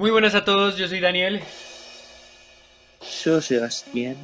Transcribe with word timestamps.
Muy 0.00 0.12
buenas 0.12 0.36
a 0.36 0.44
todos, 0.44 0.76
yo 0.76 0.86
soy 0.86 1.00
Daniel 1.00 1.40
Yo, 3.24 3.40
Sebastián, 3.40 4.16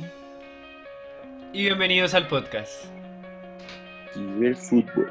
y 1.52 1.64
bienvenidos 1.64 2.14
al 2.14 2.28
podcast. 2.28 2.84
y 4.14 4.46
el 4.46 4.56
fútbol. 4.56 5.10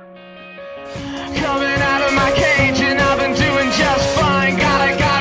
Coming 1.36 1.82
out 1.82 2.02
of 2.08 2.14
my 2.14 2.32
cage 2.32 2.82
and 2.82 3.02
I've 3.02 3.20
been 3.20 3.34
doing 3.34 3.70
just 3.72 4.18
fine. 4.18 4.56
Gotta, 4.58 4.98
gotta 4.98 5.13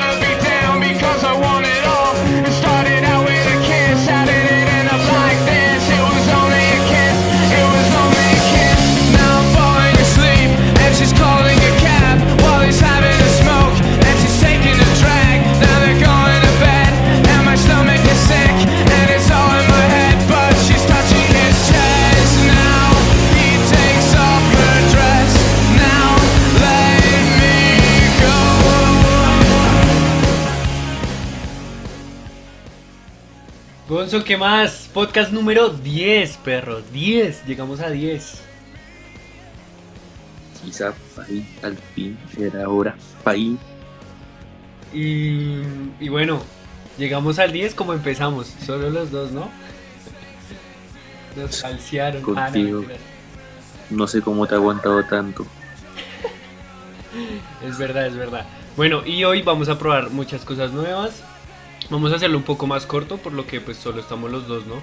¿qué 34.25 34.37
más? 34.37 34.89
Podcast 34.93 35.31
número 35.31 35.69
10, 35.69 36.37
perro. 36.37 36.81
10, 36.91 37.45
llegamos 37.45 37.79
a 37.79 37.89
10. 37.89 38.41
Quizá 40.63 40.93
ahí, 41.25 41.45
al 41.61 41.77
fin, 41.95 42.17
era 42.39 42.67
hora. 42.69 42.95
Ahí, 43.25 43.57
Y, 44.93 45.61
y 45.99 46.09
bueno, 46.09 46.41
llegamos 46.97 47.39
al 47.39 47.51
10 47.51 47.73
como 47.75 47.93
empezamos, 47.93 48.53
solo 48.65 48.89
los 48.89 49.09
dos, 49.11 49.31
¿no? 49.31 49.49
Nos 51.35 51.61
falsearon. 51.61 52.21
Ah, 52.21 52.25
no, 52.27 52.53
Contigo. 52.53 52.79
mentiras. 52.79 53.01
no 53.89 54.07
sé 54.07 54.21
cómo 54.21 54.45
te 54.47 54.55
ha 54.55 54.57
aguantado 54.57 55.03
tanto. 55.05 55.45
Es 57.63 57.77
verdad, 57.77 58.07
es 58.07 58.15
verdad. 58.15 58.45
Bueno, 58.75 59.05
y 59.05 59.23
hoy 59.23 59.43
vamos 59.43 59.69
a 59.69 59.77
probar 59.77 60.09
muchas 60.09 60.43
cosas 60.43 60.71
nuevas. 60.71 61.23
Vamos 61.93 62.11
a 62.11 62.15
hacerlo 62.15 62.39
un 62.39 62.43
poco 62.43 62.65
más 62.65 62.87
corto, 62.87 63.17
por 63.17 63.33
lo 63.33 63.45
que 63.45 63.61
pues 63.61 63.77
solo 63.77 64.01
estamos 64.01 64.31
los 64.31 64.47
dos, 64.47 64.65
¿no? 64.65 64.81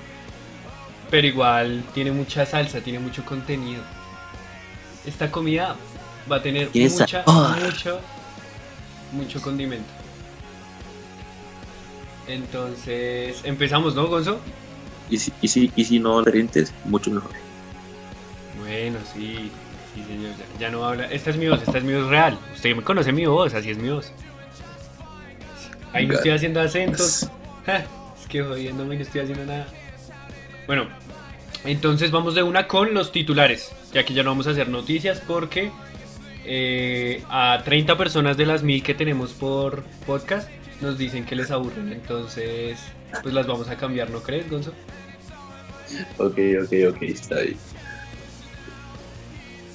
Pero 1.11 1.27
igual 1.27 1.83
tiene 1.93 2.13
mucha 2.13 2.47
salsa, 2.47 2.83
tiene 2.83 3.01
mucho 3.01 3.25
contenido. 3.25 3.83
Esta 5.05 5.29
comida 5.29 5.75
va 6.31 6.37
a 6.37 6.43
tener 6.43 6.71
mucha, 6.73 7.25
mucho, 7.65 8.01
mucho 9.11 9.43
condimento. 9.43 9.91
Entonces, 12.29 13.41
empezamos, 13.43 13.97
¿no, 13.97 14.07
Gonzo? 14.07 14.39
Y 15.11 15.19
si, 15.19 15.33
y 15.43 15.49
si, 15.49 15.73
y 15.75 15.85
si 15.85 15.99
no 15.99 16.21
diferentes, 16.21 16.73
mucho 16.85 17.11
mejor. 17.11 17.33
Bueno, 18.61 19.01
sí, 19.13 19.51
sí, 19.97 20.05
señor. 20.07 20.31
Ya, 20.39 20.61
ya 20.61 20.71
no 20.71 20.85
habla. 20.85 21.07
Esta 21.11 21.31
es 21.31 21.37
mi 21.37 21.49
voz, 21.49 21.61
esta 21.61 21.79
es 21.79 21.83
mi 21.83 21.93
voz 21.93 22.07
real. 22.07 22.39
Usted 22.55 22.77
me 22.77 22.85
conoce 22.85 23.11
mi 23.11 23.27
voz, 23.27 23.53
así 23.53 23.71
es 23.71 23.79
mi 23.79 23.91
voz. 23.91 24.13
Ahí 25.93 26.07
no 26.07 26.15
estoy 26.15 26.31
haciendo 26.33 26.61
acentos. 26.61 27.29
Ja, 27.67 27.85
es 28.19 28.27
que 28.27 28.43
jodiéndome 28.43 28.97
no 28.97 29.03
estoy 29.03 29.21
haciendo 29.21 29.45
nada. 29.45 29.67
Bueno, 30.67 30.89
entonces 31.67 32.11
vamos 32.11 32.35
de 32.35 32.43
una 32.43 32.67
con 32.67 32.95
los 32.95 33.13
titulares. 33.13 33.71
Ya 33.93 34.05
que 34.05 34.15
ya 34.15 34.23
no 34.23 34.31
vamos 34.31 34.47
a 34.47 34.53
hacer 34.53 34.71
noticias 34.71 35.21
porque 35.21 35.71
eh, 36.47 37.23
a 37.29 37.61
30 37.63 37.99
personas 37.99 38.39
de 38.39 38.47
las 38.47 38.63
mil 38.63 38.83
que 38.83 38.95
tenemos 38.95 39.33
por 39.33 39.85
podcast 40.07 40.49
nos 40.81 40.97
dicen 40.97 41.27
que 41.27 41.37
les 41.37 41.51
aburren. 41.51 41.93
Entonces, 41.93 42.79
pues 43.23 43.35
las 43.35 43.47
vamos 43.47 43.69
a 43.69 43.77
cambiar, 43.77 44.09
¿no 44.09 44.23
crees, 44.23 44.49
Gonzo? 44.49 44.73
Ok, 46.17 46.39
ok, 46.63 46.73
ok, 46.95 47.03
está 47.03 47.41
bien. 47.41 47.57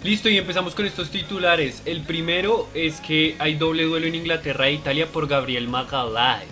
Listo, 0.05 0.29
y 0.29 0.37
empezamos 0.37 0.75
con 0.75 0.85
estos 0.85 1.09
titulares. 1.09 1.81
El 1.85 2.01
primero 2.01 2.69
es 2.75 3.01
que 3.01 3.35
hay 3.39 3.55
doble 3.55 3.83
duelo 3.85 4.05
en 4.05 4.13
Inglaterra 4.13 4.67
e 4.67 4.73
Italia 4.73 5.07
por 5.07 5.27
Gabriel 5.27 5.67
Magalhaes. 5.67 6.47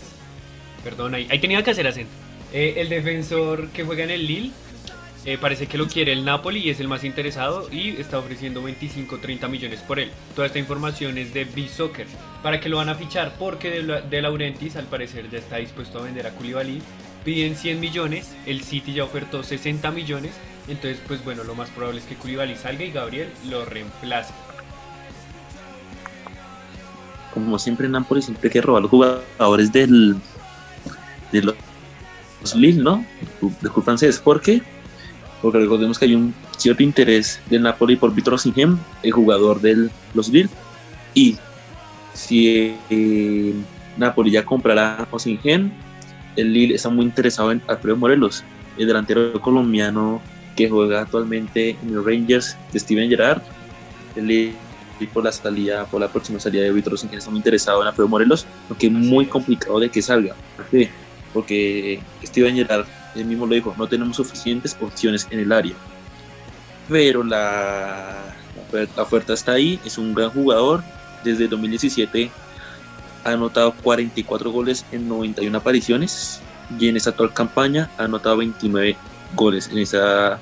Perdón, 0.84 1.14
ahí, 1.14 1.28
ahí 1.30 1.38
tenía 1.38 1.62
que 1.64 1.70
hacer 1.70 1.86
acento. 1.86 2.10
Eh, 2.52 2.74
el 2.78 2.90
defensor 2.90 3.68
que 3.70 3.84
juega 3.84 4.06
en 4.06 4.10
el 4.10 4.26
Lille 4.26 4.52
eh, 5.26 5.38
parece 5.38 5.68
que 5.68 5.78
lo 5.78 5.88
quiere 5.88 6.14
el 6.14 6.26
Napoli 6.26 6.62
y 6.62 6.70
es 6.72 6.80
el 6.80 6.88
más 6.88 7.04
interesado 7.04 7.70
y 7.72 7.90
está 7.90 8.18
ofreciendo 8.18 8.64
25-30 8.68 9.48
millones 9.48 9.82
por 9.82 10.00
él. 10.00 10.10
Toda 10.36 10.48
esta 10.48 10.58
información 10.58 11.20
es 11.20 11.32
de 11.34 11.46
B-Soccer. 11.46 12.08
¿Para 12.42 12.60
que 12.60 12.70
lo 12.70 12.78
van 12.78 12.90
a 12.90 12.96
fichar? 12.96 13.36
Porque 13.38 13.70
De, 13.70 13.84
La- 13.84 14.02
De 14.02 14.20
Laurentiis 14.22 14.76
al 14.78 14.86
parecer 14.88 15.30
ya 15.30 15.38
está 15.38 15.58
dispuesto 15.58 16.00
a 16.00 16.04
vender 16.04 16.26
a 16.26 16.32
Koulibaly. 16.32 16.82
Piden 17.24 17.56
100 17.56 17.80
millones, 17.80 18.36
el 18.48 18.64
City 18.64 18.94
ya 18.94 19.04
ofertó 19.04 19.44
60 19.44 19.92
millones. 19.92 20.32
Entonces, 20.68 21.00
pues 21.08 21.24
bueno, 21.24 21.44
lo 21.44 21.56
más 21.56 21.70
probable 21.70 22.00
es 22.00 22.06
que 22.06 22.16
Koulibaly 22.16 22.56
salga 22.56 22.84
y 22.84 22.92
Gabriel 22.92 23.30
lo 23.50 23.66
reemplace. 23.66 24.34
Como 27.34 27.60
siempre 27.60 27.90
Napoli, 27.90 28.22
siempre 28.22 28.50
que 28.50 28.62
robar 28.62 28.84
los 28.84 28.92
jugadores 28.92 29.72
del, 29.72 30.16
de 31.32 31.42
los 31.42 32.56
Lille, 32.56 32.82
¿no? 32.82 33.06
Del 33.42 33.72
club 33.72 33.84
francés. 33.84 34.20
¿Por 34.20 34.40
qué? 34.40 34.62
Porque 35.42 35.58
recordemos 35.58 36.00
que 36.00 36.06
hay 36.06 36.16
un 36.16 36.34
cierto 36.58 36.84
interés 36.84 37.42
del 37.50 37.64
Napoli 37.64 37.96
por 37.96 38.14
Víctor 38.14 38.36
Osimhen, 38.36 38.80
el 39.02 39.12
jugador 39.12 39.60
de 39.60 39.90
los 40.14 40.30
Lille. 40.30 40.50
Y 41.14 41.38
si 42.14 42.76
eh, 42.90 43.54
Napoli 43.98 44.32
ya 44.32 44.46
comprará 44.46 44.96
a 44.96 45.08
Osimhen, 45.12 45.74
el 46.36 46.54
Lille 46.54 46.76
está 46.76 46.90
muy 46.90 47.04
interesado 47.04 47.52
en 47.52 47.62
Alfredo 47.68 47.98
Morelos, 47.98 48.44
el 48.78 48.88
delantero 48.88 49.40
colombiano 49.42 50.22
que 50.56 50.70
juega 50.70 51.02
actualmente 51.02 51.72
en 51.82 51.96
los 51.96 52.06
Rangers 52.06 52.58
de 52.72 52.80
Steven 52.80 53.10
Gerrard. 53.10 53.42
Y 55.00 55.08
por 55.08 55.24
la 55.24 55.32
salida, 55.32 55.86
por 55.86 56.00
la 56.00 56.08
próxima 56.08 56.40
salida 56.40 56.64
de 56.64 56.72
Víctor 56.72 56.94
Osimhen 56.94 57.18
está 57.18 57.30
muy 57.30 57.40
interesado 57.40 57.82
en 57.82 57.88
Alfredo 57.88 58.08
Morelos, 58.08 58.46
aunque 58.70 58.88
es 58.88 58.94
muy 58.94 59.26
complicado 59.26 59.80
de 59.80 59.90
que 59.90 60.02
salga. 60.02 60.36
¿Por 60.56 60.66
qué? 60.68 60.90
Porque 61.34 62.00
Steven 62.24 62.56
Gerrard 62.56 62.86
él 63.16 63.26
mismo 63.26 63.46
lo 63.46 63.54
dijo, 63.54 63.76
no 63.78 63.88
tenemos 63.88 64.18
suficientes 64.18 64.76
opciones 64.82 65.28
en 65.30 65.40
el 65.40 65.52
área. 65.52 65.74
Pero 66.90 67.24
la, 67.24 68.36
la 68.72 69.04
oferta 69.04 69.34
está 69.34 69.54
ahí, 69.54 69.80
es 69.86 69.98
un 69.98 70.14
gran 70.14 70.30
jugador. 70.30 70.84
Desde 71.24 71.48
2017 71.48 72.32
ha 73.24 73.32
anotado 73.32 73.74
44 73.84 74.52
goles 74.52 74.86
en 74.92 75.08
91 75.08 75.58
apariciones 75.58 76.42
y 76.78 76.90
en 76.90 76.98
esta 76.98 77.12
actual 77.12 77.34
campaña 77.34 77.90
ha 77.98 78.04
anotado 78.04 78.38
29 78.38 78.98
goles 79.36 79.70
en 79.72 79.78
esa 79.80 80.40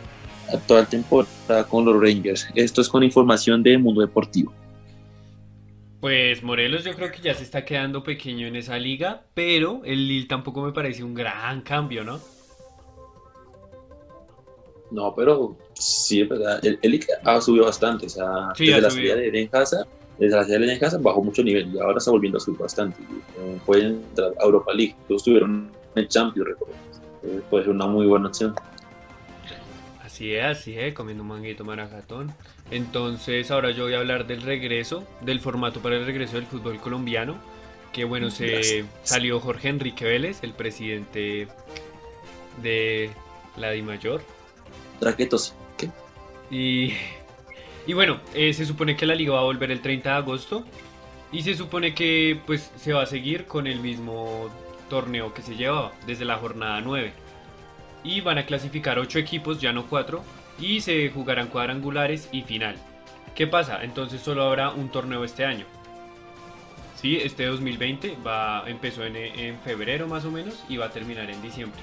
actual 0.53 0.87
temporada 0.87 1.63
con 1.69 1.85
los 1.85 1.99
Rangers. 2.01 2.47
Esto 2.55 2.81
es 2.81 2.89
con 2.89 3.03
información 3.03 3.63
de 3.63 3.77
Mundo 3.77 4.01
Deportivo. 4.01 4.53
Pues 5.99 6.41
Morelos 6.41 6.83
yo 6.83 6.93
creo 6.95 7.11
que 7.11 7.21
ya 7.21 7.33
se 7.35 7.43
está 7.43 7.63
quedando 7.63 8.03
pequeño 8.03 8.47
en 8.47 8.55
esa 8.55 8.77
liga, 8.79 9.21
pero 9.35 9.81
el 9.85 10.07
Lille 10.07 10.27
tampoco 10.27 10.63
me 10.63 10.71
parece 10.71 11.03
un 11.03 11.13
gran 11.13 11.61
cambio, 11.61 12.03
¿no? 12.03 12.19
No, 14.89 15.13
pero 15.15 15.55
sí, 15.73 16.21
es 16.21 16.27
verdad. 16.29 16.59
El, 16.65 16.77
el 16.81 16.91
Liga 16.91 17.05
ha 17.23 17.39
subido 17.39 17.65
bastante. 17.65 18.07
O 18.07 18.09
sea, 18.09 18.49
Sí, 18.55 18.65
desde 18.65 18.77
ha 18.79 18.81
la 18.81 18.89
subido. 18.89 19.15
de 19.15 19.27
Eden 19.27 19.49
Hazard, 19.53 19.87
desde 20.19 20.35
la 20.35 20.43
salida 20.43 20.59
de 20.59 20.65
Eden 20.73 20.83
Hazard 20.83 21.01
bajó 21.01 21.23
mucho 21.23 21.43
nivel 21.43 21.73
y 21.73 21.79
ahora 21.79 21.97
está 21.97 22.11
volviendo 22.11 22.37
a 22.37 22.41
subir 22.41 22.59
bastante. 22.59 23.01
Eh, 23.39 23.57
pueden 23.65 24.03
entrar 24.09 24.33
a 24.39 24.43
Europa 24.43 24.73
League. 24.73 24.95
Todos 25.07 25.21
estuvieron 25.21 25.71
en 25.95 26.01
el 26.03 26.07
Champions, 26.09 26.49
recuerdo. 26.49 26.73
Eh, 27.23 27.41
puede 27.49 27.63
ser 27.65 27.73
una 27.73 27.87
muy 27.87 28.05
buena 28.05 28.27
opción. 28.27 28.53
Así 30.21 30.35
es, 30.35 30.43
así 30.45 30.77
es, 30.77 30.93
comiendo 30.93 31.23
un 31.23 31.29
manguito 31.29 31.65
maracatón. 31.65 32.31
Entonces 32.69 33.49
ahora 33.49 33.71
yo 33.71 33.85
voy 33.85 33.95
a 33.95 33.97
hablar 33.97 34.27
del 34.27 34.43
regreso, 34.43 35.03
del 35.21 35.39
formato 35.39 35.81
para 35.81 35.95
el 35.95 36.05
regreso 36.05 36.35
del 36.35 36.45
fútbol 36.45 36.79
colombiano. 36.79 37.37
Que 37.91 38.03
bueno, 38.03 38.29
se 38.29 38.45
Gracias. 38.45 38.85
salió 39.01 39.39
Jorge 39.39 39.69
Enrique 39.69 40.05
Vélez, 40.05 40.43
el 40.43 40.53
presidente 40.53 41.47
de 42.61 43.09
la 43.57 43.71
DIMAYOR. 43.71 44.21
Traquetos. 44.99 45.55
¿Qué? 45.75 45.89
Y, 46.51 46.93
y 47.87 47.93
bueno, 47.93 48.21
eh, 48.35 48.53
se 48.53 48.67
supone 48.67 48.95
que 48.95 49.07
la 49.07 49.15
liga 49.15 49.33
va 49.33 49.39
a 49.39 49.45
volver 49.45 49.71
el 49.71 49.81
30 49.81 50.07
de 50.07 50.15
agosto. 50.17 50.63
Y 51.31 51.41
se 51.41 51.55
supone 51.55 51.95
que 51.95 52.39
pues 52.45 52.69
se 52.75 52.93
va 52.93 53.01
a 53.01 53.07
seguir 53.07 53.45
con 53.45 53.65
el 53.65 53.79
mismo 53.79 54.51
torneo 54.87 55.33
que 55.33 55.41
se 55.41 55.55
llevaba 55.55 55.93
desde 56.05 56.25
la 56.25 56.37
jornada 56.37 56.79
9. 56.79 57.11
Y 58.03 58.21
van 58.21 58.37
a 58.37 58.45
clasificar 58.45 58.99
8 58.99 59.19
equipos, 59.19 59.59
ya 59.59 59.73
no 59.73 59.87
4. 59.87 60.23
Y 60.59 60.81
se 60.81 61.09
jugarán 61.09 61.47
cuadrangulares 61.47 62.29
y 62.31 62.41
final. 62.41 62.75
¿Qué 63.35 63.47
pasa? 63.47 63.83
Entonces 63.83 64.21
solo 64.21 64.43
habrá 64.43 64.69
un 64.71 64.89
torneo 64.89 65.23
este 65.23 65.45
año. 65.45 65.65
Sí, 66.95 67.17
este 67.17 67.45
2020 67.45 68.17
va, 68.25 68.63
empezó 68.67 69.03
en, 69.03 69.15
en 69.15 69.59
febrero 69.59 70.07
más 70.07 70.25
o 70.25 70.31
menos 70.31 70.63
y 70.69 70.77
va 70.77 70.85
a 70.87 70.91
terminar 70.91 71.31
en 71.31 71.41
diciembre. 71.41 71.81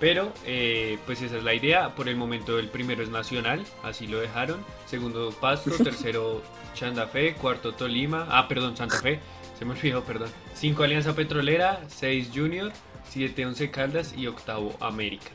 Pero, 0.00 0.32
eh, 0.46 0.98
pues 1.06 1.22
esa 1.22 1.38
es 1.38 1.44
la 1.44 1.54
idea. 1.54 1.94
Por 1.94 2.08
el 2.08 2.16
momento 2.16 2.58
el 2.58 2.68
primero 2.68 3.02
es 3.02 3.08
Nacional, 3.08 3.64
así 3.82 4.06
lo 4.06 4.20
dejaron. 4.20 4.64
Segundo 4.86 5.30
Pasto, 5.40 5.70
tercero 5.82 6.42
Santa 6.74 7.06
Fe, 7.06 7.34
cuarto 7.34 7.72
Tolima, 7.72 8.26
ah, 8.30 8.46
perdón, 8.46 8.76
Santa 8.76 9.00
Fe. 9.00 9.18
Se 9.58 9.64
me 9.64 9.72
olvidó, 9.72 10.04
perdón. 10.04 10.30
5 10.54 10.84
Alianza 10.84 11.16
Petrolera, 11.16 11.80
6 11.88 12.30
Junior, 12.32 12.72
7 13.10 13.46
Once 13.46 13.70
Caldas 13.70 14.14
y 14.16 14.26
octavo 14.26 14.76
América. 14.80 15.30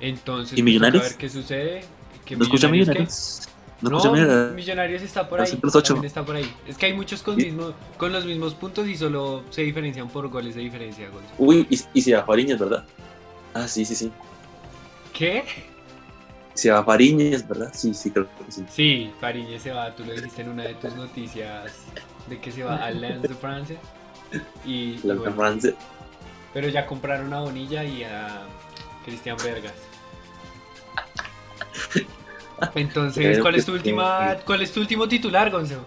Entonces, 0.00 0.58
¿Y 0.58 0.62
pues, 0.62 0.64
Millonarios? 0.64 1.02
ver 1.02 1.16
qué 1.16 1.28
sucede. 1.28 1.84
que 2.24 2.36
¿No 2.36 2.44
escucha 2.44 2.68
qué? 2.68 2.72
Millonarios? 2.72 3.48
¿No 3.80 3.90
No, 3.90 3.96
escucha 3.98 4.12
Millonarios? 4.12 4.54
Millonarios 4.54 5.02
está 5.02 5.28
por 5.28 5.40
ahí. 5.40 5.64
Está 6.04 6.24
por 6.24 6.36
ahí. 6.36 6.54
Es 6.66 6.76
que 6.78 6.86
hay 6.86 6.94
muchos 6.94 7.22
con, 7.22 7.38
¿Y? 7.40 7.44
mismo, 7.46 7.74
con 7.96 8.12
los 8.12 8.24
mismos 8.24 8.54
puntos 8.54 8.86
y 8.88 8.96
solo 8.96 9.44
se 9.50 9.62
diferencian 9.62 10.08
por 10.08 10.28
goles 10.28 10.54
de 10.54 10.62
diferencia. 10.62 11.08
Uy, 11.38 11.66
y, 11.70 11.80
y 11.94 12.02
se 12.02 12.14
va 12.14 12.24
Fariñez, 12.24 12.58
¿verdad? 12.58 12.84
Ah, 13.54 13.66
sí, 13.68 13.84
sí, 13.84 13.94
sí. 13.94 14.12
¿Qué? 15.12 15.44
Se 16.54 16.70
va 16.70 16.84
Fariñez, 16.84 17.46
¿verdad? 17.46 17.70
Sí, 17.74 17.94
sí, 17.94 18.10
creo 18.10 18.28
que 18.46 18.52
sí. 18.52 18.64
Sí, 18.68 19.12
Fariñez 19.20 19.62
se 19.62 19.72
va, 19.72 19.94
tú 19.94 20.04
lo 20.04 20.12
dijiste 20.12 20.42
en 20.42 20.50
una 20.50 20.64
de 20.64 20.74
tus 20.74 20.94
noticias 20.94 21.72
de 22.26 22.38
que 22.40 22.52
se 22.52 22.62
va 22.64 22.76
al 22.84 23.00
Lens 23.00 23.22
de 23.22 23.34
Francia. 23.34 23.78
Y 24.64 24.98
La 25.06 25.14
bueno, 25.14 25.34
France. 25.34 25.74
Pero 26.52 26.68
ya 26.68 26.86
compraron 26.86 27.32
a 27.32 27.40
Bonilla 27.40 27.84
y 27.84 28.02
a 28.02 28.42
Cristian 29.04 29.36
Vergas. 29.42 29.74
Entonces, 32.74 33.38
¿cuál 33.40 33.54
es 33.54 33.64
tu 33.64 33.72
última, 33.72 34.36
cuál 34.44 34.62
es 34.62 34.72
tu 34.72 34.80
último 34.80 35.08
titular, 35.08 35.50
Gonzo? 35.50 35.84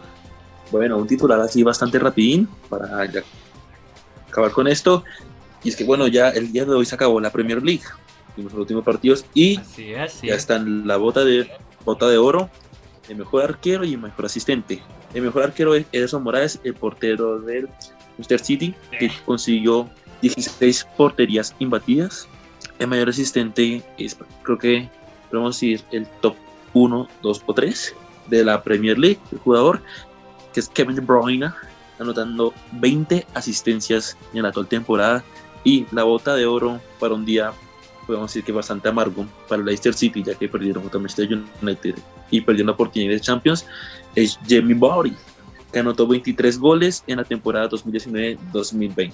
Bueno, 0.71 0.97
un 0.97 1.07
titular 1.07 1.39
así 1.39 1.61
bastante 1.61 1.99
rapidín 1.99 2.47
para 2.69 3.05
ya 3.05 3.21
acabar 4.27 4.51
con 4.51 4.67
esto. 4.67 5.03
Y 5.63 5.69
es 5.69 5.75
que, 5.75 5.83
bueno, 5.83 6.07
ya 6.07 6.29
el 6.29 6.51
día 6.51 6.65
de 6.65 6.73
hoy 6.73 6.85
se 6.85 6.95
acabó 6.95 7.19
la 7.19 7.31
Premier 7.31 7.61
League. 7.61 7.83
Los 8.35 8.53
últimos 8.53 8.83
partidos 8.83 9.25
y 9.35 9.57
Así 9.57 9.93
es, 9.93 10.13
sí. 10.13 10.27
ya 10.27 10.33
está 10.33 10.55
en 10.55 10.87
la 10.87 10.97
bota 10.97 11.23
de, 11.23 11.51
bota 11.85 12.07
de 12.07 12.17
oro, 12.17 12.49
el 13.07 13.17
mejor 13.17 13.43
arquero 13.43 13.83
y 13.83 13.93
el 13.93 13.99
mejor 13.99 14.25
asistente. 14.25 14.81
El 15.13 15.21
mejor 15.21 15.43
arquero 15.43 15.75
es 15.75 15.85
Ederson 15.91 16.23
Morales, 16.23 16.59
el 16.63 16.73
portero 16.73 17.39
del 17.39 17.69
Manchester 18.17 18.39
City, 18.39 18.75
que 18.97 19.11
consiguió 19.23 19.87
16 20.23 20.87
porterías 20.97 21.53
imbatidas. 21.59 22.27
El 22.79 22.87
mayor 22.87 23.09
asistente 23.09 23.83
es, 23.97 24.17
creo 24.41 24.57
que 24.57 24.89
podemos 25.29 25.55
decir, 25.55 25.83
el 25.91 26.07
top 26.21 26.35
1, 26.73 27.07
2 27.21 27.43
o 27.45 27.53
3 27.53 27.95
de 28.27 28.45
la 28.45 28.63
Premier 28.63 28.97
League, 28.97 29.19
el 29.31 29.39
jugador, 29.39 29.81
que 30.53 30.61
es 30.61 30.69
Kevin 30.69 30.95
De 30.95 31.01
Bruyne, 31.01 31.51
anotando 31.99 32.53
20 32.71 33.27
asistencias 33.33 34.17
en 34.33 34.43
la 34.43 34.47
actual 34.49 34.67
temporada. 34.67 35.23
Y 35.65 35.85
la 35.91 36.03
bota 36.03 36.35
de 36.35 36.45
oro 36.45 36.79
para 36.99 37.13
un 37.13 37.25
día 37.25 37.51
podemos 38.05 38.29
decir 38.29 38.43
que 38.43 38.51
bastante 38.51 38.89
amargo 38.89 39.25
para 39.47 39.59
el 39.59 39.65
Leicester 39.65 39.93
City, 39.93 40.23
ya 40.23 40.35
que 40.35 40.47
perdieron 40.47 40.83
contra 40.83 40.99
Manchester 40.99 41.39
United 41.61 41.95
y 42.31 42.41
perdieron 42.41 42.67
la 42.67 42.73
oportunidad 42.73 43.11
de 43.11 43.19
Champions, 43.19 43.65
es 44.15 44.37
Jamie 44.47 44.75
Vardy, 44.75 45.15
que 45.71 45.79
anotó 45.79 46.07
23 46.07 46.59
goles 46.59 47.03
en 47.07 47.17
la 47.17 47.23
temporada 47.23 47.69
2019-2020. 47.69 49.11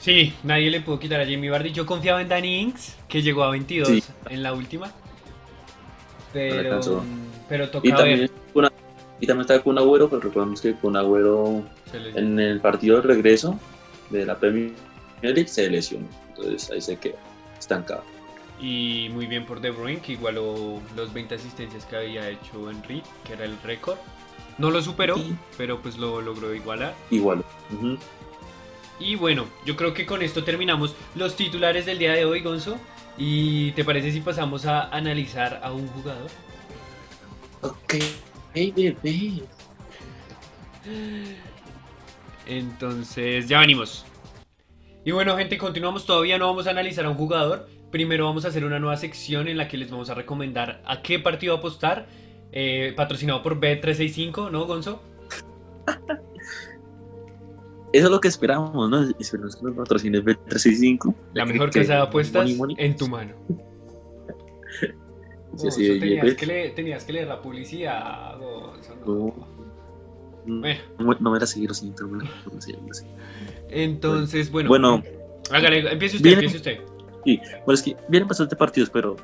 Sí, 0.00 0.34
nadie 0.44 0.70
le 0.70 0.80
pudo 0.80 0.98
quitar 1.00 1.20
a 1.20 1.24
Jamie 1.24 1.50
Vardy. 1.50 1.72
Yo 1.72 1.84
confiaba 1.84 2.20
en 2.22 2.28
Danny 2.28 2.60
Ings, 2.60 2.96
que 3.08 3.22
llegó 3.22 3.42
a 3.42 3.50
22 3.50 3.88
Sí. 3.88 4.04
en 4.30 4.42
la 4.42 4.52
última. 4.52 4.92
Pero, 6.32 6.60
alcanzó. 6.60 7.02
pero 7.48 7.68
toca 7.70 7.88
Y 7.88 7.92
también, 7.92 8.20
ver. 8.20 8.30
una, 8.54 8.70
y 9.20 9.26
también 9.26 9.40
estaba 9.42 9.62
con 9.62 9.78
Agüero, 9.78 10.08
pero 10.08 10.20
recordemos 10.22 10.60
que 10.60 10.74
con 10.74 10.96
Agüero 10.96 11.62
en 12.14 12.38
el 12.38 12.60
partido 12.60 12.96
de 13.00 13.02
regreso 13.02 13.58
de 14.10 14.26
la 14.26 14.36
Premier 14.38 14.72
League 15.22 15.48
se 15.48 15.68
lesionó. 15.70 16.06
Entonces 16.28 16.70
ahí 16.70 16.80
se 16.80 16.96
quedó 16.98 17.16
estancado. 17.58 18.04
Y 18.60 19.08
muy 19.12 19.26
bien 19.26 19.44
por 19.44 19.60
De 19.60 19.70
Bruyne, 19.70 20.00
que 20.00 20.12
igualó 20.12 20.80
los 20.94 21.12
20 21.12 21.34
asistencias 21.34 21.84
que 21.84 21.96
había 21.96 22.28
hecho 22.30 22.70
Henry, 22.70 23.02
que 23.26 23.32
era 23.32 23.44
el 23.44 23.56
récord. 23.62 23.98
No 24.58 24.70
lo 24.70 24.80
superó, 24.82 25.16
Sí. 25.16 25.34
pero 25.58 25.80
pues 25.82 25.98
lo 25.98 26.20
logró 26.22 26.54
igualar. 26.54 26.94
Igual. 27.10 27.44
Ujú. 27.74 27.98
Y 28.98 29.16
bueno, 29.16 29.46
yo 29.64 29.76
creo 29.76 29.94
que 29.94 30.06
con 30.06 30.22
esto 30.22 30.44
terminamos 30.44 30.96
los 31.14 31.36
titulares 31.36 31.86
del 31.86 31.98
día 31.98 32.12
de 32.14 32.24
hoy, 32.24 32.40
Gonzo. 32.42 32.78
¿Y 33.18 33.72
te 33.72 33.84
parece 33.84 34.12
si 34.12 34.20
pasamos 34.20 34.66
a 34.66 34.88
analizar 34.88 35.60
a 35.62 35.72
un 35.72 35.86
jugador? 35.88 36.30
Ok. 37.60 37.94
Hey, 38.54 38.72
bebé. 38.74 39.42
Entonces, 42.46 43.48
ya 43.48 43.60
venimos. 43.60 44.06
Y 45.04 45.12
bueno, 45.12 45.36
gente, 45.36 45.58
continuamos. 45.58 46.06
Todavía 46.06 46.38
no 46.38 46.46
vamos 46.46 46.66
a 46.66 46.70
analizar 46.70 47.04
a 47.06 47.10
un 47.10 47.16
jugador. 47.16 47.68
Primero 47.90 48.26
vamos 48.26 48.44
a 48.44 48.48
hacer 48.48 48.64
una 48.64 48.78
nueva 48.78 48.96
sección 48.96 49.48
en 49.48 49.56
la 49.58 49.68
que 49.68 49.76
les 49.78 49.90
vamos 49.90 50.10
a 50.10 50.14
recomendar 50.14 50.82
a 50.86 51.02
qué 51.02 51.18
partido 51.18 51.54
apostar. 51.56 52.08
eh, 52.52 52.94
patrocinado 52.96 53.42
por 53.42 53.60
Bet365, 53.60 54.50
¿no, 54.50 54.64
Gonzo? 54.66 55.02
Eso 57.92 58.06
es 58.06 58.10
lo 58.10 58.20
que 58.20 58.28
esperamos, 58.28 58.90
¿no? 58.90 59.02
Esperamos 59.18 59.56
que 59.56 59.64
nos 59.64 59.76
patrocine 59.76 60.22
B365. 60.22 61.14
La 61.34 61.44
mejor 61.46 61.70
que- 61.70 61.80
de 61.84 61.94
apuestas 61.94 62.42
money, 62.42 62.56
money. 62.56 62.76
en 62.78 62.96
tu 62.96 63.08
mano. 63.08 63.34
Sí, 65.56 65.62
Gonzo, 65.62 65.80
de 65.80 65.98
tenías, 66.00 66.34
que 66.34 66.46
leer, 66.46 66.74
tenías 66.74 67.04
que 67.04 67.12
leer 67.14 67.28
la 67.28 67.40
publicidad, 67.40 68.38
Gonzo, 68.38 68.94
no. 68.96 69.34
No, 70.44 70.60
Bueno. 70.60 70.80
no, 70.98 71.14
no 71.18 71.30
me 71.30 71.38
me 72.10 72.18
la 72.18 72.94
seguí. 72.94 73.10
Entonces, 73.70 74.50
bueno. 74.50 74.68
Bueno, 74.68 75.02
Hágale, 75.50 75.90
empiece 75.92 76.16
usted, 76.16 76.28
Viene- 76.28 76.44
empiece 76.44 76.56
usted. 76.58 76.80
bueno, 77.64 77.72
es 77.74 77.82
que 77.82 77.96
vienen 78.08 78.28
bastantes 78.28 78.58
partidos, 78.58 78.90
pero 78.90 79.16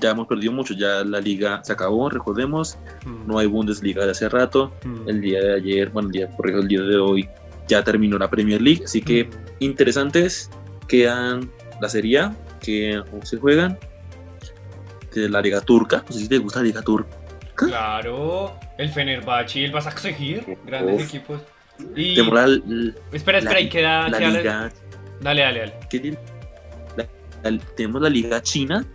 ya 0.00 0.10
hemos 0.10 0.26
perdido 0.26 0.52
mucho. 0.52 0.74
Ya 0.74 1.02
la 1.04 1.20
liga 1.20 1.60
se 1.64 1.72
acabó, 1.72 2.08
recordemos. 2.10 2.78
Mm, 3.04 3.26
No 3.26 3.38
hay 3.38 3.46
Bundesliga 3.46 4.04
de 4.04 4.12
hace 4.12 4.28
rato. 4.28 4.72
mm, 4.84 5.08
El 5.08 5.20
día 5.20 5.40
de 5.40 5.54
ayer, 5.54 5.88
bueno, 5.90 6.08
el 6.08 6.12
día, 6.12 6.30
corrijo, 6.36 6.58
el 6.60 6.68
día 6.68 6.82
de 6.82 6.96
hoy 6.96 7.28
ya 7.68 7.82
terminó 7.84 8.18
la 8.18 8.28
Premier 8.30 8.60
League. 8.60 8.82
Así 8.84 9.00
que 9.02 9.24
mm. 9.24 9.30
interesantes 9.60 10.50
quedan 10.88 11.50
la 11.80 11.88
Serie 11.88 12.18
A, 12.20 12.36
que 12.60 12.94
aún 12.96 13.24
se 13.24 13.36
juegan. 13.38 13.78
De 15.14 15.28
la 15.28 15.40
Liga 15.40 15.60
Turca. 15.60 16.04
No 16.06 16.12
sé 16.12 16.20
si 16.20 16.28
te 16.28 16.38
gusta 16.38 16.60
la 16.60 16.66
Liga 16.66 16.82
Turca. 16.82 17.10
Claro, 17.56 18.56
el 18.78 18.88
Fenerbahce 18.90 19.58
y 19.60 19.64
el 19.64 19.72
Basaksehir, 19.72 20.56
grandes 20.66 20.94
Uf. 21.02 21.08
equipos. 21.08 21.42
Y 21.96 22.14
la, 22.14 22.46
la- 22.46 22.92
espera, 23.12 23.38
espera, 23.38 23.40
la- 23.40 23.50
ahí 23.56 23.68
queda, 23.68 24.08
la 24.08 24.18
queda 24.18 24.30
la- 24.30 24.38
Liga 24.38 24.72
Dale, 25.20 25.40
dale, 25.42 25.58
dale. 25.60 26.18
La- 26.96 27.50
la- 27.50 27.58
tenemos 27.76 28.00
la 28.02 28.08
Liga 28.08 28.40
China. 28.42 28.86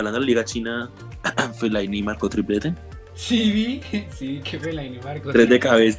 Hablando 0.00 0.18
de 0.18 0.24
la 0.24 0.26
Liga 0.26 0.44
China, 0.44 0.90
Fellaini 1.58 2.02
marcó 2.02 2.28
triplete. 2.28 2.74
Sí, 3.14 3.50
vi, 3.52 3.80
sí, 4.16 4.40
que 4.42 4.58
Fellaini 4.58 4.98
marcó. 5.04 5.30
Tres 5.32 5.48
de 5.48 5.58
cabeza. 5.60 5.98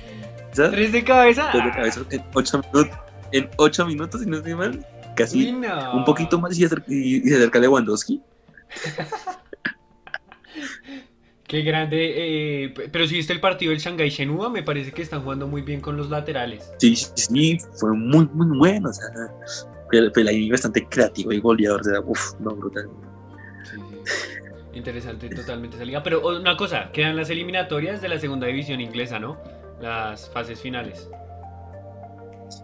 ¿Tres 0.54 0.92
de 0.92 1.04
cabeza? 1.04 1.50
Tres 1.52 1.64
de 1.66 1.72
cabeza 1.72 2.02
en 2.12 2.24
ocho 2.34 2.60
minutos. 2.60 2.98
En 3.32 3.50
ocho 3.58 3.86
minutos, 3.86 4.22
si 4.22 4.28
no 4.28 4.38
estoy 4.38 4.56
mal. 4.56 4.86
Casi 5.16 5.38
Uy, 5.46 5.52
no. 5.54 5.94
un 5.96 6.04
poquito 6.06 6.40
más 6.40 6.58
y, 6.58 6.68
se 6.68 7.36
acerca 7.36 7.60
Lewandowski. 7.60 8.22
Qué 11.48 11.62
grande. 11.64 12.14
eh, 12.66 12.74
pero 12.92 13.06
si 13.08 13.16
viste 13.16 13.34
el 13.34 13.42
partido 13.42 13.72
del 13.72 13.80
Shanghai 13.80 14.10
Shenhua, 14.10 14.50
me 14.50 14.64
parece 14.64 14.92
que 14.94 15.02
están 15.02 15.22
jugando 15.24 15.48
muy 15.48 15.62
bien 15.62 15.82
con 15.82 15.98
los 15.98 16.10
laterales. 16.10 16.72
Sí, 16.80 16.96
sí, 16.96 17.58
fue 17.76 17.92
muy, 17.94 18.26
muy 18.34 18.58
bueno. 18.58 18.90
O 18.90 18.94
sea, 18.94 19.08
Fel- 19.92 20.14
Fellaini 20.14 20.50
bastante 20.50 20.88
creativo 20.88 21.32
y 21.34 21.40
goleador. 21.40 21.82
O 21.82 21.84
sea, 21.84 22.00
uf, 22.00 22.34
no, 22.40 22.52
brutal. 22.56 22.90
Interesante 24.74 25.30
totalmente 25.30 25.76
esa 25.76 25.86
liga. 25.86 26.02
Pero 26.04 26.28
una 26.28 26.56
cosa, 26.56 26.92
quedan 26.92 27.16
las 27.16 27.30
eliminatorias 27.30 28.02
de 28.02 28.10
la 28.10 28.20
segunda 28.20 28.48
división 28.48 28.80
inglesa, 28.80 29.20
¿no? 29.20 29.38
Las 29.82 30.30
fases 30.30 30.60
finales. 30.62 31.10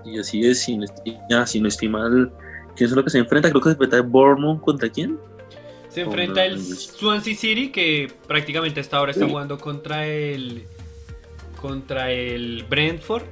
Y 0.05 0.19
así 0.19 0.45
es, 0.45 0.63
si 0.63 0.77
no, 0.77 0.85
estoy, 0.85 1.17
ya, 1.29 1.45
si 1.45 1.59
no 1.59 1.67
estoy 1.67 1.89
mal. 1.89 2.31
¿Quién 2.75 2.89
es 2.89 2.95
lo 2.95 3.03
que 3.03 3.09
se 3.09 3.17
enfrenta? 3.17 3.49
Creo 3.49 3.61
que 3.61 3.69
se 3.69 3.73
enfrenta 3.73 4.01
Bournemouth 4.01 4.61
contra 4.61 4.89
quién? 4.89 5.19
Se 5.89 6.01
enfrenta 6.01 6.45
el. 6.45 6.61
Swansea 6.61 7.35
City, 7.35 7.71
que 7.71 8.11
prácticamente 8.27 8.79
hasta 8.79 8.97
ahora 8.97 9.11
está 9.11 9.27
jugando 9.27 9.57
contra 9.57 10.05
el. 10.05 10.63
contra 11.59 12.11
el 12.11 12.65
Brentford. 12.69 13.23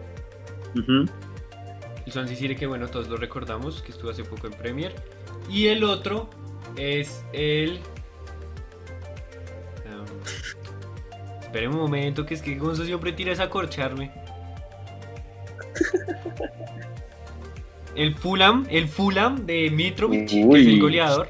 El 0.73 2.11
Swansea 2.11 2.35
City, 2.35 2.55
que 2.55 2.65
bueno, 2.65 2.87
todos 2.87 3.07
lo 3.07 3.17
recordamos, 3.17 3.81
que 3.81 3.91
estuvo 3.91 4.09
hace 4.09 4.23
poco 4.23 4.47
en 4.47 4.53
Premier. 4.53 4.95
Y 5.49 5.67
el 5.67 5.83
otro 5.83 6.29
es 6.75 7.23
el. 7.33 7.79
Espere 11.55 11.69
un 11.69 11.77
momento, 11.77 12.25
que 12.25 12.33
es 12.33 12.41
que 12.41 12.55
Gonzo 12.55 12.83
siempre 12.83 13.13
tira 13.13 13.31
a 13.31 13.43
acorcharme. 13.45 14.11
El 17.95 18.13
Fulham, 18.13 18.65
el 18.69 18.89
Fulham 18.89 19.45
de 19.45 19.69
Mitrovic, 19.69 20.27
que 20.27 20.41
es 20.41 20.67
el 20.67 20.81
goleador 20.81 21.29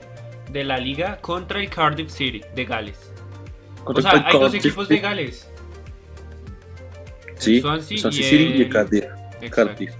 de 0.52 0.64
la 0.64 0.80
liga, 0.80 1.20
contra 1.22 1.60
el 1.60 1.70
Cardiff 1.70 2.10
City 2.10 2.42
de 2.56 2.66
Gales. 2.66 3.12
O 3.84 4.02
sea, 4.02 4.14
el 4.14 4.24
hay 4.26 4.40
dos 4.40 4.52
equipos 4.56 4.88
de 4.88 4.98
Gales. 4.98 5.48
Sí, 7.38 7.62
Swansea 7.62 8.00
Swansea 8.00 8.26
y 8.26 8.30
City 8.30 8.54
y 8.58 8.62
el- 8.64 8.70
Cardiff. 8.70 9.06
Cardiff. 9.52 9.92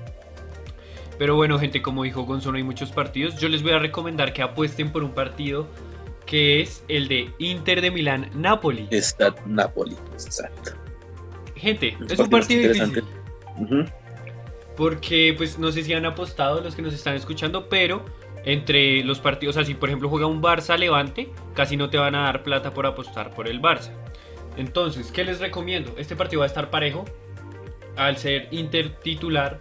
Pero 1.20 1.36
bueno, 1.36 1.60
gente, 1.60 1.84
como 1.84 2.02
dijo 2.02 2.24
Gonzo, 2.24 2.52
no 2.52 2.58
hay 2.58 2.64
muchos 2.64 2.92
partidos. 2.92 3.38
Yo 3.38 3.48
les 3.48 3.62
voy 3.62 3.74
a 3.74 3.78
recomendar 3.78 4.34
que 4.34 4.42
apuesten 4.42 4.92
por 4.92 5.04
un 5.04 5.12
partido 5.12 5.68
que 6.26 6.62
es 6.62 6.84
el 6.88 7.08
de 7.08 7.32
Inter 7.40 7.82
de 7.82 7.92
Milán 7.92 8.30
Napoli. 8.34 8.88
Está 8.92 9.36
Napoli. 9.46 9.96
Exacto. 10.14 10.72
Gente, 11.56 11.98
es 12.10 12.20
un 12.20 12.30
partido 12.30 12.74
difícil. 12.74 13.04
Ujú. 13.58 13.86
Porque, 14.76 15.34
pues, 15.38 15.58
no 15.58 15.72
sé 15.72 15.84
si 15.84 15.94
han 15.94 16.06
apostado 16.06 16.62
los 16.62 16.76
que 16.76 16.82
nos 16.82 16.94
están 16.94 17.16
escuchando, 17.16 17.70
pero 17.70 18.04
entre 18.44 19.04
los 19.04 19.20
partidos, 19.20 19.56
o 19.56 19.60
sea, 19.60 19.66
si 19.66 19.74
por 19.74 19.90
ejemplo 19.90 20.08
juega 20.08 20.28
un 20.28 20.42
Barça 20.42 20.78
Levante, 20.78 21.30
casi 21.54 21.78
no 21.78 21.90
te 21.90 21.98
van 21.98 22.14
a 22.16 22.24
dar 22.24 22.44
plata 22.44 22.74
por 22.74 22.86
apostar 22.86 23.34
por 23.34 23.48
el 23.48 23.62
Barça. 23.62 23.92
Entonces, 24.58 25.12
¿qué 25.12 25.24
les 25.24 25.40
recomiendo? 25.40 25.96
Este 25.98 26.16
partido 26.16 26.42
va 26.42 26.46
a 26.46 26.48
estar 26.48 26.70
parejo. 26.70 27.06
Al 27.96 28.18
ser 28.18 28.48
Inter 28.52 28.90
titular, 28.90 29.60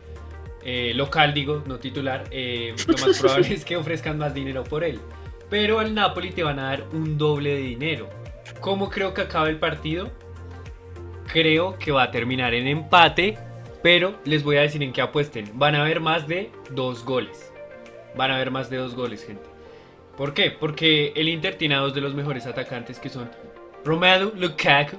eh, 0.65 0.93
local 0.95 1.33
digo, 1.33 1.63
no 1.67 1.79
titular, 1.79 2.25
eh, 2.31 2.75
lo 2.87 2.99
más 2.99 3.19
probable 3.21 3.55
es 3.55 3.65
que 3.65 3.77
ofrezcan 3.77 4.19
más 4.19 4.35
dinero 4.35 4.65
por 4.65 4.85
él. 4.85 5.01
Pero 5.55 5.79
al 5.79 5.95
Napoli 5.95 6.33
te 6.33 6.43
van 6.43 6.59
a 6.59 6.65
dar 6.65 6.85
un 6.93 7.17
doble 7.17 7.51
de 7.55 7.61
dinero. 7.61 8.11
¿Cómo 8.61 8.91
creo 8.91 9.15
que 9.15 9.21
acaba 9.21 9.49
el 9.49 9.61
partido? 9.61 10.11
Creo 11.33 11.79
que 11.79 11.93
va 11.93 12.03
a 12.03 12.11
terminar 12.11 12.55
en 12.55 12.67
empate, 12.67 13.39
pero 13.81 14.19
les 14.25 14.43
voy 14.43 14.57
a 14.57 14.63
decir 14.63 14.83
en 14.83 14.93
qué 14.93 15.01
apuesten. 15.01 15.49
Van 15.57 15.77
a 15.77 15.83
haber 15.83 16.01
más 16.01 16.27
de 16.27 16.51
dos 16.73 17.05
goles. 17.05 17.53
Van 18.17 18.33
a 18.33 18.35
haber 18.35 18.51
más 18.51 18.69
de 18.69 18.79
dos 18.79 18.97
goles, 18.97 19.25
gente. 19.25 19.45
¿Por 20.17 20.35
qué? 20.35 20.51
Porque 20.51 21.13
el 21.15 21.29
Inter 21.29 21.55
tiene 21.55 21.77
a 21.77 21.79
dos 21.79 21.95
de 21.95 22.01
los 22.01 22.17
mejores 22.17 22.47
atacantes 22.47 22.99
que 22.99 23.09
son 23.09 23.31
Romelu 23.85 24.33
Lukaku 24.35 24.97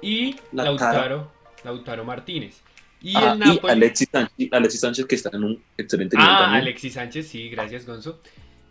y 0.00 0.36
Lautaro. 0.52 1.32
Lautaro, 1.64 2.04
Martínez. 2.04 2.62
Y 3.02 3.16
Ah, 3.16 3.32
el 3.32 3.38
y 3.38 3.40
Napoli... 3.40 3.72
Alexis 3.72 4.08
Sánchez, 4.12 4.48
Alexis 4.52 4.80
Sánchez, 4.80 5.06
que 5.06 5.14
está 5.16 5.30
en 5.32 5.42
un 5.42 5.62
excelente 5.76 6.16
nivel 6.16 6.30
Ah, 6.32 6.38
también. 6.38 6.62
Alexis 6.62 6.92
Sánchez, 6.92 7.26
sí, 7.26 7.48
gracias 7.48 7.84
Gonzo. 7.84 8.20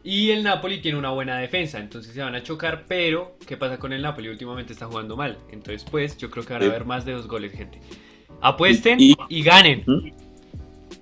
Y 0.07 0.29
el 0.29 0.43
Napoli 0.43 0.81
tiene 0.81 1.00
una 1.00 1.09
buena 1.09 1.39
defensa, 1.39 1.79
entonces 1.79 2.13
se 2.13 2.21
van 2.21 2.35
a 2.35 2.43
chocar, 2.43 2.85
pero 2.88 3.38
¿qué 3.47 3.57
pasa 3.57 3.79
con 3.79 3.91
el 3.91 4.03
Napoli? 4.03 4.29
Últimamente 4.29 4.71
está 4.71 4.85
jugando 4.85 5.17
mal. 5.17 5.35
Entonces, 5.51 5.83
pues, 5.89 6.15
yo 6.19 6.29
creo 6.29 6.45
que 6.45 6.53
van 6.53 6.62
a 6.62 6.65
haber 6.67 6.85
más 6.85 7.05
de 7.05 7.13
dos 7.13 7.27
goles, 7.27 7.51
gente. 7.53 7.81
Apuesten 8.39 9.00
Y- 9.00 9.15
y, 9.29 9.41
ganen. 9.41 9.79
Ujú. 9.81 10.15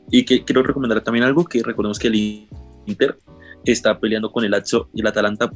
Y 0.10 0.24
que 0.24 0.46
quiero 0.46 0.64
recomendar 0.64 1.02
también 1.02 1.26
algo 1.26 1.44
que 1.44 1.62
recordemos 1.62 2.00
que 2.00 2.08
el 2.08 2.48
Inter 2.86 3.18
está 3.66 4.00
peleando 4.00 4.32
con 4.32 4.46
el 4.46 4.52
Lazio 4.52 4.90
y 4.94 5.02
el 5.02 5.08
Atalanta 5.08 5.52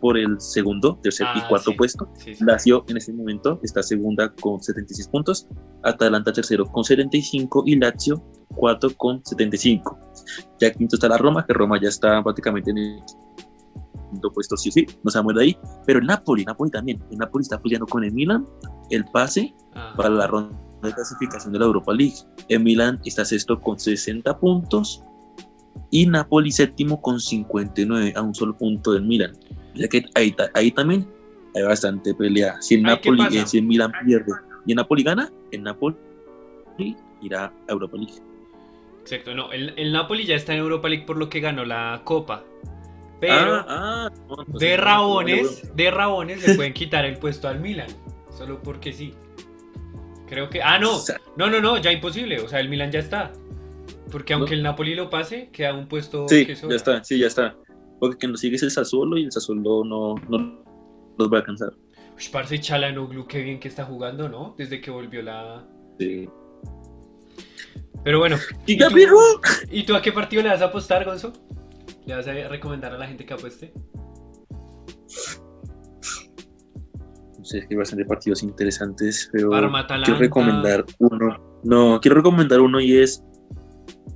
por 0.00 0.16
el 0.18 0.40
segundo, 0.40 0.98
tercer 1.02 1.26
y 1.34 1.40
Ah, 1.40 1.46
cuarto 1.48 1.70
sí. 1.70 1.76
puesto. 1.76 2.08
Sí, 2.14 2.34
sí. 2.34 2.44
Lazio 2.44 2.84
en 2.88 2.96
este 2.96 3.12
momento 3.12 3.60
está 3.62 3.82
segunda 3.82 4.32
con 4.40 4.60
76 4.62 5.08
puntos, 5.08 5.46
Atalanta 5.82 6.32
tercero 6.32 6.64
con 6.66 6.84
75 6.84 7.64
y 7.66 7.76
Lazio 7.76 8.22
cuarto 8.54 8.88
con 8.96 9.24
75. 9.24 9.98
Ya 10.60 10.70
quinto 10.72 10.96
está 10.96 11.08
la 11.08 11.18
Roma, 11.18 11.44
que 11.46 11.52
Roma 11.54 11.78
ya 11.80 11.88
está 11.88 12.22
prácticamente 12.22 12.70
en 12.70 12.78
el 12.78 13.02
quinto 14.10 14.30
puesto, 14.30 14.56
sí 14.56 14.70
sí, 14.70 14.86
no 15.02 15.10
se 15.10 15.20
va 15.20 15.32
de 15.32 15.42
ahí. 15.42 15.56
Pero 15.86 16.00
el 16.00 16.06
Napoli, 16.06 16.44
Napoli 16.44 16.70
también, 16.70 17.02
el 17.10 17.18
Napoli 17.18 17.42
está 17.42 17.60
peleando 17.60 17.86
con 17.86 18.04
el 18.04 18.12
Milan 18.12 18.46
el 18.90 19.04
pase 19.06 19.54
Ah, 19.74 19.94
para 19.96 20.10
la 20.10 20.26
ronda 20.26 20.54
de 20.82 20.92
clasificación 20.92 21.52
de 21.52 21.60
la 21.60 21.64
Europa 21.64 21.94
League. 21.94 22.16
El 22.48 22.62
Milan 22.62 23.00
está 23.06 23.24
sexto 23.24 23.58
con 23.58 23.78
60 23.78 24.38
puntos 24.38 25.02
y 25.90 26.06
Napoli 26.06 26.50
séptimo 26.50 27.00
con 27.00 27.20
59 27.20 28.12
a 28.16 28.22
un 28.22 28.34
solo 28.34 28.56
punto 28.56 28.92
del 28.92 29.02
Milan. 29.02 29.32
Ya 29.74 29.88
que 29.88 30.04
ahí, 30.14 30.34
ahí 30.54 30.70
también 30.70 31.06
hay 31.54 31.62
bastante 31.62 32.14
pelea. 32.14 32.60
Si 32.60 32.74
el 32.74 32.88
Ay, 32.88 32.98
¿qué 33.02 33.10
Napoli, 33.10 33.38
eh, 33.38 33.46
si 33.46 33.58
el 33.58 33.64
Milan 33.64 33.92
pierde 34.04 34.32
y 34.66 34.72
el 34.72 34.76
Napoli 34.76 35.02
gana, 35.02 35.30
el 35.50 35.62
Napoli 35.62 35.96
irá 37.20 37.44
a 37.44 37.72
Europa 37.72 37.96
League. 37.96 38.14
Exacto, 39.02 39.34
no, 39.34 39.52
el, 39.52 39.74
el 39.76 39.92
Napoli 39.92 40.24
ya 40.24 40.36
está 40.36 40.52
en 40.52 40.60
Europa 40.60 40.88
League 40.88 41.04
por 41.04 41.16
lo 41.16 41.28
que 41.28 41.40
ganó 41.40 41.64
la 41.64 42.02
Copa. 42.04 42.44
Pero 43.20 43.54
ah, 43.54 43.66
ah, 43.68 44.10
no, 44.28 44.36
entonces 44.40 44.68
de 44.68 44.76
rabones, 44.76 45.76
de 45.76 45.90
rabones 45.90 46.46
le 46.46 46.54
pueden 46.54 46.72
quitar 46.72 47.04
el 47.04 47.18
puesto 47.18 47.48
al 47.48 47.60
Milan. 47.60 47.86
Solo 48.36 48.60
porque 48.60 48.92
sí. 48.92 49.14
Creo 50.26 50.48
que... 50.48 50.62
Ah, 50.62 50.78
no, 50.78 50.96
O 50.96 50.98
sea, 50.98 51.20
No, 51.36 51.48
no, 51.48 51.60
no, 51.60 51.78
ya 51.78 51.92
imposible. 51.92 52.40
O 52.40 52.48
sea, 52.48 52.58
el 52.58 52.68
Milan 52.68 52.90
ya 52.90 52.98
está. 52.98 53.32
Porque 54.12 54.34
aunque 54.34 54.50
No. 54.50 54.56
el 54.58 54.62
Napoli 54.62 54.94
lo 54.94 55.08
pase, 55.10 55.48
queda 55.52 55.74
un 55.74 55.88
puesto 55.88 56.28
Sí, 56.28 56.46
que 56.46 56.54
ya 56.54 56.68
está, 56.76 57.02
sí, 57.02 57.18
ya 57.18 57.26
está. 57.26 57.56
Porque 57.98 58.18
quien 58.18 58.32
nos 58.32 58.40
sigue 58.40 58.56
es 58.56 58.62
el 58.62 58.70
Sassuolo 58.70 59.16
y 59.16 59.24
el 59.24 59.32
Sassuolo 59.32 59.82
no, 59.84 60.14
no 60.28 60.62
los 61.18 61.32
va 61.32 61.38
a 61.38 61.40
alcanzar. 61.40 61.72
Uy, 62.16 62.24
parce 62.30 62.60
Chalanoglu, 62.60 63.26
qué 63.26 63.42
bien 63.42 63.58
que 63.58 63.68
está 63.68 63.84
jugando, 63.84 64.28
¿no? 64.28 64.54
Desde 64.58 64.80
que 64.80 64.90
volvió 64.90 65.22
la... 65.22 65.66
Sí. 65.98 66.28
Pero 68.04 68.18
bueno, 68.18 68.36
¡Y 68.66 68.74
¿Y 68.74 68.78
tú? 68.78 68.84
¿y 69.70 69.82
tú 69.84 69.94
a 69.94 70.02
qué 70.02 70.12
partido 70.12 70.42
le 70.42 70.48
vas 70.50 70.60
a 70.60 70.66
apostar, 70.66 71.04
Gonzo? 71.04 71.32
¿Le 72.04 72.14
vas 72.16 72.26
a 72.26 72.32
recomendar 72.48 72.92
a 72.92 72.98
la 72.98 73.06
gente 73.06 73.24
que 73.24 73.32
apueste? 73.34 73.72
No 77.38 77.44
sé, 77.44 77.58
es 77.58 77.66
que 77.66 77.74
hay 77.74 77.78
bastante 77.78 78.04
partidos 78.04 78.42
interesantes, 78.42 79.28
pero 79.32 79.50
Parma-Atalanta. 79.50 80.04
quiero 80.06 80.20
recomendar 80.20 80.84
uno. 80.98 81.60
No, 81.64 82.00
quiero 82.00 82.16
recomendar 82.16 82.60
uno 82.60 82.80
y 82.80 82.96
es 82.98 83.22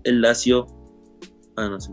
el 0.04 0.20
Lazio. 0.20 0.66
Ah, 1.56 1.68
no 1.68 1.80
sé. 1.80 1.92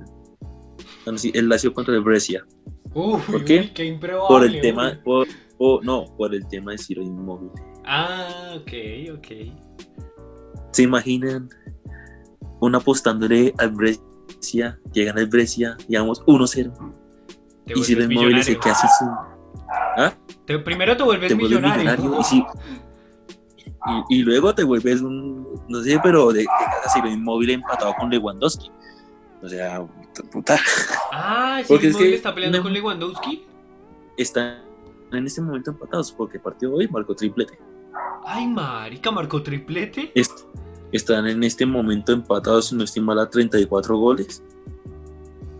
Ah, 1.05 1.11
no, 1.11 1.17
sí, 1.17 1.31
el 1.33 1.49
Lazio 1.49 1.73
contra 1.73 1.93
el 1.95 2.01
Brescia. 2.01 2.45
Uf, 2.93 3.29
¿Por 3.29 3.43
qué? 3.45 3.59
uy, 3.61 3.69
qué 3.73 3.85
improbable. 3.85 4.27
Por 4.27 4.43
el 4.45 4.55
uy. 4.55 4.61
tema, 4.61 4.99
por, 5.03 5.27
por- 5.57 5.83
no, 5.85 6.05
por 6.17 6.33
el 6.35 6.47
tema 6.47 6.71
de 6.73 6.77
Ciro 6.77 7.01
Inmóvil. 7.01 7.49
Ah, 7.85 8.53
ok, 8.55 9.17
ok. 9.17 9.27
¿Se 10.71 10.83
imaginan? 10.83 11.49
Uno 12.61 12.77
apostándole 12.77 13.53
al 13.57 13.71
Brescia, 13.71 14.79
llegan 14.93 15.17
al 15.17 15.27
Brescia, 15.27 15.75
digamos 15.87 16.23
1-0. 16.25 16.71
Te 17.65 17.73
Y 17.77 17.83
Ciro 17.83 18.03
Inmóvil 18.03 18.43
se 18.43 18.57
queda 18.57 18.75
sin- 18.75 19.09
Te- 20.45 20.59
primero 20.59 20.95
te 20.97 21.03
vuelves 21.03 21.29
te 21.29 21.35
vuelves 21.35 21.59
millonario. 21.59 21.83
millonario 21.91 22.19
y, 22.19 22.23
si- 22.23 22.43
y, 24.09 24.19
y 24.19 24.21
luego 24.23 24.53
te 24.55 24.63
vuelves 24.63 25.01
un, 25.01 25.47
no 25.67 25.81
sé, 25.83 25.99
pero 26.01 26.31
de, 26.31 26.39
de 26.41 26.47
así 26.85 26.99
inmóvil 27.09 27.49
empatado 27.51 27.93
con 27.99 28.09
Lewandowski. 28.09 28.71
O 29.41 29.49
sea, 29.49 29.85
puta, 30.31 30.57
Ah, 31.11 31.59
sí, 31.61 31.65
Porque 31.67 31.87
es 31.87 31.97
que 31.97 32.15
está 32.15 32.33
peleando 32.33 32.59
no- 32.59 32.63
con 32.63 32.73
Lewandowski. 32.73 33.45
están 34.17 34.61
en 35.11 35.25
este 35.27 35.41
momento 35.41 35.71
empatados 35.71 36.11
porque 36.11 36.39
de 36.39 36.67
hoy 36.67 36.87
marcó 36.87 37.13
triplete. 37.15 37.59
Ay, 38.25 38.47
marica, 38.47 39.11
marcó 39.11 39.43
triplete. 39.43 40.11
Est- 40.15 40.45
están 40.91 41.27
en 41.27 41.43
este 41.43 41.65
momento 41.65 42.13
empatados, 42.13 42.69
si 42.69 42.75
no 42.75 42.83
estoy 42.83 43.01
mal, 43.03 43.19
a 43.19 43.29
34 43.29 43.97
goles. 43.97 44.41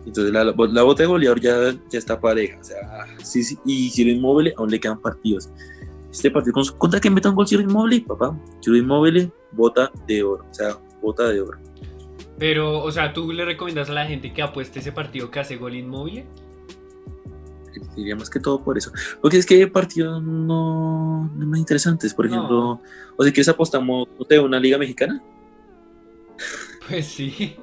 Entonces 0.06 0.34
la, 0.34 0.44
la, 0.44 0.54
la 0.58 0.84
bota 0.84 1.04
de 1.04 1.08
goleador 1.08 1.40
ya, 1.40 1.72
ya 1.90 2.00
está 2.00 2.20
pareja. 2.20 2.58
O 2.60 2.64
sea, 2.64 2.78
sí, 3.24 3.44
sí, 3.44 3.58
y 3.66 3.90
Ciro 3.90 4.10
Inmóvil 4.12 4.54
aún 4.58 4.70
le 4.70 4.80
quedan 4.80 5.00
partidos. 5.00 5.50
Este 6.14 6.30
partido 6.32 6.54
con- 6.54 6.78
contra 6.78 7.00
que 7.02 7.10
meta 7.10 7.30
un 7.30 7.36
gol 7.36 7.48
Ciro 7.48 7.62
Inmóvil, 7.64 8.06
papá. 8.06 8.38
Ciro 8.64 8.78
Inmóvil, 8.78 9.32
bota 9.52 9.92
de 10.08 10.24
oro. 10.24 10.46
O 10.50 10.54
sea, 10.54 10.78
bota 11.02 11.28
de 11.28 11.42
oro. 11.42 11.60
Pero, 12.38 12.84
o 12.84 12.92
sea, 12.92 13.14
¿tú 13.14 13.32
le 13.32 13.44
recomiendas 13.46 13.90
a 13.90 13.94
la 13.94 14.06
gente 14.06 14.32
que 14.34 14.42
apueste 14.42 14.80
ese 14.80 14.92
partido 14.92 15.30
que 15.32 15.40
hace 15.40 15.56
gol 15.58 15.76
inmóvil? 15.76 16.26
Diría 17.96 18.16
más 18.16 18.30
que 18.30 18.40
todo 18.40 18.64
por 18.64 18.78
eso. 18.78 18.92
Porque 19.22 19.38
es 19.38 19.46
que 19.46 19.56
hay 19.56 19.66
partidos 19.68 20.22
no, 20.22 21.30
no 21.36 21.46
más 21.48 21.60
interesantes. 21.60 22.14
Por 22.14 22.30
No. 22.30 22.36
ejemplo, 22.36 22.82
o 23.18 23.24
si 23.24 23.32
quieres 23.32 23.50
apostamos 23.50 24.08
no 24.20 24.26
sé, 24.26 24.40
una 24.40 24.60
liga 24.60 24.78
mexicana. 24.78 25.22
Pues 26.90 27.06
sí. 27.08 27.56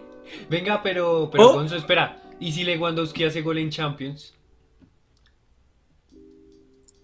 Venga, 0.48 0.82
pero, 0.82 1.28
pero 1.30 1.50
Oh. 1.50 1.52
Gonzo, 1.54 1.76
espera. 1.76 2.22
¿Y 2.40 2.52
si 2.52 2.64
Lewandowski 2.64 3.24
hace 3.24 3.42
gol 3.42 3.58
en 3.58 3.68
Champions? 3.70 4.34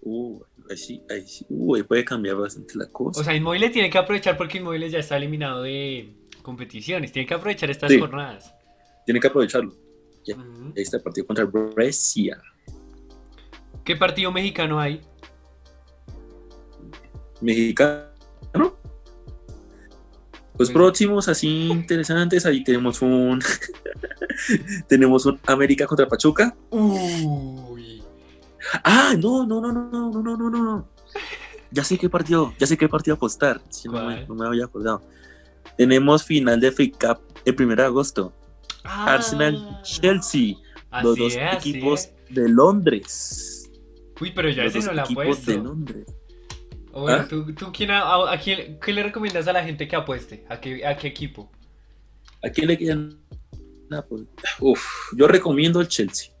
Uh, 0.01 0.41
ahí 0.69 0.77
sí, 0.77 1.03
ahí 1.09 1.27
sí. 1.27 1.45
Uh, 1.49 1.75
ahí 1.75 1.83
puede 1.83 2.03
cambiar 2.05 2.35
bastante 2.35 2.77
la 2.77 2.87
cosa. 2.87 3.21
O 3.21 3.23
sea, 3.23 3.35
Inmóvil 3.35 3.71
tiene 3.71 3.89
que 3.89 3.97
aprovechar 3.97 4.37
porque 4.37 4.57
Inmóvil 4.59 4.89
ya 4.89 4.99
está 4.99 5.17
eliminado 5.17 5.63
de 5.63 6.15
competiciones. 6.41 7.11
Tiene 7.11 7.27
que 7.27 7.33
aprovechar 7.33 7.69
estas 7.69 7.91
Sí. 7.91 7.99
jornadas. 7.99 8.53
Tiene 9.05 9.19
que 9.19 9.27
aprovecharlo. 9.27 9.71
Ujú. 9.71 10.73
Ahí 10.75 10.83
está 10.83 10.97
el 10.97 11.03
partido 11.03 11.25
contra 11.27 11.45
Brescia. 11.45 12.41
¿Qué 13.83 13.95
partido 13.95 14.31
mexicano 14.31 14.79
hay? 14.79 15.01
Mexicano. 17.41 18.07
Los 18.53 18.75
Pues- 20.55 20.71
próximos 20.71 21.27
así 21.27 21.67
interesantes, 21.69 22.45
ahí 22.45 22.63
tenemos 22.63 23.01
un 23.03 23.39
tenemos 24.87 25.25
un 25.27 25.39
América 25.45 25.85
contra 25.85 26.07
Pachuca. 26.07 26.55
Uy. 26.71 27.56
Ah, 28.83 29.13
no, 29.17 29.45
no, 29.45 29.61
no, 29.61 29.71
no, 29.71 29.89
no, 29.89 30.11
no, 30.11 30.37
no, 30.37 30.49
no, 30.49 30.63
no. 30.63 30.89
Ya 31.71 31.83
sé 31.83 31.97
qué 31.97 32.09
partido, 32.09 32.53
ya 32.57 32.67
sé 32.67 32.77
qué 32.77 32.87
partido 32.87 33.15
apostar. 33.15 33.61
Sí, 33.69 33.87
no, 33.87 33.93
me, 33.93 33.99
¿Cuál? 33.99 34.27
no 34.27 34.35
me 34.35 34.47
había 34.47 34.65
acordado. 34.65 35.03
Tenemos 35.77 36.23
final 36.23 36.59
de 36.59 36.71
FA 36.71 36.83
Cup 36.99 37.21
el 37.45 37.55
1 37.59 37.75
de 37.75 37.83
agosto. 37.83 38.33
Ah. 38.83 39.13
Arsenal 39.15 39.81
Chelsea, 39.83 40.55
los 41.03 41.17
dos 41.17 41.35
es, 41.35 41.55
equipos 41.55 42.09
de 42.29 42.49
Londres. 42.49 43.69
Uy, 44.19 44.31
pero 44.31 44.49
ya 44.49 44.63
los 44.63 44.75
ese 44.75 44.79
dos 44.79 44.87
no 44.87 44.93
la 44.93 45.03
equipos 45.03 45.45
de. 45.45 45.57
Londres. 45.57 46.05
Bueno, 46.91 47.23
¿Ah? 47.23 47.27
¿tú, 47.29 47.53
tú 47.53 47.71
quién, 47.71 47.91
a, 47.91 48.31
a 48.31 48.39
quién, 48.39 48.79
qué 48.79 48.91
le 48.91 49.03
recomiendas 49.03 49.47
a 49.47 49.53
la 49.53 49.63
gente 49.63 49.87
que 49.87 49.95
apueste? 49.95 50.45
¿A 50.49 50.59
qué, 50.59 50.85
a 50.85 50.97
qué 50.97 51.07
equipo? 51.07 51.51
¿A 52.43 52.49
quién 52.49 52.67
le 52.67 52.77
quedan? 52.77 53.19
Uf, 54.59 55.13
yo 55.15 55.27
recomiendo 55.27 55.79
el 55.79 55.87
Chelsea. 55.87 56.31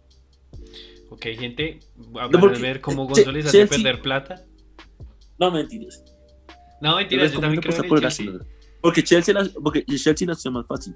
Ok, 1.17 1.25
gente, 1.37 1.79
van 1.95 2.29
No, 2.31 2.45
a 2.45 2.51
ver 2.59 2.79
cómo 2.79 3.07
Gonzo 3.07 3.31
les 3.31 3.47
hace 3.47 3.57
Chelsea- 3.57 3.77
perder 3.83 4.01
plata. 4.01 4.45
No 5.39 5.49
mentiras. 5.51 6.03
No, 6.79 6.95
mentiras, 6.95 7.31
yo 7.33 7.39
también 7.39 7.59
creo 7.61 7.75
en 7.81 7.89
por 7.89 7.99
Chelsea. 8.01 8.25
Arsenal. 8.27 8.47
porque 8.81 9.03
Chelsea, 9.03 9.33
la, 9.33 9.49
porque 9.63 9.83
Chelsea 9.85 10.27
la 10.27 10.33
hace 10.33 10.49
más 10.51 10.65
fácil. 10.67 10.95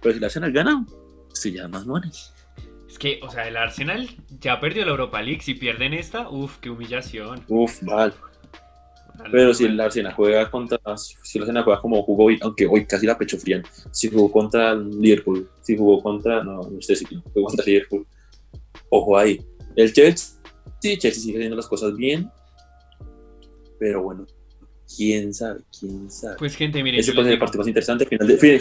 Pero 0.00 0.12
si 0.14 0.18
el 0.18 0.24
Arsenal 0.24 0.52
gana, 0.52 0.86
se 1.34 1.52
llama 1.52 1.78
más 1.78 1.86
money. 1.86 2.10
Es 2.88 2.98
que, 2.98 3.20
o 3.22 3.30
sea, 3.30 3.46
el 3.46 3.56
Arsenal 3.58 4.08
ya 4.40 4.58
perdió 4.60 4.84
la 4.86 4.92
Europa 4.92 5.20
League. 5.22 5.42
Si 5.42 5.52
pierden 5.54 5.92
esta, 5.92 6.28
uff, 6.30 6.56
qué 6.58 6.70
humillación. 6.70 7.44
Uf, 7.48 7.82
mal. 7.82 8.14
Pero 9.30 9.52
si 9.52 9.66
el 9.66 9.78
Arsenal 9.78 10.14
juega 10.14 10.50
contra, 10.50 10.78
si 10.96 11.36
el 11.36 11.42
Arsenal 11.44 11.64
juega 11.64 11.80
como 11.82 12.02
jugó 12.02 12.24
hoy, 12.24 12.38
aunque 12.40 12.66
hoy 12.66 12.86
casi 12.86 13.04
la 13.06 13.18
pecho 13.18 13.36
frían, 13.36 13.62
si 13.90 14.08
jugó 14.08 14.32
contra 14.32 14.70
el 14.72 14.88
Liverpool, 14.98 15.46
si 15.60 15.76
jugó 15.76 16.02
contra, 16.02 16.42
no, 16.42 16.62
no 16.62 16.80
sé 16.80 16.96
si 16.96 17.04
jugó 17.04 17.46
contra 17.46 17.64
Liverpool, 17.66 18.06
ojo 18.88 19.18
ahí. 19.18 19.38
El 19.82 19.92
Chelsea, 19.92 20.40
sí, 20.80 20.98
Chelsea 20.98 21.22
sigue 21.22 21.38
haciendo 21.38 21.56
las 21.56 21.66
cosas 21.66 21.94
bien, 21.96 22.30
pero 23.78 24.02
bueno, 24.02 24.26
quién 24.96 25.32
sabe, 25.32 25.60
quién 25.78 26.10
sabe. 26.10 26.36
Pues, 26.38 26.54
gente, 26.56 26.82
miren. 26.82 27.00
Ese 27.00 27.12
puede 27.12 27.26
ser 27.26 27.32
el 27.34 27.38
partido 27.38 27.60
más 27.60 27.68
interesante, 27.68 28.06
final 28.06 28.26
de, 28.28 28.36
fi- 28.36 28.60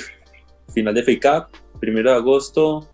final 0.74 0.94
de 0.94 1.04
FA 1.04 1.48
Cup, 1.50 1.58
primero 1.80 2.12
de 2.12 2.18
agosto, 2.18 2.90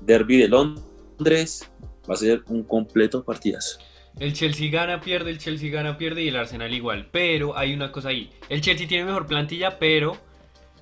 Derby 0.00 0.38
de 0.38 0.48
Londres, 0.48 1.70
va 2.08 2.14
a 2.14 2.16
ser 2.16 2.42
un 2.48 2.62
completo 2.64 3.24
partidazo. 3.24 3.78
El 4.18 4.32
Chelsea 4.34 4.70
gana, 4.70 5.00
pierde, 5.00 5.30
el 5.30 5.38
Chelsea 5.38 5.70
gana, 5.70 5.96
pierde 5.96 6.22
y 6.22 6.28
el 6.28 6.36
Arsenal 6.36 6.74
igual. 6.74 7.08
Pero 7.12 7.56
hay 7.56 7.72
una 7.72 7.92
cosa 7.92 8.08
ahí. 8.08 8.28
El 8.48 8.60
Chelsea 8.60 8.86
tiene 8.88 9.04
mejor 9.04 9.26
plantilla, 9.26 9.78
pero 9.78 10.16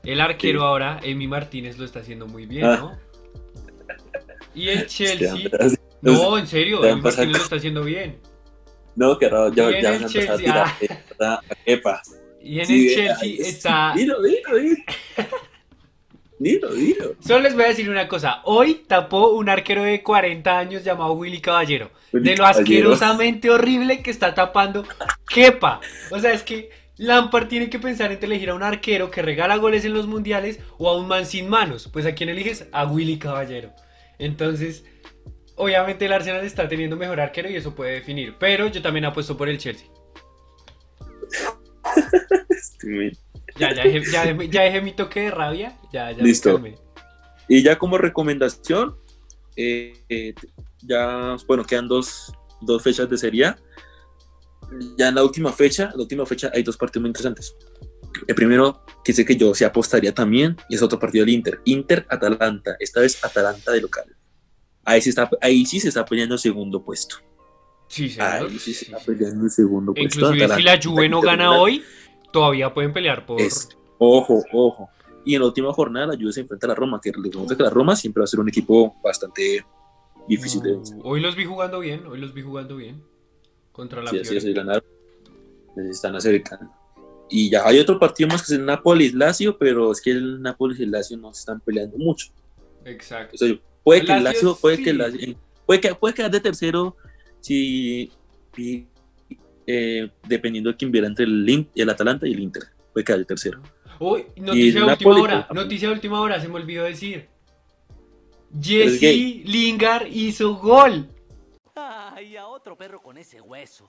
el 0.02 0.20
arquero 0.20 0.60
Sí. 0.60 0.64
ahora, 0.66 0.98
Emi 1.02 1.28
Martínez, 1.28 1.78
lo 1.78 1.84
está 1.84 2.00
haciendo 2.00 2.26
muy 2.26 2.46
bien, 2.46 2.64
Ah. 2.64 2.76
¿no? 2.76 2.98
Y 4.54 4.68
el 4.70 4.78
Este, 4.86 4.88
Chelsea... 5.18 5.50
No, 6.02 6.38
en 6.38 6.46
serio, 6.46 6.80
pasar 6.80 6.96
Martínez 7.02 7.36
lo 7.38 7.42
está 7.44 7.56
haciendo 7.56 7.82
bien. 7.84 8.18
No, 8.96 9.18
que 9.18 9.28
raro, 9.28 9.52
ya, 9.52 9.68
en 9.70 9.70
ya 9.72 9.78
el 9.78 9.84
van 9.84 9.92
a 10.02 10.06
empezar 10.06 10.34
a 10.34 10.36
tirar. 10.38 10.66
ah. 11.20 11.40
Y 12.42 12.60
en 12.60 12.66
Sí, 12.66 12.88
el 12.88 12.94
Chelsea 12.94 13.16
sí. 13.20 13.38
está... 13.40 13.92
Dilo, 13.96 14.22
dilo, 14.22 14.56
dilo. 14.56 14.76
Dilo, 16.40 16.72
dilo. 16.72 17.14
Solo 17.18 17.40
les 17.40 17.54
voy 17.54 17.64
a 17.64 17.68
decir 17.68 17.90
una 17.90 18.06
cosa. 18.06 18.42
Hoy 18.44 18.84
tapó 18.86 19.30
un 19.32 19.48
arquero 19.48 19.82
de 19.82 20.04
40 20.04 20.56
años 20.56 20.84
llamado 20.84 21.12
Willy 21.14 21.40
Caballero. 21.40 21.90
Willy 22.12 22.24
de 22.30 22.36
lo 22.36 22.44
Caballero. 22.44 22.60
asquerosamente 22.92 23.50
horrible 23.50 24.02
que 24.04 24.12
está 24.12 24.34
tapando 24.34 24.84
Kepa. 25.28 25.80
O 26.12 26.20
sea, 26.20 26.32
es 26.32 26.44
que 26.44 26.70
Lampard 26.96 27.48
tiene 27.48 27.68
que 27.68 27.80
pensar 27.80 28.12
entre 28.12 28.26
elegir 28.26 28.50
a 28.50 28.54
un 28.54 28.62
arquero 28.62 29.10
que 29.10 29.20
regala 29.20 29.56
goles 29.56 29.84
en 29.84 29.94
los 29.94 30.06
mundiales 30.06 30.60
o 30.78 30.88
a 30.88 30.96
un 30.96 31.08
man 31.08 31.26
sin 31.26 31.48
manos. 31.48 31.88
Pues 31.92 32.06
a 32.06 32.14
quién 32.14 32.28
eliges? 32.28 32.68
A 32.70 32.86
Willy 32.86 33.18
Caballero. 33.18 33.72
Entonces, 34.20 34.84
obviamente 35.58 36.06
el 36.06 36.12
Arsenal 36.12 36.44
está 36.44 36.68
teniendo 36.68 36.96
mejor 36.96 37.20
arquero 37.20 37.50
y 37.50 37.56
eso 37.56 37.74
puede 37.74 37.92
definir. 37.92 38.34
Pero 38.38 38.66
yo 38.68 38.80
también 38.82 39.04
apuesto 39.04 39.36
por 39.36 39.48
el 39.48 39.58
Chelsea. 39.58 39.86
Ya, 43.56 43.74
ya, 43.74 43.82
dejé, 43.84 44.02
ya, 44.10 44.24
dejé- 44.24 44.48
ya 44.50 44.62
dejé 44.62 44.80
mi 44.80 44.92
toque 44.92 45.20
de 45.22 45.30
rabia. 45.30 45.76
Ya, 45.92 46.10
ya 46.12 46.22
Listo. 46.22 46.60
Y 47.48 47.62
ya 47.62 47.78
como 47.78 47.98
recomendación, 47.98 48.96
eh, 49.56 49.94
eh, 50.08 50.34
ya, 50.82 51.36
bueno, 51.46 51.64
quedan 51.64 51.88
dos, 51.88 52.32
dos 52.60 52.82
fechas 52.82 53.08
de 53.08 53.16
Serie. 53.16 53.54
Ya 54.98 55.08
en 55.08 55.14
la 55.14 55.24
última 55.24 55.52
fecha, 55.52 55.90
la 55.94 56.02
última 56.02 56.26
fecha 56.26 56.50
hay 56.54 56.62
dos 56.62 56.76
partidos 56.76 57.02
muy 57.02 57.08
interesantes. 57.08 57.56
El 58.26 58.34
primero, 58.34 58.84
que 59.04 59.12
sé 59.12 59.24
que 59.24 59.36
yo 59.36 59.54
sí 59.54 59.64
apostaría 59.64 60.12
también, 60.14 60.56
y 60.68 60.74
es 60.74 60.82
otro 60.82 60.98
partido 60.98 61.24
del 61.24 61.34
Inter. 61.34 61.60
Inter-Atalanta, 61.64 62.76
esta 62.78 63.00
vez 63.00 63.22
Atalanta 63.24 63.72
de 63.72 63.80
local. 63.80 64.04
Ahí, 64.88 65.00
sí 65.02 65.10
está, 65.10 65.28
ahí 65.40 65.66
sí 65.66 65.80
se 65.80 65.88
está 65.88 66.04
peleando 66.04 66.34
el 66.34 66.38
segundo 66.40 66.82
puesto. 66.82 67.16
Sí, 67.88 68.08
señor. 68.08 68.28
Ahí 68.48 68.58
sí 68.58 68.72
se 68.72 68.84
Sí, 68.84 68.84
está 68.86 68.98
sí. 69.00 69.06
peleando 69.06 69.44
el 69.44 69.50
segundo 69.50 69.92
puesto. 69.94 70.18
Inclusive 70.20 70.54
si 70.56 70.62
la 70.62 70.80
Juve 70.82 71.08
no 71.08 71.20
gana 71.20 71.52
hoy, 71.60 71.82
todavía 72.32 72.72
pueden 72.72 72.92
pelear 72.92 73.24
por... 73.26 73.40
Es- 73.40 73.68
ojo, 73.98 74.42
ojo. 74.52 74.88
Y 75.24 75.34
en 75.34 75.40
la 75.40 75.46
última 75.48 75.72
jornada 75.72 76.06
la 76.06 76.14
Juve 76.16 76.32
se 76.32 76.40
enfrenta 76.40 76.66
a 76.66 76.68
la 76.68 76.74
Roma, 76.74 77.00
que 77.02 77.12
recuerda 77.12 77.56
que 77.56 77.62
la 77.62 77.70
Roma 77.70 77.96
siempre 77.96 78.20
va 78.20 78.24
a 78.24 78.28
ser 78.28 78.40
un 78.40 78.48
equipo 78.48 78.96
bastante 79.02 79.64
difícil 80.26 80.62
de 80.62 80.72
vencer. 80.72 80.98
Hoy 81.02 81.20
los 81.20 81.36
vi 81.36 81.44
jugando 81.44 81.80
bien, 81.80 82.06
hoy 82.06 82.18
los 82.18 82.32
vi 82.32 82.42
jugando 82.42 82.76
bien. 82.76 83.02
Contra 83.72 84.02
la 84.02 84.10
Sí, 84.10 84.18
Fiore. 84.24 84.50
y 84.50 84.54
ganar. 84.54 84.84
Les 85.76 85.90
están 85.90 86.16
acercando. 86.16 86.70
Y 87.30 87.50
ya 87.50 87.66
hay 87.66 87.78
otro 87.78 87.98
partido 87.98 88.28
más 88.28 88.40
que 88.42 88.52
es 88.54 88.58
el 88.58 88.64
Napoli-Lazio, 88.64 89.58
pero 89.58 89.92
es 89.92 90.00
que 90.00 90.10
el 90.12 90.40
Napoli 90.40 90.74
y 90.78 90.82
el 90.84 90.90
Lazio 90.90 91.16
no 91.18 91.32
se 91.34 91.40
están 91.40 91.60
peleando 91.60 91.96
mucho. 91.98 92.28
Exacto. 92.84 93.34
O 93.34 93.38
sea, 93.38 93.54
puede 93.82 94.04
que 94.04 94.12
el 94.12 94.24
Lazio 94.24 94.56
puede 94.56 94.76
sí. 94.76 94.84
que 94.84 94.90
el 94.90 94.98
Lazio- 94.98 95.36
puede 95.66 95.80
que 95.80 95.94
puede 95.94 96.14
quedar 96.14 96.30
de 96.30 96.40
tercero 96.40 96.96
si 97.40 98.10
y, 98.56 98.86
eh, 99.66 100.10
dependiendo 100.26 100.70
de 100.70 100.76
quién 100.76 100.90
viera 100.90 101.06
entre 101.06 101.24
el, 101.24 101.90
Atalanta 101.90 102.26
y 102.26 102.32
el 102.32 102.40
Inter. 102.40 102.64
Puede 102.92 103.04
quedar 103.04 103.18
de 103.20 103.24
tercero. 103.26 103.60
Uy, 104.00 104.24
noticia 104.36 104.80
de 104.84 104.86
última 104.86 105.10
Napoli- 105.12 105.20
hora, 105.20 105.48
noticia 105.52 105.88
de 105.88 105.94
última 105.94 106.20
hora, 106.20 106.40
se 106.40 106.48
me 106.48 106.54
olvidó 106.54 106.84
decir. 106.84 107.28
es 108.58 108.98
Jesse. 109.00 109.44
Lingard 109.44 110.06
hizo 110.06 110.56
gol. 110.56 111.08
Ay, 111.74 112.36
a 112.36 112.46
otro 112.48 112.76
perro 112.76 113.00
con 113.00 113.18
ese 113.18 113.40
hueso. 113.40 113.88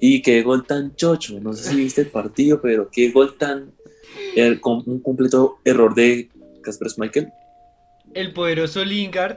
Y 0.00 0.20
qué 0.22 0.42
gol 0.42 0.66
tan 0.66 0.94
chocho. 0.94 1.40
No 1.40 1.52
sé 1.54 1.70
si 1.70 1.76
viste 1.76 2.02
el 2.02 2.08
partido, 2.08 2.60
pero 2.60 2.88
qué 2.90 3.10
gol 3.10 3.36
tan. 3.38 3.72
er- 4.36 4.60
con 4.60 4.82
un 4.86 5.00
completo 5.00 5.58
error 5.64 5.94
de 5.94 6.28
Casper 6.62 6.90
Schmeichel. 6.90 7.28
El 8.16 8.32
poderoso 8.32 8.82
Lingard 8.82 9.36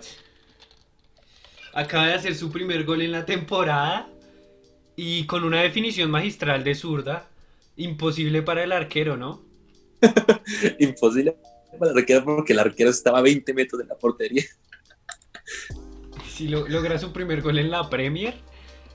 acaba 1.74 2.08
de 2.08 2.14
hacer 2.14 2.34
su 2.34 2.50
primer 2.50 2.86
gol 2.86 3.02
en 3.02 3.12
la 3.12 3.26
temporada 3.26 4.10
y 4.96 5.26
con 5.26 5.44
una 5.44 5.62
definición 5.62 6.10
magistral 6.10 6.64
de 6.64 6.76
zurda. 6.76 7.28
Imposible 7.76 8.42
para 8.42 8.64
el 8.64 8.72
arquero, 8.72 9.18
¿no? 9.18 9.42
Imposible 10.80 11.36
para 11.78 11.92
el 11.92 11.98
arquero 11.98 12.24
porque 12.24 12.54
el 12.54 12.60
arquero 12.60 12.90
estaba 12.90 13.20
a 13.20 13.22
20 13.22 13.54
metros 13.54 13.82
de 13.82 13.88
la 13.88 13.96
portería. 13.96 14.44
Si 16.30 16.48
lo- 16.48 16.70
logra 16.70 16.98
su 16.98 17.12
primer 17.12 17.42
gol 17.42 17.60
en 17.60 17.70
la 17.70 17.90
Premier. 17.90 18.34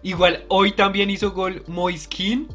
Igual, 0.02 0.46
hoy 0.48 0.72
también 0.72 1.10
hizo 1.10 1.32
gol 1.32 1.62
Moiskin. 1.66 2.48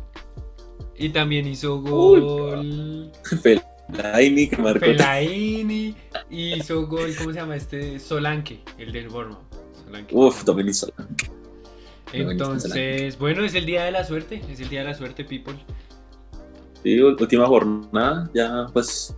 Y 0.98 1.10
también 1.10 1.48
hizo 1.48 1.80
gol 1.80 3.12
Fellaini 3.94 4.48
que 4.50 4.58
marcó. 4.58 4.80
Fellaini. 4.86 5.96
Y 6.30 6.54
hizo 6.56 6.86
gol, 6.88 7.14
¿cómo 7.18 7.32
se 7.32 7.40
llama 7.40 7.56
este? 7.56 8.00
Solanke, 8.00 8.62
el 8.78 8.92
del 8.92 9.10
Bournemouth. 9.10 9.44
Solanke. 9.86 10.16
Uf, 10.16 10.44
Dominic 10.44 10.74
Solanke. 10.74 11.32
Entonces, 12.14 13.18
bueno, 13.20 13.44
es 13.44 13.54
el 13.54 13.66
día 13.66 13.84
de 13.86 13.92
la 13.92 14.04
suerte. 14.04 14.42
Es 14.50 14.60
el 14.60 14.70
día 14.70 14.80
de 14.82 14.88
la 14.88 14.94
suerte, 14.96 15.24
people. 15.26 15.56
Sí, 16.84 17.00
última 17.02 17.46
jornada, 17.46 18.30
ya 18.34 18.68
pues. 18.74 19.16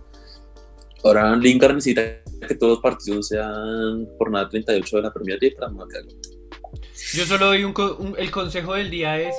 Ahora 1.04 1.34
Lingard 1.36 1.74
necesita 1.74 2.02
que 2.46 2.54
todos 2.54 2.74
los 2.74 2.80
partidos 2.80 3.28
sean 3.28 4.06
jornada 4.18 4.48
38 4.48 4.96
de 4.96 5.02
la 5.02 5.12
Premier 5.12 5.38
League 5.40 5.56
para 5.56 5.70
marcar. 5.72 6.02
Yo 7.14 7.24
solo 7.26 7.46
doy 7.46 7.64
un, 7.64 7.74
un- 7.98 8.14
el 8.18 8.30
consejo 8.30 8.74
del 8.74 8.88
día 8.90 9.18
es, 9.20 9.34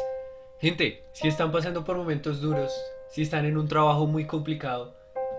gente, 0.59 1.03
si 1.13 1.27
están 1.29 1.51
pasando 1.51 1.83
por 1.85 1.95
momentos 1.95 2.41
duros, 2.41 2.71
si 3.11 3.21
están 3.21 3.45
en 3.45 3.57
un 3.57 3.67
trabajo 3.67 4.05
muy 4.07 4.25
complicado, 4.25 4.93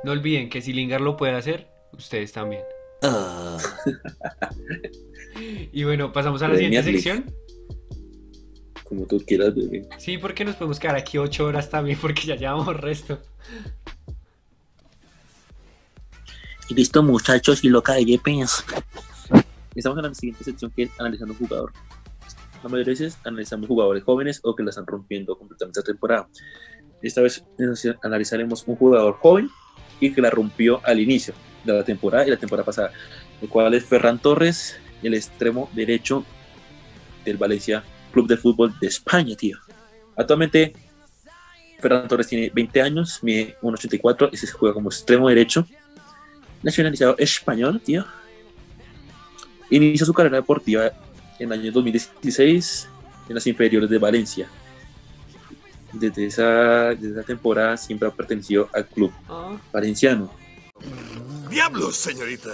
no 0.05 0.13
olviden 0.13 0.51
que 0.51 0.61
si 0.61 0.73
Lingard 0.73 1.03
lo 1.03 1.17
puede 1.17 1.33
hacer, 1.33 1.69
ustedes 1.93 2.33
también. 2.33 2.63
Y 5.73 5.83
bueno, 5.83 6.13
pasamos 6.13 6.41
a 6.43 6.49
la 6.49 6.55
siguiente 6.55 6.85
sección. 6.85 7.25
Como 8.85 9.05
tú 9.05 9.21
quieras, 9.27 9.53
bebé. 9.53 9.89
Sí, 9.99 10.17
porque 10.17 10.45
nos 10.45 10.55
podemos 10.55 10.79
quedar 10.79 10.95
aquí 10.95 11.19
ocho 11.19 11.47
horas 11.47 11.69
también, 11.69 11.99
porque 12.01 12.23
ya 12.23 12.37
llevamos 12.37 12.81
resto. 12.81 13.21
Y 16.69 16.75
listo, 16.75 17.03
muchachos, 17.03 17.65
y 17.65 17.69
loca 17.69 17.95
de 17.95 18.05
JPS. 18.05 18.65
Estamos 19.75 19.99
en 19.99 20.05
la 20.05 20.15
siguiente 20.15 20.45
sección 20.45 20.71
que 20.71 20.85
es 20.85 20.91
analizando 21.01 21.35
un 21.35 21.41
jugador. 21.41 21.73
La 22.63 22.69
mayoría 22.69 22.85
de 22.85 22.91
veces 22.91 23.19
analizamos 23.25 23.67
jugadores 23.67 24.05
jóvenes 24.05 24.41
o 24.45 24.55
que 24.55 24.63
la 24.63 24.71
están 24.71 24.87
rompiendo 24.87 25.37
completamente 25.37 25.81
esta 25.81 25.91
temporada. 25.91 26.29
Esta 27.03 27.21
vez 27.21 27.45
analizaremos 28.03 28.63
un 28.69 28.77
jugador 28.77 29.15
joven 29.15 29.51
que 30.13 30.21
la 30.21 30.31
rompió 30.31 30.81
al 30.85 31.01
inicio 31.01 31.35
de 31.65 31.73
la 31.73 31.85
temporada 31.85 32.27
y 32.27 32.31
la 32.31 32.37
temporada 32.37 32.67
pasada, 32.67 32.93
el 33.41 33.49
cual 33.49 33.75
es 33.75 33.85
Ferran 33.85 34.19
Torres, 34.19 34.79
el 35.03 35.15
extremo 35.15 35.71
derecho 35.73 36.25
del 37.25 37.37
Valencia 37.37 37.83
Club 38.13 38.27
de 38.29 38.37
Fútbol 38.37 38.75
de 38.81 38.89
España, 38.89 39.37
tío. 39.37 39.59
Actualmente, 40.17 40.73
Ferran 41.81 42.09
Torres 42.09 42.29
tiene 42.29 42.51
20 42.55 42.83
años, 42.83 43.19
mide 43.23 43.57
1,84 43.63 44.31
y 44.33 44.37
se 44.37 44.47
juega 44.49 44.75
como 44.75 44.89
extremo 44.89 45.29
derecho 45.29 45.67
nacionalizado 46.63 47.17
español, 47.19 47.81
tío. 47.81 48.05
Inició 49.71 50.07
su 50.07 50.15
carrera 50.15 50.37
deportiva 50.37 50.93
en 51.39 51.53
el 51.53 51.61
año 51.61 51.73
2016 51.73 52.89
en 53.29 53.35
las 53.35 53.47
inferiores 53.47 53.91
de 53.91 53.99
Valencia. 53.99 54.49
Desde 55.95 56.27
esa, 56.27 56.89
desde 56.95 57.13
esa 57.13 57.23
temporada 57.23 57.77
siempre 57.77 58.09
ha 58.09 58.11
pertenecido 58.11 58.69
al 58.73 58.87
club 58.87 59.13
Ah, 59.29 59.57
valenciano. 59.73 60.31
¡Diablos, 61.49 61.97
señorita! 61.97 62.51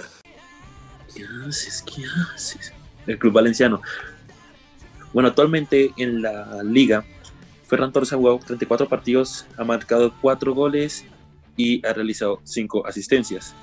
¿Qué 1.15 1.25
haces? 1.47 1.83
¿Qué 1.83 2.05
haces? 2.35 2.73
El 3.07 3.19
club 3.19 3.33
valenciano. 3.33 3.81
Bueno, 5.13 5.29
actualmente 5.31 5.93
en 5.97 6.23
la 6.23 6.63
liga, 6.63 7.05
Ferran 7.67 7.93
Torres 7.93 8.13
ha 8.13 8.17
jugado 8.17 8.39
34 8.47 8.89
partidos, 8.89 9.47
ha 9.57 9.65
marcado 9.65 10.13
4 10.21 10.55
goles 10.55 11.05
y 11.57 11.85
ha 11.87 11.93
realizado 11.93 12.41
5 12.45 12.87
asistencias. 12.87 13.55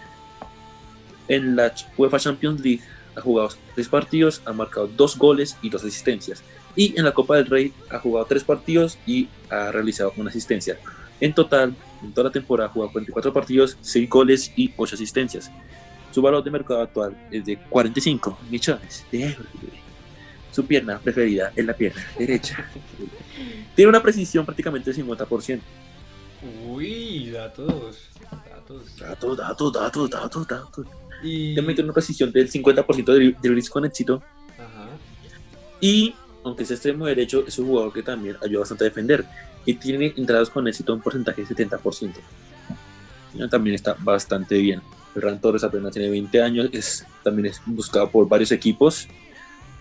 En 1.28 1.56
la 1.56 1.74
UEFA 1.98 2.20
Champions 2.20 2.62
League 2.62 2.82
ha 3.16 3.22
jugado 3.22 3.50
6 3.76 3.88
partidos, 3.90 4.42
ha 4.46 4.54
marcado 4.54 4.88
2 4.88 5.18
goles 5.18 5.56
y 5.62 5.70
2 5.70 5.84
asistencias. 5.84 6.44
Y 6.78 6.98
en 6.98 7.04
la 7.04 7.12
Copa 7.12 7.36
del 7.36 7.48
Rey 7.48 7.74
ha 7.90 8.00
jugado 8.00 8.26
3 8.28 8.44
partidos 8.46 8.98
y 9.06 9.28
ha 9.50 9.72
realizado 9.72 10.14
una 10.16 10.30
asistencia. 10.30 10.78
En 11.20 11.34
total, 11.34 11.76
en 12.04 12.14
toda 12.14 12.26
la 12.30 12.32
temporada 12.32 12.70
ha 12.70 12.72
jugado 12.72 12.92
44 12.94 13.34
partidos, 13.34 13.78
6 13.82 14.08
goles 14.10 14.54
y 14.56 14.72
8 14.78 14.96
asistencias. 14.96 15.52
Su 16.12 16.22
valor 16.22 16.44
de 16.44 16.52
mercado 16.52 16.82
actual 16.82 17.18
es 17.32 17.44
de 17.46 17.58
45 17.58 18.40
millones 18.50 19.06
de 19.12 19.24
euros. 19.24 19.48
Su 20.52 20.66
pierna 20.66 21.00
preferida 21.00 21.52
es 21.56 21.66
la 21.66 21.74
pierna 21.74 22.02
derecha. 22.18 22.66
Tiene 23.76 23.90
una 23.90 24.02
precisión 24.02 24.46
prácticamente 24.46 24.92
del 24.94 25.06
50%. 25.06 25.60
Uy, 26.68 27.32
datos. 27.32 28.10
Datos. 28.56 28.98
Datos, 28.98 29.38
datos, 29.38 29.74
datos, 29.74 30.10
datos, 30.10 30.48
datos. 30.48 30.86
Y. 31.24 31.56
También 31.56 31.76
tiene 31.76 31.88
una 31.88 31.94
precisión 31.94 32.32
del 32.32 32.50
50% 32.52 33.06
de 33.14 33.20
dri- 33.20 33.38
dribbles 33.42 33.70
con 33.70 33.86
éxito. 33.86 34.22
Ajá. 34.58 34.88
Y, 35.82 36.14
aunque 36.48 36.64
es 36.64 36.72
extremo 36.72 37.06
derecho, 37.06 37.44
es 37.48 37.58
un 37.60 37.68
jugador 37.68 37.94
que 37.94 38.04
también 38.04 38.38
ayuda 38.44 38.60
bastante 38.62 38.84
a 38.86 38.90
defender. 38.90 39.26
Y 39.66 39.74
tiene 39.76 40.14
entradas 40.18 40.50
con 40.50 40.68
éxito 40.68 40.94
un 40.94 41.02
porcentaje 41.02 41.44
de 41.44 41.48
70%. 41.48 42.14
Ya, 43.34 43.48
También 43.50 43.76
está 43.76 43.96
bastante 44.00 44.58
bien. 44.58 44.82
Ferran 45.14 45.40
Torres 45.42 45.64
apenas 45.64 45.92
tiene 45.94 46.10
20 46.10 46.42
años. 46.42 46.70
Es, 46.72 47.06
también 47.24 47.48
es 47.48 47.62
buscado 47.66 48.10
por 48.10 48.28
varios 48.28 48.52
equipos, 48.52 49.08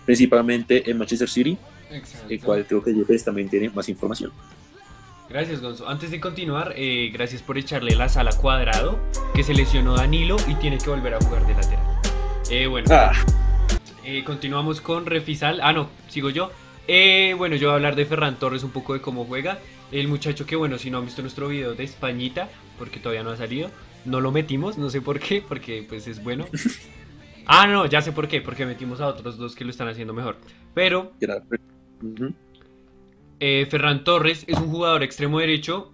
principalmente 0.05 0.89
en 0.89 0.97
Manchester 0.97 1.29
City, 1.29 1.57
Exacto. 1.91 2.27
el 2.29 2.39
cual 2.41 2.65
creo 2.67 2.83
que 2.83 2.93
Yepes 2.93 3.23
también 3.23 3.49
tiene 3.49 3.69
más 3.69 3.87
información. 3.89 4.31
Gracias, 5.29 5.61
Gonzo. 5.61 5.87
Antes 5.89 6.11
de 6.11 6.19
continuar, 6.21 6.73
eh, 6.77 7.09
gracias 7.13 7.41
por 7.41 7.57
echarle 7.57 7.95
la 7.95 8.07
sala 8.07 8.31
cuadrado, 8.31 8.97
que 9.35 9.43
se 9.43 9.53
lesionó 9.53 9.95
Danilo 9.95 10.37
y 10.47 10.55
tiene 10.55 10.77
que 10.77 10.89
volver 10.89 11.13
a 11.15 11.19
jugar 11.19 11.45
de 11.45 11.53
lateral. 11.53 11.85
Eh, 12.49 12.67
bueno, 12.67 12.87
Ah, 12.91 13.11
eh, 14.07 14.23
continuamos 14.23 14.79
con 14.79 15.05
Refisal. 15.05 15.59
Ah, 15.61 15.73
no, 15.73 15.89
sigo 16.07 16.29
yo. 16.29 16.49
Eh, 16.87 17.35
bueno, 17.37 17.57
yo 17.57 17.67
voy 17.67 17.73
a 17.73 17.75
hablar 17.75 17.97
de 17.97 18.05
Ferran 18.05 18.39
Torres, 18.39 18.63
un 18.63 18.71
poco 18.71 18.93
de 18.93 19.01
cómo 19.01 19.25
juega. 19.25 19.59
El 19.91 20.07
muchacho 20.07 20.45
que, 20.45 20.55
bueno, 20.55 20.77
si 20.77 20.89
no 20.89 20.99
han 20.99 21.05
visto 21.05 21.21
nuestro 21.21 21.49
video 21.49 21.75
de 21.75 21.83
Españita, 21.83 22.47
porque 22.79 23.01
todavía 23.01 23.23
no 23.23 23.31
ha 23.31 23.37
salido, 23.37 23.69
no 24.05 24.21
lo 24.21 24.31
metimos, 24.31 24.77
no 24.77 24.89
sé 24.89 25.01
por 25.01 25.19
qué, 25.19 25.43
porque 25.45 25.85
pues 25.87 26.07
es 26.07 26.23
bueno. 26.23 26.45
Ah, 27.49 27.65
no, 27.65 27.85
ya 27.85 28.01
sé 28.01 28.11
por 28.11 28.27
qué, 28.27 28.41
porque 28.41 28.65
metimos 28.65 28.99
a 28.99 29.07
otros 29.07 29.37
dos 29.37 29.55
que 29.55 29.63
lo 29.63 29.71
están 29.71 29.87
haciendo 29.87 30.13
mejor. 30.13 30.35
Pero 30.73 31.13
eh, 33.39 33.65
Ferran 33.71 34.03
Torres 34.03 34.43
es 34.47 34.57
un 34.57 34.67
jugador 34.67 35.01
extremo 35.01 35.39
derecho 35.39 35.93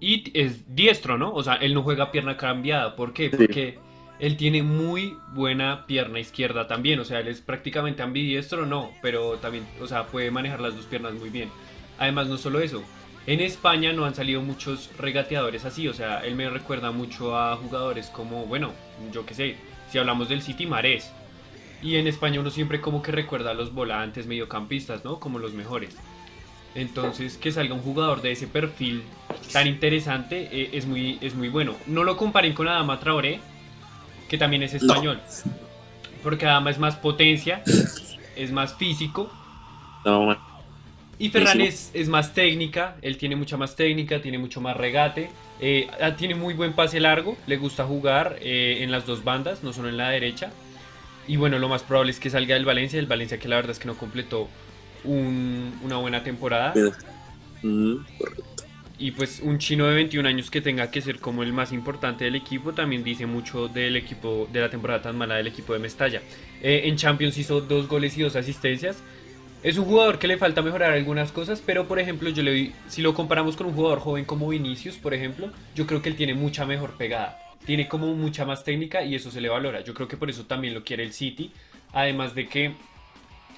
y 0.00 0.32
es 0.32 0.74
diestro, 0.74 1.18
¿no? 1.18 1.34
O 1.34 1.42
sea, 1.42 1.56
él 1.56 1.74
no 1.74 1.82
juega 1.82 2.10
pierna 2.10 2.38
cambiada. 2.38 2.96
¿Por 2.96 3.12
qué? 3.12 3.28
Porque 3.28 3.78
él 4.18 4.36
tiene 4.36 4.62
muy 4.62 5.18
buena 5.32 5.86
pierna 5.86 6.20
izquierda 6.20 6.66
también. 6.66 7.00
O 7.00 7.04
sea, 7.04 7.20
él 7.20 7.28
es 7.28 7.40
prácticamente 7.40 8.02
ambidiestro, 8.02 8.66
no, 8.66 8.90
pero 9.02 9.38
también, 9.38 9.66
o 9.80 9.86
sea, 9.86 10.06
puede 10.06 10.30
manejar 10.30 10.60
las 10.60 10.76
dos 10.76 10.86
piernas 10.86 11.14
muy 11.14 11.30
bien. 11.30 11.50
Además, 11.98 12.28
no 12.28 12.38
solo 12.38 12.60
eso. 12.60 12.82
En 13.26 13.40
España 13.40 13.92
no 13.92 14.04
han 14.04 14.14
salido 14.14 14.42
muchos 14.42 14.90
regateadores 14.98 15.64
así, 15.64 15.88
o 15.88 15.94
sea, 15.94 16.20
él 16.26 16.34
me 16.34 16.50
recuerda 16.50 16.90
mucho 16.90 17.38
a 17.38 17.56
jugadores 17.56 18.08
como, 18.08 18.44
bueno, 18.44 18.72
yo 19.12 19.24
qué 19.24 19.32
sé, 19.32 19.56
si 19.90 19.96
hablamos 19.96 20.28
del 20.28 20.42
City 20.42 20.66
Marés. 20.66 21.10
Y 21.82 21.96
en 21.96 22.06
España 22.06 22.40
uno 22.40 22.50
siempre 22.50 22.82
como 22.82 23.02
que 23.02 23.12
recuerda 23.12 23.52
a 23.52 23.54
los 23.54 23.72
volantes, 23.72 24.26
mediocampistas, 24.26 25.04
¿no? 25.04 25.20
Como 25.20 25.38
los 25.38 25.54
mejores. 25.54 25.96
Entonces, 26.74 27.38
que 27.38 27.52
salga 27.52 27.74
un 27.74 27.80
jugador 27.80 28.20
de 28.20 28.32
ese 28.32 28.46
perfil 28.46 29.02
tan 29.52 29.66
interesante 29.66 30.48
eh, 30.50 30.70
es, 30.72 30.86
muy, 30.86 31.18
es 31.20 31.34
muy 31.34 31.48
bueno. 31.48 31.76
No 31.86 32.04
lo 32.04 32.16
comparen 32.16 32.52
con 32.52 32.68
Adama 32.68 33.00
Traoré, 33.00 33.40
que 34.28 34.38
también 34.38 34.62
es 34.62 34.74
español. 34.74 35.20
Porque 36.22 36.46
Adama 36.46 36.70
es 36.70 36.78
más 36.78 36.96
potencia, 36.96 37.62
es 38.36 38.50
más 38.52 38.74
físico. 38.74 39.30
No. 40.04 40.36
Y 41.18 41.28
Ferran 41.30 41.58
es, 41.68 41.90
es 41.94 42.08
más 42.08 42.34
técnica, 42.34 42.96
él 43.00 43.16
tiene 43.18 43.36
mucha 43.36 43.56
más 43.56 43.76
técnica, 43.76 44.20
tiene 44.20 44.38
mucho 44.38 44.60
más 44.60 44.76
regate. 44.76 45.30
eh, 45.60 45.88
ah, 46.02 46.16
tiene 46.16 46.34
muy 46.34 46.52
buen 46.54 46.72
pase 46.72 46.98
largo, 46.98 47.36
le 47.46 47.56
gusta 47.56 47.84
jugar 47.84 48.36
eh, 48.40 48.78
en 48.80 48.90
las 48.90 49.06
dos 49.06 49.22
bandas, 49.22 49.62
no 49.62 49.72
solo 49.72 49.88
en 49.88 49.96
la 49.96 50.10
derecha. 50.10 50.50
Y 51.28 51.36
bueno, 51.36 51.58
lo 51.58 51.68
más 51.68 51.82
probable 51.84 52.10
es 52.10 52.18
que 52.20 52.28
salga 52.30 52.54
del 52.54 52.64
Valencia, 52.64 52.98
el 52.98 53.06
Valencia 53.06 53.38
que 53.38 53.48
la 53.48 53.56
verdad 53.56 53.70
es 53.70 53.78
que 53.78 53.86
no 53.86 53.94
completó 53.96 54.48
un- 55.04 55.78
una 55.82 55.96
buena 55.98 56.22
temporada. 56.24 56.72
Y 58.96 59.10
pues 59.10 59.40
un 59.40 59.58
chino 59.58 59.86
de 59.86 59.94
21 59.94 60.28
años 60.28 60.50
que 60.50 60.60
tenga 60.60 60.90
que 60.90 61.00
ser 61.00 61.18
como 61.18 61.42
el 61.42 61.52
más 61.52 61.72
importante 61.72 62.24
del 62.24 62.36
equipo 62.36 62.72
también 62.72 63.02
dice 63.02 63.26
mucho 63.26 63.66
del 63.66 63.96
equipo, 63.96 64.48
de 64.52 64.60
la 64.60 64.70
temporada 64.70 65.02
tan 65.02 65.18
mala 65.18 65.34
del 65.34 65.48
equipo 65.48 65.72
de 65.72 65.80
Mestalla. 65.80 66.22
Eh, 66.62 66.82
en 66.84 66.96
Champions 66.96 67.36
hizo 67.36 67.60
dos 67.60 67.88
goles 67.88 68.16
y 68.16 68.22
dos 68.22 68.36
asistencias. 68.36 69.02
Es 69.64 69.78
un 69.78 69.86
jugador 69.86 70.18
que 70.18 70.28
le 70.28 70.36
falta 70.36 70.62
mejorar 70.62 70.92
algunas 70.92 71.32
cosas, 71.32 71.62
pero 71.64 71.88
por 71.88 71.98
ejemplo, 71.98 72.28
yo 72.28 72.42
le 72.42 72.72
si 72.86 73.02
lo 73.02 73.14
comparamos 73.14 73.56
con 73.56 73.66
un 73.66 73.74
jugador 73.74 73.98
joven 73.98 74.26
como 74.26 74.48
Vinicius, 74.48 74.96
por 74.96 75.14
ejemplo, 75.14 75.50
yo 75.74 75.86
creo 75.86 76.02
que 76.02 76.10
él 76.10 76.16
tiene 76.16 76.34
mucha 76.34 76.64
mejor 76.64 76.96
pegada. 76.96 77.38
Tiene 77.64 77.88
como 77.88 78.14
mucha 78.14 78.44
más 78.44 78.62
técnica 78.62 79.02
y 79.02 79.14
eso 79.14 79.30
se 79.30 79.40
le 79.40 79.48
valora. 79.48 79.80
Yo 79.80 79.94
creo 79.94 80.06
que 80.06 80.18
por 80.18 80.30
eso 80.30 80.44
también 80.44 80.74
lo 80.74 80.84
quiere 80.84 81.02
el 81.02 81.14
City. 81.14 81.50
Además 81.92 82.34
de 82.34 82.46
que, 82.46 82.74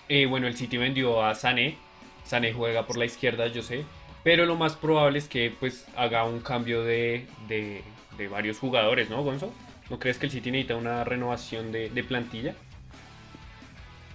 eh, 0.09 0.27
bueno, 0.27 0.47
el 0.47 0.57
City 0.57 0.77
vendió 0.79 1.25
a 1.25 1.35
Sané. 1.35 1.77
Sané 2.25 2.53
juega 2.53 2.87
por 2.87 2.97
la 2.97 3.05
izquierda, 3.05 3.49
yo 3.49 3.63
sé. 3.63 3.85
Pero 4.27 4.45
lo 4.45 4.57
más 4.57 4.75
probable 4.75 5.21
es 5.21 5.29
que 5.29 5.53
pues 5.61 5.85
haga 5.95 6.25
un 6.25 6.41
cambio 6.41 6.83
de, 6.83 7.27
de- 7.47 7.83
de 8.19 8.27
varios 8.27 8.59
jugadores, 8.59 9.09
¿no, 9.09 9.23
Gonzo? 9.23 9.53
¿No 9.89 10.01
crees 10.01 10.19
que 10.19 10.27
el 10.27 10.33
City 10.33 10.51
necesita 10.51 10.75
una 10.75 11.05
renovación 11.05 11.71
de, 11.71 11.91
de 11.91 12.03
plantilla? 12.03 12.57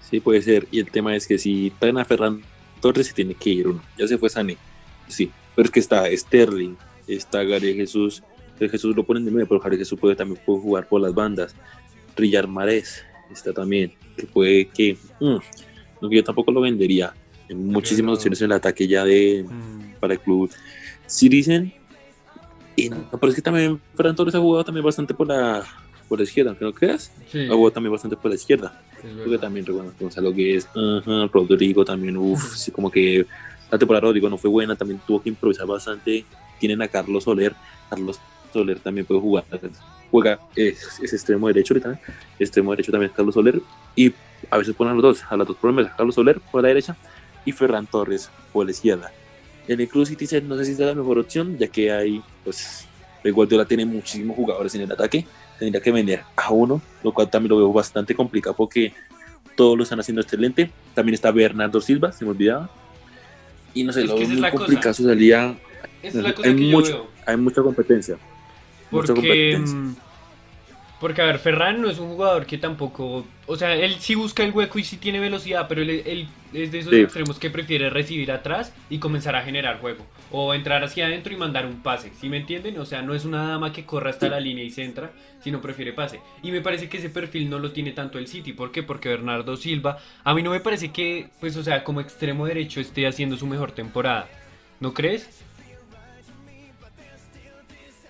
Sí, 0.09 0.19
puede 0.19 0.41
ser. 0.41 0.67
Y 0.69 0.79
el 0.81 0.91
tema 0.91 1.15
es 1.15 1.25
que 1.27 1.37
si 1.37 1.71
traen 1.79 1.97
a 1.97 2.03
Ferran 2.03 2.41
Torres, 2.81 3.07
se 3.07 3.13
tiene 3.13 3.35
que 3.35 3.51
ir 3.51 3.69
uno. 3.69 3.81
Ya 3.97 4.05
se 4.05 4.17
fue 4.17 4.29
Sané. 4.29 4.57
Sí, 5.07 5.31
pero 5.55 5.67
es 5.67 5.71
que 5.71 5.79
está 5.79 6.05
Sterling, 6.13 6.75
está 7.07 7.43
Gary 7.43 7.73
Jesús. 7.73 8.21
El 8.59 8.69
Jesús 8.69 8.93
lo 8.97 9.05
ponen 9.05 9.23
de 9.23 9.31
nueve, 9.31 9.47
pero 9.47 9.61
Gary 9.61 9.77
Jesús 9.77 9.97
puede, 9.97 10.17
también 10.17 10.41
puede 10.45 10.59
jugar 10.59 10.87
por 10.89 10.99
las 10.99 11.13
bandas. 11.13 11.55
Riyar 12.17 12.49
Marés 12.49 13.05
está 13.31 13.53
también, 13.53 13.93
que 14.17 14.25
puede 14.25 14.67
que. 14.67 14.97
mm, 15.21 15.37
no, 16.01 16.09
que 16.09 16.15
yo 16.17 16.23
tampoco 16.25 16.51
lo 16.51 16.59
vendería. 16.59 17.13
Hay 17.49 17.55
muchísimas 17.55 18.15
opciones 18.17 18.41
en 18.41 18.45
el 18.47 18.51
ataque 18.51 18.87
ya 18.89 19.05
de 19.05 19.45
para 20.01 20.15
el 20.15 20.19
club 20.19 20.51
Citizen. 21.07 21.73
Y 22.75 22.89
no, 22.89 23.07
pero 23.11 23.29
es 23.29 23.35
que 23.35 23.41
también 23.41 23.79
Ferran 23.95 24.15
Torres 24.15 24.35
ha 24.35 24.39
jugado 24.39 24.63
también 24.65 24.83
bastante 24.85 25.13
por 25.13 25.27
la, 25.27 25.63
por 26.09 26.19
la 26.19 26.23
izquierda, 26.23 26.51
aunque 26.51 26.65
no 26.65 26.73
creas. 26.73 27.11
Sí, 27.31 27.45
Ha 27.45 27.53
jugado 27.53 27.71
también 27.71 27.91
bastante 27.91 28.17
por 28.17 28.29
la 28.31 28.35
izquierda. 28.35 28.81
es 28.95 28.99
Creo 29.01 29.15
verdad. 29.15 29.31
que 29.31 29.37
también 29.37 29.65
recuerdo 29.65 29.93
Gonzalo 29.99 30.33
que 30.33 30.55
es 30.55 30.67
ajá, 30.67 31.27
Rodrigo 31.31 31.85
también, 31.85 32.17
uff, 32.17 32.53
sí, 32.55 32.71
como 32.71 32.89
que 32.91 33.25
la 33.69 33.77
temporada 33.77 34.01
Rodrigo 34.07 34.29
no 34.29 34.37
fue 34.37 34.49
buena, 34.49 34.75
también 34.75 34.99
tuvo 35.05 35.21
que 35.21 35.29
improvisar 35.29 35.65
bastante. 35.67 36.25
Tienen 36.59 36.81
a 36.81 36.87
Carlos 36.87 37.23
Soler, 37.23 37.53
Carlos 37.89 38.19
Soler 38.53 38.79
también 38.79 39.05
puede 39.05 39.21
jugar, 39.21 39.45
juega, 40.11 40.39
es, 40.55 40.99
es 41.01 41.13
extremo 41.13 41.47
derecho 41.47 41.73
ahorita, 41.73 41.99
extremo 42.37 42.71
derecho 42.71 42.91
también 42.91 43.11
es 43.11 43.15
Carlos 43.15 43.33
Soler, 43.33 43.61
y 43.95 44.11
a 44.49 44.57
veces 44.57 44.75
ponen 44.75 44.91
a 44.91 44.95
los 44.95 45.03
dos, 45.03 45.23
a 45.29 45.37
las 45.37 45.47
dos 45.47 45.57
promesas, 45.57 45.93
Carlos 45.95 46.15
Soler 46.15 46.39
por 46.51 46.61
la 46.61 46.67
derecha 46.67 46.95
y 47.45 47.51
Ferran 47.53 47.87
Torres 47.87 48.29
por 48.51 48.65
la 48.65 48.71
izquierda. 48.71 49.11
En 49.67 49.79
el 49.79 49.87
Club 49.87 50.05
Citizen 50.05 50.47
no 50.47 50.57
sé 50.57 50.65
si 50.65 50.71
es 50.71 50.79
la 50.79 50.93
mejor 50.95 51.19
opción, 51.19 51.57
ya 51.57 51.67
que 51.67 51.91
hay, 51.91 52.21
pues, 52.43 52.85
el 53.23 53.33
Guardiola 53.33 53.65
tiene 53.65 53.85
muchísimos 53.85 54.35
jugadores 54.35 54.73
en 54.75 54.81
el 54.81 54.91
ataque, 54.91 55.25
tendría 55.59 55.81
que 55.81 55.91
vender 55.91 56.23
a 56.35 56.51
uno, 56.51 56.81
lo 57.03 57.13
cual 57.13 57.29
también 57.29 57.49
lo 57.51 57.57
veo 57.57 57.71
bastante 57.71 58.15
complicado 58.15 58.55
porque 58.55 58.93
todos 59.55 59.77
lo 59.77 59.83
están 59.83 59.99
haciendo 59.99 60.21
excelente. 60.21 60.71
También 60.95 61.13
está 61.13 61.29
Bernardo 61.31 61.79
Silva, 61.81 62.11
se 62.11 62.25
me 62.25 62.31
olvidaba. 62.31 62.69
Y 63.73 63.83
no 63.83 63.93
sé, 63.93 64.01
Es 64.01 64.07
lo 64.07 64.15
veo 64.15 64.23
es 64.23 64.29
muy 64.29 64.49
complicado 64.51 64.93
su 64.93 65.03
salida. 65.05 65.55
Es 66.01 66.15
hay, 66.15 66.53
mucho- 66.55 67.07
hay 67.25 67.37
mucha 67.37 67.61
competencia. 67.61 68.17
Mucha 68.89 69.13
competencia. 69.13 69.77
Porque, 71.01 71.21
a 71.21 71.25
ver, 71.25 71.39
Ferran 71.39 71.81
no 71.81 71.89
es 71.89 71.97
un 71.97 72.09
jugador 72.09 72.45
que 72.45 72.59
tampoco. 72.59 73.25
O 73.47 73.55
sea, 73.57 73.73
él 73.75 73.95
sí 73.99 74.13
busca 74.15 74.43
el 74.43 74.51
hueco 74.51 74.77
y 74.79 74.83
sí 74.83 74.97
tiene 74.97 75.19
velocidad, 75.19 75.65
pero 75.67 75.81
él, 75.81 75.89
él 76.05 76.27
es 76.53 76.71
de 76.71 76.79
esos 76.79 76.93
Sí. 76.93 77.01
extremos 77.01 77.39
que 77.39 77.49
prefiere 77.49 77.89
recibir 77.89 78.31
atrás 78.31 78.71
y 78.89 78.99
comenzar 78.99 79.35
a 79.35 79.41
generar 79.41 79.79
juego. 79.81 80.05
O 80.29 80.53
entrar 80.53 80.83
hacia 80.83 81.07
adentro 81.07 81.33
y 81.33 81.37
mandar 81.37 81.65
un 81.65 81.81
pase. 81.81 82.11
¿Sí 82.21 82.29
me 82.29 82.37
entienden? 82.37 82.79
O 82.79 82.85
sea, 82.85 83.01
no 83.01 83.15
es 83.15 83.25
una 83.25 83.47
dama 83.49 83.73
que 83.73 83.83
corra 83.83 84.11
hasta 84.11 84.29
la 84.29 84.39
línea 84.39 84.63
y 84.63 84.69
centra, 84.69 85.11
sino 85.43 85.59
prefiere 85.59 85.91
pase. 85.91 86.21
Y 86.43 86.51
me 86.51 86.61
parece 86.61 86.87
que 86.87 86.97
ese 86.99 87.09
perfil 87.09 87.49
no 87.49 87.57
lo 87.57 87.71
tiene 87.71 87.91
tanto 87.91 88.19
el 88.19 88.27
City. 88.27 88.53
¿Por 88.53 88.71
qué? 88.71 88.83
Porque 88.83 89.09
Bernardo 89.09 89.57
Silva, 89.57 89.97
a 90.23 90.33
mí 90.35 90.43
no 90.43 90.51
me 90.51 90.59
parece 90.59 90.91
que, 90.91 91.29
pues, 91.39 91.57
o 91.57 91.63
sea, 91.63 91.83
como 91.83 91.99
extremo 91.99 92.45
derecho 92.45 92.79
esté 92.79 93.07
haciendo 93.07 93.35
su 93.37 93.47
mejor 93.47 93.71
temporada. 93.71 94.29
¿No 94.79 94.93
crees? 94.93 95.27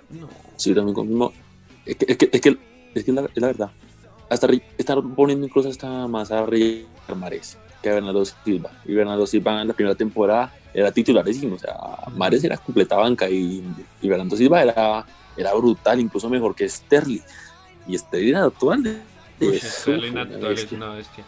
No. 0.10 0.30
Sí, 0.58 0.75
también 0.75 0.93
confirmo. 0.93 1.32
Es 1.86 1.95
que 1.95 2.06
es, 2.12 2.17
que, 2.17 2.30
es, 2.32 2.41
que, 2.41 2.58
es, 2.95 3.04
que 3.04 3.12
la, 3.12 3.21
es 3.21 3.30
la 3.41 3.47
verdad. 3.47 3.71
Hasta 4.30 4.47
están 4.77 5.13
poniendo 5.15 5.45
incluso 5.45 5.69
hasta 5.69 6.08
más 6.08 6.32
a 6.32 6.45
Rey 6.45 6.86
Mares 7.15 7.58
que 7.82 7.89
a 7.89 7.95
Bernardo 7.95 8.23
Silva. 8.25 8.71
Y 8.86 8.93
Bernardo 8.93 9.25
Silva 9.27 9.62
en 9.62 9.67
la 9.69 9.73
primera 9.73 9.95
temporada 9.95 10.54
era 10.73 10.91
titularísimo. 10.91 11.56
O 11.56 11.60
sea, 11.60 11.75
Mares 12.15 12.43
era 12.43 12.58
completa 12.58 12.95
banca 12.95 13.30
y, 13.30 13.63
y 14.01 14.08
Bernardo 14.10 14.36
Silva 14.38 14.62
era 14.63 15.06
era 15.38 15.54
brutal, 15.54 15.99
incluso 15.99 16.30
mejor 16.30 16.54
que 16.56 16.67
Sterling. 16.69 17.21
Y 17.88 17.97
Sterling 17.97 18.30
era 18.30 18.43
actual. 18.45 19.01
es- 19.39 19.62
Sterling 19.63 20.12
una 20.12 20.21
actual 20.21 20.51
es 20.54 20.60
bestia. 20.62 20.77
una 20.77 20.89
bestia. 20.93 21.25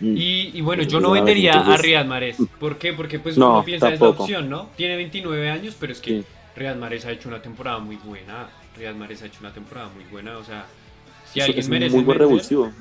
Mm. 0.00 0.16
Y, 0.16 0.50
y 0.58 0.60
bueno, 0.60 0.82
yo 0.82 0.98
es 0.98 1.02
no 1.02 1.10
vendería 1.12 1.50
bestia, 1.52 1.60
a 1.60 1.62
entonces- 1.64 1.82
Riyad 1.84 2.06
Mahrez. 2.06 2.36
¿Por 2.58 2.78
qué? 2.78 2.92
Porque 2.94 3.18
pues 3.20 3.38
No, 3.38 3.50
uno 3.52 3.64
piensa 3.64 3.86
es 3.88 3.92
la 3.92 3.98
tampoco. 4.06 4.24
opción, 4.24 4.50
¿no? 4.50 4.68
Tiene 4.76 4.96
29 4.96 5.50
años, 5.50 5.76
pero 5.78 5.92
es 5.92 6.00
que 6.00 6.20
Sí. 6.22 6.24
Riyad 6.56 6.76
Mahrez 6.76 7.04
ha 7.06 7.12
hecho 7.12 7.28
una 7.28 7.40
temporada 7.40 7.78
muy 7.78 7.96
buena. 7.96 8.48
Riyad 8.76 8.94
Mahrez 8.96 9.22
ha 9.22 9.26
hecho 9.26 9.38
una 9.40 9.52
temporada 9.52 9.88
muy 9.94 10.04
buena, 10.04 10.36
o 10.38 10.44
sea, 10.44 10.66
alguien 11.40 11.58
es 11.58 11.68
merece 11.68 11.96
muy 11.96 12.04
buen 12.04 12.18
revulsivo. 12.18 12.72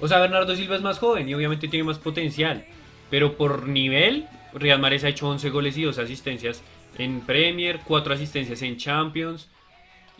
O 0.00 0.08
sea, 0.08 0.18
Bernardo 0.18 0.54
Silva 0.54 0.76
es 0.76 0.82
más 0.82 0.98
joven 0.98 1.28
y 1.28 1.34
obviamente 1.34 1.68
tiene 1.68 1.84
más 1.84 1.98
potencial. 1.98 2.64
Pero 3.10 3.36
por 3.36 3.66
nivel, 3.66 4.28
Riyad 4.52 4.78
Mahrez 4.78 5.04
ha 5.04 5.08
hecho 5.08 5.28
11 5.28 5.50
goles 5.50 5.76
y 5.76 5.82
2 5.82 5.98
asistencias 5.98 6.62
en 6.96 7.20
Premier, 7.22 7.80
4 7.84 8.14
asistencias 8.14 8.62
en 8.62 8.76
Champions. 8.76 9.48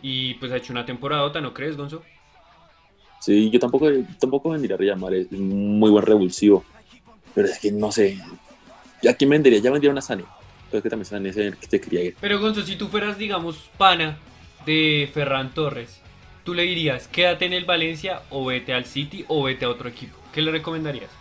Y 0.01 0.35
pues 0.35 0.51
ha 0.51 0.57
hecho 0.57 0.73
una 0.73 0.85
temporadota, 0.85 1.41
¿no 1.41 1.53
crees, 1.53 1.77
Gonzo? 1.77 2.03
Sí, 3.21 3.49
yo 3.49 3.59
tampoco, 3.59 3.89
tampoco 4.19 4.49
vendería 4.49 4.75
a 4.75 4.79
Riyad 4.79 4.97
Mahrez, 4.97 5.27
es 5.31 5.39
muy 5.39 5.91
buen 5.91 6.05
revulsivo. 6.05 6.63
Pero 7.35 7.47
es 7.47 7.59
que 7.59 7.71
no 7.71 7.91
sé. 7.91 8.17
¿A 9.07 9.13
quién 9.13 9.29
vendería? 9.29 9.59
Ya 9.59 9.71
vendría 9.71 9.91
una 9.91 10.01
Sane. 10.01 10.23
Pero 10.69 10.79
es 10.79 10.83
que 10.83 10.89
también 10.89 11.05
Sane 11.05 11.29
es 11.29 11.37
el 11.37 11.57
que 11.57 11.67
te 11.67 11.79
quería 11.81 12.03
ir. 12.03 12.15
Pero 12.19 12.39
Gonzo, 12.39 12.63
si 12.63 12.75
tú 12.75 12.87
fueras, 12.87 13.17
digamos, 13.17 13.69
pana 13.77 14.17
de 14.65 15.09
Ferran 15.13 15.53
Torres, 15.53 16.01
¿tú 16.49 16.55
le 16.55 16.63
dirías 16.63 17.07
quédate 17.07 17.45
en 17.45 17.53
el 17.53 17.65
Valencia 17.65 18.23
o 18.31 18.43
vete 18.43 18.73
al 18.73 18.85
City 18.85 19.23
o 19.27 19.43
vete 19.43 19.65
a 19.65 19.69
otro 19.69 19.87
equipo? 19.87 20.17
¿Qué 20.33 20.41
le 20.41 20.51
recomendarías? 20.51 21.11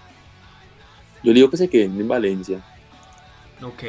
Yo 1.23 1.35
digo 1.35 1.51
que 1.51 1.59
se 1.59 1.69
queden 1.69 2.01
en 2.01 2.09
Valencia. 2.09 2.63
Ok, 3.61 3.83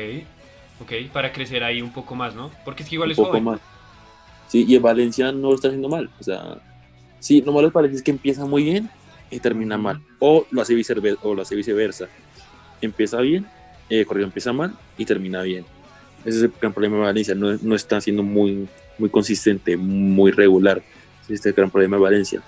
ok, 0.82 0.92
para 1.14 1.32
crecer 1.32 1.64
ahí 1.64 1.82
un 1.82 1.94
poco 1.94 2.14
más, 2.14 2.36
¿no? 2.36 2.52
Porque 2.66 2.84
es 2.84 2.90
que 2.90 2.96
igual 2.96 3.08
un 3.08 3.12
es 3.12 3.18
poco 3.18 3.30
joven. 3.30 3.46
más. 3.46 3.62
Sí, 4.50 4.66
y 4.68 4.76
en 4.76 4.82
Valencia 4.82 5.32
no 5.32 5.48
lo 5.48 5.56
está 5.56 5.70
haciendo 5.70 5.88
mal. 5.88 6.10
O 6.20 6.24
sea, 6.24 6.58
sí, 7.22 7.42
lo 7.42 7.54
malo 7.54 7.72
Valencia 7.72 7.96
es 7.96 8.04
que 8.04 8.12
empieza 8.12 8.44
muy 8.44 8.66
bien 8.66 8.90
y 9.32 9.40
termina 9.40 9.78
mal. 9.78 10.02
O 10.20 10.46
lo 10.52 10.62
hace 10.62 10.76
viceversa. 10.76 11.22
O 11.24 11.34
lo 11.34 11.44
hace 11.44 11.56
viceversa. 11.56 12.10
Empieza 12.82 13.22
bien, 13.22 13.48
eh, 13.90 14.04
corrido 14.04 14.28
empieza 14.28 14.52
mal 14.52 14.76
y 14.98 15.06
termina 15.06 15.42
bien. 15.44 15.64
Ese 16.26 16.40
es 16.40 16.44
el 16.44 16.54
gran 16.60 16.74
problema 16.74 16.98
de 16.98 17.04
Valencia. 17.04 17.34
No, 17.34 17.58
no 17.62 17.76
está 17.76 18.02
siendo 18.02 18.24
muy, 18.24 18.68
muy 18.98 19.10
consistente, 19.10 19.78
muy 19.78 20.32
regular. 20.32 20.84
Ese 21.30 21.34
es 21.36 21.46
el 21.46 21.54
gran 21.54 21.70
problema 21.70 21.98
de 21.98 22.04
Valencia. 22.04 22.42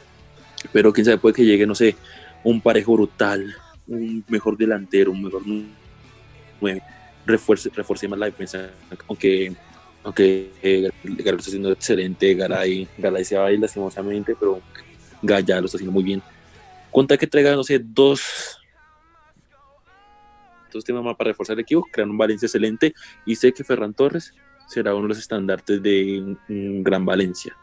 Pero 0.73 0.91
quién 0.91 1.05
sabe, 1.05 1.17
puede 1.17 1.35
que 1.35 1.45
llegue, 1.45 1.65
no 1.65 1.75
sé, 1.75 1.95
un 2.43 2.61
parejo 2.61 2.93
brutal, 2.93 3.55
un 3.87 4.23
mejor 4.27 4.57
delantero, 4.57 5.11
un 5.11 5.23
mejor 5.23 5.43
refuerce, 7.25 7.69
refuerce 7.73 8.07
más 8.07 8.19
la 8.19 8.25
defensa, 8.27 8.71
aunque 9.07 9.55
aunque 10.03 10.51
eh, 10.61 10.89
Garay 11.03 11.37
está 11.37 11.49
haciendo 11.49 11.71
excelente, 11.71 12.33
Garay, 12.33 12.87
Garay 12.97 13.23
se 13.23 13.37
va 13.37 13.45
a 13.45 13.51
ir 13.51 13.59
lastimosamente, 13.59 14.35
pero 14.39 14.59
Gaya 15.21 15.59
lo 15.59 15.65
está 15.65 15.77
haciendo 15.77 15.91
muy 15.91 16.03
bien. 16.03 16.21
Cuenta 16.89 17.17
que 17.17 17.27
traiga, 17.27 17.55
no 17.55 17.63
sé, 17.63 17.79
dos, 17.79 18.57
dos 20.73 20.83
temas 20.83 21.03
más 21.03 21.15
para 21.15 21.29
reforzar 21.29 21.53
el 21.53 21.61
equipo, 21.61 21.87
crear 21.91 22.09
un 22.09 22.17
Valencia 22.17 22.47
excelente, 22.47 22.93
y 23.25 23.35
sé 23.35 23.53
que 23.53 23.63
Ferran 23.63 23.93
Torres 23.93 24.33
será 24.67 24.95
uno 24.95 25.03
de 25.03 25.09
los 25.09 25.19
estandartes 25.19 25.81
de 25.81 26.35
un 26.49 26.83
gran 26.83 27.05
Valencia. 27.05 27.55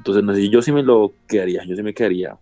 Entonces, 0.00 0.24
no 0.24 0.34
sé, 0.34 0.48
yo 0.48 0.62
sí 0.62 0.72
me 0.72 0.82
lo 0.82 1.12
quedaría, 1.28 1.62
yo 1.64 1.76
sí 1.76 1.82
me 1.82 1.92
quedaría. 1.92 2.36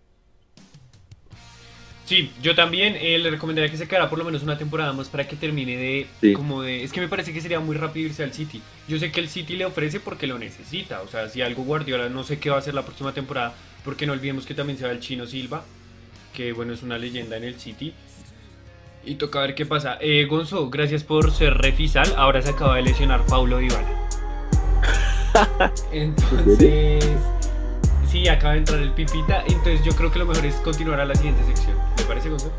Sí, 2.05 2.31
yo 2.41 2.55
también 2.55 2.97
eh, 2.97 3.19
le 3.19 3.31
recomendaría 3.31 3.69
que 3.71 3.77
se 3.77 3.87
quedara 3.89 4.09
por 4.09 4.19
lo 4.19 4.25
menos 4.25 4.43
una 4.45 4.57
temporada 4.57 4.93
más 4.93 5.09
para 5.09 5.27
que 5.29 5.35
termine 5.37 5.77
de 5.77 6.07
Sí. 6.23 6.33
como 6.33 6.63
de 6.63 6.83
es 6.85 6.93
que 6.93 7.01
me 7.03 7.09
parece 7.09 7.35
que 7.35 7.41
sería 7.43 7.61
muy 7.61 7.77
rápido 7.77 8.07
irse 8.07 8.23
al 8.23 8.33
City. 8.33 8.63
Yo 8.89 8.99
sé 8.99 9.11
que 9.13 9.21
el 9.21 9.29
City 9.29 9.57
le 9.57 9.67
ofrece 9.67 10.01
porque 10.01 10.27
lo 10.27 10.39
necesita, 10.39 11.03
o 11.03 11.09
sea, 11.09 11.29
si 11.29 11.43
algo 11.43 11.65
Guardiola 11.65 12.09
no 12.09 12.23
sé 12.25 12.39
qué 12.39 12.49
va 12.49 12.57
a 12.57 12.59
hacer 12.61 12.73
la 12.75 12.83
próxima 12.85 13.13
temporada, 13.13 13.53
porque 13.85 14.07
no 14.07 14.13
olvidemos 14.15 14.47
que 14.47 14.55
también 14.55 14.79
se 14.79 14.87
va 14.87 14.93
el 14.93 15.01
Chino 15.01 15.27
Silva, 15.27 15.65
que 16.33 16.53
bueno, 16.53 16.73
es 16.73 16.83
una 16.83 16.97
leyenda 16.97 17.37
en 17.37 17.45
el 17.45 17.57
City. 17.61 17.93
Y 19.05 19.17
toca 19.17 19.41
ver 19.41 19.55
qué 19.55 19.67
pasa. 19.67 19.99
Eh, 20.01 20.25
Gonzo, 20.27 20.71
gracias 20.71 21.03
por 21.05 21.31
ser 21.33 21.55
refisal. 21.55 22.15
Ahora 22.17 22.41
se 22.41 22.51
acaba 22.51 22.77
de 22.77 22.83
lesionar 22.83 23.25
Paulo 23.27 23.59
Dybala. 23.59 24.09
Entonces, 25.93 27.05
sí, 28.09 28.29
acaba 28.29 28.55
de 28.55 28.61
entrar 28.61 28.81
el 28.81 28.93
pipita. 28.93 29.43
Entonces 29.47 29.85
yo 29.85 29.93
creo 29.95 30.11
que 30.11 30.19
lo 30.19 30.27
mejor 30.27 30.45
es 30.47 30.57
continuar 30.57 31.01
a 31.01 31.05
la 31.05 31.15
siguiente 31.15 31.45
sección. 31.45 31.77
¿Me 31.97 32.05
parece, 32.05 32.29
Gonzo? 32.31 32.53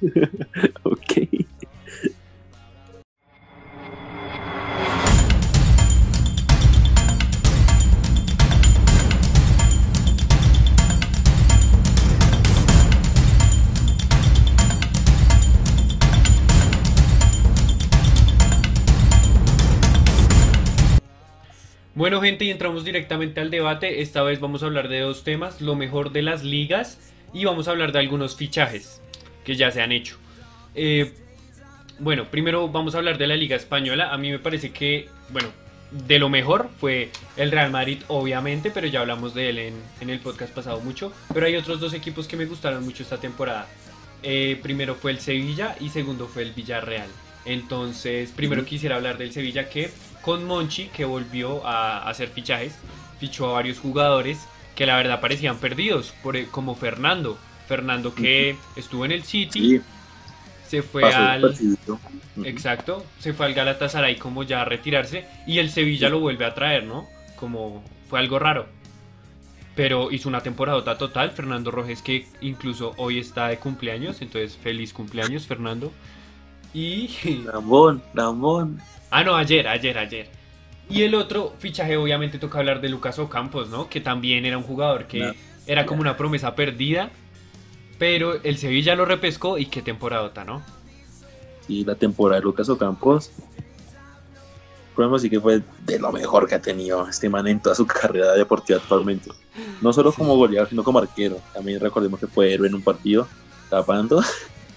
Ok. 0.82 1.46
Bueno, 22.00 22.22
gente, 22.22 22.46
y 22.46 22.50
entramos 22.50 22.82
directamente 22.82 23.42
al 23.42 23.50
debate. 23.50 24.00
Esta 24.00 24.22
vez 24.22 24.40
vamos 24.40 24.62
a 24.62 24.66
hablar 24.66 24.88
de 24.88 25.00
dos 25.00 25.22
temas: 25.22 25.60
lo 25.60 25.76
mejor 25.76 26.12
de 26.12 26.22
las 26.22 26.42
ligas 26.42 26.98
y 27.34 27.44
vamos 27.44 27.68
a 27.68 27.72
hablar 27.72 27.92
de 27.92 27.98
algunos 27.98 28.36
fichajes 28.36 29.02
que 29.44 29.54
ya 29.54 29.70
se 29.70 29.82
han 29.82 29.92
hecho. 29.92 30.16
Eh, 30.74 31.12
bueno, 31.98 32.24
primero 32.30 32.70
vamos 32.70 32.94
a 32.94 32.98
hablar 32.98 33.18
de 33.18 33.26
la 33.26 33.36
Liga 33.36 33.54
Española. 33.54 34.14
A 34.14 34.16
mí 34.16 34.30
me 34.30 34.38
parece 34.38 34.70
que, 34.70 35.10
bueno, 35.28 35.50
de 35.90 36.18
lo 36.18 36.30
mejor 36.30 36.70
fue 36.80 37.10
el 37.36 37.52
Real 37.52 37.70
Madrid, 37.70 37.98
obviamente, 38.08 38.70
pero 38.70 38.86
ya 38.86 39.00
hablamos 39.00 39.34
de 39.34 39.50
él 39.50 39.58
en, 39.58 39.74
en 40.00 40.08
el 40.08 40.20
podcast 40.20 40.54
pasado 40.54 40.80
mucho. 40.80 41.12
Pero 41.34 41.44
hay 41.44 41.56
otros 41.56 41.80
dos 41.80 41.92
equipos 41.92 42.26
que 42.26 42.38
me 42.38 42.46
gustaron 42.46 42.82
mucho 42.82 43.02
esta 43.02 43.18
temporada. 43.18 43.68
Eh, 44.22 44.58
primero 44.62 44.94
fue 44.94 45.10
el 45.10 45.20
Sevilla 45.20 45.76
y 45.78 45.90
segundo 45.90 46.28
fue 46.28 46.44
el 46.44 46.52
Villarreal. 46.52 47.10
Entonces, 47.44 48.32
primero 48.34 48.64
quisiera 48.64 48.96
hablar 48.96 49.18
del 49.18 49.32
Sevilla 49.32 49.68
que 49.68 49.90
con 50.22 50.44
Monchi, 50.44 50.86
que 50.88 51.04
volvió 51.04 51.66
a 51.66 52.08
hacer 52.08 52.28
fichajes, 52.28 52.74
fichó 53.18 53.48
a 53.50 53.52
varios 53.52 53.78
jugadores 53.78 54.46
que 54.74 54.86
la 54.86 54.96
verdad 54.96 55.20
parecían 55.20 55.58
perdidos, 55.58 56.14
por, 56.22 56.36
e- 56.36 56.46
como 56.46 56.74
Fernando. 56.74 57.38
Fernando 57.68 58.14
que 58.14 58.56
estuvo 58.74 59.04
en 59.04 59.12
el 59.12 59.22
City, 59.22 59.60
Sí, 59.60 59.80
se 60.66 60.82
fue 60.82 61.04
al... 61.12 61.54
Exacto, 62.44 63.04
se 63.18 63.32
fue 63.32 63.46
al 63.46 63.54
Galatasaray 63.54 64.16
como 64.16 64.42
ya 64.42 64.62
a 64.62 64.64
retirarse 64.64 65.26
y 65.46 65.58
el 65.58 65.70
Sevilla 65.70 66.08
lo 66.08 66.20
vuelve 66.20 66.44
a 66.44 66.54
traer, 66.54 66.84
¿no? 66.84 67.06
Como 67.36 67.84
fue 68.08 68.18
algo 68.18 68.38
raro. 68.38 68.66
Pero 69.76 70.10
hizo 70.10 70.28
una 70.28 70.40
temporada 70.40 70.96
total, 70.96 71.30
Fernando 71.30 71.70
Rojes 71.70 72.02
que 72.02 72.26
incluso 72.40 72.94
hoy 72.96 73.18
está 73.18 73.48
de 73.48 73.58
cumpleaños, 73.58 74.20
entonces 74.20 74.56
feliz 74.56 74.92
cumpleaños 74.92 75.46
Fernando. 75.46 75.92
Y... 76.72 77.08
Ramón, 77.46 78.02
Ramón. 78.14 78.80
Ah, 79.10 79.24
no, 79.24 79.34
ayer, 79.36 79.66
ayer, 79.68 79.98
ayer. 79.98 80.28
Y 80.88 81.02
el 81.02 81.14
otro 81.14 81.54
fichaje 81.58 81.96
obviamente 81.96 82.38
toca 82.38 82.58
hablar 82.58 82.80
de 82.80 82.88
Lucas 82.88 83.18
Ocampos, 83.18 83.68
¿no? 83.68 83.88
Que 83.88 84.00
también 84.00 84.44
era 84.44 84.58
un 84.58 84.64
jugador 84.64 85.06
que 85.06 85.18
No. 85.20 85.32
era 85.66 85.86
como 85.86 86.00
una 86.00 86.16
promesa 86.16 86.54
perdida, 86.54 87.10
pero 87.98 88.42
el 88.42 88.56
Sevilla 88.58 88.94
lo 88.94 89.04
repescó 89.04 89.58
y 89.58 89.66
qué 89.66 89.82
temporadota, 89.82 90.44
¿no? 90.44 90.62
y 91.68 91.84
la 91.84 91.94
temporada 91.94 92.40
de 92.40 92.44
Lucas 92.46 92.68
Ocampos, 92.68 93.30
podemos 94.96 95.22
decir 95.22 95.30
que 95.38 95.40
fue 95.40 95.62
de 95.86 96.00
lo 96.00 96.10
mejor 96.10 96.48
que 96.48 96.56
ha 96.56 96.60
tenido 96.60 97.06
este 97.08 97.28
man 97.28 97.46
en 97.46 97.60
toda 97.60 97.76
su 97.76 97.86
carrera 97.86 98.32
deportiva 98.32 98.80
actualmente. 98.80 99.30
No 99.80 99.92
solo 99.92 100.12
como 100.12 100.34
goleador, 100.36 100.68
sino 100.68 100.82
como 100.82 100.98
arquero. 100.98 101.38
También 101.54 101.78
recordemos 101.78 102.18
que 102.18 102.26
fue 102.26 102.52
héroe 102.52 102.66
en 102.66 102.74
un 102.74 102.82
partido, 102.82 103.28
tapando. 103.68 104.20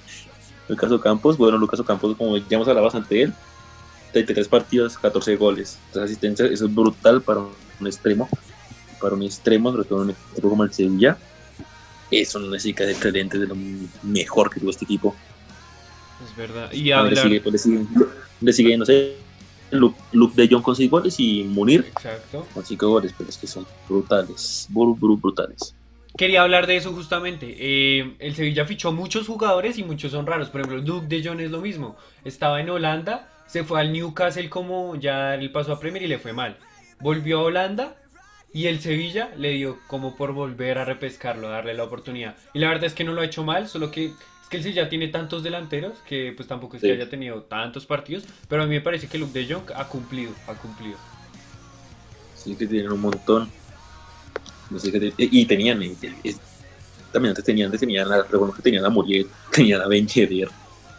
Lucas 0.69 0.91
Ocampos, 0.91 1.36
bueno, 1.36 1.58
Lucas 1.58 1.80
Ocampos, 1.80 2.15
como 2.15 2.38
ya 2.38 2.46
hemos 2.52 2.67
hablado 2.67 2.86
bastante 2.86 3.15
de 3.15 3.22
él, 3.24 3.34
33 4.13 4.47
partidos, 4.47 4.97
14 4.97 5.36
goles, 5.36 5.78
3 5.91 6.06
asistencias, 6.06 6.49
eso 6.52 6.65
es 6.67 6.73
brutal 6.73 7.21
para 7.21 7.41
un 7.41 7.88
extremo, 7.88 8.30
para 9.02 9.15
un 9.15 9.23
extremo, 9.23 9.71
sobre 9.71 9.84
todo 9.88 10.04
en 10.04 10.10
un 10.10 10.15
equipo 10.32 10.49
como 10.49 10.63
el 10.63 10.71
Sevilla. 10.73 11.17
Es 12.12 12.34
una 12.36 12.58
chica 12.60 12.89
excelente, 12.89 13.38
de 13.39 13.47
lo 13.47 13.56
mejor 14.04 14.49
que 14.49 14.60
tuvo 14.60 14.69
este 14.69 14.86
equipo. 14.86 15.15
Es 16.30 16.36
verdad. 16.38 16.71
Y 16.71 16.91
Ah, 16.91 17.02
Le 17.04 17.10
hablar... 17.10 17.23
sigue, 17.23 17.41
pues, 17.41 17.54
le 17.54 17.58
sigue, 17.60 17.86
le 18.41 18.54
sigue, 18.54 18.78
no 18.78 18.86
sé, 18.86 19.15
Luke, 19.71 19.99
Luke 20.12 20.36
de 20.39 20.47
Jong 20.54 20.62
con 20.62 20.76
6 20.76 20.89
goles 20.91 21.15
y 21.19 21.43
Munir 21.43 21.86
Exacto. 21.88 22.45
con 22.54 22.63
5 22.63 22.88
goles, 22.88 23.13
pero 23.17 23.30
es 23.30 23.38
que 23.38 23.47
son 23.47 23.65
brutales, 23.89 24.67
bru- 24.71 24.97
bru- 24.97 25.19
brutales. 25.19 25.73
Quería 26.15 26.43
hablar 26.43 26.67
de 26.67 26.76
eso 26.78 26.93
justamente. 26.93 27.56
Eh, 27.58 28.15
el 28.19 28.36
Sevilla 28.36 28.65
fichó 28.67 28.91
muchos 28.91 29.26
jugadores 29.26 29.80
y 29.80 29.84
muchos 29.84 30.12
son 30.12 30.28
raros. 30.28 30.49
Por 30.52 30.62
ejemplo, 30.62 30.84
Duke 30.84 31.08
de 31.08 31.28
Jong 31.28 31.39
es 31.41 31.49
lo 31.49 31.60
mismo. 31.60 31.95
Estaba 32.23 32.62
en 32.62 32.69
Holanda, 32.69 33.33
se 33.54 33.63
fue 33.63 33.80
al 33.80 33.94
Newcastle 33.94 34.50
como 34.50 34.96
ya 34.96 35.36
el 35.36 35.52
paso 35.52 35.74
a 35.74 35.80
Premier 35.80 36.02
y 36.02 36.08
le 36.08 36.18
fue 36.18 36.34
mal. 36.34 36.58
Volvió 37.00 37.38
a 37.38 37.44
Holanda 37.44 37.96
y 38.52 38.66
el 38.66 38.80
Sevilla 38.80 39.30
le 39.38 39.52
dio 39.52 39.78
como 39.86 40.16
por 40.16 40.34
volver 40.34 40.80
a 40.80 40.86
repescarlo, 40.86 41.50
a 41.50 41.52
darle 41.52 41.76
la 41.76 41.84
oportunidad. 41.84 42.36
Y 42.56 42.58
la 42.58 42.70
verdad 42.70 42.86
es 42.86 42.94
que 42.96 43.04
no 43.04 43.13
lo 43.13 43.22
ha 43.22 43.26
hecho 43.26 43.44
mal, 43.44 43.68
solo 43.68 43.92
que 43.92 44.06
es 44.06 44.50
que 44.50 44.58
el 44.58 44.63
Sevilla 44.63 44.89
tiene 44.89 45.08
tantos 45.10 45.44
delanteros 45.44 46.00
que 46.00 46.34
pues 46.36 46.48
tampoco 46.48 46.78
es 46.78 46.82
que 46.82 46.94
haya 46.94 47.08
tenido 47.08 47.44
tantos 47.44 47.86
partidos. 47.86 48.24
Pero 48.50 48.63
a 48.63 48.66
mí 48.66 48.74
me 48.74 48.82
parece 48.82 49.08
que 49.08 49.20
Luke 49.20 49.39
de 49.39 49.54
Jong 49.54 49.72
ha 49.76 49.88
cumplido, 49.88 50.32
ha 50.48 50.56
cumplido. 50.56 50.98
Sí, 52.36 52.56
que 52.56 52.66
tienen 52.66 52.92
un 52.92 53.02
montón. 53.02 53.52
No 54.72 54.80
sé 54.80 54.92
qué 54.92 55.00
te- 55.00 55.13
y 55.18 55.46
tenían, 55.46 55.80
también 57.12 57.30
antes 57.30 57.46
tenían, 57.46 57.68
antes 57.68 57.82
tenían, 57.82 58.12
a, 58.12 58.24
que 58.24 58.62
tenían 58.63 58.84
a 58.84 58.89
Muriel, 58.89 59.28
tenían 59.52 59.80
a 59.82 59.88
Ben 59.88 60.08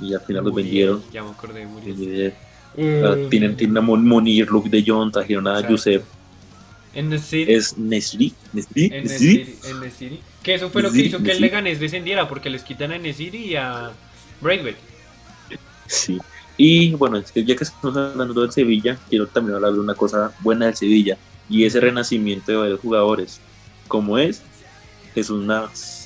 y 0.01 0.15
al 0.15 0.21
final 0.21 0.45
los 0.45 0.55
vendieron. 0.55 1.03
Ya 1.13 1.23
me 1.23 1.31
acordé 1.31 1.61
de 1.61 1.67
Muriel. 1.67 1.97
Eh, 1.99 2.35
Ah, 2.77 3.15
tienen, 3.31 3.57
tienen 3.57 3.77
a 3.79 3.81
Mon- 3.81 4.05
Monir, 4.05 4.49
Luke 4.49 4.69
de 4.69 4.83
Jong, 4.85 5.13
trajeron 5.13 5.47
a. 5.47 5.63
Josep, 5.63 6.03
En 6.93 7.09
the 7.09 7.19
City. 7.21 7.53
es 7.53 7.79
Nesri, 7.79 8.35
Nesri, 8.53 8.91
En 8.93 9.09
City. 9.09 10.21
Que 10.43 10.55
eso 10.55 10.69
fue 10.71 10.83
lo 10.83 10.91
que 10.91 11.03
hizo 11.03 11.23
que 11.23 11.31
el. 11.31 11.41
Leganés 11.41 11.79
descendiera, 11.79 12.29
porque 12.29 12.51
les 12.51 12.63
quitan 12.65 12.91
a 12.91 12.99
Nesiri 12.99 13.39
y 13.53 13.55
a 13.55 13.93
Braithwaite. 14.41 14.81
Sí. 15.87 16.19
Y 16.57 16.95
bueno, 16.95 17.23
ya 17.35 17.57
que 17.57 17.65
estamos 17.65 17.97
hablando 17.97 18.41
del 18.43 18.51
Sevilla, 18.53 18.99
quiero 19.09 19.27
también 19.29 19.55
hablar 19.57 19.73
de 19.73 19.79
una 19.81 19.95
cosa 19.95 20.33
buena 20.41 20.67
del 20.67 20.75
Sevilla 20.77 21.17
y 21.49 21.65
ese 21.65 21.79
renacimiento 21.81 22.51
de 22.51 22.59
varios 22.59 22.81
jugadores, 22.81 23.41
como 23.89 24.19
es 24.19 24.43
Jesús 25.15 25.45
Navas. 25.45 26.04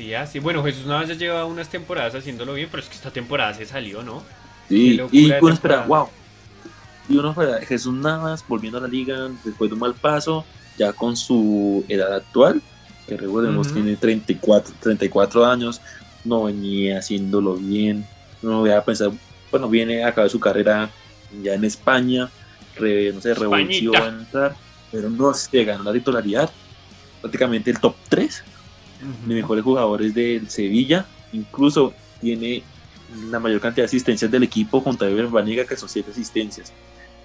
Así, 0.00 0.14
así. 0.14 0.38
Bueno, 0.38 0.64
Jesús 0.64 0.86
Navas 0.86 1.08
ya 1.08 1.14
lleva 1.14 1.44
unas 1.44 1.68
temporadas 1.68 2.14
haciéndolo 2.14 2.54
bien, 2.54 2.68
pero 2.70 2.82
es 2.82 2.88
que 2.88 2.94
esta 2.94 3.10
temporada 3.10 3.52
se 3.52 3.66
salió, 3.66 4.02
¿no? 4.02 4.22
Sí, 4.66 4.98
y 5.12 5.30
uno 5.30 5.52
espera, 5.52 5.84
wow. 5.86 6.08
Y 7.06 7.16
uno 7.18 7.30
espera, 7.32 7.58
Jesús 7.66 7.92
Navas 7.92 8.42
volviendo 8.48 8.78
a 8.78 8.80
la 8.80 8.88
liga 8.88 9.28
después 9.44 9.68
de 9.68 9.74
un 9.74 9.80
mal 9.80 9.94
paso, 9.94 10.46
ya 10.78 10.94
con 10.94 11.18
su 11.18 11.84
edad 11.88 12.14
actual, 12.14 12.62
que 13.06 13.18
recordemos 13.18 13.66
Ujú. 13.66 13.74
tiene 13.74 13.96
34, 13.96 14.74
34 14.80 15.44
años, 15.44 15.82
no 16.24 16.44
venía 16.44 16.98
haciéndolo 17.00 17.56
bien, 17.56 18.06
no 18.40 18.60
voy 18.60 18.70
a 18.70 18.82
pensar, 18.82 19.10
bueno, 19.50 19.68
viene 19.68 20.02
a 20.02 20.08
acabar 20.08 20.30
su 20.30 20.40
carrera 20.40 20.88
ya 21.42 21.52
en 21.52 21.64
España, 21.64 22.30
re- 22.76 23.12
no 23.12 23.20
sé, 23.20 23.34
revolución 23.34 23.94
Españita. 23.94 24.04
a 24.04 24.08
entrar, 24.08 24.56
pero 24.90 25.10
no 25.10 25.34
se 25.34 25.62
ganó 25.62 25.84
la 25.84 25.92
titularidad, 25.92 26.48
prácticamente 27.20 27.70
el 27.70 27.78
top 27.80 27.96
3 28.08 28.42
de 29.26 29.34
mejores 29.34 29.64
jugadores 29.64 30.14
del 30.14 30.48
Sevilla, 30.48 31.06
incluso 31.32 31.94
tiene 32.20 32.62
la 33.30 33.40
mayor 33.40 33.60
cantidad 33.60 33.84
de 33.84 33.86
asistencias 33.86 34.30
del 34.30 34.42
equipo 34.42 34.80
junto 34.80 35.04
a 35.04 35.10
Ever 35.10 35.26
Banega, 35.26 35.64
que 35.64 35.76
son 35.76 35.88
7 35.88 36.10
asistencias 36.10 36.72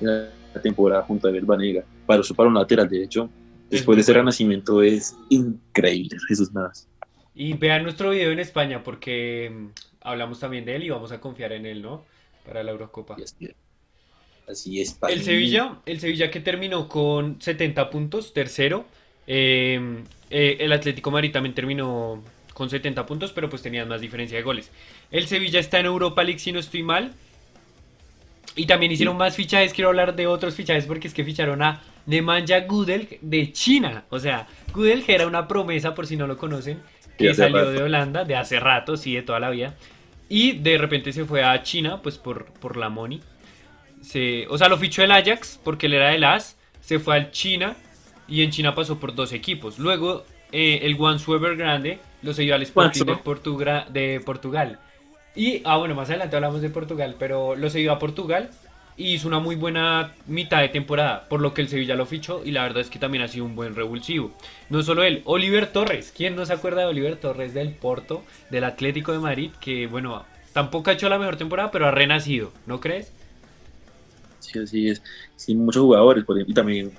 en 0.01 0.07
la 0.07 0.61
temporada 0.61 1.03
junto 1.03 1.27
a 1.27 1.29
Ever 1.29 1.45
Banega. 1.45 1.83
Para 2.05 2.23
su 2.23 2.33
para 2.35 2.49
un 2.49 2.55
lateral, 2.55 2.89
de 2.89 3.03
hecho, 3.03 3.29
después 3.69 3.95
de 3.97 4.01
ese 4.01 4.13
renacimiento 4.13 4.81
es 4.81 5.15
increíble, 5.29 6.17
Jesús 6.27 6.53
Navas. 6.53 6.87
Y 7.33 7.53
vean 7.53 7.83
nuestro 7.83 8.11
video 8.11 8.31
en 8.31 8.39
España, 8.39 8.81
porque 8.83 9.51
mm, 9.53 9.67
hablamos 10.01 10.39
también 10.39 10.65
de 10.65 10.75
él 10.75 10.83
y 10.83 10.89
vamos 10.89 11.11
a 11.11 11.19
confiar 11.19 11.51
en 11.51 11.65
él, 11.65 11.81
¿no? 11.81 12.05
Para 12.45 12.63
la 12.63 12.71
Eurocopa. 12.71 13.17
Así 14.47 14.79
es. 14.79 14.97
El. 15.07 15.23
Sevilla, 15.23 15.79
el 15.85 15.99
Sevilla 15.99 16.29
que 16.29 16.39
terminó 16.39 16.87
con 16.87 17.41
70 17.41 17.89
puntos, 17.89 18.33
tercero. 18.33 18.85
Eh, 19.27 20.03
eh, 20.29 20.57
el 20.59 20.71
Atlético 20.73 21.11
Madrid 21.11 21.31
también 21.31 21.55
terminó 21.55 22.23
con 22.53 22.69
70 22.69 23.05
puntos, 23.05 23.31
pero 23.31 23.49
pues 23.49 23.61
tenían 23.61 23.87
más 23.87 24.01
diferencia 24.01 24.37
de 24.37 24.43
goles. 24.43 24.71
El 25.11 25.27
Sevilla 25.27 25.59
está 25.59 25.79
en 25.79 25.85
Europa 25.87 26.23
League, 26.23 26.39
si 26.39 26.51
no 26.51 26.59
estoy 26.59 26.83
mal. 26.83 27.13
Y 28.55 28.65
también 28.65 28.91
hicieron 28.91 29.17
más 29.17 29.35
fichajes. 29.35 29.73
Quiero 29.73 29.89
hablar 29.89 30.15
de 30.15 30.27
otros 30.27 30.55
fichajes 30.55 30.85
porque 30.85 31.07
es 31.07 31.13
que 31.13 31.25
ficharon 31.25 31.61
a 31.61 31.83
Nemanja 32.05 32.61
Gudel 32.61 33.17
de 33.21 33.51
China. 33.51 34.05
O 34.09 34.19
sea, 34.19 34.47
Gudel 34.73 35.03
era 35.07 35.27
una 35.27 35.47
promesa, 35.47 35.93
por 35.93 36.07
si 36.07 36.15
no 36.15 36.27
lo 36.27 36.37
conocen, 36.37 36.81
que 37.17 37.33
salió 37.33 37.57
rato. 37.57 37.71
de 37.71 37.83
Holanda, 37.83 38.23
de 38.23 38.35
hace 38.35 38.59
rato, 38.59 38.95
sí, 38.95 39.13
de 39.13 39.23
toda 39.23 39.41
la 39.41 39.49
vida. 39.49 39.75
Y 40.29 40.53
de 40.53 40.77
repente 40.77 41.11
se 41.11 41.25
fue 41.25 41.43
a 41.43 41.61
China, 41.63 42.01
pues 42.01 42.17
por, 42.17 42.45
por 42.45 42.77
la 42.77 42.87
money. 42.87 43.21
Se, 44.01 44.47
o 44.47 44.57
sea, 44.57 44.69
lo 44.69 44.77
fichó 44.77 45.03
el 45.03 45.11
Ajax 45.11 45.59
porque 45.61 45.87
él 45.87 45.93
era 45.93 46.09
del 46.11 46.23
AS. 46.23 46.57
Se 46.79 46.99
fue 46.99 47.15
al 47.15 47.31
China 47.31 47.75
y 48.27 48.43
en 48.43 48.51
China 48.51 48.75
pasó 48.75 48.97
por 48.99 49.13
dos 49.15 49.33
equipos. 49.33 49.79
Luego 49.79 50.25
eh, 50.51 50.79
el 50.83 50.95
Guangzhou 50.95 51.35
Evergrande 51.35 51.99
lo 52.21 52.33
siguió 52.33 52.55
al 52.55 52.61
Sporting 52.63 53.05
de. 53.05 53.15
Portugra- 53.17 53.85
de 53.89 54.21
Portugal. 54.25 54.79
Y, 55.35 55.61
ah, 55.65 55.77
bueno, 55.77 55.95
más 55.95 56.09
adelante 56.09 56.35
hablamos 56.35 56.61
de 56.61 56.69
Portugal, 56.69 57.15
pero 57.19 57.55
lo 57.55 57.69
siguió 57.69 57.91
a 57.91 57.99
Portugal 57.99 58.49
y 58.97 59.15
hizo 59.15 59.27
una 59.27 59.39
muy 59.39 59.57
buena 59.57 60.13
mitad 60.25 60.61
de 60.61 60.69
temporada, 60.69 61.25
por 61.27 61.41
lo 61.41 61.53
que 61.53 61.61
el 61.61 61.67
Sevilla 61.67 61.95
lo 61.95 62.05
fichó 62.05 62.41
y 62.45 62.51
la 62.51 62.63
verdad 62.63 62.79
es 62.79 62.89
que 62.89 62.99
también 62.99 63.25
ha 63.25 63.27
sido 63.27 63.43
un 63.43 63.53
buen 63.53 63.75
revulsivo. 63.75 64.31
No 64.69 64.81
solo 64.83 65.03
él, 65.03 65.21
Oliver 65.25 65.67
Torres. 65.67 66.13
¿Quién 66.15 66.37
no 66.37 66.45
se 66.45 66.53
acuerda 66.53 66.81
de 66.81 66.87
Oliver 66.87 67.17
Torres 67.17 67.53
del 67.53 67.71
Porto, 67.71 68.23
del 68.49 68.63
Atlético 68.63 69.11
de 69.11 69.19
Madrid? 69.19 69.51
Que, 69.59 69.87
bueno, 69.87 70.23
tampoco 70.53 70.89
ha 70.89 70.93
hecho 70.93 71.09
la 71.09 71.19
mejor 71.19 71.35
temporada, 71.35 71.69
pero 71.71 71.87
ha 71.87 71.91
renacido, 71.91 72.53
¿no 72.65 72.79
crees? 72.79 73.11
Sí, 74.39 74.59
así 74.59 74.87
es. 74.87 75.01
Sí, 75.35 75.53
muchos 75.55 75.83
jugadores, 75.83 76.23
por 76.23 76.37
ejemplo, 76.37 76.51
y 76.53 76.55
también 76.55 76.91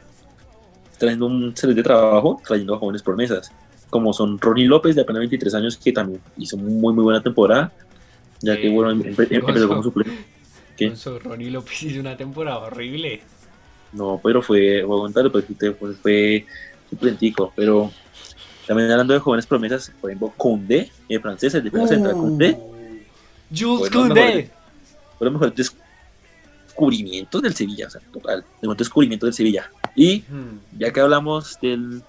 trayendo 0.99 1.27
un 1.27 1.51
excelente 1.51 1.83
trabajo, 1.83 2.41
trayendo 2.47 2.75
a 2.75 2.79
jóvenes 2.79 3.03
promesas, 3.03 3.51
como 3.91 4.13
son 4.13 4.39
Ronnie 4.41 4.67
López, 4.67 4.95
de 4.97 5.03
apenas 5.03 5.21
23 5.21 5.55
años, 5.55 5.77
que 5.77 5.93
también 5.93 6.21
hizo 6.37 6.57
muy, 6.57 6.93
muy 6.95 7.05
buena 7.05 7.23
temporada, 7.23 7.73
ya 8.41 8.57
que, 8.57 8.69
Eh, 8.69 8.71
bueno, 8.71 8.93
empe- 8.93 9.15
empe- 9.15 9.29
empezó 9.31 9.69
Gonzo. 9.69 9.69
como 9.69 9.83
suplente. 9.83 10.13
Ronnie 11.25 11.51
López 11.51 11.83
hizo 11.85 12.01
una 12.01 12.17
temporada 12.17 12.59
horrible. 12.59 13.23
No, 13.93 14.21
pero 14.23 14.43
fue, 14.43 14.83
voy 14.83 14.99
a 14.99 15.03
contarlo, 15.03 15.33
pues, 15.33 15.49
usted, 15.49 15.75
pues, 15.77 15.97
fue 15.99 16.45
suplentico, 16.91 17.53
pero 17.57 17.91
también 18.67 18.91
hablando 18.91 19.15
de 19.15 19.21
jóvenes 19.21 19.47
promesas, 19.47 19.91
por 20.01 20.11
ejemplo, 20.11 20.33
Koundé, 20.37 20.91
el 21.09 21.21
francés, 21.21 21.55
el 21.55 21.65
defensa 21.65 21.89
central 21.89 22.15
Koundé, 22.15 22.59
Jules 23.57 23.91
Koundé. 23.91 24.51
fue 25.17 25.25
los 25.27 25.33
mejores 25.33 25.55
descubrimientos 26.67 27.41
del 27.43 27.55
Sevilla, 27.55 27.87
o 27.87 27.91
sea, 27.91 28.01
total, 28.13 28.41
los 28.41 28.63
mejores 28.63 28.79
descubrimientos 28.79 29.27
del 29.29 29.35
Sevilla. 29.35 29.71
Y 29.97 30.25
ya 30.79 30.93
que 30.93 31.01
hablamos 31.01 31.59
del, 31.61 32.03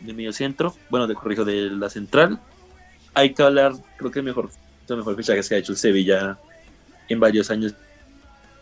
del 0.00 0.16
medio 0.16 0.32
centro, 0.32 0.74
bueno, 0.88 1.06
de 1.06 1.14
corrijo, 1.14 1.44
de 1.44 1.70
la 1.70 1.90
central, 1.90 2.40
hay 3.12 3.34
que 3.34 3.42
hablar, 3.42 3.74
creo 3.98 4.10
que 4.10 4.20
el 4.20 4.24
mejor, 4.24 4.50
los 4.88 4.98
mejores 4.98 5.18
fichajes 5.18 5.48
que 5.48 5.54
ha 5.54 5.58
hecho 5.58 5.72
el 5.72 5.78
Sevilla 5.78 6.38
en 7.08 7.20
varios 7.20 7.50
años, 7.50 7.74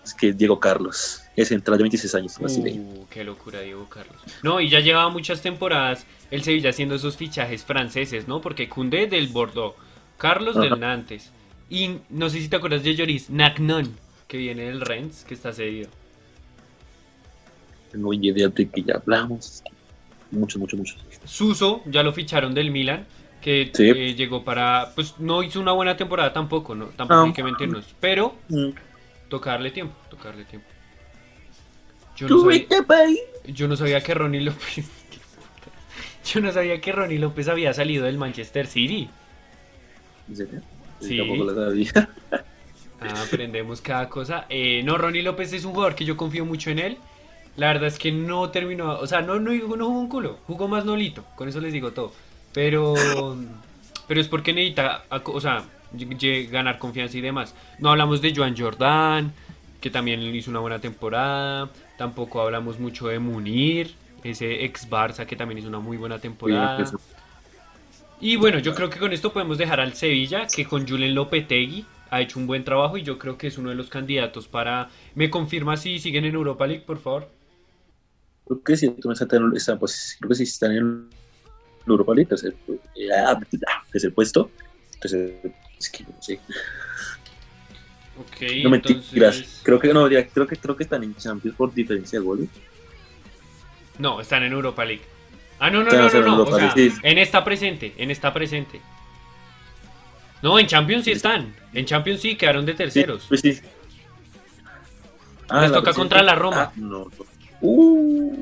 es 0.04 0.12
que 0.14 0.30
es 0.30 0.36
Diego 0.36 0.58
Carlos, 0.58 1.22
es 1.36 1.48
central 1.48 1.78
de 1.78 1.84
26 1.84 2.14
años. 2.16 2.36
Uh, 2.38 3.06
qué 3.08 3.24
locura, 3.24 3.60
Diego 3.60 3.88
Carlos. 3.88 4.16
No, 4.42 4.60
y 4.60 4.68
ya 4.68 4.80
llevaba 4.80 5.08
muchas 5.08 5.40
temporadas 5.40 6.04
el 6.30 6.42
Sevilla 6.42 6.70
haciendo 6.70 6.96
esos 6.96 7.16
fichajes 7.16 7.64
franceses, 7.64 8.26
¿no? 8.26 8.40
Porque 8.40 8.68
Koundé 8.68 9.06
del 9.06 9.28
Bordeaux, 9.28 9.76
Carlos 10.18 10.56
del 10.56 10.72
Ajá. 10.72 10.76
Nantes. 10.76 11.30
Y 11.70 11.98
no 12.10 12.28
sé 12.28 12.40
si 12.40 12.48
te 12.48 12.56
acuerdas 12.56 12.82
de 12.82 12.94
Lloris, 12.94 13.30
Nagnon, 13.30 13.96
que 14.28 14.36
viene 14.36 14.64
del 14.64 14.80
Rennes, 14.80 15.24
que 15.24 15.34
está 15.34 15.52
cedido. 15.52 15.88
Idea 18.12 18.48
de 18.48 18.68
que 18.68 18.82
ya 18.82 18.94
hablamos. 18.94 19.62
Muchos, 20.30 20.58
muchos, 20.60 20.78
muchos. 20.78 20.98
Suso, 21.24 21.82
ya 21.86 22.02
lo 22.02 22.12
ficharon 22.12 22.54
del 22.54 22.70
Milan, 22.70 23.06
que 23.40 23.70
Sí. 23.72 23.88
eh, 23.90 24.14
llegó 24.14 24.42
para... 24.44 24.90
Pues 24.94 25.14
no 25.18 25.42
hizo 25.42 25.60
una 25.60 25.72
buena 25.72 25.96
temporada 25.96 26.32
tampoco, 26.32 26.74
¿no? 26.74 26.86
Tampoco 26.86 27.20
No. 27.20 27.26
hay 27.26 27.32
que 27.32 27.42
mentirnos. 27.44 27.84
Pero 28.00 28.34
Mm. 28.48 28.70
toca 29.28 29.50
darle 29.52 29.70
tiempo, 29.70 29.94
toca 30.10 30.28
darle 30.30 30.44
tiempo. 30.44 30.66
Yo 32.16 32.28
no, 32.28 32.40
sabía, 32.42 32.66
yo 33.46 33.68
no 33.68 33.76
sabía 33.76 34.00
que 34.02 34.14
Ronnie 34.14 34.40
López... 34.40 34.84
Yo 36.32 36.40
no 36.40 36.50
sabía 36.52 36.80
que 36.80 36.90
Ronnie 36.90 37.18
López 37.18 37.48
había 37.48 37.74
salido 37.74 38.06
del 38.06 38.16
Manchester 38.16 38.66
City. 38.66 39.10
¿En 40.28 40.36
serio? 40.36 40.62
Sí. 41.00 41.18
Tampoco 41.18 41.44
lo 41.44 41.54
sabía. 41.54 42.08
Ah, 43.00 43.22
aprendemos 43.26 43.82
cada 43.82 44.08
cosa. 44.08 44.46
Eh, 44.48 44.80
no, 44.82 44.96
Ronnie 44.96 45.22
López 45.22 45.52
es 45.52 45.66
un 45.66 45.72
jugador 45.74 45.94
que 45.94 46.06
yo 46.06 46.16
confío 46.16 46.46
mucho 46.46 46.70
en 46.70 46.78
él. 46.78 46.96
La 47.56 47.68
verdad 47.68 47.86
es 47.86 47.98
que 47.98 48.10
no 48.10 48.50
terminó, 48.50 48.98
o 48.98 49.06
sea, 49.06 49.20
no, 49.20 49.38
no, 49.38 49.52
no 49.52 49.86
jugó 49.86 50.00
un 50.00 50.08
culo, 50.08 50.38
jugó 50.46 50.66
más 50.66 50.84
Nolito, 50.84 51.24
con 51.36 51.48
eso 51.48 51.60
les 51.60 51.72
digo 51.72 51.92
todo. 51.92 52.12
Pero, 52.52 52.94
pero 54.08 54.20
es 54.20 54.28
porque 54.28 54.52
necesita, 54.52 55.04
o 55.24 55.40
sea, 55.40 55.64
ganar 56.50 56.78
confianza 56.78 57.16
y 57.16 57.20
demás. 57.20 57.54
No 57.78 57.90
hablamos 57.90 58.20
de 58.20 58.34
Joan 58.34 58.56
Jordan, 58.56 59.32
que 59.80 59.90
también 59.90 60.20
hizo 60.34 60.50
una 60.50 60.60
buena 60.60 60.80
temporada. 60.80 61.70
Tampoco 61.98 62.40
hablamos 62.40 62.80
mucho 62.80 63.08
de 63.08 63.18
Munir, 63.18 63.94
ese 64.22 64.64
ex 64.64 64.88
Barça 64.88 65.26
que 65.26 65.36
también 65.36 65.58
hizo 65.58 65.68
una 65.68 65.78
muy 65.78 65.96
buena 65.96 66.18
temporada. 66.18 66.84
Y 68.20 68.36
bueno, 68.36 68.58
yo 68.58 68.74
creo 68.74 68.88
que 68.88 68.98
con 68.98 69.12
esto 69.12 69.32
podemos 69.32 69.58
dejar 69.58 69.80
al 69.80 69.94
Sevilla, 69.94 70.46
que 70.46 70.64
con 70.64 70.88
Julen 70.88 71.14
Lopetegui 71.14 71.84
ha 72.10 72.20
hecho 72.20 72.38
un 72.38 72.46
buen 72.46 72.64
trabajo 72.64 72.96
y 72.96 73.02
yo 73.02 73.18
creo 73.18 73.36
que 73.36 73.48
es 73.48 73.58
uno 73.58 73.70
de 73.70 73.74
los 73.74 73.88
candidatos 73.88 74.48
para... 74.48 74.88
¿Me 75.14 75.30
confirma 75.30 75.76
si 75.76 75.98
siguen 75.98 76.24
en 76.24 76.34
Europa 76.34 76.66
League, 76.66 76.84
por 76.86 76.98
favor? 76.98 77.28
Creo 78.46 78.62
que 78.62 78.76
sí, 78.76 78.88
tú 79.00 79.08
me 79.08 79.14
estás 79.14 79.32
en- 79.32 79.56
están, 79.56 79.78
pues, 79.78 80.16
creo 80.18 80.28
que 80.28 80.34
sí 80.34 80.42
están 80.44 80.72
en 80.72 81.08
Europa 81.86 82.12
League, 82.14 82.28
tercer, 82.28 82.54
eh, 82.96 83.08
ah, 83.14 83.38
tercer 83.90 84.12
puesto. 84.12 84.50
Entonces, 84.94 85.32
es 85.78 85.90
que 85.90 86.04
no 86.04 86.22
sé. 86.22 86.40
Ok, 88.18 88.62
No 88.62 88.70
mentiras. 88.70 89.04
entonces... 89.12 89.60
Creo 89.62 89.78
que 89.80 89.92
no, 89.92 90.08
ya- 90.08 90.26
creo 90.26 90.46
que 90.46 90.56
creo 90.56 90.76
que 90.76 90.84
están 90.84 91.02
en 91.02 91.14
Champions 91.16 91.56
por 91.56 91.72
diferencia 91.74 92.18
de 92.20 92.24
goles. 92.24 92.48
No, 93.98 94.20
están 94.20 94.42
en 94.42 94.52
Europa 94.52 94.84
League. 94.84 95.02
Ah, 95.58 95.70
no, 95.70 95.82
no, 95.82 95.90
no, 95.90 96.06
en 96.08 96.12
no, 96.12 96.20
no. 96.20 96.32
Europa 96.38 96.56
O 96.56 96.58
sea, 96.58 96.74
League, 96.74 96.90
sí. 96.92 97.00
en 97.02 97.18
esta 97.18 97.44
presente, 97.44 97.94
en 97.96 98.10
esta 98.10 98.32
presente. 98.32 98.80
No, 100.42 100.58
en 100.58 100.66
Champions 100.66 101.04
sí 101.04 101.12
están. 101.12 101.54
En 101.72 101.86
Champions 101.86 102.20
sí 102.20 102.36
quedaron 102.36 102.66
de 102.66 102.72
Sí, 102.72 102.78
terceros. 102.78 103.24
pues 103.28 103.40
sí. 103.40 103.58
Ah, 105.48 105.62
Les 105.62 105.70
toca 105.72 105.82
presente- 105.84 105.98
contra 105.98 106.22
la 106.22 106.34
Roma. 106.34 106.62
Ah, 106.70 106.72
no, 106.76 107.10
Uh, 107.60 108.36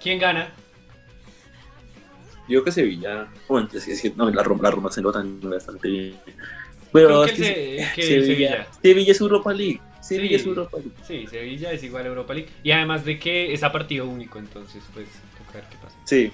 ¿Quién 0.00 0.18
gana? 0.18 0.50
yo 2.48 2.62
que 2.64 2.72
Sevilla. 2.72 3.28
Bueno, 3.48 3.68
es 3.72 3.84
que, 3.84 3.92
es 3.92 4.02
que 4.02 4.10
no, 4.14 4.28
la 4.30 4.42
Roma, 4.42 4.62
la 4.64 4.70
Roma 4.72 4.90
se 4.90 5.00
lo 5.00 5.10
tan 5.12 5.40
bastante 5.40 5.88
bien. 5.88 6.16
Que 6.92 7.24
es 7.24 7.32
que 7.32 7.32
el 7.32 7.36
Se- 7.36 7.92
que 7.94 8.02
Sevilla, 8.02 8.26
Sevilla. 8.26 8.66
Sevilla 8.82 9.12
es 9.12 9.20
Europa 9.20 9.52
League. 9.54 9.80
Sevilla 10.00 10.28
Sí. 10.30 10.34
es 10.34 10.46
Europa 10.46 10.76
League. 10.76 10.92
Sí, 11.06 11.26
Sevilla 11.30 11.72
es 11.72 11.82
igual 11.82 12.04
a 12.04 12.08
Europa 12.08 12.34
League. 12.34 12.50
Y 12.62 12.72
además 12.72 13.04
de 13.06 13.18
que 13.18 13.54
es 13.54 13.62
a 13.62 13.72
partido 13.72 14.06
único, 14.06 14.38
entonces 14.38 14.82
pues 14.92 15.06
toca 15.38 15.58
ver 15.60 15.64
qué 15.70 15.76
pasa. 15.82 15.96
Sí. 16.04 16.30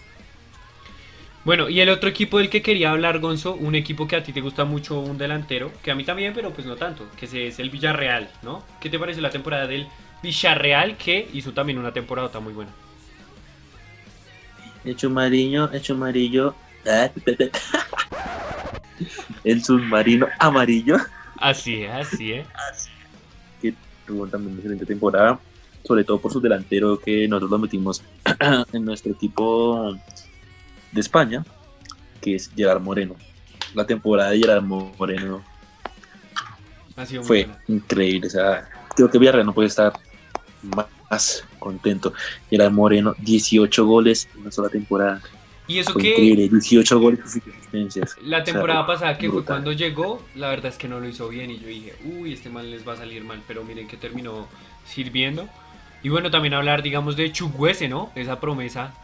Bueno, 1.45 1.69
y 1.69 1.81
el 1.81 1.89
otro 1.89 2.09
equipo 2.09 2.39
del 2.39 2.51
que 2.51 2.63
quería 2.63 2.91
hablar, 2.91 3.21
Gonzo, 3.21 3.55
un 3.55 3.75
equipo 3.77 4.09
que 4.09 4.17
a 4.17 4.23
ti 4.23 4.33
te 4.33 4.41
gusta 4.41 4.65
mucho, 4.65 4.99
un 5.01 5.17
delantero, 5.19 5.71
que 5.83 5.91
a 5.93 5.95
mí 5.95 6.03
también, 6.05 6.33
pero 6.35 6.53
pues 6.53 6.67
no 6.67 6.75
tanto, 6.77 7.07
que 7.17 7.27
es 7.47 7.59
el 7.61 7.71
Villarreal, 7.71 8.29
¿no? 8.43 8.65
¿Qué 8.81 8.91
te 8.91 8.99
parece 8.99 9.21
la 9.21 9.31
temporada 9.31 9.67
del 9.69 9.87
Villarreal 10.23 10.97
que 10.97 11.29
hizo 11.33 11.53
también 11.53 11.79
una 11.79 11.93
temporada 11.93 12.41
muy 12.41 12.53
buena? 12.53 12.71
Hecho 14.85 15.09
amarillo, 15.09 15.71
hecho 15.73 15.95
amarillo. 15.95 16.55
Ah, 16.87 17.11
pe. 17.25 17.51
El 19.45 19.63
submarino 19.65 20.27
amarillo. 20.39 20.97
Así 21.37 21.83
es, 21.85 21.91
así 21.91 22.33
es. 22.33 22.47
tuvo 24.07 24.27
también 24.27 24.53
una 24.53 24.61
excelente 24.61 24.87
temporada, 24.87 25.39
sobre 25.85 26.03
todo 26.03 26.19
por 26.21 26.33
su 26.33 26.41
delantero 26.41 26.99
que 26.99 27.29
nosotros 27.29 27.51
lo 27.51 27.59
metimos 27.59 28.03
en 28.73 28.85
nuestro 28.85 29.13
equipo 29.13 29.95
de 30.93 31.01
España, 31.01 31.45
que 32.21 32.35
es 32.37 32.51
Gerard 32.57 32.81
Moreno. 32.81 33.15
La 33.75 33.87
temporada 33.87 34.31
de 34.31 34.39
Gerard 34.39 34.63
Moreno 34.65 35.45
Ha 36.97 37.05
sido 37.07 37.21
muy 37.21 37.27
fue 37.29 37.45
buena. 37.45 37.63
increíble. 37.69 38.27
O 38.29 38.31
sea, 38.31 38.69
creo 38.97 39.11
que 39.11 39.19
Villarreal 39.19 39.47
no 39.47 39.55
puede 39.55 39.69
estar 39.69 39.93
más 40.63 41.45
contento. 41.59 42.13
Gerard 42.51 42.73
Moreno, 42.73 43.15
18 43.19 43.85
goles 43.87 44.29
en 44.35 44.43
una 44.43 44.51
sola 44.53 44.69
temporada. 44.69 45.21
Y 45.67 45.79
eso 45.79 45.93
Fue 45.93 46.03
que 46.03 46.11
increíble, 46.11 46.49
18 46.49 46.99
goles 47.01 47.21
y 47.37 47.51
asistencias. 47.51 48.17
la 48.23 48.39
O 48.39 48.45
sea, 48.45 48.45
temporada 48.45 48.87
pasada, 48.87 49.19
que 49.19 49.29
fue 49.29 49.43
brutal. 49.43 49.47
cuando 49.47 49.73
llegó, 49.73 50.25
la 50.35 50.49
verdad 50.49 50.67
es 50.73 50.79
que 50.79 50.89
no 50.89 50.99
lo 50.99 51.09
hizo 51.09 51.29
bien 51.29 51.51
y 51.51 51.59
yo 51.59 51.67
dije, 51.69 51.95
uy, 52.05 52.33
este 52.33 52.49
mal 52.49 52.71
les 52.71 52.89
va 52.89 52.95
a 52.95 52.97
salir 52.97 53.23
mal, 53.25 53.43
pero 53.47 53.65
miren 53.65 53.87
que 53.87 53.97
terminó 53.99 54.49
sirviendo. 54.87 55.49
Y 56.03 56.09
bueno, 56.09 56.31
también 56.31 56.55
hablar, 56.55 56.83
digamos, 56.83 57.17
de 57.17 57.31
Chukwese, 57.33 57.89
¿no? 57.89 58.11
Esa 58.15 58.41
promesa. 58.41 58.95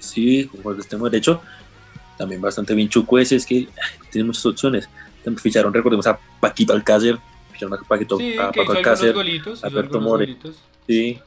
Sí, 0.00 0.50
por 0.62 0.74
el 0.74 0.80
extremo 0.80 1.08
derecho. 1.08 1.40
También 2.18 2.40
bastante 2.40 2.74
bien 2.74 2.88
Chukwueze, 2.88 3.36
es 3.36 3.46
que 3.46 3.54
ay, 3.56 4.08
tiene 4.10 4.26
muchas 4.26 4.44
opciones. 4.46 4.88
También 5.24 5.40
ficharon, 5.42 5.72
recordemos 5.72 6.06
a 6.06 6.18
Paquito 6.40 6.72
Alcácer, 6.72 7.18
ficharon 7.62 7.74
a 7.74 7.88
Paquito, 7.88 8.18
Sí, 8.18 8.36
a 8.38 8.50
que 8.50 8.60
Paco 8.60 8.72
Alcácer, 8.72 9.12
golitos. 9.14 9.64
Alberto 9.64 9.96
algunos 9.98 10.02
More. 10.10 10.26
golitos. 10.26 10.62
sí, 10.86 11.20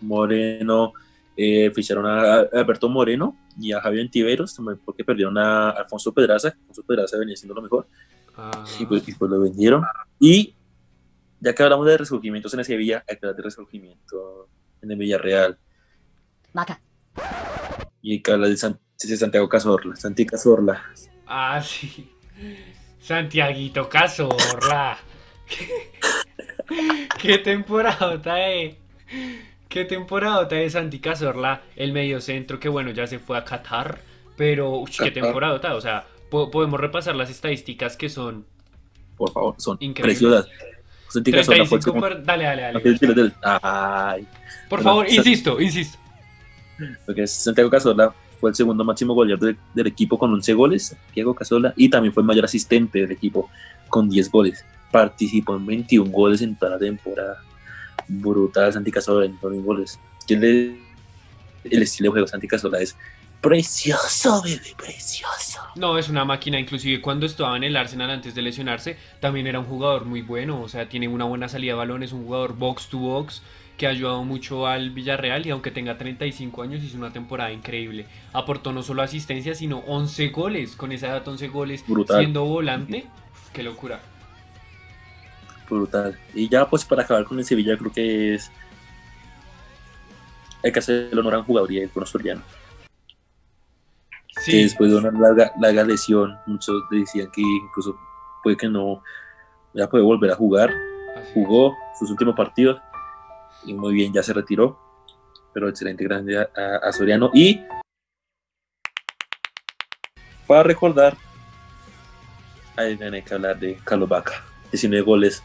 Moreno, 0.00 0.92
eh, 1.36 1.70
ficharon 1.74 2.06
a, 2.06 2.34
Alberto 2.52 2.88
Moreno 2.88 3.36
y 3.58 3.72
a 3.72 3.80
Javier 3.80 4.08
Tiveros, 4.10 4.54
también 4.54 4.78
porque 4.84 5.04
perdieron 5.04 5.36
a 5.38 5.70
Alfonso 5.70 6.12
Pedraza, 6.12 6.48
Alfonso 6.48 6.82
Pedraza 6.82 7.18
venía 7.18 7.36
siendo 7.36 7.54
lo 7.54 7.62
mejor, 7.62 7.86
Ah, 8.38 8.64
y 8.78 8.84
pues, 8.84 9.08
y 9.08 9.14
pues 9.14 9.30
lo 9.30 9.40
vendieron. 9.40 9.82
Y 10.20 10.54
ya 11.40 11.54
que 11.54 11.62
hablamos 11.62 11.86
de 11.86 11.96
resurgimientos 11.96 12.52
en 12.52 12.64
Sevilla, 12.64 13.02
hay 13.08 13.16
que 13.16 13.24
hablar 13.26 13.36
de 13.36 13.42
resurgimiento 13.44 14.48
en 14.82 14.90
el 14.90 14.98
Villarreal. 14.98 15.56
Vaca. 16.52 16.78
Y 18.02 18.20
que 18.20 18.32
hablar 18.32 18.50
de, 18.50 18.56
San- 18.58 18.78
de 19.02 19.16
Santiago 19.16 19.48
Cazorla, 19.48 19.96
Santi 19.96 20.26
Cazorla. 20.26 20.82
ah, 21.26 21.62
sí. 21.62 22.10
Santiaguito 23.00 23.88
Cazorla. 23.88 24.98
Qué 27.20 27.38
temporada 27.38 28.16
de. 28.16 28.76
Qué 29.68 29.84
temporada 29.84 30.44
de 30.44 30.68
Santi 30.70 31.00
Cazorla, 31.00 31.62
el 31.76 31.92
mediocentro 31.92 32.58
que 32.58 32.68
bueno, 32.68 32.90
ya 32.92 33.06
se 33.06 33.18
fue 33.18 33.36
a 33.36 33.44
Qatar, 33.44 33.98
pero 34.36 34.70
uy, 34.78 34.90
qué 34.98 35.10
temporada, 35.10 35.74
o 35.74 35.80
sea, 35.80 36.06
po- 36.30 36.50
podemos 36.50 36.80
repasar 36.80 37.14
las 37.16 37.30
estadísticas 37.30 37.96
que 37.96 38.08
son 38.08 38.46
por 39.16 39.32
favor, 39.32 39.54
son 39.58 39.76
Increíble. 39.80 40.12
preciosas. 40.14 40.48
Santi 41.08 41.32
Cazorla 41.32 41.64
fue 41.66 41.78
el 41.78 41.84
35 41.84 41.84
segundo- 41.84 42.00
par- 42.08 42.24
Dale, 42.24 42.44
dale, 42.44 42.62
dale. 42.62 42.80
Dile, 42.80 43.14
dile. 43.14 43.32
Ay, 43.42 44.26
Por 44.68 44.78
Bueno, 44.82 44.82
favor, 44.84 45.06
insisto, 45.10 45.60
insisto. 45.60 45.98
porque 47.04 47.26
Santiago 47.26 47.68
Cazorla 47.70 48.14
fue 48.40 48.50
el 48.50 48.56
segundo 48.56 48.84
máximo 48.84 49.14
goleador 49.14 49.46
del, 49.46 49.56
del 49.74 49.86
equipo 49.88 50.18
con 50.18 50.32
11 50.32 50.52
goles, 50.54 50.86
Santiago 51.04 51.34
Cazorla, 51.34 51.74
y 51.76 51.88
también 51.90 52.12
fue 52.14 52.22
el 52.22 52.26
mayor 52.26 52.44
asistente 52.44 53.00
del 53.00 53.12
equipo 53.12 53.50
con 53.88 54.08
10 54.08 54.30
goles. 54.30 54.64
Participó 54.90 55.56
en 55.56 55.66
21 55.66 56.10
goles 56.10 56.42
en 56.42 56.56
toda 56.56 56.72
la 56.72 56.78
temporada. 56.78 57.42
Brutal 58.08 58.72
Santi 58.72 58.90
Cazorla 58.90 59.26
en 59.26 59.32
21 59.32 59.62
goles. 59.62 59.98
El, 60.28 60.78
estilo 61.64 62.06
de 62.06 62.10
juego 62.10 62.26
de 62.26 62.30
Santi 62.30 62.48
Cazorla 62.48 62.80
es 62.80 62.96
precioso, 63.40 64.42
bebé, 64.42 64.74
precioso. 64.76 65.60
No, 65.76 65.98
es 65.98 66.08
una 66.08 66.24
máquina, 66.24 66.58
inclusive 66.58 67.00
cuando 67.00 67.26
estaba 67.26 67.56
en 67.56 67.64
el 67.64 67.76
Arsenal 67.76 68.10
antes 68.10 68.34
de 68.34 68.42
lesionarse, 68.42 68.96
también 69.20 69.46
era 69.46 69.60
un 69.60 69.66
jugador 69.66 70.04
muy 70.04 70.22
bueno, 70.22 70.60
o 70.62 70.68
sea, 70.68 70.88
tiene 70.88 71.06
una 71.06 71.26
buena 71.26 71.48
salida 71.48 71.72
de 71.72 71.78
balón, 71.78 72.02
es 72.02 72.12
un 72.12 72.24
jugador 72.24 72.56
box 72.56 72.88
to 72.88 72.98
box 72.98 73.42
que 73.76 73.86
ha 73.86 73.90
ayudado 73.90 74.24
mucho 74.24 74.66
al 74.66 74.90
Villarreal 74.90 75.46
y 75.46 75.50
aunque 75.50 75.70
tenga 75.70 75.98
35 75.98 76.62
años 76.62 76.82
hizo 76.82 76.96
una 76.96 77.12
temporada 77.12 77.52
increíble. 77.52 78.06
Aportó 78.32 78.72
no 78.72 78.82
solo 78.82 79.02
asistencia, 79.02 79.54
sino 79.54 79.78
11 79.86 80.28
goles, 80.28 80.76
con 80.76 80.92
esa 80.92 81.08
edad 81.08 81.26
11 81.26 81.48
goles 81.48 81.84
Brutal. 81.86 82.18
siendo 82.18 82.44
volante. 82.44 83.06
Qué 83.52 83.62
locura. 83.62 84.00
Brutal. 85.68 86.18
Y 86.34 86.48
ya 86.48 86.68
pues 86.68 86.84
para 86.84 87.02
acabar 87.02 87.24
con 87.24 87.38
el 87.38 87.44
Sevilla 87.44 87.76
creo 87.76 87.92
que 87.92 88.34
es... 88.34 88.50
Hay 90.64 90.72
que 90.72 90.78
hacer 90.78 91.08
el 91.12 91.18
honor 91.18 91.34
a 91.34 91.38
un 91.38 91.44
jugador 91.44 91.70
y 91.72 91.78
el 91.80 91.90
Soriano. 92.06 92.42
que 94.34 94.40
Sí, 94.42 94.62
después 94.62 94.90
de 94.90 94.96
una 94.96 95.10
larga, 95.10 95.52
larga 95.60 95.84
lesión, 95.84 96.36
muchos 96.46 96.82
decían 96.90 97.30
que 97.32 97.40
incluso 97.42 97.96
puede 98.42 98.56
que 98.56 98.68
no 98.68 99.02
ya 99.74 99.88
puede 99.88 100.02
volver 100.04 100.30
a 100.30 100.34
jugar. 100.36 100.70
así 101.16 101.28
es. 101.28 101.34
Jugó 101.34 101.76
sus 101.98 102.10
últimos 102.10 102.34
partidos 102.34 102.80
y 103.64 103.74
muy 103.74 103.94
bien, 103.94 104.12
ya 104.12 104.22
se 104.22 104.32
retiró. 104.32 104.78
Pero 105.52 105.68
excelente, 105.68 106.04
grande 106.04 106.38
a, 106.38 106.48
a- 106.56 106.88
a 106.88 106.92
Soriano. 106.92 107.30
Y 107.34 107.60
para 110.46 110.62
recordar, 110.62 111.16
hay 112.76 112.96
que 113.22 113.34
hablar 113.34 113.58
de 113.58 113.76
Carlos 113.84 114.08
Vaca. 114.08 114.44
19 114.70 115.02
goles, 115.04 115.42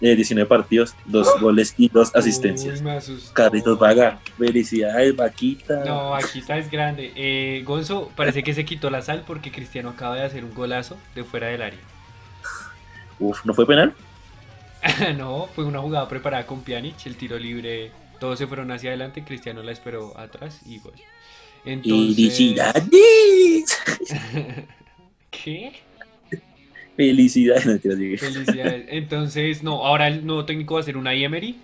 eh, 0.00 0.16
19 0.16 0.48
partidos, 0.48 0.94
2 1.06 1.40
goles 1.40 1.74
y 1.78 1.88
2 1.88 2.14
asistencias. 2.14 2.82
Uy. 2.82 3.20
Carlitos 3.32 3.78
Vaga, 3.78 4.20
felicidades, 4.36 5.14
Vaquita. 5.16 5.84
No, 5.84 6.14
aquí 6.14 6.40
está 6.40 6.58
es 6.58 6.70
grande. 6.70 7.12
Eh, 7.16 7.62
Gonzo 7.64 8.10
parece 8.16 8.42
que 8.42 8.54
se 8.54 8.64
quitó 8.64 8.90
la 8.90 9.02
sal 9.02 9.24
porque 9.26 9.50
Cristiano 9.50 9.90
acaba 9.90 10.16
de 10.16 10.22
hacer 10.22 10.44
un 10.44 10.54
golazo 10.54 10.96
de 11.14 11.24
fuera 11.24 11.48
del 11.48 11.62
área. 11.62 11.80
Uf, 13.18 13.44
¿no 13.44 13.54
fue 13.54 13.66
penal? 13.66 13.94
no, 15.16 15.48
fue 15.54 15.64
una 15.64 15.80
jugada 15.80 16.08
preparada 16.08 16.46
con 16.46 16.62
Pjanic, 16.62 17.06
el 17.06 17.16
tiro 17.16 17.38
libre, 17.38 17.90
todos 18.20 18.38
se 18.38 18.46
fueron 18.46 18.70
hacia 18.70 18.90
adelante, 18.90 19.24
Cristiano 19.24 19.62
la 19.62 19.72
esperó 19.72 20.18
atrás 20.18 20.60
y 20.66 20.78
gol. 20.78 20.94
Entonces, 21.64 22.16
¡Felicidades! 22.16 22.84
¿Qué? 25.30 25.72
Felicidades, 26.96 27.66
no. 27.66 28.84
Entonces, 28.88 29.62
no, 29.62 29.84
ahora 29.84 30.08
el 30.08 30.24
nuevo 30.26 30.44
técnico 30.44 30.74
va 30.74 30.80
a 30.80 30.84
ser 30.84 30.96
una 30.96 31.14
Emery. 31.14 31.56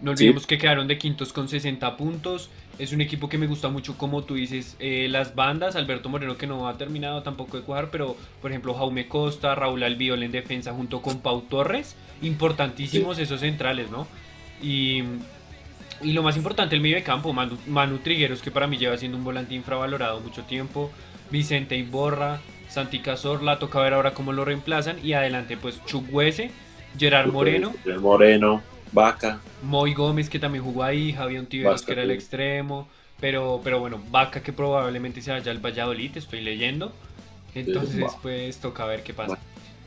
No 0.00 0.12
olvidemos 0.12 0.46
que 0.46 0.56
quedaron 0.56 0.88
de 0.88 0.96
quintos 0.96 1.32
con 1.32 1.48
60 1.48 1.96
puntos. 1.96 2.48
Es 2.78 2.92
un 2.92 3.02
equipo 3.02 3.28
que 3.28 3.36
me 3.36 3.46
gusta 3.46 3.68
mucho, 3.68 3.98
como 3.98 4.24
tú 4.24 4.34
dices, 4.34 4.76
eh, 4.78 5.08
las 5.10 5.34
bandas. 5.34 5.76
Alberto 5.76 6.08
Moreno, 6.08 6.38
que 6.38 6.46
no 6.46 6.68
ha 6.68 6.78
terminado 6.78 7.22
tampoco 7.22 7.58
de 7.58 7.62
cuajar, 7.62 7.90
pero 7.90 8.16
por 8.40 8.50
ejemplo, 8.50 8.72
Jaume 8.72 9.08
Costa, 9.08 9.54
Raúl 9.54 9.82
Albiol 9.82 10.22
en 10.22 10.32
defensa 10.32 10.72
junto 10.72 11.02
con 11.02 11.20
Pau 11.20 11.42
Torres. 11.42 11.96
Importantísimos 12.22 13.18
esos 13.18 13.40
centrales, 13.40 13.90
¿no? 13.90 14.06
Y, 14.62 15.02
y 16.02 16.12
lo 16.12 16.22
más 16.22 16.38
importante, 16.38 16.74
el 16.74 16.80
medio 16.80 16.96
de 16.96 17.02
campo, 17.02 17.34
Manu, 17.34 17.58
Manu 17.66 17.98
Trigueros, 17.98 18.40
que 18.40 18.50
para 18.50 18.66
mí 18.66 18.78
lleva 18.78 18.96
siendo 18.96 19.18
un 19.18 19.24
volante 19.24 19.54
infravalorado 19.54 20.20
mucho 20.20 20.44
tiempo. 20.44 20.90
Vicente 21.30 21.76
Iborra, 21.76 22.40
Santi 22.70 23.00
Cazorla, 23.00 23.58
toca 23.58 23.80
ver 23.80 23.94
ahora 23.94 24.14
cómo 24.14 24.32
lo 24.32 24.44
reemplazan. 24.44 25.04
Y 25.04 25.12
adelante, 25.12 25.56
pues 25.56 25.84
Chukwese, 25.86 26.50
Gerard 26.98 27.32
Moreno, 27.32 27.72
Moreno, 28.00 28.62
Vaca. 28.92 29.40
Moy 29.62 29.94
Gómez, 29.94 30.30
que 30.30 30.38
también 30.38 30.64
jugó 30.64 30.84
ahí, 30.84 31.12
Javier 31.12 31.40
Ontiveros, 31.40 31.82
que 31.82 31.92
era 31.92 32.02
el 32.02 32.10
extremo. 32.10 32.88
Pero, 33.20 33.60
pero 33.62 33.80
bueno, 33.80 34.00
Vaca, 34.10 34.42
que 34.42 34.52
probablemente 34.52 35.20
se 35.20 35.30
vaya 35.30 35.52
al 35.52 35.58
Valladolid, 35.58 36.16
estoy 36.16 36.40
leyendo. 36.40 36.92
Entonces, 37.54 38.02
va. 38.02 38.16
pues 38.22 38.58
toca 38.58 38.86
ver 38.86 39.02
qué 39.02 39.12
pasa. 39.12 39.36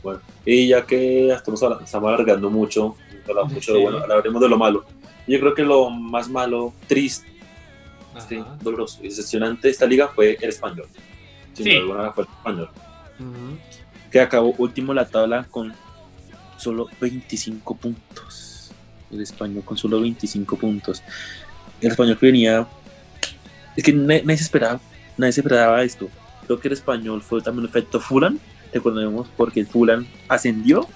Bueno, 0.03 0.19
y 0.45 0.67
ya 0.67 0.85
que 0.85 1.29
estamos, 1.29 1.63
estamos 1.83 2.09
alargando 2.09 2.49
mucho, 2.49 2.95
hablamos 3.27 3.53
mucho 3.53 3.73
de 3.73 3.79
Sí. 3.79 3.83
bueno, 3.83 4.13
hablemos 4.13 4.41
de 4.41 4.49
lo 4.49 4.57
malo. 4.57 4.85
Yo 5.25 5.39
creo 5.39 5.53
que 5.55 5.63
lo 5.63 5.89
más 5.89 6.29
malo, 6.29 6.73
triste, 6.87 7.27
Ajá. 8.13 8.57
doloroso 8.61 8.99
y 9.01 9.07
decepcionante 9.07 9.69
de 9.69 9.71
esta 9.71 9.85
liga 9.85 10.09
fue 10.09 10.37
el 10.41 10.49
español. 10.49 10.87
Sin 11.53 11.65
Sí. 11.65 11.71
duda 11.79 11.81
alguna 11.81 12.11
fue 12.13 12.23
el 12.23 12.29
español. 12.29 12.69
Ujú. 13.19 13.57
Que 14.11 14.19
acabó 14.21 14.53
último 14.57 14.93
la 14.93 15.05
tabla 15.07 15.45
con 15.49 15.73
solo 16.57 16.87
25 16.99 17.75
puntos. 17.75 18.49
el 19.11 19.21
español 19.21 19.63
con 19.63 19.77
solo 19.77 20.01
25 20.01 20.57
puntos. 20.57 21.03
El 21.79 21.91
español 21.91 22.17
que 22.17 22.25
venía, 22.25 22.67
es 23.75 23.83
que 23.83 23.93
nadie, 23.93 24.37
se 24.37 24.43
esperaba, 24.43 24.79
nadie 25.17 25.31
se 25.33 25.41
esperaba 25.41 25.83
esto. 25.83 26.09
Creo 26.47 26.59
que 26.59 26.67
el 26.67 26.73
español 26.73 27.21
fue 27.21 27.39
también 27.43 27.63
un 27.65 27.69
efecto 27.69 27.99
Fulan, 27.99 28.39
recordemos 28.73 29.27
porque 29.37 29.59
el 29.59 29.67
Fulan 29.67 30.07
ascendió, 30.27 30.87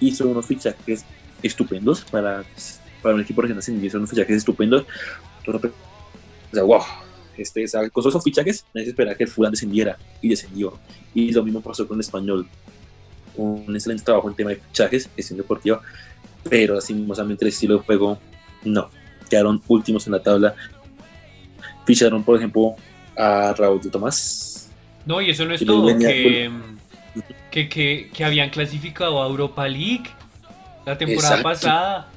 hizo 0.00 0.28
unos 0.28 0.44
fichajes 0.44 1.06
estupendos 1.42 2.04
para, 2.04 2.44
para 3.00 3.14
un 3.14 3.22
equipo 3.22 3.40
recién 3.40 3.58
ascendido, 3.58 3.86
hizo 3.86 3.96
unos 3.98 4.10
fichajes 4.10 4.36
estupendos. 4.36 4.84
O 5.46 5.60
sea, 6.52 6.62
wow, 6.62 6.82
este, 7.38 7.64
o 7.64 7.68
sea, 7.68 7.88
con 7.90 8.06
esos 8.06 8.22
fichajes 8.22 8.64
nadie 8.74 8.88
esperaba 8.88 9.16
que 9.16 9.24
el 9.24 9.30
Fulan 9.30 9.52
descendiera 9.52 9.96
y 10.20 10.28
descendió. 10.28 10.78
Y 11.14 11.32
lo 11.32 11.42
mismo 11.42 11.60
pasó 11.60 11.86
con 11.86 11.96
el 11.96 12.00
español. 12.00 12.46
Un 13.36 13.74
excelente 13.74 14.04
trabajo 14.04 14.28
en 14.28 14.34
tema 14.36 14.50
de 14.50 14.56
fichajes, 14.56 15.10
gestión 15.14 15.36
deportiva, 15.38 15.80
pero 16.48 16.74
lastimosamente 16.74 17.44
el 17.44 17.48
estilo 17.50 17.78
de 17.78 17.84
juego 17.84 18.18
no. 18.64 18.88
Quedaron 19.28 19.60
últimos 19.68 20.06
en 20.06 20.12
la 20.12 20.22
tabla. 20.22 20.54
Ficharon, 21.84 22.22
por 22.24 22.36
ejemplo, 22.36 22.76
a 23.16 23.52
Raúl 23.56 23.80
de 23.80 23.90
Tomás. 23.90 24.70
No, 25.04 25.20
y 25.20 25.30
eso 25.30 25.44
no 25.44 25.54
es 25.54 25.64
todo, 25.64 25.86
que, 25.98 26.50
que, 27.50 27.68
que, 27.68 28.10
que 28.12 28.24
habían 28.24 28.50
clasificado 28.50 29.22
a 29.22 29.26
Europa 29.26 29.68
League 29.68 30.04
la 30.84 30.96
temporada 30.98 31.36
Exacto. 31.36 31.48
pasada. 31.48 32.08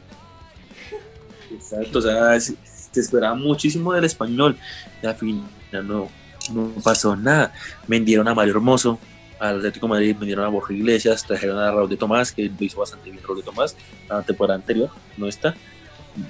Exacto, 1.52 2.00
o 2.00 2.02
sea, 2.02 2.36
es- 2.36 2.56
se 2.92 3.00
esperaba 3.02 3.36
muchísimo 3.36 3.94
del 3.94 4.06
español. 4.06 4.58
Y 5.02 5.06
al 5.08 5.16
final 5.16 5.44
no, 5.88 6.10
no 6.54 6.72
pasó 6.84 7.16
nada. 7.16 7.54
Vendieron 7.88 8.28
a 8.28 8.34
Mario 8.36 8.54
Hermoso, 8.56 9.00
al 9.40 9.58
Atlético 9.58 9.88
de 9.88 9.92
Madrid, 9.92 10.16
vendieron 10.20 10.44
a 10.46 10.50
Borja 10.50 10.74
Iglesias, 10.74 11.26
trajeron 11.26 11.58
a 11.60 11.72
Raúl 11.72 11.90
de 11.90 11.96
Tomás, 11.98 12.32
que 12.32 12.46
lo 12.50 12.66
hizo 12.66 12.80
bastante 12.80 13.10
bien 13.10 13.24
Raúl 13.24 13.38
de 13.38 13.44
Tomás, 13.44 13.76
la 14.10 14.22
temporada 14.22 14.56
anterior, 14.60 14.90
no 15.18 15.28
está. 15.28 15.56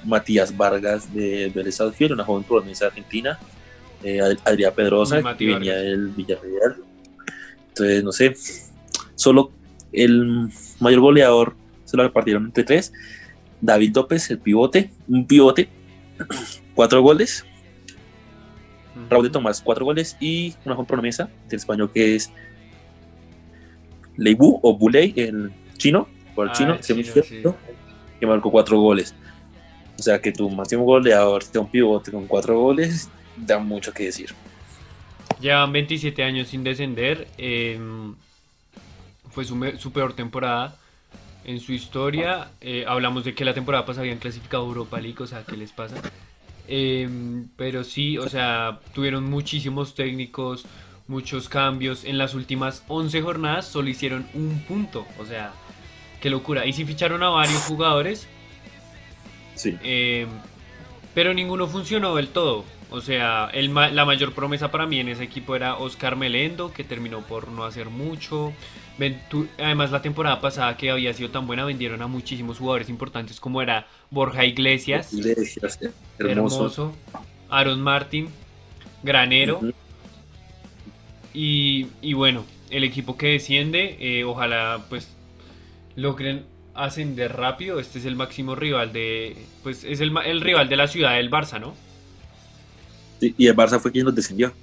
Matías 0.06 0.56
Vargas 0.56 1.12
de 1.14 1.52
Vélez 1.56 1.76
Sarsfield, 1.76 2.12
una 2.14 2.24
joven 2.26 2.44
promesa 2.44 2.86
argentina. 2.88 3.40
Eh, 4.04 4.22
Ad- 4.22 4.38
Adrián 4.46 4.74
Pedrosa, 4.76 5.20
Mati 5.22 5.46
que 5.46 5.54
venía 5.54 5.74
Vargas. 5.74 5.90
del 5.92 6.08
Villarreal. 6.10 6.76
Entonces, 7.70 8.04
no 8.04 8.12
sé, 8.12 8.36
solo 9.16 9.52
el 9.92 10.50
mayor 10.80 11.00
goleador 11.00 11.56
se 11.86 11.98
lo 11.98 12.04
repartieron 12.04 12.46
entre 12.46 12.64
tres. 12.64 12.94
David 13.62 13.96
López, 13.96 14.30
el 14.30 14.40
pivote, 14.40 14.92
un 15.08 15.26
pivote, 15.26 15.70
cuatro 16.76 17.02
goles. 17.02 17.46
Raúl 19.10 19.24
de 19.26 19.30
Tomás, 19.30 19.62
cuatro 19.62 19.86
goles. 19.86 20.18
Y 20.20 20.54
una 20.66 20.76
joven 20.76 20.88
promesa 20.88 21.30
del 21.48 21.58
español 21.58 21.92
que 21.94 22.16
es 22.16 22.32
Leibu 24.18 24.60
o 24.62 24.78
Buley, 24.78 25.14
el 25.16 25.52
chino, 25.78 26.08
o 26.36 26.44
el 26.44 26.50
Ah, 26.50 26.54
chino, 26.54 26.74
el 26.74 26.82
chino, 26.82 27.00
izquierdo, 27.00 27.56
que 28.20 28.26
marcó 28.28 28.52
cuatro 28.52 28.80
goles. 28.80 29.16
O 29.98 30.02
sea 30.02 30.20
que 30.22 30.32
tu 30.32 30.50
máximo 30.50 30.84
goleador 30.84 31.44
sea 31.44 31.62
un 31.62 31.70
pivote 31.70 32.12
con 32.12 32.28
cuatro 32.28 32.60
goles, 32.60 33.10
da 33.38 33.60
mucho 33.60 33.92
que 33.94 34.06
decir. 34.06 34.34
Llevan 35.40 35.72
27 35.72 36.24
años 36.24 36.50
sin 36.50 36.64
descender. 36.64 37.28
eh, 37.38 37.80
fue 39.32 39.46
su 39.46 39.92
peor 39.94 40.14
temporada 40.14 40.76
en 41.46 41.60
su 41.60 41.74
historia. 41.74 42.50
eh, 42.62 42.86
hablamos 42.88 43.24
de 43.24 43.34
que 43.34 43.46
la 43.46 43.54
temporada 43.54 43.86
pasada 43.86 44.02
habían 44.04 44.20
clasificado 44.20 44.66
Europa 44.66 45.00
League, 45.00 45.22
o 45.24 45.28
sea, 45.28 45.44
¿qué 45.44 45.58
les 45.58 45.72
pasa? 45.72 45.96
Eh, 46.68 47.10
pero 47.56 47.84
sí, 47.84 48.18
o 48.18 48.30
sea, 48.30 48.80
tuvieron 48.94 49.24
muchísimos 49.30 49.96
técnicos, 49.96 50.66
muchos 51.08 51.50
cambios. 51.50 52.04
En 52.04 52.18
las 52.18 52.34
últimas 52.36 52.84
11 52.88 53.22
jornadas 53.22 53.68
solo 53.68 53.90
hicieron 53.90 54.28
un 54.36 54.60
punto, 54.68 55.06
o 55.20 55.26
sea, 55.26 55.52
qué 56.22 56.30
locura. 56.30 56.66
Y 56.68 56.74
sí 56.74 56.86
ficharon 56.86 57.24
a 57.24 57.30
varios 57.30 57.62
jugadores, 57.64 58.28
Sí. 59.56 59.78
eh, 59.84 60.28
pero 61.14 61.34
ninguno 61.34 61.68
funcionó 61.68 62.16
del 62.16 62.28
todo. 62.30 62.64
O 62.92 63.02
sea, 63.02 63.50
el 63.54 63.70
ma- 63.70 63.90
la 63.90 64.06
mayor 64.06 64.34
promesa 64.34 64.72
para 64.72 64.86
mí 64.88 65.00
en 65.00 65.10
ese 65.10 65.24
equipo 65.24 65.56
era 65.56 65.76
Oscar 65.78 66.16
Melendo, 66.16 66.72
que 66.74 66.84
terminó 66.84 67.22
por 67.22 67.48
no 67.50 67.64
hacer 67.64 67.90
mucho. 67.90 68.54
Además, 69.58 69.92
la 69.92 70.02
temporada 70.02 70.42
pasada 70.42 70.76
que 70.76 70.92
había 70.92 71.14
sido 71.14 71.30
tan 71.30 71.48
buena, 71.48 71.64
vendieron 71.66 72.02
a 72.02 72.08
muchísimos 72.08 72.58
jugadores 72.58 72.90
importantes 72.90 73.40
como 73.40 73.62
era 73.62 73.88
Borja 74.10 74.46
Iglesias, 74.46 75.14
Iglesias, 75.14 75.80
hermoso. 76.18 76.66
Hermoso, 76.66 76.96
Aaron 77.50 77.82
Martin, 77.82 78.30
Granero. 79.04 79.62
Y, 81.34 81.88
y 82.02 82.14
bueno, 82.14 82.46
el 82.70 82.84
equipo 82.84 83.18
que 83.18 83.28
desciende, 83.28 83.98
eh, 84.00 84.24
ojalá 84.24 84.86
pues 84.90 85.08
logren 85.96 86.46
ascender 86.74 87.36
rápido. 87.36 87.80
Este 87.80 88.00
es 88.00 88.06
el 88.06 88.16
máximo 88.16 88.56
rival 88.56 88.92
de, 88.94 89.38
pues 89.64 89.84
es 89.84 90.00
el, 90.02 90.16
el 90.26 90.42
rival 90.42 90.70
de 90.70 90.76
la 90.76 90.88
ciudad 90.88 91.16
del 91.16 91.30
Barça, 91.30 91.60
¿no? 91.60 91.76
Sí, 93.20 93.36
Y 93.38 93.48
el 93.48 93.56
Barça 93.56 93.80
fue 93.80 93.92
quien 93.92 94.06
los 94.06 94.16
descendió. 94.16 94.54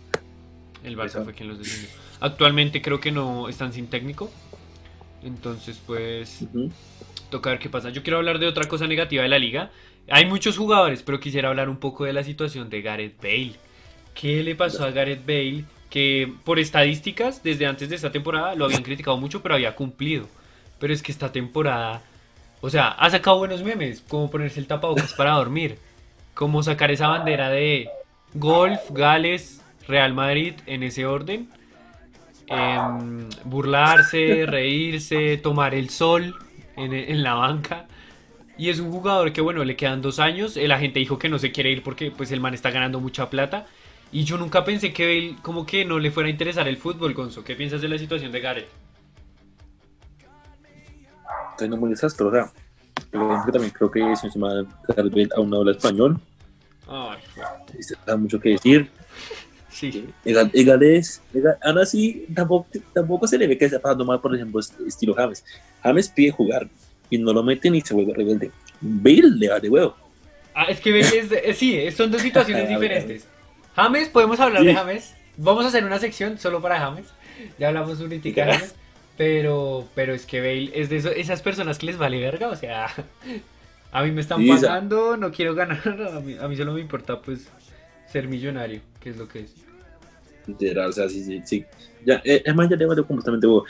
El 0.82 0.97
Barça 0.97 1.22
fue 1.24 1.34
quien 1.34 1.49
los 1.49 1.59
descendió. 1.59 2.06
Actualmente 2.21 2.83
creo 2.83 3.01
que 3.01 3.12
no 3.12 3.49
están 3.49 3.73
sin 3.73 3.89
técnico. 3.89 4.31
Entonces 5.23 5.81
pues 5.85 6.43
Ujú. 6.43 6.71
toca 7.31 7.51
ver 7.51 7.59
qué 7.59 7.69
pasa. 7.69 7.91
Yo 7.91 8.03
quiero 8.03 8.19
hablar 8.19 8.39
de 8.39 8.47
otra 8.47 8.69
cosa 8.69 8.87
negativa 8.87 9.23
de 9.23 9.29
la 9.29 9.39
liga. 9.39 9.71
Hay 10.09 10.27
muchos 10.27 10.57
jugadores, 10.57 11.03
pero 11.03 11.21
quisiera 11.21 11.49
hablar 11.49 11.69
un 11.69 11.79
poco 11.79 12.05
de 12.05 12.12
la 12.12 12.23
situación 12.23 12.71
de 12.71 12.83
Gareth 12.83 13.21
Bale. 13.21 13.55
¿Qué 14.14 14.43
le 14.43 14.55
pasó 14.55 14.85
a 14.85 14.91
Gareth 14.91 15.27
Bale? 15.27 15.64
Que 15.91 16.33
por 16.45 16.59
estadísticas, 16.59 17.43
desde 17.43 17.67
antes 17.67 17.89
de 17.89 17.97
esta 17.97 18.12
temporada 18.12 18.55
lo 18.55 18.64
habían 18.64 18.83
criticado 18.83 19.17
mucho, 19.17 19.43
pero 19.43 19.55
había 19.55 19.75
cumplido. 19.75 20.29
Pero 20.79 20.93
es 20.93 21.03
que 21.03 21.12
esta 21.12 21.33
temporada, 21.33 22.03
o 22.61 22.71
sea, 22.71 22.89
ha 22.89 23.11
sacado 23.11 23.39
buenos 23.39 23.62
memes, 23.62 24.03
como 24.09 24.31
ponerse 24.31 24.61
el 24.61 24.67
tapabocas 24.67 25.12
para 25.12 25.33
dormir, 25.33 25.79
como 26.35 26.62
sacar 26.62 26.91
esa 26.91 27.09
bandera 27.09 27.51
de 27.51 27.89
golf, 28.35 28.91
Gales, 28.91 29.62
Real 29.89 30.12
Madrid 30.12 30.55
en 30.67 30.83
ese 30.83 31.07
orden, 31.07 31.49
em, 32.47 33.29
burlarse, 33.45 34.47
reírse, 34.47 35.37
tomar 35.39 35.75
el 35.75 35.91
sol 35.91 36.35
en, 36.77 36.93
en 36.93 37.23
la 37.23 37.35
banca. 37.35 37.87
Y 38.59 38.71
es 38.71 38.81
un 38.81 38.91
jugador 38.91 39.33
que, 39.33 39.41
bueno, 39.41 39.65
le 39.65 39.77
quedan 39.77 40.01
dos 40.01 40.19
años. 40.19 40.57
La 40.57 40.79
gente 40.79 40.99
dijo 40.99 41.19
que 41.19 41.29
no 41.29 41.39
se 41.39 41.53
quiere 41.53 41.71
ir 41.71 41.83
porque 41.83 42.11
pues 42.11 42.33
el 42.33 42.41
man 42.41 42.55
está 42.55 42.71
ganando 42.71 43.01
mucha 43.01 43.29
plata. 43.29 43.67
Y 44.13 44.25
yo 44.25 44.39
nunca 44.39 44.65
pensé 44.65 44.93
que 44.93 45.05
Bale 45.05 45.37
como 45.43 45.67
que 45.67 45.85
no 45.85 45.99
le 45.99 46.11
fuera 46.11 46.29
a 46.29 46.31
interesar 46.31 46.67
el 46.69 46.77
fútbol, 46.77 47.13
Gonzo. 47.13 47.45
¿Qué 47.45 47.55
piensas 47.55 47.83
de 47.83 47.89
la 47.89 47.99
situación 47.99 48.33
de 48.33 48.41
Gareth? 48.41 48.69
No 51.69 51.77
muy 51.77 51.91
desastrosa. 51.91 52.53
También 53.11 53.71
creo 53.71 53.91
que 53.91 54.17
si 54.17 54.29
llama 54.31 54.67
Gareth 54.89 55.13
Bale 55.13 55.29
aún 55.37 55.51
no 55.51 55.59
habla 55.59 55.73
español. 55.73 56.21
Ay, 56.89 57.19
Da 58.07 58.17
mucho 58.17 58.39
que 58.39 58.51
decir. 58.51 58.91
Sí. 59.79 60.09
Egal, 60.24 60.51
Egal 60.55 60.83
es, 60.83 61.22
Egal- 61.35 61.59
aún 61.62 61.79
así 61.79 62.27
tampoco, 62.35 62.66
tampoco 62.95 63.27
se 63.27 63.39
le 63.39 63.47
ve 63.47 63.57
que 63.59 63.64
está 63.66 63.79
pasando 63.81 64.05
mal, 64.05 64.20
por 64.20 64.35
ejemplo, 64.35 64.61
est- 64.61 64.79
estilo 64.87 65.14
James. 65.14 65.45
James 65.83 66.09
pide 66.09 66.31
jugar 66.31 66.68
y 67.11 67.18
no 67.18 67.33
lo 67.33 67.43
meten 67.43 67.74
y 67.74 67.81
se 67.81 67.95
vuelve 67.95 68.14
rebelde. 68.14 68.51
Bale 68.81 69.31
le 69.37 69.49
va 69.49 69.61
de 69.61 69.68
huevo. 69.68 69.97
Ah, 70.55 70.64
es 70.68 70.81
que 70.81 70.91
Bale 70.91 71.18
es, 71.18 71.31
eh, 71.33 71.55
sí, 71.55 71.91
son 71.93 72.11
dos 72.11 72.22
situaciones 72.22 72.68
diferentes. 72.74 73.27
James, 73.74 74.09
podemos 74.09 74.41
hablar 74.41 74.62
de. 74.64 74.74
James. 74.74 75.14
Vamos 75.37 75.64
a 75.66 75.68
hacer 75.68 75.85
una 75.85 75.99
sección 75.99 76.39
solo 76.39 76.62
para 76.62 76.79
James. 76.81 77.07
Ya 77.59 77.68
hablamos 77.68 78.01
un 78.01 78.09
de 78.09 78.33
James. 78.33 78.74
Pero, 79.18 79.87
pero 79.95 80.12
es 80.14 80.27
que 80.27 80.41
Bale 80.41 80.70
es 80.74 80.89
de 80.91 80.97
eso- 80.97 81.11
esas 81.11 81.41
personas 81.43 81.79
que 81.79 81.87
les 81.87 81.97
vale 81.99 82.20
verga. 82.20 82.49
O 82.49 82.57
sea, 82.57 82.89
a 83.93 84.03
mí 84.03 84.11
me 84.12 84.20
están 84.20 84.39
Sí, 84.41 84.51
esa- 84.51 84.68
pagando, 84.68 85.16
no 85.16 85.31
quiero 85.33 85.55
ganar. 85.55 85.81
A 86.16 86.20
mí, 86.20 86.37
a 86.41 86.49
mí 86.49 86.57
solo 86.57 86.72
me 86.72 86.81
importa, 86.81 87.20
pues, 87.20 87.49
ser 88.11 88.29
millonario, 88.29 88.81
que 89.01 89.11
es 89.11 89.17
lo 89.17 89.29
que 89.29 89.41
es. 89.41 89.55
Literal, 90.47 90.91
o 90.91 90.93
sea, 90.93 91.09
sí, 91.09 91.25
sí, 91.25 91.43
sí. 91.45 91.65
Ya, 92.05 92.21
eh, 92.25 92.43
es 92.45 92.55
más, 92.55 92.69
ya 92.69 92.77
le 92.77 92.87
valió 92.87 93.07
completamente 93.07 93.47
huevo. 93.47 93.65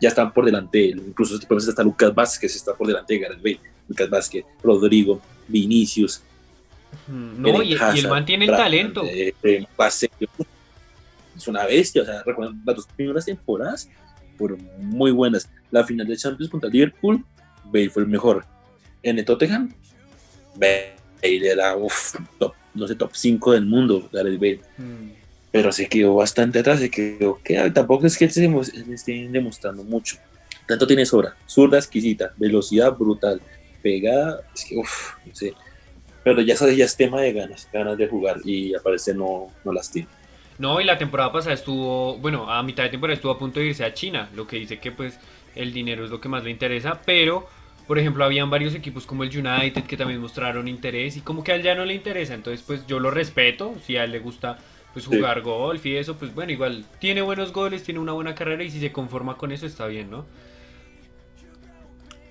Ya 0.00 0.08
están 0.08 0.32
por 0.32 0.44
delante, 0.44 0.86
incluso 0.86 1.38
podemos 1.46 1.68
hasta 1.68 1.82
Lucas 1.82 2.14
Vázquez 2.14 2.54
está 2.54 2.74
por 2.74 2.86
delante 2.86 3.14
de 3.14 3.20
Gareth 3.20 3.38
Bale. 3.42 3.60
Lucas 3.88 4.10
Vázquez, 4.10 4.44
Rodrigo, 4.62 5.20
Vinicius. 5.48 6.22
Mm, 7.06 7.40
No, 7.40 7.62
y, 7.62 7.68
y 7.68 7.72
el 7.72 7.82
Hazard, 7.82 8.10
man 8.10 8.24
tiene 8.26 8.44
el 8.46 8.50
talento. 8.50 9.04
eh, 9.04 9.34
eh, 9.42 9.66
es 11.36 11.48
una 11.48 11.64
bestia, 11.66 12.02
o 12.02 12.04
sea, 12.04 12.22
recuerden 12.22 12.60
las 12.64 12.76
dos 12.76 12.86
primeras 12.96 13.24
temporadas 13.26 13.88
fueron 14.36 14.68
muy 14.78 15.10
buenas. 15.10 15.48
La 15.70 15.84
final 15.84 16.06
de 16.06 16.16
Champions 16.16 16.50
contra 16.50 16.68
Liverpool, 16.68 17.24
Bale 17.64 17.90
fue 17.90 18.02
el 18.02 18.08
mejor. 18.08 18.44
En 19.02 19.18
el 19.18 19.24
Tottenham, 19.24 19.72
Bale 20.54 20.96
era, 21.22 21.76
uff, 21.76 22.16
top, 22.38 22.54
no 22.76 22.86
sé, 22.86 22.94
top 22.94 23.10
5 23.14 23.52
del 23.52 23.66
mundo, 23.66 24.08
Gareth 24.12 24.38
Bale. 24.38 24.60
Mm. 24.78 25.10
Pero 25.50 25.72
se 25.72 25.88
quedó 25.88 26.14
bastante 26.14 26.58
atrás, 26.58 26.80
se 26.80 26.90
quedó, 26.90 27.40
que 27.42 27.70
tampoco 27.70 28.06
es 28.06 28.16
que 28.16 28.28
se 28.28 28.48
le 28.48 28.94
estén 28.94 29.32
demostrando 29.32 29.82
mucho. 29.84 30.16
Tanto 30.66 30.86
tiene 30.86 31.06
sobra, 31.06 31.36
zurda 31.48 31.78
exquisita, 31.78 32.32
velocidad 32.36 32.96
brutal, 32.96 33.40
pegada, 33.82 34.40
es 34.54 34.64
que, 34.64 34.76
uff, 34.76 35.14
no 35.24 35.34
sé. 35.34 35.54
Pero 36.24 36.40
ya 36.42 36.56
sabes, 36.56 36.76
ya 36.76 36.84
es 36.84 36.96
tema 36.96 37.20
de 37.20 37.32
ganas, 37.32 37.68
ganas 37.72 37.96
de 37.96 38.08
jugar 38.08 38.38
y 38.44 38.74
aparece 38.74 39.14
no, 39.14 39.52
no 39.64 39.72
las 39.72 39.90
tiene. 39.90 40.08
No, 40.58 40.80
y 40.80 40.84
la 40.84 40.98
temporada 40.98 41.32
pasada 41.32 41.54
estuvo, 41.54 42.16
bueno, 42.18 42.50
a 42.50 42.62
mitad 42.62 42.82
de 42.82 42.88
temporada 42.88 43.14
estuvo 43.14 43.32
a 43.32 43.38
punto 43.38 43.60
de 43.60 43.66
irse 43.66 43.84
a 43.84 43.94
China, 43.94 44.28
lo 44.34 44.46
que 44.46 44.56
dice 44.56 44.78
que 44.78 44.90
pues 44.90 45.18
el 45.54 45.72
dinero 45.72 46.04
es 46.04 46.10
lo 46.10 46.20
que 46.20 46.28
más 46.28 46.44
le 46.44 46.50
interesa, 46.50 47.00
pero 47.04 47.48
por 47.86 47.98
ejemplo, 47.98 48.24
habían 48.24 48.50
varios 48.50 48.74
equipos 48.74 49.06
como 49.06 49.22
el 49.24 49.28
United 49.30 49.84
que 49.84 49.96
también 49.96 50.20
mostraron 50.20 50.66
interés 50.68 51.16
y 51.16 51.20
como 51.20 51.44
que 51.44 51.52
a 51.52 51.54
él 51.54 51.62
ya 51.62 51.74
no 51.74 51.84
le 51.84 51.94
interesa, 51.94 52.34
entonces 52.34 52.62
pues 52.66 52.86
yo 52.86 52.98
lo 53.00 53.10
respeto, 53.10 53.74
si 53.84 53.96
a 53.96 54.04
él 54.04 54.12
le 54.12 54.18
gusta 54.18 54.58
pues 54.92 55.04
Sí. 55.04 55.14
jugar 55.14 55.42
golf 55.42 55.84
y 55.84 55.96
eso, 55.96 56.16
pues 56.16 56.34
bueno, 56.34 56.52
igual 56.52 56.84
tiene 56.98 57.20
buenos 57.22 57.52
goles, 57.52 57.82
tiene 57.82 58.00
una 58.00 58.12
buena 58.12 58.34
carrera 58.34 58.64
y 58.64 58.70
si 58.70 58.80
se 58.80 58.92
conforma 58.92 59.36
con 59.36 59.52
eso 59.52 59.66
está 59.66 59.86
bien, 59.86 60.10
¿no? 60.10 60.24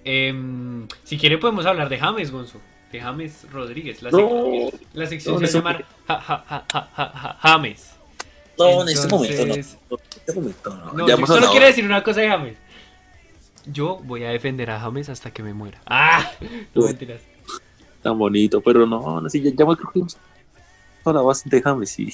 Em, 0.03 0.87
si 1.03 1.17
quiere 1.17 1.37
podemos 1.37 1.65
hablar 1.65 1.89
de 1.89 1.97
James, 1.97 2.31
Gonzo, 2.31 2.59
de 2.91 2.99
James 3.01 3.47
Rodríguez, 3.51 4.01
la, 4.03 4.11
sec- 4.11 4.19
No, 4.29 4.77
la 4.93 5.05
sección 5.07 5.41
no, 5.41 5.47
se 5.47 5.53
llama 5.57 5.79
Ja- 6.07 6.19
Ja- 6.21 6.43
Ja- 6.47 6.65
Ja- 6.71 6.89
Ja- 6.95 7.11
Ja- 7.15 7.37
James. 7.41 7.95
no, 8.57 8.81
en 8.83 8.89
este 8.89 9.07
momento 9.07 9.35
no. 9.35 9.41
Entonces- 9.55 9.77
En 9.89 9.97
este 10.15 10.33
momento 10.33 10.75
no. 10.93 11.07
Yo 11.07 11.25
solo 11.27 11.49
quiero 11.51 11.65
decir 11.65 11.85
una 11.85 12.03
cosa 12.03 12.21
de 12.21 12.27
James. 12.29 12.57
Yo 13.67 13.99
voy 14.03 14.23
a 14.23 14.29
defender 14.29 14.69
a 14.71 14.79
James 14.79 15.09
hasta 15.09 15.31
que 15.31 15.43
me 15.43 15.53
muera. 15.53 15.81
¡Ah! 15.85 16.31
No 16.73 16.81
Uf. 16.81 16.87
mentiras. 16.87 17.21
Tan 18.01 18.17
bonito, 18.17 18.61
pero 18.61 18.85
no, 18.85 19.19
no 19.19 19.29
sé, 19.29 19.41
ya, 19.41 19.49
ya 19.49 19.55
creo 19.55 19.91
que 19.91 20.01
bastante 21.03 21.57
de 21.57 21.61
James 21.61 21.99
y... 21.99 22.13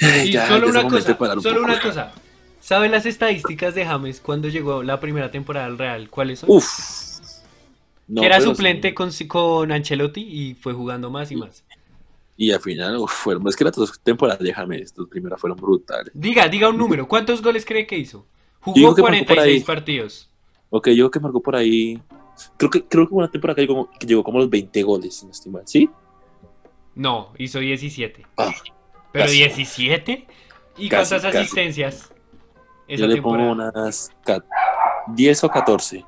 Y 0.00 0.30
ya, 0.32 0.48
solo 0.48 0.68
una 0.68 0.82
cosa, 0.88 1.16
un 1.20 1.42
solo 1.42 1.56
poco. 1.56 1.64
una 1.64 1.80
cosa. 1.80 2.12
¿Sabe 2.60 2.88
las 2.88 3.06
estadísticas 3.06 3.74
de 3.74 3.84
James 3.84 4.20
cuando 4.20 4.48
llegó 4.48 4.82
la 4.82 5.00
primera 5.00 5.30
temporada 5.30 5.66
al 5.66 5.78
Real? 5.78 6.08
¿Cuáles 6.08 6.40
son? 6.40 6.50
Uf. 6.50 6.66
No, 8.08 8.22
que 8.22 8.26
era 8.26 8.40
suplente 8.40 8.88
sí. 8.88 8.94
con, 8.94 9.10
con 9.28 9.72
Ancelotti 9.72 10.20
y 10.20 10.54
fue 10.54 10.72
jugando 10.72 11.10
más 11.10 11.30
y 11.30 11.36
más. 11.36 11.64
Y 12.36 12.50
al 12.50 12.60
final, 12.60 12.96
uf, 12.96 13.12
fueron, 13.12 13.46
es 13.48 13.54
que 13.54 13.64
las 13.64 13.76
dos 13.76 14.00
temporadas 14.00 14.40
de 14.40 14.52
James, 14.52 14.94
las 14.96 15.08
primeras 15.08 15.40
fueron 15.40 15.58
brutales. 15.58 16.10
Diga, 16.14 16.48
diga 16.48 16.70
un 16.70 16.78
número. 16.78 17.06
¿Cuántos 17.06 17.42
goles 17.42 17.64
cree 17.64 17.86
que 17.86 17.98
hizo? 17.98 18.26
Jugó 18.60 18.74
digo 18.74 18.94
que 18.94 19.02
marcó 19.02 19.18
por 19.18 19.26
46 19.36 19.62
ahí. 19.62 19.66
partidos. 19.66 20.30
Ok, 20.70 20.88
yo 20.88 20.94
creo 20.94 21.10
que 21.10 21.20
marcó 21.20 21.40
por 21.42 21.56
ahí. 21.56 22.00
Creo 22.56 22.70
que, 22.70 22.84
creo 22.84 23.08
que 23.08 23.14
una 23.14 23.30
temporada 23.30 23.56
que 23.56 23.62
llegó, 23.62 23.90
que 23.98 24.06
llegó 24.06 24.22
como 24.24 24.38
a 24.38 24.40
los 24.42 24.50
20 24.50 24.82
goles, 24.82 25.16
si 25.16 25.26
no 25.26 25.32
estoy 25.32 25.52
mal, 25.52 25.62
¿sí? 25.66 25.90
No, 26.94 27.32
hizo 27.38 27.58
17. 27.58 28.26
Ah, 28.36 28.52
¿Pero 29.12 29.24
casi. 29.24 29.36
17? 29.38 30.26
¿Y 30.78 30.88
Casi, 30.88 31.10
cuántas 31.10 31.34
asistencias? 31.34 32.12
Esa 32.88 33.00
yo 33.02 33.06
le 33.06 33.14
temporada. 33.14 33.48
pongo 33.50 33.62
unas 33.62 34.10
ca- 34.24 34.44
10 35.08 35.44
o 35.44 35.48
14. 35.48 36.04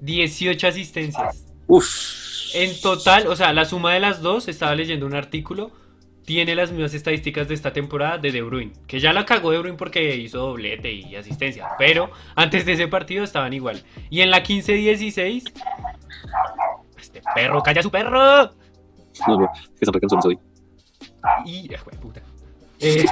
18 0.00 0.66
asistencias. 0.68 1.44
Uf. 1.66 1.86
En 2.54 2.80
total, 2.80 3.26
o 3.26 3.36
sea, 3.36 3.52
la 3.52 3.64
suma 3.64 3.92
de 3.94 4.00
las 4.00 4.20
dos, 4.22 4.48
estaba 4.48 4.74
leyendo 4.74 5.06
un 5.06 5.14
artículo, 5.14 5.70
tiene 6.26 6.56
las 6.56 6.72
mismas 6.72 6.92
estadísticas 6.92 7.48
de 7.48 7.54
esta 7.54 7.72
temporada 7.72 8.18
de 8.18 8.32
De 8.32 8.42
Bruyne, 8.42 8.72
que 8.86 8.98
ya 8.98 9.12
la 9.12 9.24
cagó 9.24 9.52
De 9.52 9.58
Bruyne 9.60 9.78
porque 9.78 10.16
hizo 10.16 10.40
doblete 10.40 10.92
y 10.92 11.14
asistencia, 11.14 11.68
pero 11.78 12.10
antes 12.34 12.66
de 12.66 12.72
ese 12.72 12.88
partido 12.88 13.24
estaban 13.24 13.52
igual. 13.52 13.82
Y 14.10 14.20
en 14.20 14.30
la 14.30 14.42
15-16, 14.42 15.52
este 16.98 17.22
perro, 17.34 17.62
calla 17.62 17.80
su 17.80 17.90
perro. 17.90 18.50
No, 19.26 19.38
no, 19.38 19.48
que 19.80 19.92
pequeños 19.92 20.26
hoy. 20.26 20.38
Y, 21.46 21.72
ah, 21.74 21.80
puta. 22.00 22.20
Eh, 22.80 23.06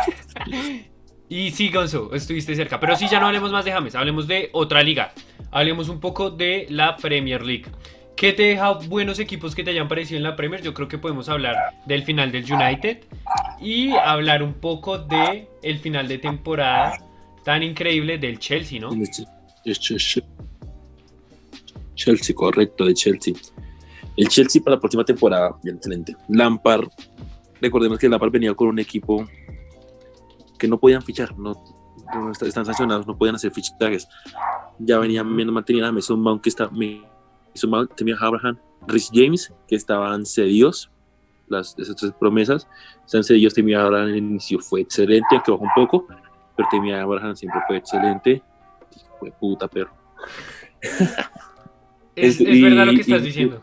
y 1.29 1.51
sí, 1.53 1.71
Gonzo, 1.71 2.13
estuviste 2.15 2.57
cerca. 2.57 2.81
Pero 2.81 2.97
sí, 2.97 3.07
ya 3.09 3.21
no 3.21 3.27
hablemos 3.27 3.53
más 3.53 3.65
de 3.65 3.73
James, 3.73 3.95
hablemos 3.95 4.27
de 4.27 4.51
otra 4.53 4.83
liga. 4.83 5.13
Hablemos 5.53 5.89
un 5.89 6.01
poco 6.01 6.31
de 6.31 6.67
la 6.69 6.97
Premier 6.97 7.43
League. 7.43 7.67
¿Qué 8.17 8.33
te 8.33 8.45
deja 8.45 8.73
buenos 8.73 9.19
equipos 9.19 9.55
que 9.55 9.65
te 9.65 9.71
hayan 9.71 9.89
parecido 9.89 10.19
en 10.19 10.23
la 10.23 10.37
Premier? 10.37 10.63
Yo 10.63 10.73
creo 10.73 10.87
que 10.89 10.99
podemos 10.99 11.29
hablar 11.29 11.57
del 11.87 12.05
final 12.05 12.31
del 12.31 12.45
United 12.51 12.99
y 13.61 13.91
hablar 13.91 14.43
un 14.43 14.55
poco 14.55 14.99
de 14.99 15.49
el 15.63 15.79
final 15.81 16.07
de 16.07 16.19
temporada 16.19 16.99
tan 17.43 17.63
increíble 17.63 18.17
del 18.19 18.39
Chelsea, 18.39 18.81
¿no? 18.81 18.91
Chelsea. 21.95 22.35
Correcto, 22.35 22.85
de 22.85 22.95
Chelsea. 22.95 23.35
El 24.17 24.29
Chelsea 24.29 24.63
para 24.63 24.77
la 24.77 24.81
próxima 24.81 25.05
temporada, 25.05 25.57
bien 25.63 25.77
excelente. 25.77 26.17
Lampard, 26.29 26.89
recordemos 27.61 27.99
que 27.99 28.09
Lampard 28.09 28.31
venía 28.31 28.55
con 28.55 28.69
un 28.69 28.79
equipo 28.79 29.27
que 30.59 30.69
no 30.69 30.79
podían 30.79 31.03
fichar, 31.03 31.37
no, 31.37 31.53
no 32.15 32.31
est- 32.31 32.43
están 32.43 32.65
sancionados, 32.65 33.07
no 33.07 33.17
podían 33.19 33.35
hacer 33.35 33.51
fichajes. 33.51 34.07
Ya 34.79 34.99
venían 34.99 35.27
menos 35.35 35.53
mantenida 35.53 35.91
Mason 35.91 36.21
Mount, 36.21 36.43
que 36.43 36.49
está, 36.49 36.69
Mount, 37.67 37.95
tenía 37.95 38.17
Abraham, 38.21 38.59
Rhys 38.87 39.11
James, 39.13 39.53
que 39.69 39.77
estaban 39.77 40.27
cedidos, 40.27 40.91
las, 41.49 41.79
esas 41.79 41.97
tres 41.97 42.13
promesas, 42.19 42.67
están 43.05 43.23
cedidos, 43.25 43.55
Temi 43.55 43.75
Abraham 43.75 44.09
en 44.09 44.15
el 44.15 44.17
inicio 44.19 44.59
fue 44.61 44.81
excelente, 44.83 45.27
aunque 45.33 45.51
bajó 45.53 45.65
un 45.65 45.71
poco, 45.75 46.07
pero 46.57 46.69
Temi 46.71 46.93
Abraham 46.93 47.37
siempre 47.37 47.61
fue 47.67 47.77
excelente. 47.79 48.43
Fue 49.19 49.31
puta 49.33 49.69
perro. 49.69 49.93
Es, 52.17 52.41
Es- 52.41 52.47
es 52.49 52.63
verdad 52.63 52.87
lo 52.87 52.93
y- 52.93 52.97
que 52.97 53.01
estás 53.03 53.23
y- 53.23 53.25
diciendo. 53.25 53.61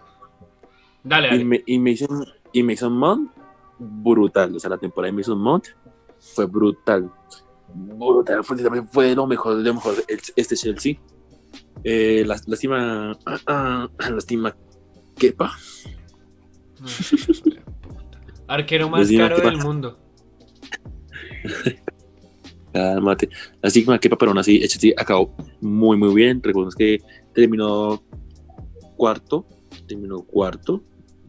Dale, 1.03 1.27
Y, 1.27 1.31
dale. 1.31 1.45
Me- 1.45 1.63
y 1.65 1.79
Mason, 1.79 2.25
y 2.51 2.63
Mason 2.63 2.93
Mount, 2.93 3.31
brutal. 3.79 4.55
O 4.55 4.59
sea, 4.59 4.69
la 4.69 4.77
temporada 4.77 5.11
de 5.11 5.17
Mason 5.17 5.39
Mount 5.39 5.67
fue 6.19 6.45
brutal. 6.45 7.09
Brutal. 7.73 8.43
Fue, 8.43 8.57
también 8.57 8.87
fue 8.89 9.15
lo 9.15 9.25
mejor, 9.25 9.55
lo 9.55 9.73
mejor 9.73 9.95
este 10.35 10.55
Chelsea. 10.55 10.95
Eh, 11.84 12.23
lástima, 12.25 13.17
lástima 14.11 14.55
Kepa. 15.17 15.51
Arquero 18.47 18.89
más 18.89 19.09
caro 19.11 19.36
¿qué 19.38 19.41
del 19.43 19.57
mundo. 19.57 19.99
Cálmate. 22.73 23.29
Lástima 23.61 23.99
Kepa, 23.99 24.17
pero 24.17 24.32
aún 24.32 24.39
así 24.39 24.57
el 24.61 24.67
Chelsea 24.69 24.93
acabó 24.97 25.36
muy, 25.61 25.97
muy 25.97 26.13
bien. 26.13 26.41
Recordemos 26.43 26.75
que 26.75 26.99
terminó 27.34 28.03
cuarto. 28.95 29.47
Terminó 29.88 30.23
cuarto. 30.23 30.84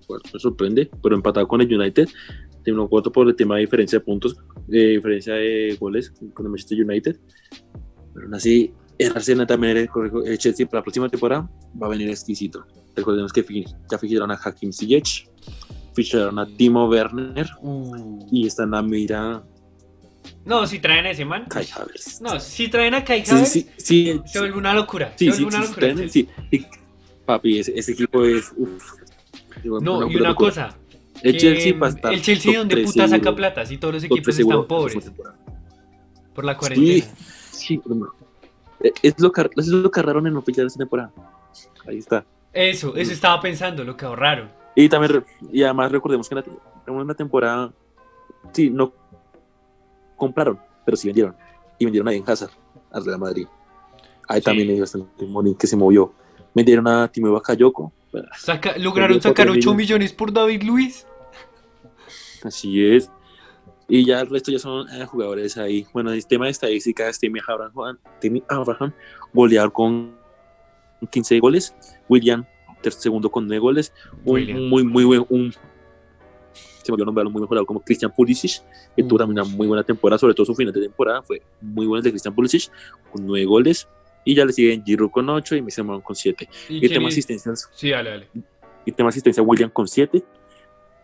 Cuarto 0.07 0.31
me 0.35 0.41
sorprende, 0.41 0.91
pero 1.03 1.15
empatado 1.15 1.49
con 1.49 1.61
el 1.61 1.73
United. 1.73 2.09
Terminó 2.63 2.89
cuarto 2.89 3.11
por 3.11 3.29
el 3.29 3.35
tema 3.35 3.57
de 3.57 3.63
diferencia 3.63 3.99
de 3.99 4.05
puntos, 4.05 4.37
de 4.67 4.89
diferencia 4.89 5.35
de 5.35 5.77
goles 5.81 6.13
con 6.35 6.47
el 6.47 6.51
Manchester 6.51 6.85
United. 6.85 7.19
Pero 8.15 8.27
aún 8.27 8.35
así, 8.35 8.73
el 8.99 9.13
Arsenal 9.17 9.47
también, 9.47 9.77
el, 9.77 9.89
el 10.27 10.39
Chelsea 10.39 10.67
para 10.67 10.81
la 10.81 10.83
próxima 10.85 11.09
temporada 11.09 11.49
va 11.81 11.87
a 11.87 11.91
venir 11.91 12.09
exquisito. 12.11 12.67
Recordemos 12.95 13.33
que 13.33 13.45
ya 13.91 13.99
ficharon 13.99 14.31
a 14.31 14.35
Hakim 14.43 14.73
Ziyech, 14.73 15.29
ficharon 15.95 16.39
a 16.39 16.47
Timo 16.47 16.87
Werner 16.89 17.49
Uh. 17.63 18.27
y 18.31 18.47
están 18.47 18.75
a 18.75 18.83
mira 18.83 19.43
No, 20.45 20.67
si 20.67 20.79
traen 20.79 21.07
a 21.07 21.11
ese 21.11 21.25
man. 21.25 21.47
Kai 21.49 21.67
Havertz. 21.75 22.21
No, 22.21 22.39
si 22.39 22.69
traen 22.69 22.95
a 22.95 23.05
Kai 23.05 23.25
Sí, 23.25 23.33
Havertz, 23.33 23.51
sí, 23.51 23.69
sí, 23.79 24.21
se 24.27 24.39
vuelve 24.41 24.59
una 24.59 24.75
locura. 24.75 25.13
Sí, 25.17 25.31
se 25.31 25.37
sí, 25.39 25.43
vuelve 25.45 25.59
una 25.59 25.67
sí, 25.67 25.73
locura. 25.73 25.97
sí, 25.97 26.09
sí, 26.09 26.29
sí. 26.51 26.67
Papi, 27.25 27.59
ese, 27.61 27.79
ese 27.79 27.93
equipo 27.93 28.25
es. 28.25 28.53
Uf, 28.57 28.93
No, 29.65 30.11
y 30.11 30.17
una 30.17 30.35
cosa. 30.35 30.77
El 31.23 31.37
Chelsea 31.39 31.79
va 31.79 31.87
a 31.87 31.91
estar. 31.91 32.13
El 32.13 32.21
Chelsea, 32.21 32.59
¿dónde 32.59 32.83
puta 32.85 33.07
saca 33.09 33.35
plata? 33.35 33.65
Si 33.65 33.79
todos 33.79 33.95
los 33.95 34.05
equipos 34.05 34.37
están 34.39 34.67
pobres 34.67 35.11
por 36.35 36.45
la 36.45 36.57
cuarentena. 36.57 37.07
Sí, 37.53 37.79
pero 37.83 37.95
no. 37.95 38.07
Eh, 38.83 38.93
Es 39.03 39.19
lo, 39.21 39.31
que, 39.33 39.49
es 39.57 39.67
lo 39.69 39.91
que 39.91 40.01
agarraron 40.01 40.27
en 40.27 40.35
no 40.35 40.43
fichar 40.43 40.67
esta 40.67 40.79
temporada. 40.79 41.11
Ahí 41.87 41.99
está. 41.99 42.25
Eso, 42.53 42.95
eso 42.97 43.13
estaba 43.13 43.41
pensando, 43.41 43.83
lo 43.85 43.97
que 43.97 44.05
ahorraron. 44.05 44.51
Y 44.75 44.89
también, 44.89 45.25
y 45.53 45.63
además 45.63 45.93
recordemos 45.93 46.29
que 46.29 46.35
en 46.35 46.45
la- 46.87 46.93
una 46.93 47.15
temporada, 47.15 47.73
sí, 48.53 48.71
no 48.71 48.93
compraron, 50.17 50.59
pero 50.85 50.97
sí 50.97 51.09
vendieron. 51.09 51.35
Y 51.79 51.85
vendieron 51.85 52.09
a 52.09 52.13
Eden 52.13 52.25
Hazard 52.27 52.51
al 52.91 53.05
Real 53.05 53.19
Madrid. 53.19 53.47
Ahí 54.29 54.41
Sí. 54.41 54.45
también 54.45 54.71
hay 54.71 54.81
bastante 54.81 55.27
money 55.27 55.55
que 55.55 55.67
se 55.67 55.77
movió. 55.77 56.13
Vendieron 56.55 56.87
a 56.89 57.09
Timo 57.09 57.33
Bakayoko. 57.33 57.93
Saca- 58.39 58.77
lograron 58.79 59.21
sacar 59.23 59.47
cuatro 59.47 59.53
8 59.53 59.75
millones. 59.75 59.77
millones 59.77 60.13
por 60.13 60.33
David 60.33 60.63
Luis. 60.65 61.07
Así 62.45 62.85
es. 62.85 63.11
Y 63.89 64.05
ya 64.07 64.21
el 64.21 64.29
resto 64.31 64.51
ya 64.51 64.59
son 64.59 64.89
eh, 64.91 65.05
jugadores 65.07 65.57
ahí. 65.59 65.87
Bueno, 65.93 66.13
el 66.13 66.27
tema 66.27 66.47
de 66.47 66.53
estadísticas, 66.53 67.19
Temi 67.19 67.41
Abraham, 67.47 67.73
Juan- 67.75 67.99
Temi 68.21 68.43
Abraham, 68.49 68.93
goleador 69.33 69.73
con 69.73 70.15
15 71.11 71.39
goles. 71.41 71.75
William, 72.09 72.45
segundo 72.83 73.31
con 73.31 73.47
9 73.47 73.59
goles. 73.59 73.93
Un 74.25 74.69
muy, 74.69 74.85
muy 74.85 75.05
buen, 75.05 75.27
un, 75.29 75.53
se 75.53 76.91
me 76.91 76.95
olvidó 76.95 77.07
nombrarlo, 77.07 77.31
muy 77.31 77.43
mejorado 77.43 77.67
como 77.67 77.81
Christian 77.81 78.13
Pulisic, 78.15 78.63
que 78.97 79.03
tuvo 79.03 79.17
Uh. 79.17 79.19
también 79.19 79.41
una 79.41 79.45
muy 79.57 79.67
buena 79.67 79.83
temporada, 79.85 80.19
sobre 80.19 80.35
todo 80.35 80.47
su 80.47 80.55
final 80.55 80.73
de 80.73 80.81
temporada 80.81 81.23
fue 81.23 81.43
muy 81.61 81.87
bueno 81.87 81.99
el 81.99 82.05
de 82.05 82.11
Christian 82.11 82.35
Pulisic, 82.35 82.71
con 83.13 83.27
9 83.27 83.45
goles. 83.47 83.89
Y 84.25 84.37
ya 84.37 84.45
le 84.45 84.53
siguen 84.53 84.85
Giroud 84.85 85.11
con 85.11 85.29
8 85.29 85.57
y 85.57 85.63
Mason 85.63 85.85
Mount 85.87 86.05
con 86.05 86.15
7. 86.15 86.49
¿Y 86.69 86.87
Y 86.87 86.89
tema 86.89 87.09
asistencias, 87.09 87.69
Sí, 87.75 87.91
dale, 87.91 88.11
dale. 88.11 88.29
y 88.85 88.93
tema 88.93 89.09
asistencia 89.09 89.43
William 89.43 89.69
con 89.71 89.89
7, 89.89 90.23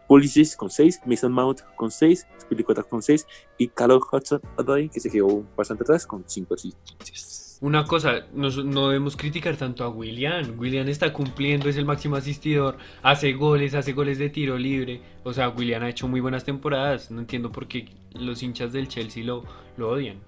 Pulisic 0.09 0.57
con 0.57 0.71
6, 0.71 1.03
Mason 1.07 1.31
Mount 1.31 1.61
con 1.77 1.91
6, 1.91 2.27
Spilicueta 2.41 2.83
con 2.83 3.03
6 3.03 3.27
y 3.59 3.69
Carlos 3.69 4.03
Hudson 4.11 4.41
Odoi, 4.57 4.89
que 4.89 4.99
se 4.99 5.11
quedó 5.11 5.45
bastante 5.55 5.85
atrás 5.85 6.07
con 6.07 6.25
5 6.27 6.55
asistencias. 6.55 7.59
Una 7.61 7.85
cosa, 7.85 8.27
no, 8.33 8.49
no 8.51 8.89
debemos 8.89 9.17
criticar 9.17 9.57
tanto 9.57 9.85
a 9.85 9.89
William. 9.89 10.59
William 10.59 10.89
está 10.89 11.13
cumpliendo, 11.13 11.69
es 11.69 11.77
el 11.77 11.85
máximo 11.85 12.17
asistidor, 12.17 12.79
hace 13.03 13.33
goles, 13.33 13.75
hace 13.75 13.93
goles 13.93 14.19
de 14.19 14.31
tiro 14.31 14.57
libre. 14.57 15.03
O 15.25 15.33
sea, 15.33 15.51
William 15.51 15.83
ha 15.83 15.91
hecho 15.91 16.09
muy 16.09 16.21
buenas 16.21 16.45
temporadas. 16.45 17.11
No 17.11 17.21
entiendo 17.21 17.51
por 17.51 17.67
qué 17.67 17.89
los 18.15 18.43
hinchas 18.43 18.73
del 18.73 18.89
Chelsea 18.89 19.25
lo, 19.25 19.45
lo 19.77 19.91
odian. 19.91 20.21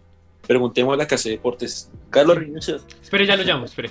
Preguntemos 0.46 0.92
a 0.94 0.96
la 0.96 1.06
casa 1.06 1.28
de 1.28 1.36
deportes. 1.36 1.90
Carlos 2.10 2.36
Reynoso. 2.36 2.80
Espere, 3.00 3.24
ya 3.26 3.36
lo 3.36 3.44
llamo, 3.44 3.64
espere. 3.64 3.90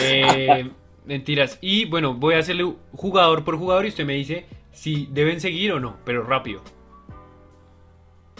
Eh, 0.00 0.70
mentiras. 1.04 1.58
Y 1.60 1.84
bueno, 1.86 2.14
voy 2.14 2.34
a 2.34 2.38
hacerle 2.38 2.72
jugador 2.92 3.44
por 3.44 3.56
jugador 3.58 3.84
y 3.84 3.88
usted 3.88 4.04
me 4.04 4.14
dice 4.14 4.46
si 4.72 5.06
deben 5.12 5.40
seguir 5.40 5.72
o 5.72 5.80
no, 5.80 5.96
pero 6.04 6.22
rápido. 6.24 6.62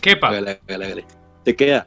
Kepa. 0.01 0.29
Hágale. 0.29 1.05
Te 1.45 1.55
queda. 1.55 1.87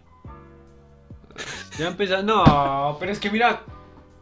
Ya 1.77 1.87
empezando. 1.87 2.45
No, 2.45 2.97
pero 2.99 3.11
es 3.11 3.19
que 3.19 3.29
mira, 3.29 3.63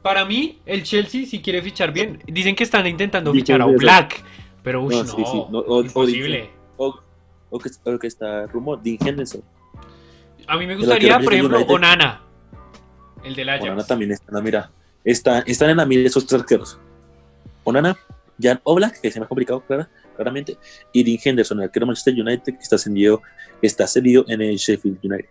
para 0.01 0.25
mí, 0.25 0.59
el 0.65 0.83
Chelsea, 0.83 1.25
si 1.25 1.41
quiere 1.41 1.61
fichar 1.61 1.91
bien, 1.91 2.21
dicen 2.25 2.55
que 2.55 2.63
están 2.63 2.87
intentando 2.87 3.31
Dicen 3.31 3.45
fichar 3.57 3.61
a 3.61 3.65
eso. 3.69 3.77
Black. 3.79 4.23
Pero 4.63 4.81
uy, 4.83 4.95
no, 4.95 5.03
No, 5.03 5.09
sí, 5.09 5.23
sí, 5.25 5.43
no, 5.51 5.59
o- 5.59 5.77
o 5.77 5.81
imposible. 5.83 6.37
dicen- 6.37 6.53
O, 6.77 6.99
o 7.51 7.59
que, 7.59 7.69
o 7.83 7.99
que 7.99 8.07
está 8.07 8.47
rumor, 8.47 8.81
Dean 8.81 8.97
Henderson. 9.05 9.43
A 10.47 10.57
mí 10.57 10.65
me 10.65 10.75
gustaría, 10.75 11.19
por 11.19 11.33
ejemplo, 11.33 11.57
United. 11.57 11.73
Onana. 11.75 12.21
El 13.23 13.35
del 13.35 13.49
Ajax. 13.49 13.63
Onana 13.65 13.85
también 13.85 14.11
está 14.11 14.25
en 14.31 14.35
la 14.35 14.41
mira. 14.41 14.71
Está, 15.03 15.39
están 15.39 15.69
en 15.69 15.77
la 15.77 15.85
mira 15.85 16.07
esos 16.07 16.25
tres 16.25 16.41
arqueros. 16.41 16.79
Onana, 17.63 17.97
Jan 18.41 18.59
Oblak, 18.63 18.99
que 19.01 19.11
se 19.11 19.19
me 19.19 19.25
ha 19.25 19.27
complicado 19.29 19.61
clara- 19.61 19.89
claramente, 20.15 20.57
y 20.91 21.03
Dean 21.03 21.17
Henderson, 21.23 21.59
el 21.59 21.65
arquero 21.65 21.85
de 21.85 21.87
Manchester 21.87 22.13
United, 22.13 22.53
que 22.55 22.61
está 22.63 22.77
cedido, 22.77 23.21
está 23.61 23.87
cedido 23.87 24.25
en 24.27 24.41
el 24.41 24.55
Sheffield 24.57 24.99
United. 25.03 25.29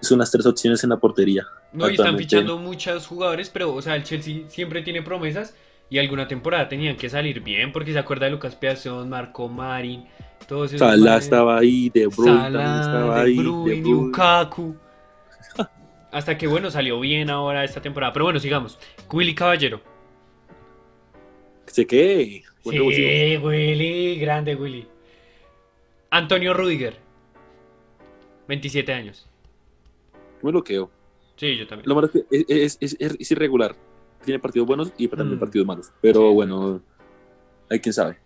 Son 0.00 0.18
las 0.18 0.30
tres 0.30 0.46
opciones 0.46 0.82
en 0.82 0.90
la 0.90 0.96
portería. 0.96 1.46
No, 1.72 1.88
y 1.88 1.94
están 1.94 2.16
fichando 2.16 2.58
muchos 2.58 3.06
jugadores, 3.06 3.50
pero, 3.50 3.74
o 3.74 3.82
sea, 3.82 3.96
el 3.96 4.02
Chelsea 4.04 4.42
siempre 4.48 4.82
tiene 4.82 5.02
promesas 5.02 5.54
y 5.88 5.98
alguna 5.98 6.26
temporada 6.26 6.68
tenían 6.68 6.96
que 6.96 7.08
salir 7.10 7.40
bien, 7.42 7.72
porque 7.72 7.92
se 7.92 7.98
acuerda 7.98 8.26
de 8.26 8.32
Lucas 8.32 8.54
Piazón, 8.56 9.08
Marco 9.08 9.48
Marin, 9.48 10.06
todos 10.48 10.72
esos. 10.72 10.78
Salah 10.86 11.18
estaba 11.18 11.58
ahí, 11.58 11.90
De 11.90 12.06
Bruyne 12.06 12.36
Salah, 12.36 12.80
estaba 12.80 13.14
De 13.16 13.20
ahí. 13.22 13.36
Bruyne, 13.36 13.70
De 13.74 13.80
Bruyne. 13.82 14.06
Lukaku. 14.06 14.76
Hasta 16.12 16.36
que, 16.36 16.46
bueno, 16.46 16.70
salió 16.70 16.98
bien 17.00 17.30
ahora 17.30 17.64
esta 17.64 17.80
temporada. 17.80 18.12
Pero 18.12 18.24
bueno, 18.26 18.40
sigamos. 18.40 18.78
Willy 19.12 19.34
Caballero. 19.34 19.80
¿Se 21.66 21.86
qué? 21.86 22.42
Sí, 22.64 23.36
Willy, 23.38 24.16
grande 24.18 24.54
Willy. 24.56 24.86
Antonio 26.10 26.52
Rudiger. 26.52 26.98
27 28.48 28.92
años. 28.92 29.28
Yo 30.42 30.46
me 30.46 30.52
lo 30.52 30.64
quedo. 30.64 30.90
Sí, 31.36 31.56
yo 31.56 31.66
también. 31.66 31.88
Lo 31.88 31.94
malo 31.94 32.08
es 32.08 32.12
que 32.12 32.24
es, 32.30 32.44
es- 32.48 32.78
es- 32.80 32.96
es- 32.98 33.16
es 33.20 33.30
irregular. 33.30 33.76
Tiene 34.24 34.40
partidos 34.40 34.66
buenos 34.66 34.92
y 34.98 35.06
también 35.08 35.36
Mm. 35.36 35.40
partidos 35.40 35.66
malos. 35.66 35.92
Pero 36.02 36.28
Sí. 36.28 36.34
bueno, 36.34 36.82
hay 37.70 37.80
quien 37.80 37.92
sabe. 37.92 38.18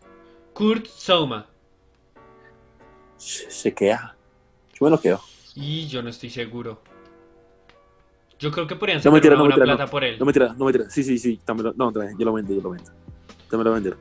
Kurt 0.55 0.87
Souma. 0.87 1.47
Se 3.19 3.51
se 3.51 3.75
queda. 3.75 4.17
Yo 4.73 4.85
me 4.87 4.91
lo 4.91 5.01
quedo. 5.01 5.21
Y 5.55 5.87
yo 5.87 6.03
no 6.03 6.09
estoy 6.09 6.31
seguro. 6.31 6.83
Yo 8.45 8.51
creo 8.51 8.67
que 8.67 8.77
podrían 8.77 8.99
No, 8.99 9.03
sacar 9.05 9.13
mentira, 9.15 9.35
una 9.37 9.39
no, 9.39 9.45
buena 9.45 9.57
mentira, 9.57 9.77
plata 9.77 9.91
por 9.91 10.05
él. 10.05 10.19
No 10.19 10.27
me 10.27 10.33
tira, 10.35 10.53
no 10.53 10.67
me 10.67 10.73
tira. 10.73 10.91
Sí, 10.91 11.03
sí, 11.03 11.19
sí. 11.19 11.41
dámelo. 11.47 11.73
No, 11.79 11.91
también, 11.91 12.15
yo 12.19 12.27
lo 12.27 12.35
vendo, 12.35 12.53
yo 12.55 12.61
lo 12.61 12.71
vendo. 12.71 12.91
Dámelo 13.51 13.71
a 13.71 13.75
vender. 13.75 13.97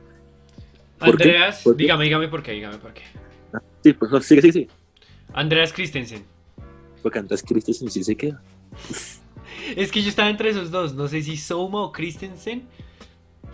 Andreas, 1.00 1.64
dígame, 1.76 2.04
dígame 2.04 2.28
por 2.28 2.42
qué, 2.42 2.52
dígame 2.52 2.76
por 2.76 2.92
qué. 2.92 3.04
Sí, 3.82 3.94
pues 3.94 4.12
no, 4.12 4.20
sigue, 4.20 4.42
sigue, 4.42 4.52
sigue. 4.52 4.68
Andreas 5.32 5.72
Christensen. 5.72 6.24
Porque 7.02 7.18
Andrés 7.18 7.42
Christensen 7.42 7.90
sí 7.90 8.04
se 8.04 8.14
queda. 8.14 8.42
Es 9.76 9.90
que 9.90 10.02
yo 10.02 10.10
estaba 10.10 10.28
entre 10.28 10.50
esos 10.50 10.70
dos. 10.70 10.94
No 10.94 11.08
sé 11.08 11.22
si 11.22 11.38
Souma 11.38 11.80
o 11.84 11.92
Christensen. 11.92 12.64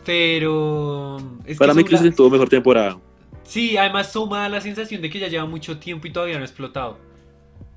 Pero. 0.05 1.18
Es 1.45 1.57
que 1.57 1.59
Para 1.59 1.72
mí 1.72 1.84
Christensen 1.84 2.16
tuvo 2.16 2.30
mejor 2.30 2.49
temporada. 2.49 2.99
Sí, 3.45 3.76
además 3.76 4.11
Souma 4.11 4.41
da 4.41 4.49
la 4.49 4.61
sensación 4.61 5.03
de 5.03 5.11
que 5.11 5.20
ya 5.20 5.28
lleva 5.28 5.47
mucho 5.47 5.78
tiempo 5.78 6.09
y 6.09 6.12
todavía 6.12 6.36
no 6.36 6.43
ha 6.43 6.47
explotado. 6.47 6.99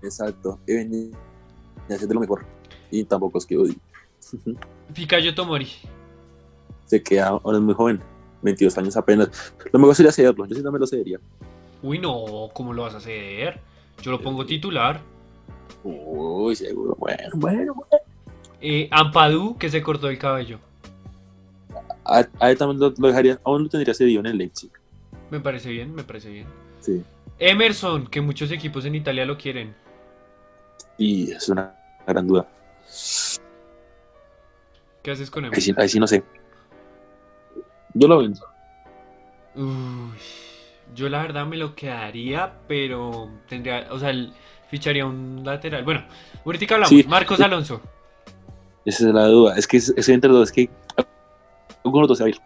Exacto. 0.01 0.59
Y 0.67 0.73
venía 0.73 1.17
a 1.89 1.97
ser 1.97 2.07
de 2.07 2.13
lo 2.15 2.21
mejor. 2.21 2.43
Y 2.93 3.03
tampoco 3.05 3.39
es 3.39 3.45
que 3.47 3.57
odie. 3.57 3.75
Fikayo 4.93 5.33
Tomori. 5.33 5.67
Se 6.85 7.01
queda, 7.01 7.29
ahora 7.29 7.57
es 7.57 7.63
muy 7.63 7.73
joven. 7.73 7.99
22 8.43 8.77
años 8.77 8.95
apenas. 8.95 9.29
Lo 9.71 9.79
mejor 9.79 9.95
sería 9.95 10.11
cederlo. 10.11 10.45
Yo 10.45 10.55
sí 10.55 10.61
no 10.61 10.71
me 10.71 10.77
lo 10.77 10.85
cedería. 10.85 11.19
Uy, 11.81 11.97
no, 11.97 12.51
¿cómo 12.53 12.71
lo 12.71 12.83
vas 12.83 12.93
a 12.93 12.97
hacer? 12.97 13.59
Yo 14.03 14.11
lo 14.11 14.21
pongo 14.21 14.45
titular. 14.45 15.01
Uy, 15.83 16.55
seguro. 16.55 16.95
Bueno, 16.99 17.29
bueno, 17.33 17.73
bueno. 17.73 18.03
Eh, 18.61 18.87
Ampadu, 18.91 19.57
que 19.57 19.71
se 19.71 19.81
cortó 19.81 20.07
el 20.07 20.19
cabello. 20.19 20.59
A, 22.05 22.27
a 22.39 22.51
él 22.51 22.57
también 22.59 22.79
lo, 22.79 22.93
lo 22.95 23.07
dejaría. 23.07 23.39
Aún 23.43 23.63
lo 23.63 23.69
tendría 23.69 23.95
cedido 23.95 24.19
en 24.19 24.27
el 24.27 24.37
Leipzig. 24.37 24.71
Me 25.31 25.39
parece 25.39 25.71
bien, 25.71 25.95
me 25.95 26.03
parece 26.03 26.29
bien. 26.29 26.45
Sí. 26.79 27.01
Emerson, 27.39 28.05
que 28.05 28.21
muchos 28.21 28.51
equipos 28.51 28.85
en 28.85 28.93
Italia 28.93 29.25
lo 29.25 29.35
quieren. 29.35 29.73
Y 30.99 31.31
es 31.31 31.49
una 31.49 31.75
gran 32.05 32.27
duda. 32.27 32.47
¿Qué 35.01 35.11
haces 35.11 35.29
con 35.29 35.45
Ahí 35.45 35.61
sí, 35.61 35.73
ahí 35.77 35.89
sí 35.89 35.99
no 35.99 36.07
sé. 36.07 36.23
Yo 37.93 38.07
lo 38.07 38.19
vendo. 38.19 38.39
Uy, 39.55 40.17
yo 40.95 41.09
la 41.09 41.21
verdad 41.21 41.45
me 41.45 41.57
lo 41.57 41.75
quedaría, 41.75 42.53
pero 42.67 43.29
tendría, 43.47 43.87
o 43.91 43.99
sea, 43.99 44.11
ficharía 44.69 45.05
un 45.05 45.41
lateral. 45.43 45.83
Bueno, 45.83 46.05
ahorita 46.45 46.75
hablamos. 46.75 46.89
Sí. 46.89 47.03
Marcos 47.07 47.39
Alonso. 47.41 47.81
Esa 48.85 49.07
es 49.07 49.13
la 49.13 49.25
duda. 49.27 49.55
Es 49.57 49.67
que 49.67 49.77
es, 49.77 49.93
es 49.95 50.09
entre 50.09 50.31
dos. 50.31 50.49
Es 50.49 50.51
que 50.53 50.69
alguno 51.83 52.07
de 52.07 52.07
los 52.07 52.07
dos 52.09 52.17
se 52.17 52.23
va 52.23 52.27
a 52.27 52.29
ir. 52.29 52.39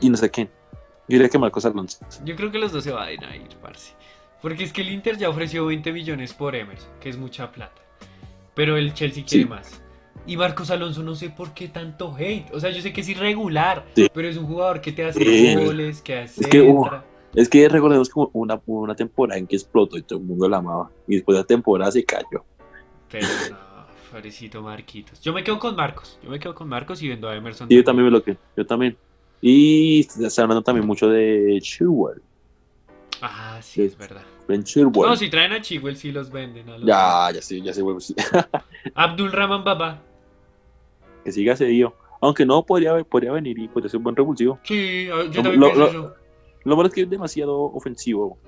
Y 0.00 0.10
no 0.10 0.16
sé 0.16 0.30
quién. 0.30 0.48
Yo 1.08 1.14
diría 1.14 1.28
que 1.28 1.38
Marcos 1.38 1.64
Alonso. 1.64 2.04
Yo 2.24 2.34
creo 2.36 2.50
que 2.50 2.58
los 2.58 2.72
dos 2.72 2.84
se 2.84 2.92
van 2.92 3.08
a 3.08 3.36
ir, 3.36 3.56
parce. 3.62 3.94
Porque 4.42 4.64
es 4.64 4.72
que 4.72 4.82
el 4.82 4.90
Inter 4.90 5.16
ya 5.16 5.28
ofreció 5.28 5.66
20 5.66 5.92
millones 5.92 6.34
por 6.34 6.54
Emerson, 6.54 6.90
que 7.00 7.08
es 7.08 7.16
mucha 7.16 7.50
plata. 7.52 7.85
Pero 8.56 8.76
el 8.76 8.92
Chelsea 8.94 9.24
quiere 9.24 9.44
Sí. 9.44 9.48
más. 9.48 9.80
Y 10.26 10.36
Marcos 10.36 10.72
Alonso 10.72 11.04
no 11.04 11.14
sé 11.14 11.30
por 11.30 11.54
qué 11.54 11.68
tanto 11.68 12.12
hate. 12.18 12.52
O 12.52 12.58
sea, 12.58 12.70
yo 12.70 12.82
sé 12.82 12.92
que 12.92 13.02
es 13.02 13.08
irregular, 13.08 13.84
Sí. 13.94 14.08
pero 14.12 14.26
es 14.26 14.36
un 14.36 14.46
jugador 14.46 14.80
que 14.80 14.90
te 14.90 15.04
hace 15.04 15.22
Sí. 15.24 15.54
goles, 15.64 16.02
que 16.02 16.18
hace... 16.18 16.40
Es 16.40 16.46
que, 16.48 16.60
uh, 16.62 16.84
Es 17.34 17.48
que 17.50 17.68
recordemos 17.68 18.08
como 18.08 18.30
una, 18.32 18.58
una 18.66 18.96
temporada 18.96 19.38
en 19.38 19.46
que 19.46 19.54
explotó 19.56 19.98
y 19.98 20.02
todo 20.02 20.18
el 20.18 20.24
mundo 20.24 20.48
la 20.48 20.56
amaba. 20.56 20.90
Y 21.06 21.16
después 21.16 21.36
de 21.36 21.42
la 21.42 21.46
temporada 21.46 21.92
se 21.92 22.02
cayó. 22.02 22.44
Pero 23.10 23.26
no, 23.50 23.86
pobrecito 24.10 24.62
Marquitos. 24.62 25.20
Yo 25.20 25.32
me 25.34 25.44
quedo 25.44 25.58
con 25.58 25.76
Marcos. 25.76 26.18
Yo 26.24 26.30
me 26.30 26.38
quedo 26.40 26.54
con 26.54 26.66
Marcos 26.68 27.02
y 27.02 27.08
vendo 27.08 27.28
a 27.28 27.36
Emerson. 27.36 27.66
Y 27.70 27.76
yo 27.76 27.84
también 27.84 28.06
me 28.06 28.10
lo 28.10 28.22
que. 28.22 28.36
Yo 28.56 28.64
también. 28.66 28.96
Y 29.42 30.04
se 30.08 30.26
está 30.26 30.42
hablando 30.42 30.62
también 30.62 30.86
mucho 30.86 31.08
de 31.08 31.58
Chilwell. 31.60 32.22
Ah, 33.20 33.58
sí, 33.60 33.82
es 33.82 33.96
verdad. 33.98 34.22
No, 34.48 35.16
si 35.16 35.28
traen 35.28 35.52
a 35.52 35.60
Chigwell 35.60 35.96
sí 35.96 36.12
los 36.12 36.30
venden. 36.30 36.68
a 36.68 36.78
los- 36.78 36.86
Ya, 36.86 37.30
ya 37.34 37.42
sé, 37.42 37.60
ya 37.60 37.72
sé, 37.74 37.82
huevos. 37.82 38.14
Abdul 38.94 39.32
Rahman 39.32 39.64
Baba. 39.64 40.02
que 41.24 41.32
siga 41.32 41.56
cedido. 41.56 41.94
Aunque 42.20 42.46
no, 42.46 42.62
podría, 42.64 43.02
podría 43.04 43.32
venir 43.32 43.58
y 43.58 43.68
podría 43.68 43.90
ser 43.90 43.98
un 43.98 44.04
buen 44.04 44.16
revulsivo. 44.16 44.58
Sí, 44.62 45.08
a- 45.12 45.24
yo 45.24 45.42
también 45.42 45.60
lo- 45.60 45.66
pienso 45.66 45.80
lo- 45.80 45.88
eso. 45.88 46.14
Lo 46.64 46.76
malo 46.76 46.88
es 46.88 46.94
que 46.94 47.02
es 47.02 47.10
demasiado 47.10 47.60
ofensivo. 47.60 48.38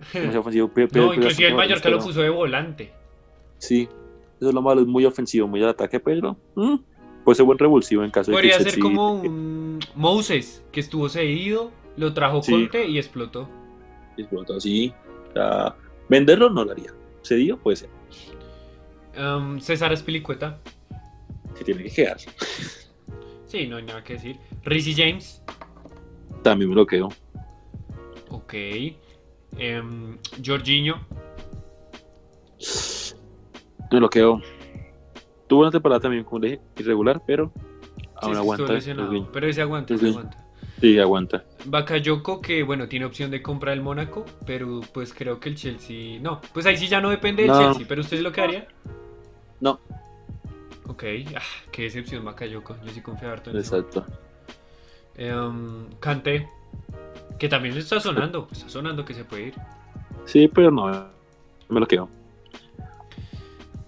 Demasiado 0.12 0.40
ofensivo. 0.40 0.68
pe- 0.68 0.88
pe- 0.88 0.98
No, 1.00 1.08
pero- 1.10 1.14
inclusive 1.20 1.48
el 1.48 1.54
Mallorca 1.54 1.88
lo 1.90 1.98
puso 1.98 2.20
de 2.22 2.30
volante. 2.30 2.92
Sí, 3.58 3.88
eso 4.38 4.48
es 4.48 4.54
lo 4.54 4.62
malo, 4.62 4.80
es 4.82 4.86
muy 4.86 5.04
ofensivo, 5.04 5.46
muy 5.46 5.62
al 5.62 5.70
ataque, 5.70 6.00
pero 6.00 6.36
mm, 6.54 6.76
puede 7.24 7.36
ser 7.36 7.44
buen 7.46 7.58
revulsivo 7.58 8.04
en 8.04 8.10
caso 8.10 8.30
de 8.30 8.36
Podría 8.36 8.52
que 8.58 8.64
ser 8.64 8.72
Chelsea- 8.74 8.82
como 8.82 9.12
un 9.14 9.78
Moses, 9.94 10.64
que 10.72 10.80
estuvo 10.80 11.08
cedido, 11.08 11.70
lo 11.96 12.12
trajo 12.14 12.42
Sí. 12.42 12.52
Conte 12.52 12.86
y 12.86 12.98
explotó. 12.98 13.48
Explotó 14.22 14.56
así. 14.56 14.92
O 15.30 15.32
sea, 15.32 15.76
venderlo 16.08 16.50
no 16.50 16.64
lo 16.64 16.72
haría. 16.72 16.92
Cedido 17.22 17.56
puede 17.58 17.76
ser. 17.76 17.90
Um, 19.18 19.58
César 19.60 19.92
Espilicueta. 19.92 20.58
Se 21.54 21.64
tiene 21.64 21.84
que 21.84 21.90
quedar. 21.90 22.18
Sí, 23.46 23.66
no 23.66 23.76
hay 23.76 23.84
nada 23.84 24.02
que 24.04 24.14
decir. 24.14 24.36
Rizzy 24.64 24.94
James. 24.94 25.42
También 26.42 26.70
me 26.70 26.76
lo 26.76 26.86
quedo. 26.86 27.08
Ok. 28.28 28.54
Em, 29.56 30.18
Jorginho. 30.44 31.00
Me 33.90 34.00
lo 34.00 34.10
quedo. 34.10 34.40
Tuvo 35.46 35.62
una 35.62 35.70
temporada 35.70 36.00
también 36.00 36.24
como 36.24 36.40
dije, 36.40 36.60
irregular, 36.76 37.22
pero 37.26 37.52
Sí, 38.20 38.28
aún 38.28 38.36
aguanta. 38.36 38.66
Pero 39.32 39.46
ese 39.46 39.62
aguanta, 39.62 39.94
ese 39.94 40.08
aguanta. 40.08 40.45
Sí, 40.80 40.98
aguanta. 40.98 41.44
Bakayoko, 41.64 42.40
que 42.40 42.62
bueno, 42.62 42.86
tiene 42.86 43.06
opción 43.06 43.30
de 43.30 43.42
compra 43.42 43.72
el 43.72 43.80
Mónaco, 43.80 44.26
pero 44.44 44.80
pues 44.92 45.14
creo 45.14 45.40
que 45.40 45.48
el 45.48 45.56
Chelsea. 45.56 46.20
No, 46.20 46.40
pues 46.52 46.66
ahí 46.66 46.76
sí 46.76 46.86
ya 46.86 47.00
no 47.00 47.10
depende 47.10 47.42
del 47.42 47.52
No. 47.52 47.58
Chelsea, 47.60 47.86
pero 47.88 48.02
¿usted 48.02 48.20
lo 48.20 48.30
quedaría? 48.32 48.68
No, 49.60 49.80
Ok, 50.88 51.02
ah, 51.34 51.40
qué 51.72 51.82
decepción 51.82 52.24
Bakayoko, 52.24 52.76
yo 52.84 52.92
sí 52.92 53.00
confío 53.00 53.30
harto 53.30 53.50
en 53.50 53.56
exacto. 53.56 54.06
Em, 55.16 55.88
Kanté, 55.98 56.48
que 57.38 57.48
también 57.48 57.74
le 57.74 57.80
está 57.80 57.98
sonando, 57.98 58.48
está 58.52 58.68
sonando 58.68 59.04
que 59.04 59.14
se 59.14 59.24
puede 59.24 59.48
ir. 59.48 59.54
Sí, 60.26 60.48
pero 60.48 60.70
no. 60.70 60.86
Me 61.68 61.80
lo 61.80 61.86
quedo. 61.86 62.08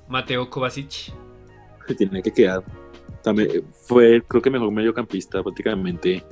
Mateo 0.09 0.49
Kovacic, 0.51 1.13
Se 1.87 1.95
tiene 1.95 2.23
que 2.23 2.33
quedar. 2.33 2.65
También 3.29 3.63
fue, 3.87 4.23
creo 4.27 4.41
que 4.41 4.49
mejor 4.49 4.71
mediocampista 4.71 5.43
prácticamente 5.43 6.25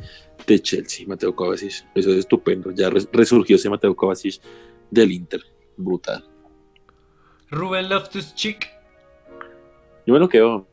de 0.47 0.61
Chelsea, 0.62 1.07
Mateo 1.07 1.36
Kovacic. 1.36 1.84
Eso 1.94 2.11
es 2.11 2.16
estupendo. 2.20 2.70
Ya 2.70 2.88
res- 2.88 3.07
resurgió 3.12 3.57
ese 3.57 3.68
Mateo 3.68 3.94
Kovacic 3.94 4.40
del 4.90 5.12
Inter. 5.12 5.42
Brutal. 5.76 6.24
Ruben 7.51 7.90
Loftus-Cheek, 7.90 8.66
Yo 10.07 10.14
me 10.14 10.18
lo 10.20 10.26
quedo. 10.26 10.66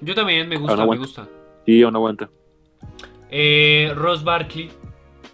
Yo 0.00 0.12
también 0.12 0.48
me 0.48 0.56
gusta, 0.56 0.84
me 0.84 0.96
gusta. 0.96 1.28
Sí, 1.64 1.80
aún 1.82 1.94
aguanta. 1.94 2.28
Eh, 3.30 3.92
Ross 3.94 4.24
Barkley 4.24 4.70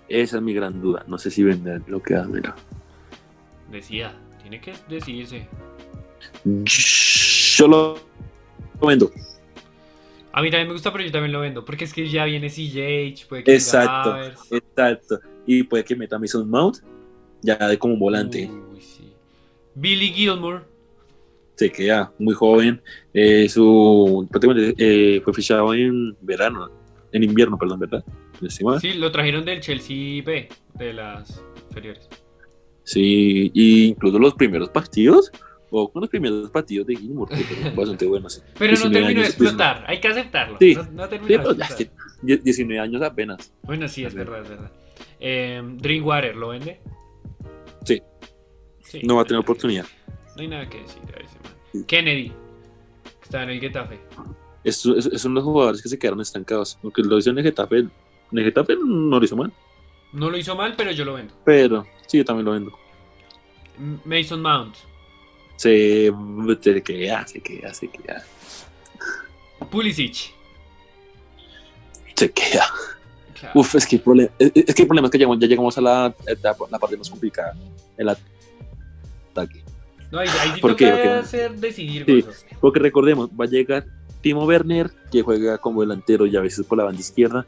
Esa 0.07 0.37
es 0.37 0.43
mi 0.43 0.53
gran 0.53 0.83
duda. 0.83 1.03
No 1.07 1.17
sé 1.17 1.31
si 1.31 1.43
vender 1.43 1.81
lo 1.87 2.03
que 2.03 2.13
da, 2.13 2.27
mira. 2.27 2.55
decía, 3.71 4.15
tiene 4.43 4.61
que 4.61 4.75
decidirse. 4.87 5.49
Yo 6.45 7.69
lo 7.69 7.99
vendo. 8.87 9.11
A 10.37 10.43
mí 10.43 10.51
también 10.51 10.69
me 10.69 10.75
gusta, 10.75 10.93
pero 10.93 11.03
yo 11.03 11.11
también 11.11 11.33
lo 11.33 11.41
vendo. 11.41 11.65
Porque 11.65 11.85
es 11.85 11.95
que 11.95 12.07
ya 12.11 12.27
viene 12.27 12.51
CJ, 12.51 13.27
puede 13.27 13.43
que 13.43 13.55
Exacto, 13.55 14.15
exacto. 14.51 15.19
Y 15.47 15.63
puede 15.63 15.83
que 15.83 15.97
meta 15.97 16.19
Mason 16.19 16.47
Mount 16.51 16.77
ya 17.41 17.57
de 17.57 17.79
como 17.79 17.95
un 17.95 18.01
volante. 18.01 18.47
Uy, 18.71 18.79
sí. 18.79 19.15
Billy 19.75 20.09
Gilmore. 20.09 20.61
Se 21.55 21.73
queda 21.73 22.13
muy 22.19 22.35
joven. 22.35 22.83
Eh, 23.15 23.49
su 23.49 24.29
prácticamente, 24.31 24.75
eh, 24.77 25.23
fue 25.23 25.33
fichado 25.33 25.73
en 25.73 26.15
verano, 26.21 26.69
en 27.13 27.23
invierno, 27.23 27.57
perdón, 27.57 27.81
¿verdad? 27.81 28.05
Sí, 28.79 28.93
lo 28.93 29.11
trajeron 29.11 29.43
del 29.43 29.61
Chelsea 29.61 30.23
B, 30.23 30.51
de 30.75 30.93
las 30.93 31.43
inferiores. 31.69 32.11
Sí, 32.85 33.51
y 33.55 33.87
incluso 33.87 34.19
los 34.19 34.35
primeros 34.35 34.69
partidos, 34.69 35.33
con 35.93 36.01
los 36.03 36.11
primeros 36.11 36.51
partidos 36.51 36.87
de 36.87 36.97
Gilmour, 36.97 37.29
que 37.29 37.37
fueron 37.45 37.77
bastante 37.77 38.07
buenos. 38.07 38.43
Pero 38.59 38.73
no 38.73 38.79
19 38.79 38.95
terminó 39.01 39.21
de 39.21 39.27
explotar, 39.27 39.85
hay 39.87 40.01
que 40.01 40.09
aceptarlo. 40.09 40.57
Sí. 40.59 40.75
No, 40.75 40.83
no 40.93 41.09
terminó 41.09 41.27
Sí, 41.27 41.33
de 41.33 41.35
ya 41.35 41.43
explotar. 41.43 41.71
es 41.71 41.77
que 41.77 41.91
die- 42.23 42.37
19 42.39 42.81
años 42.81 43.03
apenas. 43.03 43.53
Bueno, 43.63 43.87
sí, 43.89 44.05
es 44.05 44.15
verdad, 44.15 44.43
es 44.43 44.49
verdad. 44.49 44.73
Eh, 45.21 45.63
Drinkwater, 45.77 46.35
¿lo 46.37 46.49
vende? 46.49 46.81
Sí. 47.85 48.03
Sí, 48.81 49.01
No 49.05 49.17
va 49.17 49.23
a 49.23 49.25
tener 49.25 49.41
oportunidad. 49.41 49.85
No 50.37 50.43
hay 50.43 50.49
nada 50.49 50.69
que 50.69 50.79
decir 50.83 51.03
a 51.17 51.21
ese 51.21 51.37
man. 51.43 51.85
Kennedy, 51.87 52.29
que 52.31 52.35
está 53.23 53.43
en 53.43 53.51
el 53.51 53.61
Getafe. 53.61 53.99
Es, 54.65 54.85
es, 54.87 55.07
es 55.07 55.25
uno 55.25 55.35
de 55.35 55.37
los 55.37 55.45
jugadores 55.45 55.83
que 55.83 55.89
se 55.89 55.99
quedaron 55.99 56.21
estancados. 56.21 56.79
Aunque 56.83 57.03
lo 57.03 57.19
hizo 57.19 57.31
en 57.31 57.39
el 57.39 57.45
Getafe, 57.45 57.79
en 57.79 57.91
el 58.33 58.45
Getafe 58.45 58.75
no 58.77 59.19
lo 59.19 59.25
hizo 59.25 59.37
mal. 59.37 59.53
No 60.13 60.31
lo 60.31 60.37
hizo 60.39 60.55
mal, 60.57 60.75
pero 60.77 60.91
yo 60.93 61.05
lo 61.05 61.15
vendo. 61.15 61.35
Pero 61.45 61.87
sí, 62.07 62.19
yo 62.19 62.25
también 62.25 62.45
lo 62.47 62.53
vendo. 62.53 62.73
Mason 64.05 64.41
Mount, 64.41 64.75
Se, 65.57 66.13
se 66.63 66.83
queda, 66.83 67.27
se 67.27 67.41
queda, 67.41 67.75
se 67.75 67.89
queda. 67.89 68.23
Pulisic. 69.71 70.33
Se 72.15 72.31
queda. 72.31 72.67
Claro. 73.39 73.61
Uf, 73.61 73.75
es 73.75 73.87
que 73.87 73.97
el 73.97 74.03
problema 74.03 74.31
es, 74.39 74.53
es 74.55 74.75
que, 74.75 74.83
el 74.83 74.89
problema 74.89 75.07
es 75.09 75.13
que 75.13 75.19
llegamos- 75.19 75.39
ya 75.39 75.47
llegamos 75.47 75.77
a 75.77 75.81
la, 75.83 76.15
etapa, 76.27 76.67
la 76.71 76.79
parte 76.79 76.97
más 76.97 77.11
complicada. 77.11 77.55
El 77.97 78.09
ataque. 78.09 79.63
No, 80.11 80.19
ahí, 80.21 80.29
ahí 80.41 80.53
sí 80.55 80.61
¿Por 80.61 80.73
toca 80.77 81.19
hacer 81.19 81.55
decidir 81.57 82.05
Sí. 82.07 82.23
cosas. 82.23 82.47
Porque 82.61 82.79
recordemos, 82.81 83.29
va 83.31 83.45
a 83.45 83.49
llegar 83.49 83.87
Timo 84.23 84.45
Werner, 84.45 84.91
que 85.11 85.23
juega 85.23 85.59
como 85.59 85.83
delantero 85.83 86.27
y 86.27 86.37
a 86.37 86.41
veces 86.41 86.65
por 86.65 86.79
la 86.79 86.85
banda 86.85 87.01
izquierda. 87.01 87.47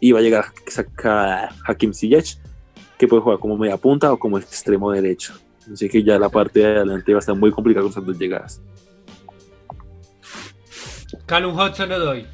Y 0.00 0.12
va 0.12 0.18
a 0.18 0.22
llegar 0.22 0.46
Hakim 1.66 1.92
Ziyech, 1.94 2.38
que 2.98 3.06
puede 3.08 3.22
jugar 3.22 3.38
como 3.38 3.56
media 3.56 3.76
punta 3.76 4.12
o 4.12 4.18
como 4.18 4.38
extremo 4.38 4.90
derecho. 4.92 5.34
Así 5.72 5.88
que 5.88 6.02
ya 6.02 6.18
la 6.18 6.28
parte 6.28 6.60
de 6.60 6.66
adelante 6.66 7.12
va 7.12 7.18
a 7.18 7.20
estar 7.20 7.34
muy 7.36 7.50
complicada 7.50 7.82
con 7.84 7.90
esas 7.92 8.04
dos 8.04 8.18
llegadas. 8.18 8.60
Callum 11.26 11.56
Hudson 11.58 11.88
lo 11.88 11.98
doy. 11.98 12.26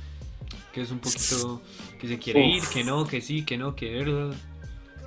Que 0.72 0.82
es 0.82 0.90
un 0.90 0.98
poquito 0.98 1.62
que 2.00 2.08
se 2.08 2.18
quiere 2.18 2.40
Uf. 2.40 2.56
ir, 2.56 2.62
que 2.72 2.84
no, 2.84 3.06
que 3.06 3.20
sí, 3.20 3.44
que 3.44 3.56
no, 3.58 3.74
que... 3.74 4.30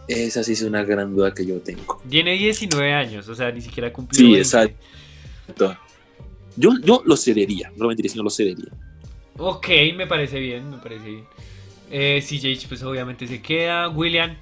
Esa 0.07 0.43
sí 0.43 0.53
es 0.53 0.63
una 0.63 0.83
gran 0.83 1.15
duda 1.15 1.33
que 1.33 1.45
yo 1.45 1.59
tengo. 1.59 2.01
Tiene 2.09 2.33
19 2.33 2.93
años, 2.93 3.27
o 3.29 3.35
sea, 3.35 3.51
ni 3.51 3.61
siquiera 3.61 3.93
cumplió 3.93 4.17
Sí, 4.19 4.25
20. 4.33 4.39
exacto. 4.39 5.77
Yo, 6.55 6.71
yo 6.83 7.03
lo 7.05 7.15
cedería, 7.15 7.69
no 7.75 7.83
lo 7.83 7.87
mentiría, 7.89 8.11
sino 8.11 8.23
lo 8.23 8.31
cedería. 8.31 8.71
Ok, 9.37 9.67
me 9.95 10.07
parece 10.07 10.39
bien, 10.39 10.69
me 10.69 10.77
parece 10.77 11.05
bien. 11.05 11.25
Eh, 11.91 12.23
CJ, 12.27 12.67
pues 12.67 12.81
obviamente 12.83 13.27
se 13.27 13.41
queda. 13.41 13.87
William, 13.89 14.35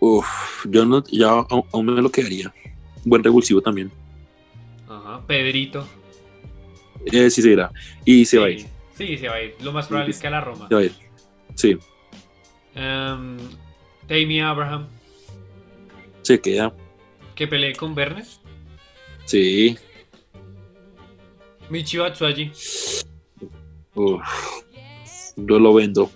Uf, 0.00 0.26
yo 0.68 0.84
no, 0.84 1.02
ya 1.10 1.28
aún, 1.30 1.86
me 1.86 2.00
lo 2.02 2.10
quedaría. 2.10 2.52
Buen 3.04 3.22
revulsivo 3.24 3.60
también. 3.60 3.90
ajá. 4.88 5.22
Pedrito. 5.26 5.86
Eh, 7.06 7.30
sí 7.30 7.42
se 7.42 7.50
irá. 7.50 7.70
Y 8.04 8.24
se 8.24 8.30
sí, 8.32 8.36
va 8.38 8.46
a 8.46 8.50
ir. 8.50 8.66
Sí, 8.96 9.16
se 9.18 9.28
va 9.28 9.34
a 9.36 9.42
ir. 9.42 9.54
Lo 9.60 9.72
más 9.72 9.86
probable 9.86 10.10
es 10.10 10.18
que 10.20 10.26
a 10.26 10.30
la 10.30 10.40
Roma. 10.40 10.68
Se 10.68 10.74
va 10.74 10.80
a 10.80 10.84
ir. 10.84 10.92
Sí, 11.54 11.76
Um, 12.76 13.38
Tammy 14.06 14.40
Abraham, 14.40 14.86
se 16.22 16.40
queda. 16.40 16.72
que 17.34 17.48
pelee 17.48 17.74
con 17.74 17.96
Werner. 17.96 18.24
Sí. 19.24 19.76
Michi 21.70 21.96
Batshuayi. 21.96 22.52
Uf, 23.94 24.22
yo 25.36 25.58
lo 25.58 25.74
vendo. 25.74 26.08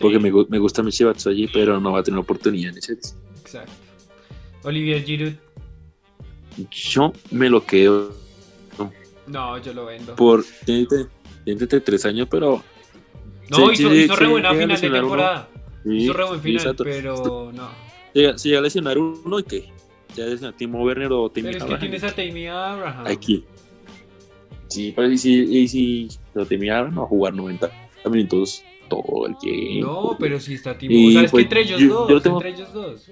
Porque 0.00 0.18
me, 0.18 0.30
me 0.48 0.58
gusta 0.58 0.82
mi 0.82 0.90
allí, 1.26 1.48
pero 1.52 1.80
no 1.80 1.92
va 1.92 2.00
a 2.00 2.02
tener 2.02 2.20
oportunidad 2.20 2.72
en 2.72 2.78
ese. 2.78 2.92
Exacto. 2.92 3.72
Olivier 4.62 5.02
Giroud. 5.04 5.32
Yo 6.70 7.12
me 7.30 7.48
lo 7.48 7.64
quedo 7.64 8.12
No, 9.26 9.58
yo 9.58 9.72
lo 9.72 9.86
vendo. 9.86 10.16
por. 10.16 10.44
Tiene, 10.64 10.86
33 11.44 12.04
años, 12.06 12.28
pero. 12.30 12.62
No, 13.50 13.56
sí, 13.56 13.62
hizo, 13.74 13.90
sí, 13.90 13.96
hizo 14.02 14.16
re 14.16 14.26
buena 14.26 14.52
final 14.52 14.80
de 14.80 14.88
uno. 14.88 14.98
temporada. 14.98 15.48
Hizo 15.84 16.12
re 16.12 16.24
buen 16.24 16.40
final, 16.40 16.76
pero 16.76 17.52
no. 17.52 17.70
Si 18.36 18.48
llega 18.48 18.58
a 18.58 18.62
lesionar 18.62 18.98
uno, 18.98 19.38
¿y 19.38 19.42
qué? 19.44 19.72
Si 20.10 20.16
llega 20.16 20.28
a 20.28 20.30
lesionar 20.30 20.56
Timo 20.56 20.82
Werner 20.82 21.12
o 21.12 21.30
Timo 21.30 21.48
Pero 21.50 21.64
es 21.64 21.70
que 21.70 21.76
tienes 21.78 22.04
a 22.04 22.14
Tammy 22.14 22.46
Abraham. 22.46 23.06
Aquí. 23.06 23.44
Sí, 24.68 24.92
pero 24.94 25.10
y 25.10 25.16
si, 25.16 25.32
y 25.32 25.68
si 25.68 26.08
lo 26.34 26.44
Timo 26.44 26.64
Abraham 26.72 26.94
no 26.94 27.00
va 27.02 27.06
a 27.06 27.08
jugar 27.08 27.34
90 27.34 27.70
minutos 28.10 28.64
todo 28.88 29.26
el 29.26 29.36
tiempo. 29.38 29.86
No, 30.12 30.16
pero 30.18 30.40
si 30.40 30.54
está 30.54 30.76
Timo. 30.76 30.92
Y, 30.94 31.08
o 31.08 31.12
sea, 31.12 31.22
es 31.22 31.30
pues, 31.30 31.40
que 31.42 31.44
entre 31.44 31.60
ellos 31.62 31.80
yo- 31.80 31.88
dos. 31.94 32.08
yo 32.08 32.14
lo 32.14 32.20
tengo- 32.22 32.36
Entre 32.42 32.50
ellos 32.50 32.72
dos. 32.72 33.10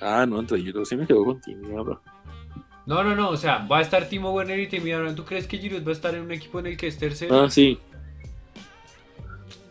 Ah, 0.00 0.26
no, 0.28 0.40
entonces 0.40 0.66
yo 0.72 0.84
sí 0.84 0.96
me 0.96 1.06
quedo 1.06 1.24
con 1.24 1.40
Timo 1.40 1.78
Abraham. 1.78 2.00
No, 2.86 3.02
no, 3.02 3.14
no. 3.16 3.30
O 3.30 3.36
sea, 3.36 3.66
va 3.66 3.78
a 3.78 3.80
estar 3.80 4.08
Timo 4.08 4.32
Werner 4.32 4.58
y 4.60 4.66
Tammy 4.68 4.92
Abraham. 4.92 5.14
¿Tú 5.16 5.24
crees 5.24 5.46
que 5.46 5.56
Giroud 5.58 5.84
va 5.86 5.90
a 5.90 5.92
estar 5.94 6.14
en 6.14 6.22
un 6.22 6.32
equipo 6.32 6.58
en 6.60 6.66
el 6.66 6.76
que 6.76 6.86
es 6.88 6.98
tercero? 6.98 7.42
Ah, 7.42 7.50
sí. 7.50 7.78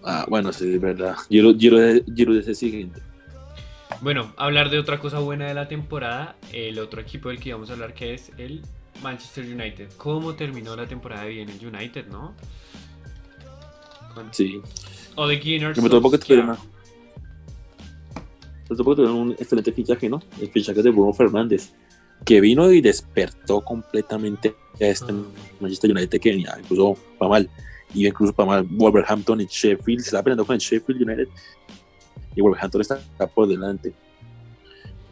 Ah, 0.03 0.25
bueno, 0.27 0.51
sí, 0.51 0.73
es 0.73 0.81
verdad. 0.81 1.15
Giro, 1.29 1.53
Giro, 1.55 1.77
de- 1.77 2.03
Giro 2.15 2.37
es 2.37 2.47
el 2.47 2.55
siguiente. 2.55 3.01
Bueno, 4.01 4.33
hablar 4.35 4.69
de 4.69 4.79
otra 4.79 4.99
cosa 4.99 5.19
buena 5.19 5.45
de 5.45 5.53
la 5.53 5.67
temporada. 5.67 6.35
El 6.51 6.79
otro 6.79 6.99
equipo 6.99 7.29
del 7.29 7.39
que 7.39 7.49
íbamos 7.49 7.69
a 7.69 7.73
hablar 7.73 7.93
que 7.93 8.13
es 8.15 8.31
el 8.37 8.61
Manchester 9.01 9.45
United. 9.45 9.91
¿Cómo 9.97 10.33
terminó 10.33 10.75
la 10.75 10.87
temporada 10.87 11.25
bien 11.25 11.49
el 11.49 11.65
United, 11.65 12.07
no? 12.07 12.33
Sí. 14.31 14.61
O 15.15 15.27
de. 15.27 15.81
Me 15.81 15.89
tocó 15.89 16.11
que 16.11 16.17
tuvieron 16.17 16.57
que 18.93 18.95
tuvieron 18.95 19.15
un 19.17 19.31
excelente 19.33 19.71
fichaje, 19.71 20.09
¿no? 20.09 20.21
El 20.41 20.49
fichaje 20.49 20.81
de 20.81 20.89
Bruno 20.89 21.13
Fernández, 21.13 21.73
que 22.25 22.41
vino 22.41 22.71
y 22.71 22.81
despertó 22.81 23.61
completamente 23.61 24.55
a 24.81 24.85
este 24.85 25.11
Ah. 25.11 25.23
Manchester 25.59 25.91
United 25.91 26.19
que 26.19 26.31
venía 26.31 26.55
incluso 26.59 26.97
para 27.19 27.29
mal. 27.29 27.49
Y 27.93 28.07
incluso 28.07 28.33
para 28.33 28.47
mal 28.47 28.63
Wolverhampton 28.63 29.41
y 29.41 29.45
Sheffield. 29.45 29.99
Se 30.01 30.07
estaba 30.07 30.23
peleando 30.23 30.45
con 30.45 30.55
el 30.55 30.59
Sheffield 30.59 31.01
United. 31.03 31.27
Y 32.35 32.41
Wolverhampton 32.41 32.81
está 32.81 32.99
por 33.35 33.47
delante. 33.47 33.93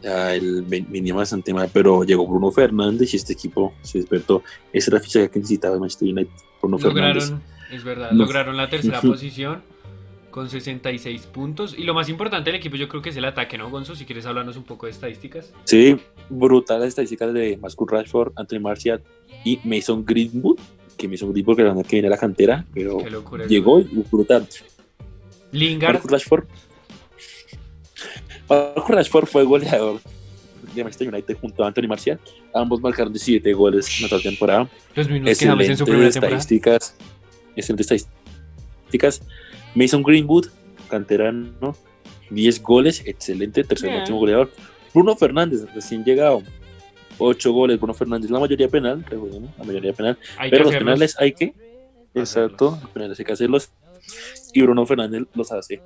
Ya, 0.02 0.34
el 0.34 0.62
venía 0.62 1.14
bastante 1.14 1.54
mal, 1.54 1.70
pero 1.72 2.02
llegó 2.02 2.26
Bruno 2.26 2.50
Fernández 2.50 3.14
y 3.14 3.16
este 3.18 3.34
equipo 3.34 3.72
se 3.82 3.98
despertó. 3.98 4.42
Ese 4.72 4.90
era 4.90 4.98
el 4.98 5.04
fichaje 5.04 5.30
que 5.30 5.38
necesitaba 5.38 5.74
el 5.74 5.80
Manchester 5.80 6.08
United. 6.08 6.32
Bruno 6.60 6.78
Fernández. 6.78 7.30
Lograron, 7.30 7.42
es 7.70 7.84
verdad, 7.84 8.10
No. 8.10 8.18
lograron 8.24 8.56
la 8.56 8.68
tercera 8.68 9.00
posición 9.00 9.62
con 10.32 10.50
66 10.50 11.26
puntos. 11.26 11.76
Y 11.78 11.84
lo 11.84 11.94
más 11.94 12.08
importante 12.08 12.50
del 12.50 12.58
equipo 12.58 12.74
yo 12.74 12.88
creo 12.88 13.00
que 13.02 13.10
es 13.10 13.16
el 13.16 13.24
ataque, 13.24 13.56
¿no, 13.56 13.70
Gonzo? 13.70 13.94
Si 13.94 14.04
quieres 14.04 14.26
hablarnos 14.26 14.56
un 14.56 14.64
poco 14.64 14.86
de 14.86 14.92
estadísticas. 14.92 15.52
Sí, 15.62 16.00
brutales 16.28 16.88
estadísticas 16.88 17.32
de 17.32 17.56
Marcus 17.58 17.88
Rashford, 17.88 18.32
Anthony 18.34 18.58
Martial 18.58 19.00
y 19.44 19.60
Mason 19.62 20.04
Greenwood, 20.04 20.58
que 20.96 21.06
Mason 21.06 21.32
Greenwood 21.32 21.56
que 21.56 21.62
era 21.62 21.74
que 21.74 21.96
viene 21.96 22.08
a 22.08 22.10
la 22.10 22.18
cantera, 22.18 22.64
pero 22.74 22.98
locura. 23.08 23.46
llegó 23.46 23.78
y 23.78 23.84
uh, 23.84 24.04
brutal. 24.10 24.48
Lingard, 25.52 25.92
Marcus 25.92 26.10
Rashford. 26.10 26.44
Marcus 28.48 28.88
Rashford 28.88 29.26
fue 29.26 29.44
goleador 29.44 30.00
de 30.74 30.82
Manchester 30.82 31.08
United 31.08 31.36
junto 31.40 31.62
a 31.62 31.68
Anthony 31.68 31.86
Martial. 31.86 32.18
Ambos 32.54 32.80
marcaron 32.80 33.12
17 33.12 33.52
goles 33.52 34.00
en 34.00 34.10
la 34.10 34.22
temporada. 34.22 34.68
los 34.94 35.08
mismos 35.08 35.38
que 35.38 35.44
en 35.44 35.76
su 35.76 35.84
primera 35.84 36.10
temporada. 36.10 36.38
estadísticas. 36.38 36.96
Excelentes 37.54 37.90
estadísticas. 37.90 39.20
Mason 39.74 40.02
Greenwood, 40.02 40.46
canterano, 40.88 41.74
10 42.30 42.62
goles, 42.62 43.02
excelente, 43.06 43.64
tercer 43.64 43.88
Bien. 43.88 44.00
máximo 44.00 44.18
goleador. 44.18 44.50
Bruno 44.94 45.16
Fernández, 45.16 45.64
recién 45.74 46.04
llegado, 46.04 46.42
8 47.18 47.52
goles. 47.52 47.78
Bruno 47.78 47.94
Fernández, 47.94 48.30
la 48.30 48.38
mayoría 48.40 48.68
penal, 48.68 49.04
recordemos, 49.08 49.50
la 49.58 49.64
mayoría 49.64 49.92
penal. 49.92 50.18
Hay 50.38 50.50
Pero 50.50 50.64
los 50.64 50.72
hacerlos. 50.72 50.84
penales 50.94 51.16
hay 51.18 51.32
que, 51.32 51.54
exacto, 52.14 52.78
los 52.82 52.90
penales 52.90 53.18
hay 53.18 53.24
que 53.24 53.32
hacerlos. 53.32 53.70
Y 54.52 54.62
Bruno 54.62 54.84
Fernández 54.86 55.22
los 55.34 55.50
hace. 55.52 55.80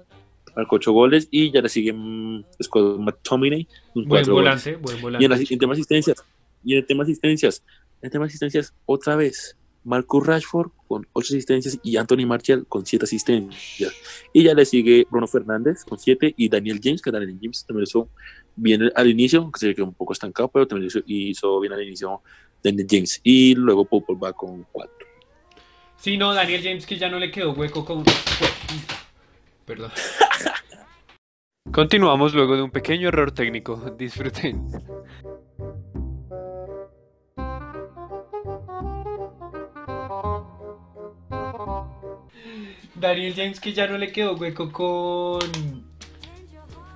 Marcó 0.56 0.76
8 0.76 0.90
goles 0.92 1.28
y 1.30 1.50
ya 1.52 1.60
le 1.60 1.68
sigue 1.68 1.92
mm, 1.92 2.44
Scott 2.62 2.98
McTominay 2.98 3.68
Buen 3.94 4.08
4 4.08 4.32
goles. 4.34 4.44
volante, 4.64 4.76
buen 4.76 4.98
Y 4.98 5.00
volante. 5.02 5.24
en, 5.26 5.30
las- 5.30 5.50
en 5.50 5.58
tema 5.58 5.74
de 5.74 5.80
asistencias, 5.80 6.24
y 6.64 6.72
en 6.72 6.78
el 6.78 6.86
tema 6.86 7.04
de 7.04 7.12
asistencias, 7.12 7.62
en 8.00 8.06
el 8.06 8.10
tema 8.10 8.24
de 8.24 8.28
asistencias, 8.28 8.74
otra 8.86 9.16
vez, 9.16 9.56
Marcus 9.86 10.26
Rashford 10.26 10.70
con 10.88 11.06
8 11.12 11.34
asistencias 11.34 11.78
y 11.82 11.96
Anthony 11.96 12.26
Martial 12.26 12.66
con 12.68 12.84
7 12.84 13.04
asistencias. 13.04 13.94
Y 14.32 14.42
ya 14.42 14.52
le 14.52 14.64
sigue 14.64 15.06
Bruno 15.08 15.28
Fernández 15.28 15.84
con 15.84 15.98
7 15.98 16.34
y 16.36 16.48
Daniel 16.48 16.80
James, 16.82 17.00
que 17.00 17.12
Daniel 17.12 17.38
James 17.40 17.64
también 17.64 17.84
hizo 17.84 18.08
bien 18.56 18.90
al 18.94 19.08
inicio, 19.08 19.40
aunque 19.40 19.60
se 19.60 19.74
quedó 19.74 19.86
un 19.86 19.94
poco 19.94 20.12
estancado, 20.12 20.48
pero 20.48 20.66
también 20.66 20.88
hizo, 20.88 21.00
hizo 21.06 21.60
bien 21.60 21.72
al 21.72 21.82
inicio 21.82 22.20
Daniel 22.62 22.86
James. 22.90 23.20
Y 23.22 23.54
luego 23.54 23.84
Popol 23.84 24.22
va 24.22 24.32
con 24.32 24.66
4. 24.72 24.92
Sí, 25.96 26.16
no, 26.16 26.34
Daniel 26.34 26.62
James 26.62 26.84
que 26.84 26.98
ya 26.98 27.08
no 27.08 27.18
le 27.18 27.30
quedó 27.30 27.52
hueco 27.52 27.84
con... 27.84 28.04
Perdón. 29.64 29.90
Continuamos 31.72 32.34
luego 32.34 32.56
de 32.56 32.62
un 32.62 32.70
pequeño 32.70 33.08
error 33.08 33.32
técnico. 33.32 33.94
Disfruten. 33.96 34.68
Daniel 43.00 43.34
James 43.36 43.60
que 43.60 43.72
ya 43.72 43.86
no 43.86 43.98
le 43.98 44.12
quedó 44.12 44.34
hueco 44.36 44.70
con... 44.72 45.40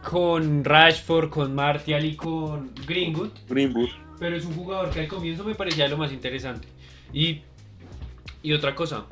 Con 0.02 0.64
Rashford, 0.64 1.28
con 1.28 1.54
Martial 1.54 2.04
y 2.04 2.16
con 2.16 2.72
Greenwood. 2.86 3.30
Greenwood. 3.48 3.90
Pero 4.18 4.36
es 4.36 4.44
un 4.46 4.54
jugador 4.54 4.90
que 4.90 5.00
al 5.00 5.08
comienzo 5.08 5.44
me 5.44 5.54
parecía 5.54 5.88
lo 5.88 5.98
más 5.98 6.10
interesante. 6.12 6.68
Y, 7.12 7.42
y 8.42 8.52
otra 8.54 8.74
cosa. 8.74 9.04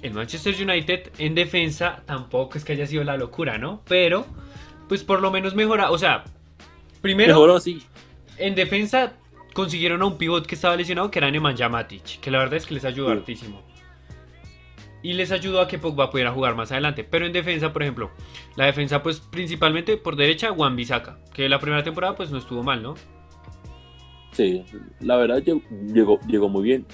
El 0.00 0.14
Manchester 0.14 0.54
United 0.54 1.10
en 1.18 1.34
defensa 1.34 2.02
tampoco 2.06 2.58
es 2.58 2.64
que 2.64 2.72
haya 2.72 2.86
sido 2.86 3.02
la 3.04 3.16
locura, 3.16 3.58
¿no? 3.58 3.82
Pero, 3.88 4.24
pues 4.88 5.02
por 5.02 5.20
lo 5.20 5.30
menos 5.32 5.54
mejora. 5.54 5.90
O 5.90 5.98
sea, 5.98 6.24
primero 7.00 7.34
Mejoró, 7.34 7.58
sí. 7.60 7.82
en 8.38 8.54
defensa 8.54 9.14
consiguieron 9.52 10.00
a 10.02 10.06
un 10.06 10.16
pivot 10.16 10.46
que 10.46 10.54
estaba 10.54 10.76
lesionado 10.76 11.10
que 11.10 11.18
era 11.18 11.30
Nemanja 11.30 11.68
Matic. 11.68 12.20
Que 12.20 12.30
la 12.30 12.38
verdad 12.38 12.54
es 12.54 12.66
que 12.66 12.74
les 12.74 12.84
ayudó 12.84 13.08
Sí. 13.08 13.12
hartísimo. 13.18 13.62
Y 15.02 15.14
les 15.14 15.32
ayudó 15.32 15.60
a 15.60 15.66
que 15.68 15.78
Pogba 15.78 16.10
pudiera 16.10 16.30
jugar 16.32 16.54
más 16.54 16.70
adelante. 16.70 17.02
Pero 17.04 17.26
en 17.26 17.32
defensa, 17.32 17.72
por 17.72 17.82
ejemplo, 17.82 18.10
la 18.56 18.66
defensa, 18.66 19.02
pues 19.02 19.18
principalmente 19.20 19.96
por 19.96 20.14
derecha, 20.16 20.50
Juan 20.52 20.76
Bisaca. 20.76 21.18
Que 21.34 21.48
la 21.48 21.58
primera 21.58 21.82
temporada, 21.82 22.14
pues 22.14 22.30
no 22.30 22.38
estuvo 22.38 22.62
mal, 22.62 22.82
¿no? 22.82 22.94
Sí, 24.32 24.64
la 25.00 25.16
verdad 25.16 25.42
llegó, 25.42 26.18
llegó, 26.26 26.48
muy 26.48 26.62
bien. 26.62 26.86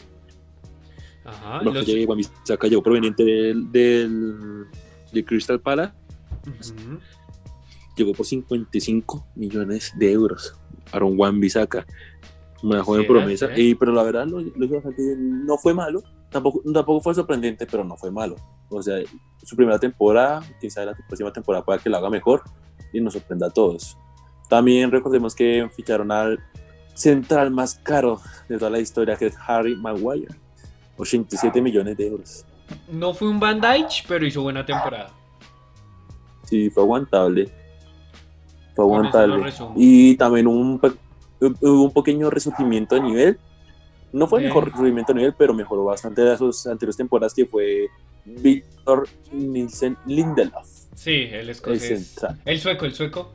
Ajá. 1.25 1.63
Lo 1.63 1.73
que 1.73 1.79
los- 1.81 1.87
llegó, 1.87 2.11
Wan-Bissaka 2.13 2.67
llegó 2.69 2.83
proveniente 2.83 3.23
del, 3.25 3.71
del, 3.71 4.65
de 5.13 5.25
Crystal 5.25 5.61
Palace, 5.61 5.93
Ujú. 6.47 6.99
llegó 7.97 8.13
por 8.15 8.25
55 8.27 9.27
millones 9.37 9.93
de 9.97 10.13
euros. 10.13 10.57
Aaron 10.91 11.15
Wan 11.19 11.39
Bisaca, 11.39 11.87
una 12.63 12.83
joven 12.83 13.07
promesa, 13.07 13.51
y, 13.57 13.75
pero 13.75 13.93
la 13.93 14.03
verdad 14.03 14.27
lo, 14.27 14.41
lo 14.41 14.65
hizo 14.65 14.75
bastante 14.77 15.03
bien. 15.03 15.45
No 15.45 15.59
fue 15.59 15.75
malo, 15.75 16.03
tampoco, 16.31 16.61
tampoco 16.73 17.01
fue 17.01 17.15
sorprendente, 17.15 17.67
pero 17.67 17.85
no 17.85 17.97
fue 17.97 18.11
malo. 18.11 18.37
O 18.69 18.83
sea, 18.83 18.99
su 19.43 19.57
primera 19.57 19.79
temporada, 19.79 20.43
sabe 20.69 20.87
la 20.87 20.95
próxima 21.07 21.33
temporada 21.33 21.65
pueda 21.65 21.79
que 21.79 21.89
la 21.89 21.99
haga 21.99 22.11
mejor 22.11 22.43
y 22.93 23.01
nos 23.01 23.15
sorprenda 23.15 23.47
a 23.47 23.51
todos. 23.51 23.99
También 24.49 24.91
recordemos 24.91 25.35
que 25.35 25.69
ficharon 25.75 26.11
al 26.11 26.39
central 26.95 27.51
más 27.51 27.77
caro 27.77 28.21
de 28.49 28.59
toda 28.59 28.71
la 28.71 28.81
historia, 28.81 29.17
que 29.17 29.27
es 29.27 29.37
Harry 29.47 29.77
Maguire. 29.77 30.35
87 30.97 31.63
millones 31.63 31.97
de 31.97 32.09
euros. 32.09 32.45
No 32.91 33.15
fue 33.15 33.29
un 33.29 33.39
Van 33.39 33.61
Dijk, 33.61 34.07
pero 34.07 34.27
hizo 34.27 34.43
buena 34.43 34.67
temporada. 34.67 35.11
Sí, 36.45 36.71
fue 36.71 36.83
aguantable. 36.83 37.49
Fue 38.75 38.85
aguantable. 38.85 39.53
Y 39.77 40.17
también 40.17 40.47
un, 40.47 40.81
hubo 41.41 41.83
un 41.85 41.93
pequeño 41.93 42.31
resurgimiento 42.31 42.95
de 42.95 43.01
nivel. 43.03 43.39
No 44.13 44.27
fue 44.27 44.41
el 44.41 44.47
mejor 44.47 44.67
resurgimiento 44.71 45.13
de 45.13 45.19
nivel, 45.19 45.35
pero 45.37 45.53
mejoró 45.55 45.85
bastante 45.85 46.23
de 46.23 46.37
sus 46.37 46.67
anteriores 46.67 46.97
temporadas, 46.97 47.35
que 47.35 47.45
fue 47.47 47.89
Víctor 48.25 49.09
Nielsen 49.33 49.97
Lindelof, 50.07 50.67
Sí, 50.95 51.29
el 51.31 51.49
escocés. 51.51 52.17
El 52.45 52.59
sueco, 52.61 52.85
el 52.87 52.95
sueco. 52.95 53.33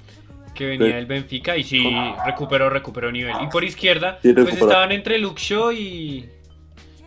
Que 0.54 0.66
venía 0.68 0.88
Sí. 0.88 0.94
del 0.94 1.06
Benfica 1.08 1.58
y 1.58 1.64
sí 1.64 1.84
recuperó, 2.26 2.70
recuperó 2.70 3.12
nivel. 3.12 3.34
Y 3.42 3.48
por 3.48 3.64
izquierda, 3.64 4.20
Sí, 4.22 4.34
pues 4.34 4.54
estaban 4.54 4.92
entre 4.92 5.18
Luke 5.18 5.42
Shaw 5.42 5.72
y, 5.72 6.30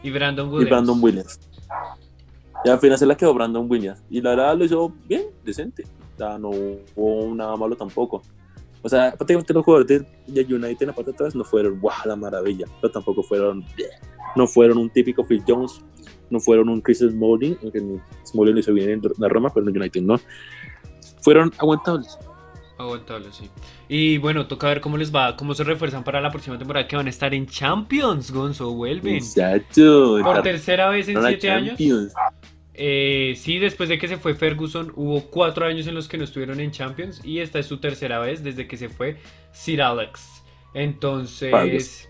y 0.02 0.10
Brandon 0.10 0.46
Y 0.48 0.50
Williams. 0.50 0.70
Brandon 0.70 1.02
Williams. 1.02 1.40
Y 2.64 2.68
al 2.70 2.78
final 2.80 2.98
se 2.98 3.06
la 3.06 3.16
quedó 3.16 3.34
Brandon 3.34 3.70
Williams. 3.70 4.02
Y 4.10 4.20
la 4.20 4.30
verdad 4.30 4.56
lo 4.56 4.64
hizo 4.64 4.92
bien, 5.06 5.26
decente. 5.44 5.84
O 6.14 6.18
sea, 6.18 6.38
no 6.38 6.48
hubo 6.50 7.34
nada 7.36 7.54
malo 7.56 7.76
tampoco. 7.76 8.22
O 8.86 8.88
sea, 8.88 9.10
prácticamente 9.10 9.52
los 9.52 9.64
jugadores 9.64 9.88
de 9.88 10.42
de 10.44 10.54
United 10.54 10.82
en 10.82 10.86
la 10.86 10.94
parte 10.94 11.10
de 11.10 11.14
atrás 11.16 11.34
no 11.34 11.42
fueron 11.42 11.80
¡guau! 11.80 11.96
la 12.04 12.14
maravilla, 12.14 12.66
pero 12.80 12.92
tampoco 12.92 13.20
fueron 13.24 13.64
no 14.36 14.46
fueron 14.46 14.78
un 14.78 14.90
típico 14.90 15.24
Phil 15.24 15.42
Jones, 15.44 15.84
no 16.30 16.38
fueron 16.38 16.68
un 16.68 16.80
Chris 16.80 17.00
Smalling, 17.00 17.58
aunque 17.62 17.80
Smalling 18.24 18.54
lo 18.54 18.60
hizo 18.60 18.72
bien 18.72 18.90
en 18.90 19.02
la 19.18 19.28
Roma, 19.28 19.50
pero 19.52 19.68
en 19.68 19.76
United 19.76 20.02
no. 20.02 20.20
Fueron 21.20 21.52
aguantables. 21.58 22.16
Aguantable, 22.78 23.32
sí. 23.32 23.50
Y 23.88 24.18
bueno, 24.18 24.46
toca 24.46 24.68
ver 24.68 24.80
cómo 24.80 24.96
les 24.98 25.12
va, 25.12 25.34
cómo 25.34 25.52
se 25.54 25.64
refuerzan 25.64 26.04
para 26.04 26.20
la 26.20 26.30
próxima 26.30 26.56
temporada 26.56 26.86
que 26.86 26.94
van 26.94 27.08
a 27.08 27.10
estar 27.10 27.34
en 27.34 27.46
Champions, 27.46 28.30
Gonzo, 28.30 28.72
vuelven. 28.72 29.16
Exacto. 29.16 30.20
Por 30.22 30.42
tercera 30.42 30.90
vez 30.90 31.08
en 31.08 31.20
siete 31.20 31.50
años. 31.50 31.76
Eh, 32.78 33.34
sí, 33.38 33.58
después 33.58 33.88
de 33.88 33.98
que 33.98 34.06
se 34.06 34.18
fue 34.18 34.34
Ferguson, 34.34 34.92
hubo 34.96 35.22
cuatro 35.30 35.64
años 35.64 35.86
en 35.86 35.94
los 35.94 36.08
que 36.08 36.18
no 36.18 36.24
estuvieron 36.24 36.60
en 36.60 36.70
Champions 36.70 37.22
y 37.24 37.40
esta 37.40 37.58
es 37.58 37.66
su 37.66 37.78
tercera 37.78 38.18
vez 38.18 38.44
desde 38.44 38.68
que 38.68 38.76
se 38.76 38.90
fue 38.90 39.16
Sir 39.52 39.80
Alex. 39.80 40.42
Entonces, 40.74 42.06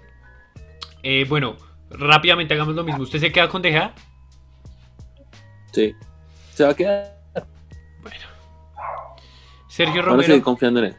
eh, 1.04 1.24
bueno, 1.28 1.56
rápidamente 1.90 2.54
hagamos 2.54 2.74
lo 2.74 2.82
mismo. 2.82 3.04
¿Usted 3.04 3.20
se 3.20 3.30
queda 3.30 3.48
con 3.48 3.62
De 3.62 3.70
Gea? 3.70 3.94
Sí. 5.72 5.94
Se 6.52 6.64
va 6.64 6.70
a 6.70 6.74
quedar. 6.74 7.16
Sergio 9.68 10.00
Ahora 10.00 10.22
sigue 10.22 10.28
Romero. 10.28 10.44
confiando 10.44 10.80
en 10.80 10.86
él. 10.86 10.96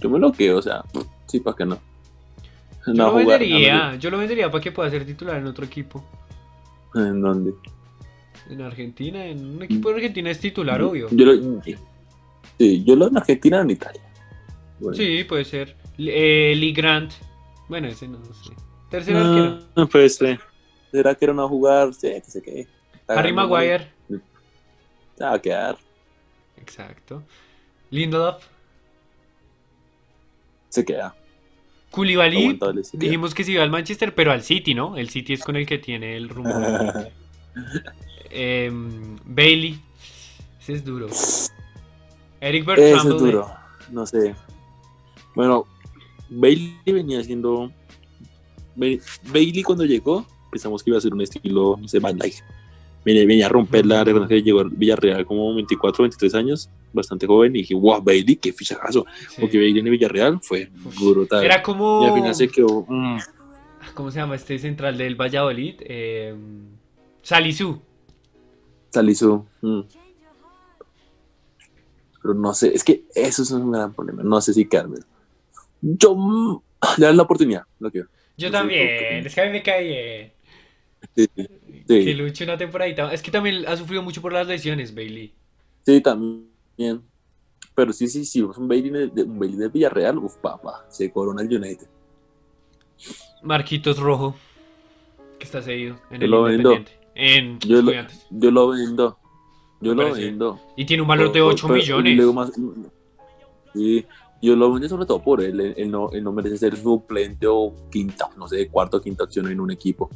Yo 0.00 0.10
me 0.10 0.18
lo 0.18 0.32
quedo, 0.32 0.58
o 0.58 0.62
sea, 0.62 0.82
sí, 1.26 1.38
¿para 1.38 1.56
qué 1.56 1.64
no? 1.64 1.78
Yo 2.84 2.94
No 2.94 3.06
lo 3.06 3.14
vendería, 3.14 3.94
yo 3.94 4.10
lo 4.10 4.18
vendería 4.18 4.50
para 4.50 4.60
que 4.62 4.72
pueda 4.72 4.90
ser 4.90 5.06
titular 5.06 5.36
en 5.36 5.46
otro 5.46 5.64
equipo. 5.64 6.04
No, 6.94 7.06
¿En 7.06 7.20
dónde? 7.20 7.54
En 8.50 8.62
Argentina, 8.62 9.26
en 9.26 9.44
un 9.56 9.62
equipo 9.62 9.90
de 9.90 9.96
Argentina 9.96 10.30
es 10.30 10.40
titular, 10.40 10.80
obvio. 10.82 11.08
Yo 11.10 11.26
lo, 11.26 11.62
sí, 11.62 12.84
yo 12.84 12.96
lo 12.96 13.08
en 13.08 13.16
Argentina 13.18 13.58
o 13.58 13.62
en 13.62 13.70
Italia. 13.70 14.02
Bueno. 14.80 14.96
Sí, 14.96 15.24
puede 15.24 15.44
ser. 15.44 15.76
Eh, 15.98 16.54
Lee 16.56 16.72
Grant. 16.72 17.12
Bueno, 17.68 17.88
ese 17.88 18.08
no 18.08 18.24
sé. 18.24 18.52
Tercer 18.90 19.16
Ah, 19.16 19.58
arquero. 19.74 19.88
pues, 19.90 20.22
eh, 20.22 20.38
¿será 20.90 21.14
que 21.14 21.26
no 21.26 21.34
va 21.36 21.44
a 21.44 21.48
jugar? 21.48 21.92
Sí, 21.92 22.08
que 22.08 22.30
sé 22.30 22.40
qué. 22.42 22.66
Harry 23.08 23.32
Maguire. 23.32 23.88
Se 24.08 25.24
va 25.24 25.34
a 25.34 25.42
quedar. 25.42 25.76
Exacto. 26.56 27.22
Lindelof. 27.90 28.44
Se 30.70 30.84
queda. 30.84 31.14
Koulibaly. 31.90 32.58
Dijimos 32.92 33.34
que 33.34 33.44
se 33.44 33.52
iba 33.52 33.62
al 33.62 33.70
Manchester, 33.70 34.14
pero 34.14 34.30
al 34.32 34.42
City, 34.42 34.74
¿no? 34.74 34.96
El 34.96 35.08
City 35.08 35.32
es 35.34 35.42
con 35.42 35.56
el 35.56 35.66
que 35.66 35.78
tiene 35.78 36.16
el 36.16 36.28
rumor. 36.28 37.08
Em, 38.30 39.16
Bailey. 39.24 39.80
Ese 40.60 40.74
es 40.74 40.84
duro. 40.84 41.08
Eric 42.40 42.64
Bertrand. 42.66 43.12
es 43.12 43.18
duro. 43.18 43.50
No 43.90 44.06
sé. 44.06 44.34
Bueno, 45.34 45.64
Bailey 46.28 46.74
venía 46.86 47.22
siendo. 47.24 47.72
Ba- 48.76 48.86
Bailey 49.32 49.62
cuando 49.62 49.84
llegó, 49.84 50.26
pensamos 50.50 50.82
que 50.82 50.90
iba 50.90 50.98
a 50.98 51.00
ser 51.00 51.14
un 51.14 51.22
estilo, 51.22 51.78
no 51.80 51.88
sé, 51.88 51.98
Van. 51.98 52.18
Venía, 53.04 53.24
venía 53.26 53.46
a 53.46 53.48
romperla, 53.48 54.04
reconocer 54.04 54.38
que 54.38 54.42
llegó 54.42 54.60
a 54.60 54.64
Villarreal 54.70 55.24
como 55.24 55.54
24, 55.54 56.02
23 56.02 56.34
años, 56.34 56.68
bastante 56.92 57.26
joven, 57.26 57.54
y 57.56 57.60
dije, 57.60 57.74
wow, 57.74 58.00
Bailey, 58.02 58.36
qué 58.36 58.52
fichajazo. 58.52 59.04
Porque 59.40 59.58
Bailey 59.58 59.78
en 59.80 59.86
el 59.86 59.90
Villarreal 59.92 60.40
fue 60.42 60.70
brutal. 61.00 61.44
Era 61.44 61.62
como. 61.62 62.02
Y 62.04 62.08
al 62.08 62.14
final 62.14 62.34
se 62.34 62.48
quedó. 62.48 62.84
mm, 62.88 63.18
¿Cómo 63.94 64.10
se 64.10 64.18
llama 64.18 64.36
este 64.36 64.58
central 64.58 64.96
del 64.98 65.16
Valladolid? 65.16 65.76
Em, 65.80 66.66
Salisu. 67.22 67.80
Salisu. 68.90 69.44
mm. 69.60 69.80
Pero 72.22 72.34
no 72.34 72.52
sé, 72.52 72.74
es 72.74 72.82
que 72.84 73.04
eso 73.14 73.42
es 73.42 73.50
un 73.52 73.70
gran 73.70 73.92
problema. 73.94 74.22
No 74.22 74.40
sé 74.40 74.52
si 74.52 74.66
Carmen. 74.66 75.00
Yo. 75.80 76.14
mm, 76.16 76.60
le 76.98 77.06
dan 77.06 77.16
la 77.16 77.22
oportunidad, 77.22 77.62
lo 77.78 77.90
quiero. 77.90 78.08
Yo 78.36 78.48
No 78.48 78.58
también. 78.58 79.26
Es 79.26 79.34
que 79.34 79.40
a 79.40 79.44
mí 79.46 79.50
me 79.50 79.62
cae 79.62 79.84
bien. 79.84 80.32
Sí, 81.16 81.28
Que 81.86 82.02
sí, 82.04 82.14
luche 82.14 82.44
una 82.44 82.56
temporadita. 82.58 83.12
Es 83.12 83.22
que 83.22 83.30
también 83.30 83.64
ha 83.66 83.76
sufrido 83.76 84.02
mucho 84.02 84.20
por 84.20 84.32
las 84.32 84.46
lesiones, 84.46 84.94
Bailey. 84.94 85.32
sí, 85.86 86.00
también. 86.00 86.48
Pero 87.74 87.92
sí, 87.92 88.08
sí, 88.08 88.24
sí, 88.24 88.42
un 88.42 88.68
Bailey 88.68 89.10
de, 89.10 89.22
un 89.22 89.38
Bailey 89.38 89.58
de 89.58 89.68
Villarreal, 89.68 90.18
uf, 90.18 90.36
papá, 90.36 90.84
se 90.88 91.10
corona 91.12 91.42
el 91.42 91.56
United. 91.56 91.86
Marquitos 93.42 93.98
Rojo. 93.98 94.34
Que 95.38 95.44
está 95.44 95.62
seguido 95.62 95.96
en 96.10 96.20
Yo 96.20 96.24
el 96.24 96.30
lo 96.30 96.42
vendo. 96.42 96.72
Independiente. 96.72 97.08
En 97.14 97.58
Yo 97.60 97.82
lo, 97.82 97.92
yo 98.30 98.50
lo 98.50 98.68
vendo. 98.68 99.18
Yo 99.80 99.94
lo 99.94 100.12
vendo. 100.12 100.60
Y 100.76 100.84
tiene 100.86 101.02
un 101.02 101.08
valor 101.08 101.26
de 101.28 101.32
Pero- 101.34 101.46
8 101.48 101.66
pero- 101.68 101.76
y 101.78 101.80
millones. 101.82 102.34
más- 102.34 102.52
sí, 103.74 104.06
Yo 104.40 104.54
lo 104.56 104.72
vendo 104.72 104.88
sobre 104.88 105.04
todo 105.06 105.20
por 105.22 105.40
él. 105.40 105.60
Él, 105.60 105.74
él 105.76 105.90
no, 105.90 106.10
él 106.12 106.22
no 106.22 106.32
merece 106.32 106.58
ser 106.58 106.76
suplente 106.76 107.46
o 107.48 107.72
quinta, 107.90 108.28
no 108.36 108.46
sé, 108.48 108.68
cuarta 108.68 108.96
o 108.96 109.00
quinta 109.00 109.24
opción 109.24 109.48
en 109.50 109.60
un 109.60 109.70
equipo. 109.72 110.10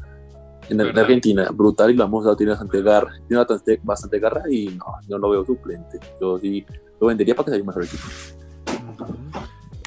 En, 0.69 0.81
en. 0.81 0.99
Argentina, 0.99 1.49
brutal 1.53 1.91
y 1.91 1.95
lo 1.95 2.05
hemos 2.05 2.25
dado, 2.25 2.37
tiene 2.37 2.51
bastante 2.51 2.83
garra, 2.83 3.13
tiene 3.27 3.39
bastante, 3.39 3.81
bastante 3.83 4.19
garra 4.19 4.43
y 4.51 4.67
no, 4.69 4.85
yo 5.09 5.19
no 5.19 5.19
lo 5.19 5.31
veo 5.31 5.45
suplente. 5.45 5.99
Yo 6.21 6.39
sí 6.39 6.65
lo 7.01 7.07
vendería 7.09 7.35
para 7.35 7.47
que 7.47 7.51
sea 7.53 7.61
un 7.61 7.67
mejor 7.67 7.85
equipo. 7.85 8.05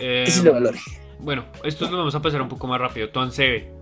Eh, 0.02 0.26
valor. 0.52 0.76
bueno, 1.20 1.46
estos 1.64 1.90
los 1.90 1.98
vamos 1.98 2.16
a 2.16 2.22
pasar 2.22 2.42
un 2.42 2.50
poco 2.50 2.68
más 2.68 2.80
rápido. 2.80 3.10
Tuan 3.10 3.32
Sebe, 3.32 3.76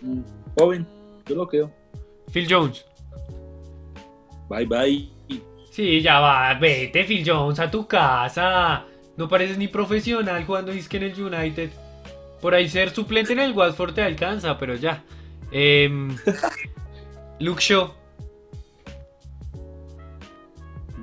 Mm, 0.00 0.20
Joven, 0.56 0.86
yo 1.26 1.34
lo 1.36 1.46
creo. 1.48 1.70
Phil 2.32 2.46
Jones. 2.48 2.84
Bye 4.48 4.66
bye. 4.66 5.08
Sí, 5.70 6.00
ya 6.00 6.20
va, 6.20 6.54
vete 6.54 7.04
Phil 7.04 7.22
Jones 7.26 7.58
a 7.58 7.70
tu 7.70 7.86
casa. 7.86 8.84
No 9.16 9.28
pareces 9.28 9.58
ni 9.58 9.68
profesional 9.68 10.44
jugando 10.44 10.72
disque 10.72 10.96
en 10.96 11.02
el 11.04 11.20
United. 11.20 11.70
Por 12.40 12.54
ahí 12.54 12.68
ser 12.68 12.90
suplente 12.90 13.32
en 13.32 13.40
el 13.40 13.52
Watford 13.52 13.94
te 13.94 14.02
alcanza, 14.02 14.56
pero 14.58 14.74
ya. 14.76 15.02
Em, 15.50 16.16
Luke 17.40 17.60
Shaw. 17.60 17.92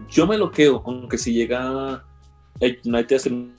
Yo 0.10 0.28
me 0.28 0.38
lo 0.38 0.52
quedo, 0.52 0.82
aunque 0.86 1.18
si 1.18 1.34
llega 1.34 2.04
el 2.60 2.80
United 2.86 3.14
a 3.16 3.18
hacer 3.18 3.34
un 3.34 3.56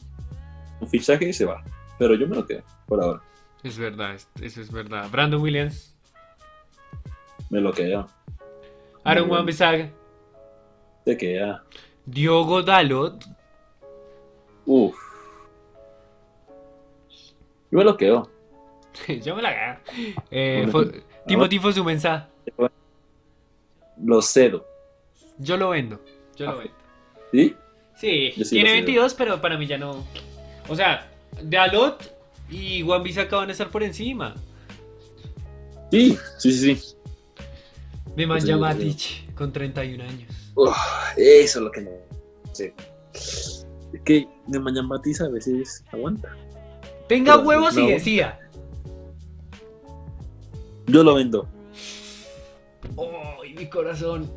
fichaje 0.89 1.33
se 1.33 1.45
va. 1.45 1.63
Pero 1.99 2.15
yo 2.15 2.27
me 2.27 2.37
lo 2.37 2.47
quedo 2.47 2.63
por 2.87 3.03
ahora. 3.03 3.23
Es 3.63 3.77
verdad, 3.79 4.15
es- 4.15 4.29
eso 4.41 4.61
es 4.63 4.71
verdad. 4.71 5.09
Brandon 5.11 5.41
Williams. 5.41 5.95
Me 7.51 7.61
lo 7.61 7.73
quedo. 7.73 8.09
Aaron. 9.05 9.31
Wan-Bissaka. 9.31 9.91
Se 11.05 11.17
queda. 11.17 11.65
Diogo 12.05 12.63
Dalot. 12.63 13.25
Uf. 14.65 14.97
Yo 17.77 17.81
me 17.81 17.85
lo 17.85 17.97
quedo. 17.99 18.31
Yo 19.23 19.37
me 19.37 19.43
la 19.43 19.51
agarro. 19.51 19.81
Eh, 20.31 20.67
Bueno, 20.73 20.93
Timothy 21.27 21.59
Fosu 21.59 21.85
Mensah. 21.85 22.27
Lo 24.03 24.23
cedo. 24.23 24.67
Yo 25.39 25.59
lo 25.59 25.69
vendo. 25.69 26.01
Yo 26.37 26.47
lo 26.47 26.53
Ah, 26.53 26.55
vendo. 26.55 26.75
¿Sí? 27.33 27.55
Sí, 27.99 28.33
sí 28.45 28.51
tiene 28.51 28.71
lo 28.71 28.77
cedo. 28.77 28.85
22, 28.87 29.15
pero 29.15 29.41
para 29.43 29.59
mí 29.59 29.67
ya 29.67 29.77
no. 29.77 30.07
O 30.69 30.75
sea, 30.75 31.07
Dalot 31.43 32.03
y 32.49 32.81
Juan 32.81 33.03
Bissaka 33.03 33.37
van 33.37 33.51
a 33.51 33.53
estar 33.53 33.69
por 33.69 33.83
encima. 33.83 34.35
Sí, 35.91 36.17
sí, 36.39 36.53
sí, 36.53 36.77
sí. 36.77 36.97
Me 38.17 38.27
manja 38.27 38.47
sí, 38.47 38.55
Matic 38.55 39.35
con 39.35 39.53
31 39.53 40.03
años. 40.03 40.33
Uf, 40.55 40.75
eso 41.19 41.59
es 41.59 41.63
lo 41.65 41.71
que 41.71 41.83
no 41.83 41.91
sé. 42.53 42.73
Es 43.13 43.67
que 44.03 44.27
de 44.47 44.59
mañana 44.61 44.89
Matiz 44.89 45.21
a 45.21 45.29
veces 45.29 45.85
aguanta. 45.93 46.35
Tenga 47.09 47.35
Pero, 47.37 47.49
huevos 47.49 47.77
y 47.77 47.87
decía. 47.87 48.39
Yo 50.87 51.03
lo 51.03 51.15
vendo. 51.15 51.49
¡Ay, 53.43 53.55
mi 53.55 53.69
corazón! 53.69 54.31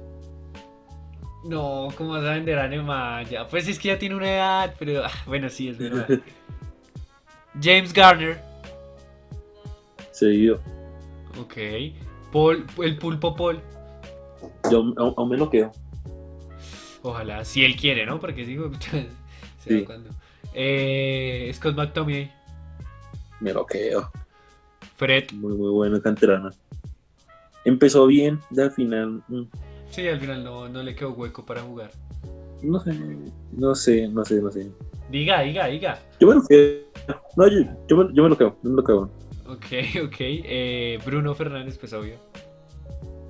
No, 1.46 1.88
¿cómo 1.98 2.12
vas 2.12 2.26
a 2.26 2.34
vender 2.34 2.60
a 2.60 2.68
Nemanja? 2.68 3.48
Pues 3.48 3.68
es 3.68 3.80
que 3.80 3.90
ya 3.90 4.00
tiene 4.00 4.16
una 4.16 4.30
edad, 4.32 4.76
pero 4.78 5.06
ah, 5.06 5.12
bueno, 5.26 5.50
sí, 5.50 5.70
es 5.70 5.78
verdad. 5.78 6.08
James 7.62 7.94
Garner. 7.94 8.42
Seguido. 10.12 10.60
Ok. 11.40 11.56
Paul, 12.32 12.66
el 12.84 12.98
pulpo 12.98 13.36
Paul. 13.36 13.62
Yo 14.70 14.94
aún, 14.98 15.30
me 15.30 15.38
lo 15.38 15.50
quedo. 15.50 15.72
Ojalá, 17.02 17.46
si 17.46 17.64
él 17.64 17.76
quiere, 17.76 18.06
¿no? 18.06 18.20
Porque 18.20 18.46
digo, 18.46 18.70
se 18.80 19.80
Sí. 19.80 19.86
cuando. 19.86 20.10
Eh, 20.54 21.52
Scott 21.54 21.76
McTominay. 21.76 22.39
Me 23.40 23.54
lo 23.54 23.66
quedo. 23.66 24.12
Fred. 24.98 25.32
Muy, 25.34 25.56
muy 25.56 25.70
bueno, 25.72 26.02
canterana. 26.02 26.52
Empezó 27.66 28.06
bien, 28.08 28.40
ya 28.52 28.64
al 28.64 28.72
final. 28.72 29.22
mm, 29.28 29.44
Sí, 29.92 30.08
al 30.08 30.20
final 30.20 30.44
no, 30.44 30.70
no 30.70 30.84
le 30.84 30.94
quedó 30.96 31.12
hueco 31.14 31.46
para 31.46 31.62
jugar. 31.62 31.92
No 32.62 32.80
sé, 32.80 32.94
no 33.54 33.74
sé, 33.76 34.08
no 34.08 34.24
sé, 34.26 34.42
no 34.42 34.52
sé. 34.52 34.70
Diga, 35.10 35.42
diga, 35.42 35.66
diga. 35.68 36.00
Yo 36.20 36.28
me 36.28 36.36
lo 36.36 36.44
quedo. 36.46 36.82
No, 37.36 37.48
yo, 37.48 37.60
yo, 37.88 37.98
me, 37.98 38.14
yo 38.14 38.24
me 38.24 38.30
lo 38.30 38.38
quedo. 38.38 38.56
Yo 38.62 38.70
me 38.70 38.76
lo 38.76 38.84
quedo. 38.84 39.02
Ok, 39.48 39.66
ok. 40.06 40.16
Eh, 40.20 41.00
Bruno 41.06 41.34
Fernández, 41.34 41.78
pues 41.78 41.94
obvio. 41.94 42.16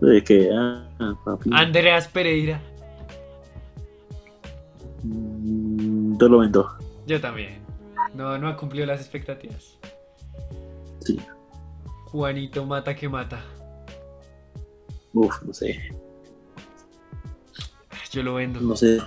De 0.02 0.24
que, 0.24 0.50
ah, 0.54 0.90
ah, 1.00 1.14
papi. 1.24 1.50
Andreas 1.54 2.08
Pereira. 2.08 2.62
Mm, 5.04 6.18
Yo 6.20 6.28
lo 6.30 6.40
vendo. 6.40 6.70
Yo 7.08 7.22
también. 7.22 7.60
No, 8.14 8.38
no 8.38 8.48
ha 8.48 8.58
cumplido 8.58 8.86
las 8.86 9.00
expectativas. 9.00 9.78
Juanito 12.06 12.66
mata 12.66 12.96
que 12.96 13.08
mata. 13.10 13.42
Uf, 15.14 15.42
no 15.44 15.54
sé. 15.54 15.94
Yo 18.12 18.24
lo 18.24 18.36
vendo. 18.36 18.60
No 18.62 18.76
sé. 18.76 19.00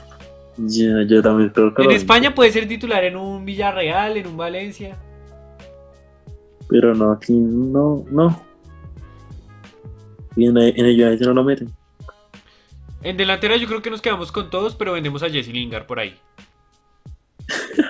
Yo, 0.57 1.03
yo 1.03 1.23
también 1.23 1.51
creo 1.51 1.75
que 1.75 1.83
En 1.83 1.91
España 1.93 2.35
puede 2.35 2.53
ser 2.53 2.69
titular 2.69 3.03
en 3.05 3.17
un 3.17 3.45
Villarreal, 3.45 4.17
en 4.17 4.27
un 4.29 4.37
Valencia. 4.37 4.97
Pero 6.69 6.95
no, 6.95 7.13
aquí 7.13 7.33
no, 7.33 8.05
no. 8.11 8.43
Y 10.37 10.47
en, 10.47 10.57
el- 10.57 10.79
en 10.79 10.87
el 10.87 11.03
United 11.05 11.27
no 11.27 11.35
lo 11.35 11.45
meten. 11.45 11.73
En 13.03 13.17
delantera 13.17 13.57
yo 13.57 13.67
creo 13.67 13.83
que 13.83 13.91
nos 13.91 14.01
quedamos 14.01 14.31
con 14.31 14.49
todos, 14.51 14.77
pero 14.77 14.93
vendemos 14.93 15.23
a 15.25 15.29
Jesse 15.31 15.49
Lingard 15.49 15.87
por 15.87 15.99
ahí. 15.99 16.15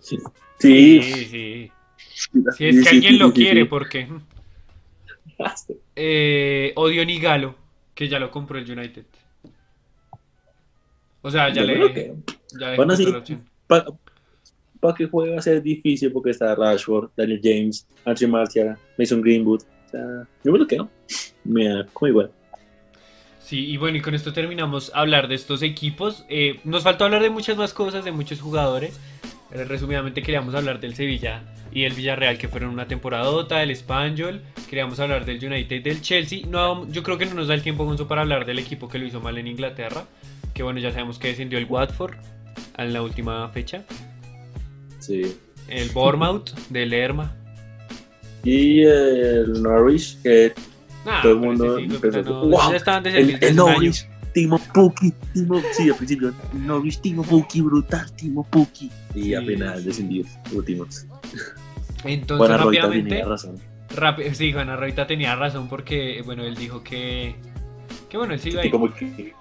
Sí. 0.00 0.18
Sí, 0.58 1.24
sí. 1.30 1.72
Si 2.56 2.66
es 2.66 2.82
que 2.82 2.88
alguien 2.88 3.18
lo 3.18 3.32
quiere, 3.32 3.66
porque 3.66 4.08
eh, 5.96 6.72
Odion 6.76 7.10
y 7.10 7.20
Galo, 7.20 7.54
que 7.94 8.08
ya 8.08 8.18
lo 8.18 8.30
compró 8.30 8.58
el 8.58 8.70
United. 8.70 9.04
O 11.22 11.30
sea, 11.30 11.48
ya 11.52 11.62
Yo 11.62 11.66
le, 11.66 11.92
quedo. 11.92 12.16
ya 12.58 12.74
Bueno, 12.76 12.96
sí. 12.96 13.38
Para 13.68 14.96
que 14.96 15.06
juegue 15.06 15.32
va 15.32 15.38
a 15.38 15.42
ser 15.42 15.62
difícil 15.62 16.10
porque 16.10 16.30
está 16.30 16.56
Rashford, 16.56 17.10
Daniel 17.16 17.40
James, 17.42 17.86
Anthony 18.04 18.28
Martial, 18.28 18.76
Mason 18.98 19.20
Greenwood. 19.22 19.62
O 19.62 19.90
sea, 19.90 20.26
yo 20.42 20.52
me 20.52 20.58
lo 20.58 20.66
quedo. 20.66 20.90
Me 21.44 21.68
da 21.68 21.86
como 21.92 22.08
igual. 22.08 22.30
Sí, 23.38 23.66
y 23.66 23.76
bueno, 23.76 23.98
y 23.98 24.00
con 24.00 24.14
esto 24.14 24.32
terminamos 24.32 24.90
hablar 24.94 25.28
de 25.28 25.36
estos 25.36 25.62
equipos. 25.62 26.24
Eh, 26.28 26.58
nos 26.64 26.82
faltó 26.82 27.04
hablar 27.04 27.22
de 27.22 27.30
muchas 27.30 27.56
más 27.56 27.72
cosas, 27.72 28.04
de 28.04 28.10
muchos 28.10 28.40
jugadores. 28.40 28.98
Pero 29.52 29.64
resumidamente 29.66 30.22
queríamos 30.22 30.54
hablar 30.54 30.80
del 30.80 30.94
Sevilla 30.94 31.42
y 31.70 31.84
el 31.84 31.92
Villarreal, 31.92 32.38
que 32.38 32.48
fueron 32.48 32.70
una 32.70 32.86
temporadota, 32.88 33.58
del 33.58 33.70
Espanyol. 33.70 34.40
Queríamos 34.68 34.98
hablar 35.00 35.24
del 35.26 35.44
United 35.44 35.76
y 35.76 35.80
del 35.80 36.00
Chelsea. 36.00 36.40
No, 36.48 36.88
yo 36.88 37.02
creo 37.02 37.18
que 37.18 37.26
no 37.26 37.34
nos 37.34 37.48
da 37.48 37.54
el 37.54 37.62
tiempo, 37.62 37.84
Gonzo, 37.84 38.08
para 38.08 38.22
hablar 38.22 38.46
del 38.46 38.58
equipo 38.58 38.88
que 38.88 38.98
lo 38.98 39.06
hizo 39.06 39.20
mal 39.20 39.36
en 39.38 39.46
Inglaterra. 39.46 40.04
Que 40.54 40.62
bueno, 40.62 40.80
ya 40.80 40.90
sabemos 40.90 41.18
que 41.18 41.28
descendió 41.28 41.58
el 41.58 41.66
Watford 41.66 42.14
en 42.78 42.92
la 42.92 43.02
última 43.02 43.48
fecha. 43.50 43.84
Sí. 44.98 45.36
El 45.68 45.90
Bournemouth 45.90 46.50
del 46.70 46.90
Lerma. 46.90 47.34
Y 48.44 48.82
el 48.82 49.62
Norwich, 49.62 50.20
que 50.22 50.52
Nah, 51.04 51.20
Todo 51.22 51.32
el 51.32 51.38
mundo 51.38 51.78
ese 51.78 51.88
sí, 51.88 51.94
empezó- 51.96 52.22
no, 52.22 52.46
¡Wow! 52.46 52.70
ya 52.70 52.76
estaban 52.76 53.06
el, 53.06 53.38
el. 53.42 53.56
Norwich, 53.56 54.06
Timo 54.32 54.58
Puki, 54.72 55.12
Timo, 55.34 55.60
sí, 55.72 55.90
al 55.90 55.96
principio, 55.96 56.32
Norwich, 56.52 57.00
Timo 57.00 57.22
Puki, 57.24 57.60
brutal, 57.60 58.10
Timo 58.12 58.44
Puki. 58.44 58.88
Y 59.14 59.22
Sí, 59.24 59.34
apenas 59.34 59.80
sí. 59.80 59.84
descendidos, 59.86 60.30
últimos. 60.52 61.06
Entonces, 62.04 62.56
rápidamente. 62.60 63.08
tenía 63.10 63.24
razón. 63.26 63.58
Rápido, 63.94 64.34
sí, 64.34 64.52
Juan 64.52 64.70
Arroita 64.70 65.06
tenía 65.06 65.36
razón 65.36 65.68
porque, 65.68 66.22
bueno, 66.24 66.44
él 66.44 66.54
dijo 66.56 66.82
que... 66.82 67.36
Que 68.08 68.16
bueno, 68.16 68.34
él 68.34 68.40
iba 68.44 68.62
ahí. 68.62 68.70
Como 68.70 68.92
que- 68.92 69.34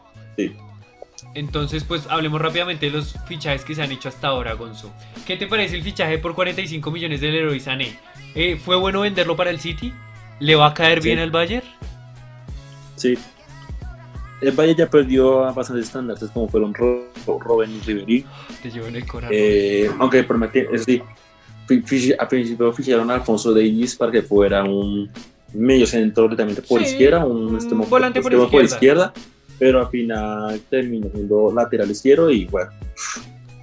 Entonces, 1.36 1.84
pues 1.86 2.08
hablemos 2.10 2.42
rápidamente 2.42 2.88
de 2.88 2.92
los 2.92 3.16
fichajes 3.28 3.64
que 3.64 3.76
se 3.76 3.82
han 3.82 3.92
hecho 3.92 4.10
hasta 4.10 4.28
ahora, 4.28 4.54
Gonzo. 4.54 4.92
¿Qué 5.26 5.38
te 5.38 5.48
parece 5.48 5.76
el 5.78 5.84
fichaje 5.84 6.18
por 6.18 6.36
45 6.36 6.92
millones 6.92 7.22
del 7.22 7.34
Leroy 7.34 7.60
Sané? 7.60 7.98
Eh, 8.36 8.58
¿Fue 8.64 8.76
bueno 8.76 9.02
venderlo 9.02 9.36
para 9.36 9.50
el 9.50 9.60
City? 9.60 9.94
¿Le 10.40 10.56
va 10.56 10.68
a 10.68 10.74
caer 10.74 11.02
Sí. 11.02 11.10
bien 11.10 11.20
al 11.20 11.32
Bayern? 11.32 11.66
Sí. 12.96 13.18
El 14.42 14.52
Valle 14.54 14.76
ya 14.76 14.90
perdió 14.90 15.44
a 15.46 15.52
bastantes 15.52 15.86
estándares, 15.86 16.24
como 16.32 16.48
fueron 16.50 16.74
Ro- 16.74 17.08
Robben 17.40 17.72
y 17.72 17.80
Ribery. 17.86 18.26
Te 18.64 18.72
llevo 18.72 18.88
en 18.88 18.96
el 18.96 19.06
corazón. 19.06 19.36
Eh, 19.38 19.90
aunque 20.00 20.24
prometí, 20.24 20.62
sí, 20.84 21.02
al 22.18 22.28
principio 22.28 22.74
ficharon 22.74 23.10
a 23.12 23.16
Alfonso 23.16 23.54
Davis 23.54 23.96
para 23.96 24.12
que 24.12 24.22
fuera 24.24 24.64
un 24.64 25.10
medio 25.54 25.86
centro 25.86 26.24
directamente 26.24 26.62
por 26.62 26.80
Sí, 26.84 26.88
izquierda, 26.92 27.26
un 27.26 27.56
extremo, 27.56 27.86
volante 27.86 28.22
por 28.22 28.34
extremo 28.34 28.62
izquierda. 28.62 29.14
pero 29.60 29.80
al 29.80 29.90
final 29.90 30.60
terminó 30.70 31.08
siendo 31.14 31.54
lateral 31.54 31.92
izquierdo 31.92 32.32
y 32.32 32.46
bueno, 32.46 32.72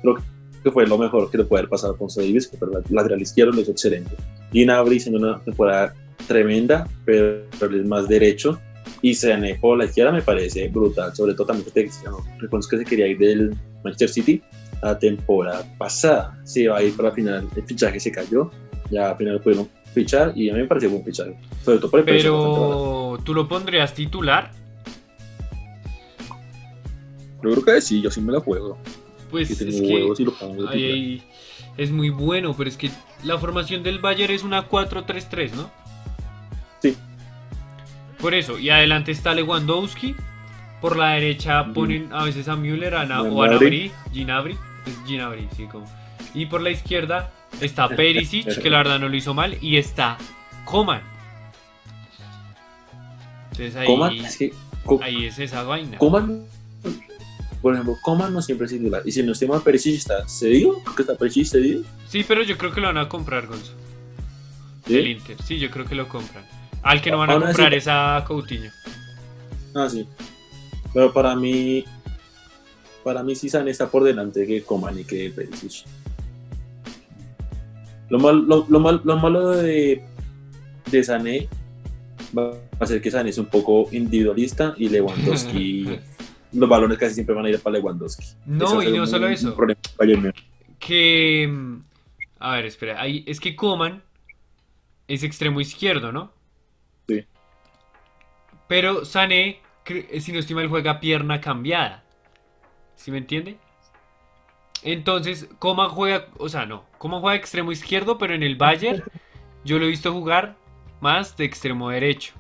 creo 0.03 0.15
que 0.63 0.71
fue 0.71 0.87
lo 0.87 0.97
mejor 0.99 1.31
que 1.31 1.39
le 1.39 1.45
puede 1.45 1.61
haber 1.63 1.71
pasado 1.71 1.93
a 1.93 1.95
Alfonso 1.95 2.21
Davis, 2.21 2.47
que 2.47 2.57
fue 2.57 2.69
la- 2.71 2.83
lateral 2.91 3.21
izquierdo, 3.21 3.53
lo 3.53 3.61
hizo 3.63 3.73
excelente. 3.73 4.11
Y 4.53 4.65
Nabri 4.65 5.01
siendo 5.01 5.19
una 5.19 5.41
temporada 5.41 5.93
tremenda, 6.29 6.87
pero 7.05 7.41
es 7.61 7.87
más 7.87 8.09
derecho. 8.09 8.61
Y 9.01 9.15
Sané 9.15 9.55
por 9.57 9.79
la 9.79 9.85
izquierda 9.85 10.11
me 10.13 10.23
parece 10.23 10.69
brutal, 10.69 11.15
sobre 11.15 11.35
todo 11.35 11.47
también 11.47 11.65
porque 11.65 11.89
no, 12.05 12.19
reconozco 12.39 12.71
que 12.71 12.79
se 12.79 12.85
quería 12.85 13.07
ir 13.07 13.19
del 13.19 13.57
Manchester 13.85 14.09
City 14.09 14.43
la 14.83 14.99
temporada 14.99 15.65
pasada. 15.79 16.39
Se 16.45 16.67
va 16.69 16.79
a 16.79 16.83
ir 16.83 16.97
para 16.97 17.11
la 17.11 17.15
final, 17.15 17.49
el 17.55 17.63
fichaje 17.63 18.01
se 18.01 18.11
cayó, 18.11 18.51
ya 18.91 19.11
al 19.11 19.17
final 19.17 19.41
pudieron 19.41 19.69
fichar 19.95 20.33
y 20.37 20.51
a 20.51 20.55
mí 20.55 20.61
me 20.61 20.67
pareció 20.67 20.91
buen 20.91 21.05
fichaje. 21.05 21.37
Sobre 21.65 21.79
todo 21.79 21.91
por 21.91 22.01
el 22.01 22.07
que 22.07 22.13
Pero 22.13 23.19
tú 23.25 23.35
lo 23.35 23.47
pondrías 23.49 23.95
titular. 23.95 24.51
Yo 27.43 27.51
creo 27.53 27.65
que 27.65 27.81
sí, 27.81 28.01
yo 28.03 28.11
sí 28.11 28.21
me 28.21 28.33
la 28.33 28.41
juego. 28.41 28.79
Pues 29.31 29.47
Que 29.49 29.53
es 29.55 29.59
tengo 29.59 29.87
que 29.87 29.95
huevos 29.95 30.19
y 30.21 30.25
lo 30.25 30.33
pongo 30.33 30.63
de 30.65 30.69
ahí- 30.71 30.75
titular. 30.75 30.93
ahí 30.95 31.23
es 31.77 31.91
muy 31.93 32.11
bueno, 32.11 32.55
pero 32.57 32.69
es 32.69 32.77
que 32.77 32.91
la 33.23 33.39
formación 33.39 33.83
del 33.83 34.01
Bayern 34.01 34.33
es 34.33 34.43
una 34.43 34.69
4-3-3, 34.69 35.53
¿no? 35.55 35.71
Sí. 36.83 36.97
Por 38.21 38.35
eso, 38.35 38.59
y 38.59 38.71
adelante 38.71 39.13
está 39.13 39.35
Lewandowski. 39.35 40.15
Por 40.81 40.97
la 40.97 41.11
derecha 41.11 41.73
ponen 41.73 42.13
a 42.13 42.23
veces 42.25 42.47
a 42.49 42.55
Müller 42.57 42.95
a 42.95 43.05
Na- 43.05 43.23
o 43.23 43.43
a. 43.43 43.49
Nabri, 43.49 43.91
Ginabri, 44.13 44.57
es 44.87 44.95
Ginabri, 45.07 45.49
sí, 45.57 45.65
como. 45.67 45.87
Y 46.35 46.47
por 46.47 46.61
la 46.61 46.71
izquierda 46.71 47.31
está 47.61 47.89
Perisic, 47.97 48.61
que 48.63 48.71
la 48.71 48.79
verdad 48.79 48.99
no 49.01 49.09
lo 49.09 49.17
hizo 49.17 49.35
mal, 49.35 49.57
y 49.61 49.77
está 49.77 50.17
Coman. 50.65 51.03
Entonces 53.53 53.77
ahí, 53.77 53.87
Coman, 53.87 54.13
es 54.17 54.37
que 54.37 54.53
Co- 54.85 55.01
ahí 55.03 55.27
es 55.27 55.39
esa 55.39 55.63
vaina. 55.65 55.99
Coman, 55.99 56.45
por 57.61 57.75
ejemplo, 57.75 57.97
Coman 58.03 58.33
no 58.33 58.41
siempre 58.41 58.67
es 58.67 58.73
titular. 58.73 59.03
Y 59.05 59.11
si 59.13 59.23
no 59.23 59.33
estoy 59.33 59.49
mal, 59.49 59.63
Perisic 59.63 59.95
está 59.97 60.29
cedido, 60.29 60.81
creo 60.85 60.95
que 60.95 61.03
está 61.03 61.17
Perisic 61.17 61.47
cedido. 61.47 61.83
Sí, 62.09 62.25
pero 62.27 62.43
yo 62.43 62.57
creo 62.57 62.73
que 62.73 62.81
lo 62.81 62.87
van 62.87 62.99
a 62.99 63.09
comprar, 63.09 63.47
Gonzo. 63.47 63.73
¿Sí? 64.87 64.97
El 64.97 65.09
Inter, 65.09 65.37
sí, 65.45 65.59
yo 65.59 65.71
creo 65.71 65.85
que 65.87 65.95
lo 65.97 66.09
compran. 66.09 66.45
Al 66.83 67.01
que 67.03 67.11
no 67.11 67.19
van 67.19 67.31
a 67.31 67.33
Aún 67.35 67.43
así- 67.43 67.53
comprar 67.53 67.75
es 67.75 67.87
a 67.89 68.25
Coutinho. 68.27 68.71
Ah, 69.75 69.89
sí. 69.89 70.07
Pero 70.95 71.13
para 71.13 71.35
mí, 71.37 71.85
para 73.05 73.23
mí 73.23 73.35
sí 73.35 73.49
Sané 73.49 73.71
está 73.71 73.91
por 73.91 74.05
delante 74.05 74.47
que 74.47 74.63
Coman 74.63 74.99
y 74.99 75.05
que 75.05 75.31
Perisic. 75.31 75.85
Lo, 78.09 78.19
mal- 78.19 78.47
lo, 78.47 78.67
lo 78.69 78.81
mal- 78.81 79.03
lo 79.05 79.17
malo 79.19 79.51
de, 79.51 80.03
de 80.91 81.05
Sané 81.05 81.49
va 82.37 82.53
a 82.81 82.87
ser 82.87 83.03
que 83.03 83.11
Sané 83.11 83.31
es 83.31 83.39
un 83.39 83.47
poco 83.47 83.89
individualista 83.93 84.75
y 84.79 84.89
Lewandowski, 84.89 85.99
los 86.53 86.69
balones 86.69 86.97
casi 86.97 87.15
siempre 87.17 87.35
van 87.35 87.45
a 87.47 87.51
ir 87.51 87.61
para 87.61 87.77
Lewandowski. 87.79 88.25
No, 88.47 88.65
Eso 88.81 88.83
y 88.83 88.97
no 88.97 89.03
un- 89.03 89.09
solo 89.09 89.29
eso. 89.29 89.55
Que. 90.79 91.47
mm, 91.51 91.83
A 92.39 92.53
ver, 92.57 92.67
espera. 92.67 93.01
Ahí, 93.01 93.25
es 93.27 93.41
que 93.41 93.55
Coman 93.55 94.03
es 95.07 95.23
extremo 95.23 95.61
izquierdo, 95.61 96.13
¿no? 96.13 96.33
Pero 98.69 99.05
Sané, 99.05 99.61
cre- 99.85 100.21
si 100.21 100.33
no 100.33 100.39
estoy 100.39 100.55
mal, 100.57 100.69
juega 100.69 101.01
pierna 101.01 101.41
cambiada. 101.41 102.05
¿Sí 102.95 103.11
me 103.11 103.19
entiende? 103.19 103.57
Entonces, 104.83 105.49
Coman 105.59 105.89
juega. 105.89 106.27
O 106.39 106.49
sea, 106.49 106.67
no. 106.67 106.85
Coman 106.99 107.21
juega 107.21 107.37
extremo 107.37 107.73
izquierdo, 107.73 108.19
pero 108.19 108.35
en 108.35 108.43
el 108.43 108.57
Bayern 108.57 109.03
yo 109.65 109.79
lo 109.79 109.87
he 109.87 109.89
visto 109.89 110.13
jugar 110.13 110.57
más 111.01 111.37
de 111.37 111.45
extremo 111.45 111.91
derecho. 111.91 112.35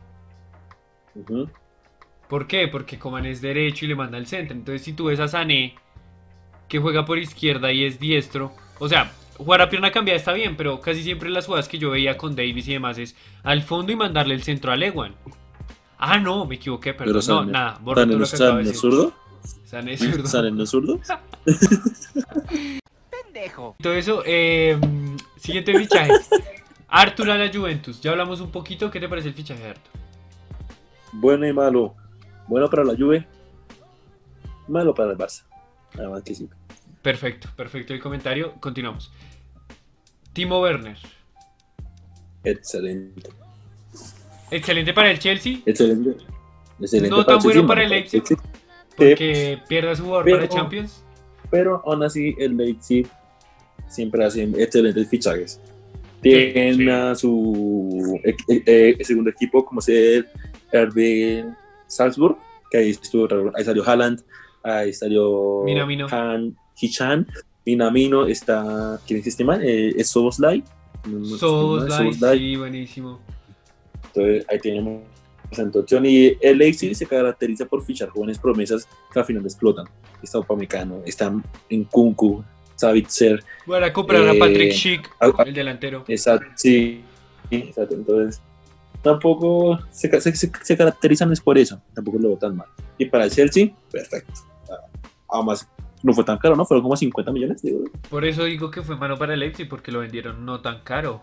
¿Por 2.28 2.46
qué? 2.46 2.68
Porque 2.68 2.98
Coman 2.98 3.26
es 3.26 3.40
derecho 3.40 3.84
y 3.84 3.88
le 3.88 3.94
manda 3.96 4.18
al 4.18 4.26
centro. 4.26 4.54
Entonces, 4.56 4.82
si 4.82 4.92
tú 4.92 5.06
ves 5.06 5.18
a 5.20 5.28
Sané, 5.28 5.74
que 6.68 6.78
juega 6.78 7.04
por 7.04 7.18
izquierda 7.18 7.72
y 7.72 7.84
es 7.84 7.98
diestro, 7.98 8.52
o 8.78 8.88
sea, 8.88 9.10
jugar 9.38 9.62
a 9.62 9.70
pierna 9.70 9.90
cambiada 9.90 10.18
está 10.18 10.32
bien, 10.32 10.56
pero 10.56 10.80
casi 10.80 11.02
siempre 11.02 11.30
las 11.30 11.46
jugadas 11.46 11.68
que 11.68 11.78
yo 11.78 11.90
veía 11.90 12.18
con 12.18 12.36
Davis 12.36 12.68
y 12.68 12.74
demás 12.74 12.98
es 12.98 13.16
al 13.42 13.62
fondo 13.62 13.92
y 13.92 13.96
mandarle 13.96 14.34
el 14.34 14.42
centro 14.42 14.70
a 14.70 14.76
Lewan. 14.76 15.14
Ah, 15.98 16.18
no, 16.18 16.46
me 16.46 16.54
equivoqué, 16.54 16.94
perdón. 16.94 17.20
Pero 17.26 17.34
no, 17.34 17.44
nada, 17.46 17.78
borra 17.82 18.02
¿Sané 18.02 18.12
todo 18.12 18.20
lo 18.20 18.26
que 18.28 18.36
acabo 18.36 18.56
de 18.58 18.64
decir. 18.64 18.80
zurdo? 18.80 19.12
Sané 19.64 19.92
es 19.94 20.00
zurdo. 20.00 20.28
¿Sané 20.28 20.50
no 20.52 20.62
es 20.62 20.70
zurdo? 20.70 21.00
Pendejo. 23.10 23.76
Todo 23.82 23.92
eso, 23.94 24.22
eh, 24.24 24.78
siguiente 25.36 25.76
fichaje. 25.76 26.12
Artur 26.88 27.30
a 27.30 27.36
la 27.36 27.52
Juventus. 27.52 28.00
Ya 28.00 28.12
hablamos 28.12 28.40
un 28.40 28.50
poquito. 28.50 28.90
¿Qué 28.90 29.00
te 29.00 29.08
parece 29.08 29.28
el 29.28 29.34
fichaje 29.34 29.62
de 29.62 29.70
Artur? 29.70 29.92
Bueno 31.12 31.46
y 31.46 31.52
malo. 31.52 31.94
Bueno 32.46 32.70
para 32.70 32.82
la 32.82 32.94
Juve, 32.96 33.26
malo 34.68 34.94
para 34.94 35.12
el 35.12 35.18
Barça. 35.18 35.44
Nada 35.94 36.08
más 36.08 36.22
que 36.22 36.34
sí. 36.34 36.48
Perfecto, 37.02 37.48
perfecto 37.54 37.92
el 37.92 38.00
comentario. 38.00 38.54
Continuamos. 38.60 39.12
Timo 40.32 40.60
Werner. 40.60 40.96
Excelente. 42.44 43.30
Excelente 44.50 44.92
para 44.92 45.10
el 45.10 45.18
Chelsea. 45.18 45.58
Excelente. 45.66 46.16
Excelente 46.80 47.10
No 47.10 47.24
tan 47.24 47.38
bueno 47.40 47.66
para 47.66 47.84
el 47.84 47.90
Leipzig. 47.90 48.22
Porque 48.96 49.58
pierde 49.68 49.90
a 49.90 49.96
su 49.96 50.04
jugador 50.04 50.24
pero- 50.24 50.36
para 50.38 50.48
Champions. 50.48 51.04
Pero 51.50 51.82
aún 51.86 52.02
así, 52.02 52.34
el 52.38 52.56
Leipzig 52.56 53.08
siempre 53.88 54.24
hace 54.24 54.42
excelentes 54.42 55.08
fichajes. 55.08 55.60
Tiene 56.20 56.74
sí. 56.74 56.90
a 56.90 57.14
su 57.14 58.20
eh, 58.24 58.34
eh, 58.66 58.98
segundo 59.02 59.30
equipo, 59.30 59.64
como 59.64 59.80
es 59.80 59.88
el 59.88 60.26
RB 60.72 61.44
Salzburg, 61.86 62.36
que 62.70 62.78
ahí, 62.78 62.90
estuvo, 62.90 63.28
ahí 63.56 63.64
salió 63.64 63.88
Haaland, 63.88 64.22
ahí 64.62 64.92
salió 64.92 65.62
Minamino. 65.64 66.06
Han 66.10 66.56
Hichan, 66.80 67.26
Minamino, 67.64 68.26
está, 68.26 69.00
¿quién 69.06 69.20
es 69.20 69.26
este 69.28 69.44
man? 69.44 69.60
Eh, 69.62 69.94
es 69.96 70.08
Soboslai. 70.08 70.62
No, 71.06 71.24
Soboslai, 71.24 72.38
sí, 72.38 72.56
buenísimo. 72.56 73.20
Entonces 74.20 74.46
ahí 74.50 74.58
tenemos 74.58 75.02
bastante 75.44 75.78
opción. 75.78 76.04
Y 76.06 76.36
el 76.40 76.58
Leipzig 76.58 76.94
se 76.94 77.06
caracteriza 77.06 77.66
por 77.66 77.82
fichar 77.84 78.08
jóvenes 78.10 78.38
promesas 78.38 78.88
que 79.12 79.18
al 79.18 79.24
final 79.24 79.44
explotan. 79.44 79.86
Está 80.22 80.38
Upamecano, 80.40 81.00
está 81.06 81.32
en 81.68 81.84
Kunku, 81.84 82.44
Savitzer, 82.76 83.42
a 83.82 83.92
comprar 83.92 84.22
a 84.28 84.32
Eh, 84.32 84.38
Patrick 84.38 84.72
Schick, 84.72 85.08
ah, 85.20 85.30
ah. 85.36 85.42
el 85.46 85.54
delantero. 85.54 86.04
exacto, 86.08 86.46
sí, 86.56 87.02
exacto. 87.50 87.94
Entonces 87.94 88.40
tampoco 89.02 89.78
se, 89.90 90.20
se, 90.20 90.34
se- 90.34 90.76
caracterizan 90.76 91.32
es 91.32 91.40
por 91.40 91.56
eso, 91.56 91.80
tampoco 91.94 92.18
lo 92.18 92.36
tan 92.36 92.56
mal. 92.56 92.66
Y 92.98 93.06
para 93.06 93.24
el 93.24 93.30
Chelsea, 93.30 93.70
perfecto. 93.90 94.32
Además, 95.30 95.68
no 96.02 96.12
fue 96.12 96.24
tan 96.24 96.38
caro, 96.38 96.56
¿no? 96.56 96.64
Fueron 96.64 96.82
como 96.82 96.96
50 96.96 97.32
millones, 97.32 97.62
digo. 97.62 97.80
Por 98.08 98.24
eso 98.24 98.44
digo 98.44 98.70
que 98.70 98.82
fue 98.82 98.96
mano 98.96 99.16
para 99.16 99.34
el 99.34 99.40
Leipzig, 99.40 99.68
porque 99.68 99.92
lo 99.92 100.00
vendieron 100.00 100.44
no 100.44 100.60
tan 100.60 100.80
caro. 100.82 101.22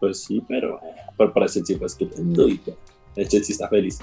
Pues 0.00 0.22
sí, 0.24 0.42
pero, 0.48 0.80
pero 1.16 1.32
para 1.32 1.46
Chelsea 1.46 1.76
fue 1.78 1.86
estupendo 1.86 2.48
y 2.48 2.60
ya. 2.66 2.72
el 3.16 3.28
Chelsea 3.28 3.52
está 3.54 3.68
feliz. 3.68 4.00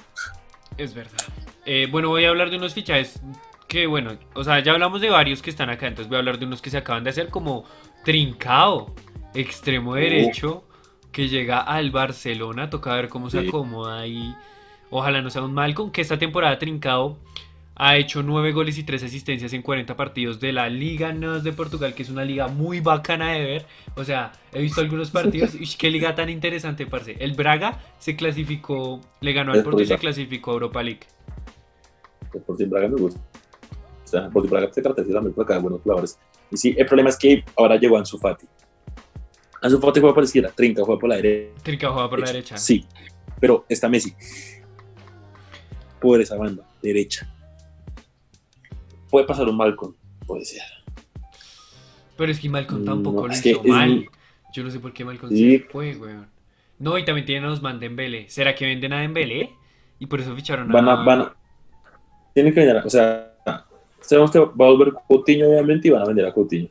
Es 0.77 0.93
verdad. 0.93 1.17
Eh, 1.65 1.87
bueno, 1.91 2.09
voy 2.09 2.25
a 2.25 2.29
hablar 2.29 2.49
de 2.49 2.57
unos 2.57 2.73
fichajes 2.73 3.21
que, 3.67 3.87
bueno, 3.87 4.17
o 4.33 4.43
sea, 4.43 4.59
ya 4.61 4.71
hablamos 4.73 4.99
de 5.01 5.09
varios 5.09 5.41
que 5.41 5.49
están 5.49 5.69
acá, 5.69 5.87
entonces 5.87 6.07
voy 6.09 6.15
a 6.17 6.19
hablar 6.19 6.39
de 6.39 6.45
unos 6.45 6.61
que 6.61 6.69
se 6.69 6.77
acaban 6.77 7.03
de 7.03 7.11
hacer, 7.11 7.29
como 7.29 7.65
Trincao, 8.03 8.93
extremo 9.33 9.95
derecho, 9.95 10.63
que 11.11 11.27
llega 11.29 11.59
al 11.59 11.91
Barcelona. 11.91 12.69
Toca 12.69 12.93
ver 12.95 13.09
cómo 13.09 13.29
se 13.29 13.41
Sí. 13.41 13.47
acomoda 13.47 13.99
ahí. 14.01 14.33
Ojalá 14.89 15.21
no 15.21 15.29
sea 15.29 15.43
un 15.43 15.53
Malcolm, 15.53 15.91
que 15.91 16.01
esta 16.01 16.17
temporada 16.17 16.57
Trincao 16.57 17.17
ha 17.75 17.97
hecho 17.97 18.21
9 18.21 18.51
goles 18.51 18.77
y 18.77 18.83
3 18.83 19.03
asistencias 19.03 19.53
en 19.53 19.61
40 19.61 19.95
partidos 19.95 20.39
de 20.39 20.51
la 20.51 20.69
Liga 20.69 21.13
NOS 21.13 21.43
de 21.43 21.53
Portugal, 21.53 21.93
que 21.93 22.03
es 22.03 22.09
una 22.09 22.23
liga 22.25 22.47
muy 22.47 22.79
bacana 22.79 23.33
de 23.33 23.43
ver. 23.43 23.65
O 23.95 24.03
sea, 24.03 24.31
he 24.53 24.61
visto 24.61 24.81
algunos 24.81 25.09
partidos. 25.11 25.55
Uy, 25.55 25.69
qué 25.77 25.89
liga 25.89 26.13
tan 26.13 26.29
interesante, 26.29 26.85
parce. 26.85 27.15
El 27.19 27.33
Braga 27.33 27.79
se 27.97 28.15
clasificó, 28.15 29.01
le 29.21 29.33
ganó 29.33 29.53
al 29.53 29.63
Porto 29.63 29.81
y 29.81 29.85
se 29.85 29.97
clasificó 29.97 30.51
a 30.51 30.53
Europa 30.55 30.83
League. 30.83 31.01
El 32.33 32.39
Sporting 32.39 32.69
Braga 32.69 32.87
me 32.89 32.95
gusta. 32.95 33.19
O 34.03 34.07
sea, 34.07 34.19
el 34.21 34.25
Sporting 34.27 34.49
Braga 34.49 34.73
se 34.73 34.81
caracteriza 34.81 35.13
también 35.13 35.33
por 35.33 35.45
acá 35.45 35.55
de 35.55 35.59
buenos 35.61 35.81
jugadores. 35.81 36.19
Y 36.51 36.57
sí, 36.57 36.75
el 36.77 36.85
problema 36.85 37.09
es 37.09 37.17
que 37.17 37.43
ahora 37.57 37.77
llegó 37.77 37.97
Ansu 37.97 38.17
Fati. 38.17 38.45
Ansu 39.61 39.79
Fati 39.79 39.99
juega 39.99 40.13
por 40.13 40.23
la 40.23 40.25
izquierda, 40.25 40.51
Trinca 40.53 40.83
juega 40.83 40.99
por 40.99 41.09
la 41.09 41.15
derecha. 41.15 41.63
Trincao 41.63 41.93
juega 41.93 42.09
por 42.09 42.19
la 42.19 42.27
derecha. 42.27 42.57
Sí, 42.57 42.85
pero 43.39 43.65
está 43.69 43.87
Messi. 43.87 44.13
Por 45.99 46.19
esa 46.19 46.35
banda, 46.35 46.67
derecha. 46.81 47.31
Puede 49.11 49.25
pasar 49.27 49.47
un 49.47 49.57
Malcolm, 49.57 49.93
puede 50.25 50.45
ser. 50.45 50.63
Pero 52.17 52.31
es 52.31 52.39
que 52.39 52.49
Malcolm 52.49 52.83
tampoco 52.85 53.21
No, 53.21 53.27
lo 53.27 53.33
es 53.33 53.45
hizo 53.45 53.63
mal. 53.63 54.05
Yo 54.53 54.63
no 54.63 54.71
sé 54.71 54.79
por 54.79 54.93
qué 54.93 55.05
Malcolm 55.05 55.31
Sí. 55.31 55.59
se 55.59 55.65
fue, 55.65 55.95
weón. 55.95 56.27
No, 56.79 56.97
y 56.97 57.05
también 57.05 57.25
tienen 57.25 57.45
a 57.47 57.51
Osman 57.53 57.79
Dembele. 57.79 58.27
¿Será 58.29 58.55
que 58.55 58.65
venden 58.65 58.93
a 58.93 59.01
Dembele? 59.01 59.51
Y 59.99 60.07
por 60.07 60.19
eso 60.19 60.35
ficharon 60.35 60.69
a... 60.71 60.73
Van 60.73 60.89
a, 60.89 60.95
van 61.03 61.21
a, 61.21 61.35
tienen 62.33 62.53
que 62.53 62.59
vender, 62.61 62.77
a- 62.77 62.85
o 62.85 62.89
sea, 62.89 63.33
sabemos 64.01 64.31
que 64.31 64.39
va 64.39 64.45
a 64.45 64.71
volver 64.71 64.93
Coutinho 65.07 65.47
obviamente 65.47 65.87
y 65.89 65.91
van 65.91 66.01
a 66.01 66.05
vender 66.05 66.25
a 66.25 66.33
Coutinho. 66.33 66.69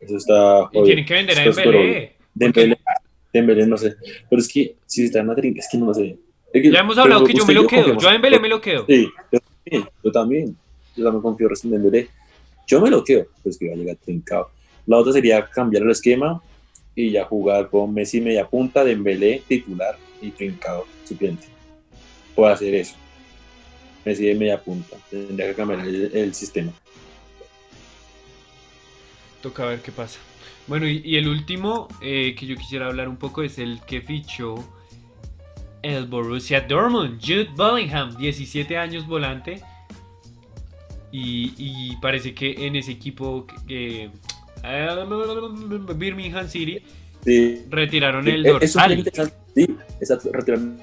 Eso 0.00 0.16
está 0.16 0.68
Y 0.72 0.82
tienen 0.84 1.04
que 1.04 1.14
vender 1.14 1.38
a. 1.38 1.42
Dembele. 1.44 2.16
Dembélé, 2.34 2.78
Dembélé, 3.32 3.66
no 3.66 3.76
sé. 3.76 3.96
Pero 4.30 4.40
es 4.40 4.48
que 4.48 4.76
si 4.86 5.04
están 5.04 5.28
a 5.30 5.34
Trinca, 5.34 5.60
es 5.60 5.68
que 5.70 5.78
no 5.78 5.86
lo 5.86 5.94
sé. 5.94 6.18
Es 6.52 6.62
que- 6.62 6.70
Ya 6.70 6.80
hemos 6.80 6.96
hablado 6.98 7.24
que 7.24 7.34
yo 7.34 7.44
me 7.46 7.54
lo 7.54 7.66
quedo. 7.66 7.98
Yo 7.98 8.08
a 8.08 8.12
Dembele 8.12 8.38
me 8.40 8.48
lo 8.48 8.60
quedo. 8.60 8.84
Sí, 8.86 9.08
yo 9.32 9.40
también. 9.40 9.88
Yo 10.04 10.12
también. 10.12 10.56
Yo 10.96 11.04
también 11.04 11.22
confío 11.22 11.48
en 11.48 11.70
Dembélé. 11.70 12.08
Yo 12.66 12.80
me 12.80 12.90
lo 12.90 13.04
quedo, 13.04 13.26
pues 13.42 13.58
que 13.58 13.68
va 13.68 13.74
a 13.74 13.76
llegar 13.76 13.96
trincado. 13.96 14.50
La 14.86 14.96
otra 14.96 15.12
sería 15.12 15.46
cambiar 15.48 15.82
el 15.82 15.90
esquema 15.90 16.42
y 16.94 17.10
ya 17.10 17.24
jugar 17.24 17.68
con 17.68 17.92
Messi 17.92 18.20
media 18.20 18.48
punta, 18.48 18.82
Dembélé 18.84 19.42
titular 19.46 19.96
y 20.20 20.30
trincado 20.30 20.86
suplente. 21.04 21.46
Puedo 22.34 22.52
hacer 22.52 22.74
eso. 22.74 22.94
Messi 24.04 24.26
de 24.26 24.34
media 24.34 24.62
punta. 24.62 24.96
Tendría 25.10 25.48
que 25.48 25.54
cambiar 25.54 25.80
el, 25.80 26.34
sistema. 26.34 26.72
Toca 29.42 29.66
ver 29.66 29.80
qué 29.80 29.92
pasa. 29.92 30.18
Bueno, 30.66 30.88
y, 30.88 31.02
y 31.04 31.16
el 31.16 31.28
último 31.28 31.88
eh, 32.00 32.34
que 32.36 32.46
yo 32.46 32.56
quisiera 32.56 32.86
hablar 32.86 33.08
un 33.08 33.16
poco 33.16 33.42
es 33.42 33.58
el 33.58 33.80
que 33.82 34.00
fichó 34.00 34.56
el 35.82 36.06
Borussia 36.06 36.62
Dortmund, 36.62 37.20
Jude 37.20 37.50
Bellingham, 37.56 38.16
17 38.16 38.76
años 38.76 39.06
volante. 39.06 39.62
Y, 41.18 41.54
y 41.56 41.96
parece 41.96 42.34
que 42.34 42.66
en 42.66 42.76
ese 42.76 42.92
equipo, 42.92 43.46
eh, 43.68 44.10
Birmingham 45.96 46.46
City, 46.46 46.82
Sí. 47.24 47.62
retiraron 47.70 48.28
el 48.28 48.44
es 48.46 48.52
muy 48.52 48.60
dorsal. 48.60 48.98
interesante. 48.98 49.34
Sí, 49.54 49.62
exacto. 50.00 50.28
Retiraron 50.32 50.78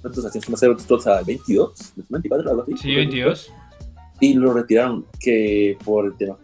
¿cuántos 0.00 0.24
hacían? 0.24 0.44
Más 0.48 0.60
de 0.60 0.68
a 1.06 1.22
22, 1.22 1.92
24, 2.08 2.50
algo 2.50 2.62
así. 2.62 2.76
Sí, 2.76 2.94
22. 2.94 3.52
Y 4.20 4.34
lo 4.34 4.52
retiraron 4.54 5.04
que 5.18 5.76
por 5.84 6.06
el 6.06 6.16
tema 6.16 6.38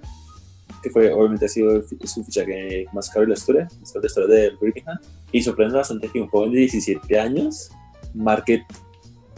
que 0.82 0.90
fue, 0.90 1.12
obviamente 1.12 1.44
ha 1.44 1.48
sido 1.48 1.76
el 1.76 1.84
su 1.84 2.24
fichaje 2.24 2.86
más 2.92 3.08
caro 3.10 3.20
de 3.22 3.28
la 3.28 3.34
historia, 3.34 3.68
de 3.68 4.00
la 4.00 4.06
historia 4.06 4.34
del 4.34 4.56
Birmingham. 4.60 4.98
Y 5.30 5.40
sorprende 5.42 5.76
bastante 5.76 6.08
que 6.08 6.20
un 6.20 6.28
joven 6.28 6.50
de 6.52 6.58
17 6.60 7.20
años 7.20 7.70
marque 8.12 8.64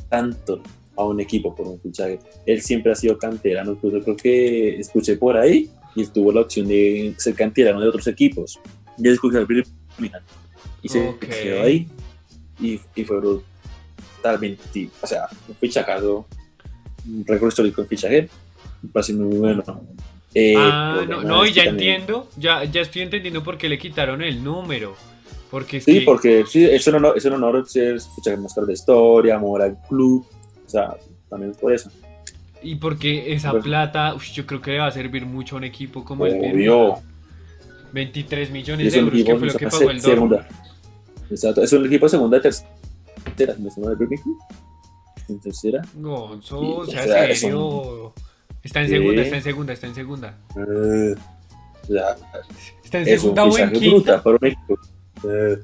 tanto 0.08 0.62
a 1.02 1.08
un 1.08 1.20
equipo 1.20 1.54
por 1.54 1.66
un 1.66 1.80
fichaje. 1.80 2.18
Él 2.46 2.60
siempre 2.62 2.92
ha 2.92 2.94
sido 2.94 3.18
canterano, 3.18 3.72
incluso 3.72 4.00
creo 4.00 4.16
que 4.16 4.78
escuché 4.80 5.16
por 5.16 5.36
ahí 5.36 5.70
y 5.94 6.02
él 6.02 6.10
tuvo 6.10 6.32
la 6.32 6.40
opción 6.42 6.66
de 6.68 7.14
ser 7.18 7.34
canterano 7.34 7.80
de 7.80 7.88
otros 7.88 8.06
equipos. 8.06 8.58
Y 8.98 9.06
él 9.08 9.14
escogió 9.14 9.38
al 9.40 9.46
Birmingham. 9.46 10.22
Y 10.82 10.88
se 10.88 11.08
Ok. 11.08 11.20
quedó 11.26 11.62
ahí 11.62 11.86
y, 12.60 12.80
y 12.94 13.04
fue 13.04 13.18
brutalmente, 13.20 14.88
o 15.00 15.06
sea, 15.06 15.26
un 15.48 15.54
fichajazo, 15.56 16.26
un 17.08 17.24
récord 17.26 17.48
histórico 17.48 17.82
en 17.82 17.88
fichaje, 17.88 18.28
parece 18.92 19.12
muy 19.14 19.36
bueno. 19.38 19.62
Eh, 20.34 20.54
Ah, 20.56 20.98
el 21.02 21.08
no, 21.10 21.22
no, 21.22 21.44
y 21.44 21.48
que 21.48 21.54
ya 21.54 21.64
también- 21.66 21.90
entiendo, 22.00 22.28
ya, 22.36 22.64
ya 22.64 22.80
estoy 22.80 23.02
entendiendo 23.02 23.42
por 23.44 23.58
qué 23.58 23.68
le 23.68 23.78
quitaron 23.78 24.22
el 24.22 24.42
número. 24.42 24.94
Porque 25.50 25.80
Sí, 25.82 25.98
que- 26.00 26.04
porque 26.06 26.44
sí, 26.48 26.64
es 26.64 26.86
un 26.86 26.94
honor, 26.94 27.18
es 27.18 27.24
un 27.26 27.34
honor 27.34 27.68
ser 27.68 28.00
fichaje 28.16 28.38
más 28.38 28.54
caro 28.54 28.66
de 28.66 28.72
historia, 28.72 29.36
amor 29.36 29.60
al 29.60 29.76
club, 29.86 30.26
sea, 30.72 30.96
también 31.28 31.52
es 31.52 31.58
por 31.58 31.72
eso. 31.72 31.90
Y 32.62 32.76
porque 32.76 33.32
esa 33.34 33.50
Pues- 33.50 33.64
plata, 33.64 34.14
uf, 34.14 34.24
yo 34.32 34.46
creo 34.46 34.60
que 34.60 34.72
le 34.72 34.78
va 34.78 34.86
a 34.86 34.90
servir 34.92 35.26
mucho 35.26 35.56
a 35.56 35.58
un 35.58 35.64
equipo 35.64 36.04
como 36.04 36.26
el 36.26 36.34
Birmingham. 36.34 36.74
Obvio. 36.74 36.98
23 37.92 38.48
Y 38.48 38.52
millones 38.52 38.86
es 38.86 38.92
de 38.94 38.98
euros, 39.00 39.22
que 39.24 39.36
fue 39.36 39.46
lo 39.48 39.54
que 39.54 39.66
pagó 39.68 39.90
el 39.90 40.00
segunda. 40.00 40.48
Exacto, 41.30 41.62
es 41.62 41.72
un 41.72 41.86
equipo 41.86 42.06
de 42.06 42.10
segunda 42.10 42.36
y 42.38 42.40
tercera, 42.40 43.54
¿me 43.58 43.68
Birmingham? 43.96 44.36
En 45.28 45.40
tercera. 45.40 45.82
Y, 45.98 46.04
o 46.04 46.40
o 46.40 46.86
sea, 46.86 47.04
sea, 47.04 47.24
es 47.26 47.40
serio. 47.40 48.12
Está 48.62 48.82
en 48.82 48.88
segunda, 48.88 49.22
está 49.22 49.36
en 49.36 49.42
segunda, 49.42 49.72
está 49.72 49.86
en 49.88 49.94
segunda. 49.94 50.38
Eh, 50.56 51.14
o 51.82 51.86
sea, 51.86 52.16
Está 52.84 52.98
en 52.98 53.08
es 53.08 53.14
un 53.14 53.20
segunda 53.20 53.44
o 53.44 53.46
en 53.46 53.52
fichaje 53.70 53.72
quinta. 53.72 53.94
bruta 53.96 54.22
para 54.22 54.36
un 54.40 54.46
equipo. 54.46 54.78
eh, 55.28 55.58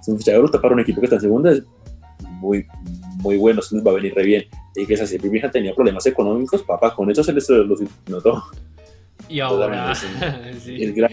es 0.00 0.08
un 0.08 0.18
fichaje 0.18 0.38
bruta 0.38 0.60
para 0.60 0.74
un 0.74 0.80
equipo 0.80 1.00
que 1.00 1.06
está 1.06 1.16
en 1.16 1.22
segunda. 1.22 1.52
Es 1.52 1.62
muy, 2.40 2.66
muy 3.18 3.36
bueno, 3.36 3.62
se 3.62 3.74
les 3.74 3.84
va 3.84 3.90
a 3.90 3.94
venir 3.94 4.14
re 4.14 4.24
bien. 4.24 4.44
Y 4.74 4.86
que 4.86 4.94
es 4.94 5.00
así, 5.00 5.18
Birmingham 5.18 5.50
tenía 5.50 5.74
problemas 5.74 6.06
económicos, 6.06 6.62
papá, 6.62 6.94
con 6.94 7.10
eso 7.10 7.22
se 7.22 7.32
les 7.32 7.48
los 7.48 7.80
notó. 8.06 8.42
Y 9.28 9.40
ahora. 9.40 9.94
Sí. 10.64 10.82
Es 10.82 11.10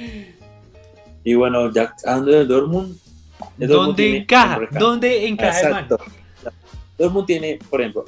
Y 1.24 1.34
bueno, 1.34 1.72
ya 1.72 1.94
hablando 2.06 2.32
de 2.32 2.46
Dortmund. 2.46 2.98
el 3.60 3.68
Dortmund 3.68 3.88
¿Dónde 3.88 4.18
encaja? 4.18 4.60
¿Dónde 4.72 5.28
encaja 5.28 5.60
el 5.62 5.72
man? 5.72 5.84
Exacto. 5.84 6.12
Dortmund 6.98 7.26
tiene, 7.26 7.60
por 7.70 7.82
ejemplo, 7.82 8.06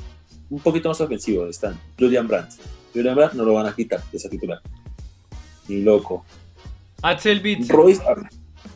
un 0.50 0.60
poquito 0.60 0.90
más 0.90 1.02
ofensivo. 1.02 1.48
Están 1.48 1.80
Julian 2.00 2.28
Brandt. 2.28 2.54
Julian 2.94 3.16
Brandt 3.16 3.34
no 3.34 3.44
lo 3.44 3.54
van 3.54 3.66
a 3.66 3.76
quitar 3.76 4.02
de 4.12 4.18
esa 4.18 4.30
titular. 4.30 4.62
Ni 5.68 5.82
loco. 5.82 6.24
Axel 7.02 7.42
Witsel. 7.44 7.68
Royce, 7.68 8.02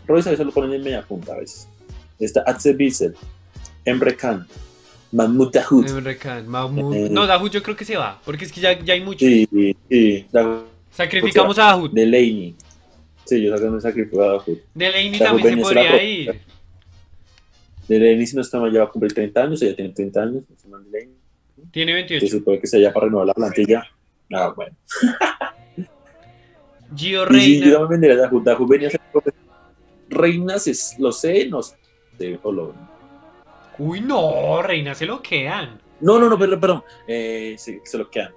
Royce 0.06 0.30
a 0.30 0.32
veces 0.32 0.46
lo 0.46 0.52
ponen 0.52 0.74
en 0.74 0.84
media 0.84 1.02
punta 1.04 1.34
a 1.34 1.38
veces. 1.38 1.68
Está 2.20 2.44
Axel 2.46 2.76
Witsel, 2.78 3.16
Emre 3.86 4.16
Can, 4.16 4.46
Mahmoud 5.12 5.52
Dahoud. 5.52 5.86
Mahmoud. 6.46 6.96
Eh. 6.96 7.08
No, 7.12 7.28
Dahoud 7.28 7.52
yo 7.52 7.62
creo 7.62 7.76
que 7.76 7.86
se 7.86 7.98
va, 7.98 8.20
porque 8.26 8.46
es 8.46 8.52
que 8.52 8.62
ya, 8.62 8.80
ya 8.80 8.94
hay 8.94 9.02
mucho. 9.02 9.26
Sí, 9.26 9.48
sí, 9.90 10.26
Dahoud, 10.32 10.64
Sacrificamos 10.92 11.58
a 11.60 11.64
Dahoud. 11.64 11.92
Delaney. 11.92 12.56
Sí, 13.26 13.42
yo 13.42 13.56
saco 13.56 13.70
un 13.72 13.82
sacrificio 13.82 14.22
a 14.24 14.28
Dahoud. 14.28 14.58
Delaney 14.74 15.20
Dahoud 15.20 15.38
también 15.42 15.56
se 15.58 15.62
podría 15.62 16.04
ir. 16.04 16.42
Delaney, 17.88 18.26
si 18.26 18.36
no 18.36 18.42
está 18.42 18.60
mal, 18.60 18.72
ya 18.72 18.80
va 18.80 18.86
a 18.86 18.90
cumplir 18.90 19.14
30 19.14 19.44
años, 19.44 19.62
ella 19.62 19.76
tiene 19.76 19.94
30 19.94 20.22
años. 20.22 20.44
Tiene 21.72 21.92
que 21.92 21.96
28. 22.16 22.28
se 22.28 22.42
puede 22.42 22.60
que 22.60 22.68
sea 22.68 22.80
ya 22.80 22.94
para 22.94 23.06
renovar 23.06 23.28
la 23.28 23.34
plantilla. 23.34 23.84
Ah, 24.34 24.54
bueno. 24.56 24.76
Gio 26.96 27.24
Y 27.32 27.40
sí, 27.42 27.60
yo 27.60 27.66
Reina. 27.66 27.72
también 27.80 27.90
vendería 27.90 28.16
a 28.16 28.20
Dahoud. 28.28 28.44
Dahoud 28.44 28.68
venía 28.70 28.88
a 28.88 28.92
ser 28.92 29.02
Reinas, 30.10 30.68
es, 30.68 30.96
lo 31.00 31.12
sé, 31.12 31.48
no 31.48 31.62
sé. 31.64 31.76
o 32.44 32.52
lo- 32.52 32.76
Uy, 33.84 34.00
no, 34.02 34.62
Reina 34.62 34.94
se 34.94 35.08
lo 35.08 35.24
quedan. 35.24 35.82
No, 36.02 36.20
no, 36.20 36.30
no, 36.30 36.38
perdón, 36.38 36.60
perdón. 36.60 36.84
Eh, 37.08 37.56
sí, 37.58 37.80
se 37.84 37.98
lo 37.98 38.10
quedan. 38.12 38.32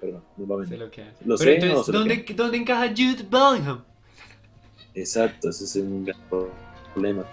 Perdón, 0.00 0.24
lo 0.36 0.66
Se 0.66 0.76
lo 0.76 0.90
quedan. 0.90 1.12
Lo 1.24 1.36
Pero 1.36 1.50
sé, 1.50 1.54
entonces, 1.54 1.76
no, 1.76 1.84
se 1.84 1.92
lo 1.92 1.98
¿dónde, 2.00 2.24
¿dónde 2.34 2.56
encaja 2.58 2.88
Jude 2.88 3.24
Bellingham? 3.30 3.84
Exacto, 4.94 5.50
ese 5.50 5.64
es 5.64 5.76
un 5.76 6.04
gran 6.04 6.18
problema. 6.94 7.24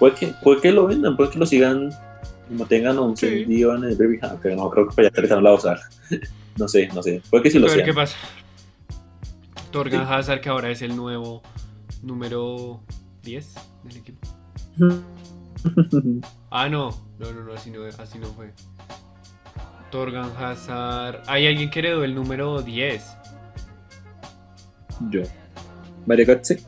Puede 0.00 0.14
que, 0.16 0.26
puede 0.42 0.60
que 0.60 0.72
lo 0.72 0.86
vendan, 0.88 1.16
puede 1.16 1.30
que 1.30 1.38
lo 1.38 1.46
sigan, 1.46 1.90
como 2.48 2.66
tengan 2.66 2.98
un 2.98 3.16
Sí. 3.16 3.28
sentido 3.28 3.76
en 3.76 3.84
el 3.84 3.96
Birmingham, 3.96 4.40
que 4.40 4.56
no 4.56 4.68
creo 4.70 4.88
que 4.88 4.96
para 4.96 5.08
allá 5.08 5.36
no 5.36 5.40
la 5.42 5.50
va 5.50 5.54
a 5.56 5.58
usar. 5.58 5.80
No 6.58 6.66
sé, 6.66 6.88
no 6.92 7.02
sé. 7.04 7.22
Puede 7.30 7.44
que 7.44 7.50
sí 7.52 7.58
A 7.58 7.60
lo 7.60 7.66
ver 7.68 7.76
sean. 7.76 7.86
qué 7.86 7.94
pasa. 7.94 8.16
Torgan 9.70 10.04
Sí. 10.06 10.12
Hazard, 10.12 10.40
que 10.40 10.48
ahora 10.48 10.70
es 10.70 10.82
el 10.82 10.96
nuevo 10.96 11.40
número 12.02 12.80
10 13.22 13.54
del 13.84 13.96
equipo. 13.98 14.26
Ah, 16.50 16.68
no. 16.68 16.90
No, 17.18 17.32
no, 17.32 17.42
no, 17.44 17.52
así 17.52 17.70
no, 17.70 17.84
así 17.84 18.18
no 18.18 18.26
fue. 18.28 18.52
Torgan 19.90 20.30
Hazard. 20.38 21.22
Hay 21.26 21.46
alguien 21.46 21.70
que 21.70 21.78
heredó 21.80 22.04
el 22.04 22.14
número 22.14 22.60
10 22.62 23.04
Yo. 25.10 25.22
María 26.06 26.26
Götze. 26.26 26.62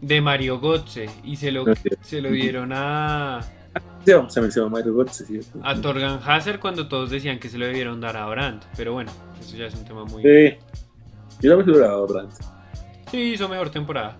de 0.00 0.20
Mario 0.20 0.58
Götze 0.60 1.08
y 1.24 1.36
se 1.36 1.52
lo, 1.52 1.64
se 2.02 2.20
lo 2.22 2.30
dieron 2.30 2.72
a, 2.72 3.40
Sí, 4.04 4.12
vamos 4.12 4.36
a 4.36 4.40
mencionar 4.40 4.68
a 4.68 4.70
Mario 4.72 4.94
Götze, 4.94 5.24
sí. 5.26 5.40
a 5.62 5.74
Torgan 5.80 6.18
Hazard 6.24 6.60
cuando 6.60 6.88
todos 6.88 7.10
decían 7.10 7.38
que 7.38 7.48
se 7.48 7.56
lo 7.58 7.66
debieron 7.66 8.00
dar 8.00 8.16
a 8.16 8.26
Brandt. 8.26 8.64
Pero 8.76 8.92
bueno, 8.94 9.12
eso 9.40 9.56
ya 9.56 9.66
es 9.66 9.74
un 9.74 9.84
tema 9.84 10.04
muy. 10.04 10.22
Sí. 10.22 10.56
Yo 11.40 11.50
lo 11.50 11.56
hubiese 11.56 11.72
durado, 11.72 12.06
Brandt. 12.06 12.32
Sí, 13.10 13.34
hizo 13.34 13.48
mejor 13.48 13.70
temporada. 13.70 14.16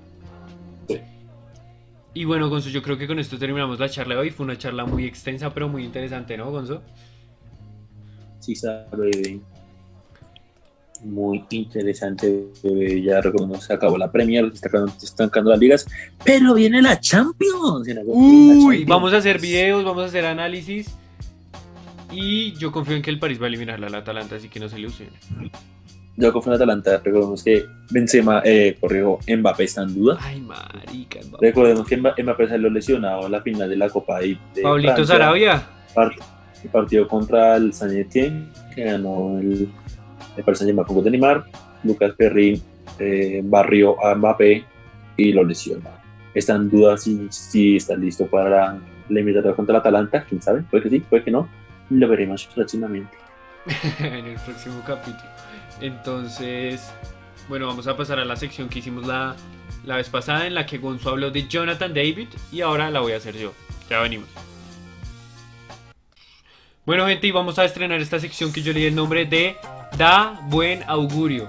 Y 2.14 2.24
bueno, 2.24 2.48
Gonzo, 2.51 2.68
yo 2.68 2.82
creo 2.82 2.98
que 2.98 3.06
con 3.06 3.18
esto 3.18 3.39
terminamos 3.39 3.78
la 3.80 3.89
charla 3.89 4.14
de 4.14 4.20
hoy. 4.20 4.30
Fue 4.30 4.44
una 4.44 4.59
charla 4.59 4.84
muy 4.84 5.06
extensa, 5.06 5.52
pero 5.52 5.68
muy 5.68 5.84
interesante, 5.84 6.36
¿no, 6.36 6.51
Gonzo? 6.51 6.82
Sí, 8.40 8.55
sabe. 8.55 9.40
Muy 11.05 11.44
interesante. 11.51 12.48
Ya 13.02 13.20
recordemos 13.20 13.64
se 13.64 13.72
acabó 13.72 13.97
la 13.98 14.12
Premier, 14.12 14.51
se 14.55 14.66
están 14.66 14.89
se 15.01 15.06
están 15.06 15.28
acabando 15.28 15.51
las 15.51 15.59
ligas, 15.59 15.86
pero 16.24 16.55
viene 16.55 16.80
la 16.80 17.01
Champions. 17.01 17.89
la 17.89 18.02
Uy, 18.05 18.59
Champions. 18.60 18.86
vamos 18.86 19.12
a 19.12 19.16
hacer 19.16 19.40
videos, 19.40 19.84
vamos 19.84 20.05
a 20.05 20.06
hacer 20.06 20.24
análisis. 20.26 20.94
Y 22.12 22.52
yo 22.52 22.70
confío 22.70 22.94
en 22.94 23.02
que 23.02 23.10
el 23.10 23.18
París 23.18 23.40
va 23.40 23.47
a 23.47 23.48
eliminar 23.48 23.82
al 23.82 23.94
Atalanta, 23.94 24.36
así 24.36 24.48
que 24.48 24.60
no 24.60 24.68
se 24.68 24.78
ilusionen. 24.78 25.18
Yo 26.16 26.32
confío 26.32 26.52
en 26.52 26.56
Atalanta. 26.56 27.01
Recordemos 27.02 27.43
que 27.43 27.64
Benzema, 27.90 28.43
eh, 28.44 28.76
corrijo, 28.80 29.18
Mbappé 29.26 29.64
está 29.64 29.82
en 29.82 29.94
duda. 29.94 30.18
Ay, 30.20 30.40
marica. 30.40 31.20
Mbappé. 31.26 31.47
Recordemos 31.47 31.86
que 31.86 31.97
Mba- 31.98 32.14
Mbappé 32.22 32.48
salió 32.48 32.68
lesionado 32.70 33.26
en 33.26 33.32
la 33.32 33.40
final 33.40 33.68
de 33.68 33.76
la 33.76 33.89
Copa 33.89 34.18
de, 34.20 34.36
de 34.55 34.62
Pablito 34.62 34.94
Francia. 34.94 35.14
Sarabia. 35.14 35.62
Part- 35.94 36.22
el 36.62 36.70
partido 36.70 37.09
contra 37.09 37.56
el 37.56 37.72
Saint 37.72 37.94
Etienne, 37.94 38.47
que 38.74 38.84
ganó 38.84 39.39
el, 39.40 39.68
el 40.36 40.44
Paris 40.44 40.59
Saint-Germain 40.60 40.86
con 40.86 41.02
de 41.02 41.10
Neymar. 41.10 41.44
Lucas 41.82 42.12
Perrin 42.16 42.62
eh, 43.01 43.40
barrió 43.43 43.97
a 44.05 44.14
Mbappé 44.14 44.64
y 45.16 45.32
lo 45.32 45.43
lesionó. 45.44 45.90
Está 46.34 46.55
en 46.55 46.70
duda 46.70 46.97
si, 46.98 47.26
si 47.30 47.76
está 47.76 47.97
listo 47.97 48.26
para 48.26 48.48
la 48.48 48.78
eliminatoria 49.10 49.56
contra 49.56 49.74
el 49.74 49.80
Atalanta. 49.80 50.24
Quién 50.28 50.40
sabe, 50.40 50.62
puede 50.70 50.84
que 50.84 50.90
sí, 50.90 51.01
puede 51.01 51.24
que 51.24 51.30
no. 51.30 51.48
Lo 51.90 52.06
veremos 52.09 52.48
próximamente. 52.55 53.16
en 53.98 54.26
el 54.26 54.36
próximo 54.36 54.80
capítulo. 54.86 55.30
Entonces, 55.82 56.92
bueno, 57.48 57.66
vamos 57.66 57.88
a 57.88 57.96
pasar 57.96 58.20
a 58.20 58.24
la 58.24 58.36
sección 58.36 58.68
que 58.68 58.78
hicimos 58.78 59.04
la, 59.04 59.34
la 59.84 59.96
vez 59.96 60.09
pasada 60.09 60.46
en 60.46 60.54
la 60.54 60.64
que 60.64 60.78
Gonzo 60.78 61.10
habló 61.10 61.32
de 61.32 61.48
Jonathan 61.48 61.92
David 61.92 62.28
y 62.52 62.60
ahora 62.60 62.88
la 62.90 63.00
voy 63.00 63.12
a 63.12 63.16
hacer 63.16 63.36
yo. 63.36 63.52
Ya 63.90 64.00
venimos. 64.00 64.28
Bueno, 66.86 67.06
gente, 67.06 67.26
y 67.26 67.32
vamos 67.32 67.59
a 67.59 67.64
estrenar 67.64 68.00
esta 68.00 68.20
sección 68.20 68.52
que 68.52 68.62
yo 68.62 68.72
le 68.72 68.80
di 68.80 68.86
el 68.86 68.94
nombre 68.94 69.24
de 69.24 69.56
Da 69.98 70.40
Buen 70.44 70.84
Augurio. 70.86 71.48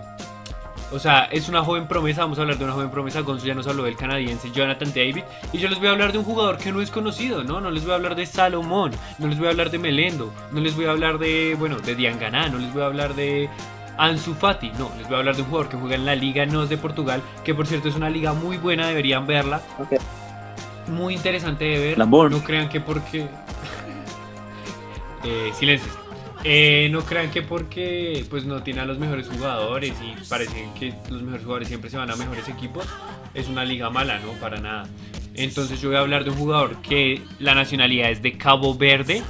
O 0.92 0.98
sea, 1.00 1.26
es 1.26 1.48
una 1.48 1.64
joven 1.64 1.88
promesa, 1.88 2.22
vamos 2.22 2.40
a 2.40 2.42
hablar 2.42 2.58
de 2.58 2.64
una 2.66 2.74
joven 2.74 2.90
promesa. 2.90 3.22
Gonzo 3.22 3.46
ya 3.46 3.54
nos 3.54 3.68
habló 3.68 3.84
del 3.84 3.96
canadiense 3.96 4.52
Jonathan 4.52 4.90
David. 4.90 5.24
Y 5.52 5.60
yo 5.60 5.70
les 5.70 5.78
voy 5.78 5.90
a 5.90 5.92
hablar 5.92 6.12
de 6.12 6.18
un 6.18 6.24
jugador 6.24 6.58
que 6.58 6.72
no 6.72 6.82
es 6.82 6.90
conocido, 6.90 7.44
¿no? 7.44 7.62
No 7.62 7.70
les 7.70 7.84
voy 7.84 7.94
a 7.94 7.96
hablar 7.96 8.16
de 8.16 8.26
Salomón, 8.26 8.92
no 9.20 9.28
les 9.28 9.38
voy 9.38 9.48
a 9.48 9.52
hablar 9.52 9.70
de 9.70 9.78
Melendo, 9.78 10.34
no 10.52 10.60
les 10.60 10.76
voy 10.76 10.86
a 10.86 10.92
hablar 10.92 11.20
de, 11.20 11.56
bueno, 11.58 11.80
de 11.80 11.96
Diangana, 11.96 12.50
no 12.50 12.58
les 12.58 12.74
voy 12.74 12.82
a 12.82 12.88
hablar 12.88 13.16
de 13.16 13.50
Ansu 13.98 14.34
Fati. 14.34 14.72
No, 14.78 14.92
les 14.98 15.08
voy 15.08 15.16
a 15.16 15.20
hablar 15.20 15.36
de 15.36 15.42
un 15.42 15.48
jugador 15.50 15.70
que 15.70 15.78
juega 15.78 15.96
en 15.96 16.06
la 16.06 16.16
Liga 16.16 16.46
NOS 16.46 16.70
de 16.70 16.78
Portugal, 16.78 17.22
que 17.44 17.54
por 17.54 17.68
cierto 17.68 17.90
es 17.90 17.96
una 17.96 18.10
liga 18.10 18.34
muy 18.34 18.58
buena, 18.58 18.88
deberían 18.88 19.28
verla. 19.28 19.62
Muy 20.88 21.16
interesante 21.16 21.66
de 21.66 21.80
ver. 21.80 21.98
Lambón. 21.98 22.32
No 22.32 22.44
crean 22.44 22.70
que 22.70 22.80
porque... 22.82 23.28
eh, 25.24 25.52
silencio. 25.54 26.04
Eh, 26.46 26.90
no 26.92 27.02
crean 27.02 27.32
que 27.32 27.42
porque 27.42 28.26
pues 28.30 28.44
no 28.46 28.62
tiene 28.64 28.82
a 28.82 28.86
los 28.86 29.00
mejores 29.00 29.30
jugadores 29.30 29.94
y 30.02 30.14
parece 30.28 30.68
que 30.78 30.94
los 31.10 31.22
mejores 31.22 31.44
jugadores 31.44 31.68
siempre 31.70 31.90
se 31.90 31.96
van 31.96 32.12
a 32.12 32.18
mejores 32.18 32.50
equipos, 32.50 32.86
es 33.34 33.48
una 33.48 33.64
liga 33.64 33.90
mala, 33.90 34.20
no, 34.20 34.34
para 34.34 34.60
nada. 34.60 34.84
Entonces 35.36 35.80
yo 35.80 35.88
voy 35.90 35.98
a 35.98 36.02
hablar 36.02 36.26
de 36.26 36.32
un 36.32 36.36
jugador 36.36 36.82
que 36.82 37.22
la 37.40 37.56
nacionalidad 37.56 38.12
es 38.12 38.22
de 38.22 38.38
Cabo 38.38 38.76
Verde, 38.76 39.24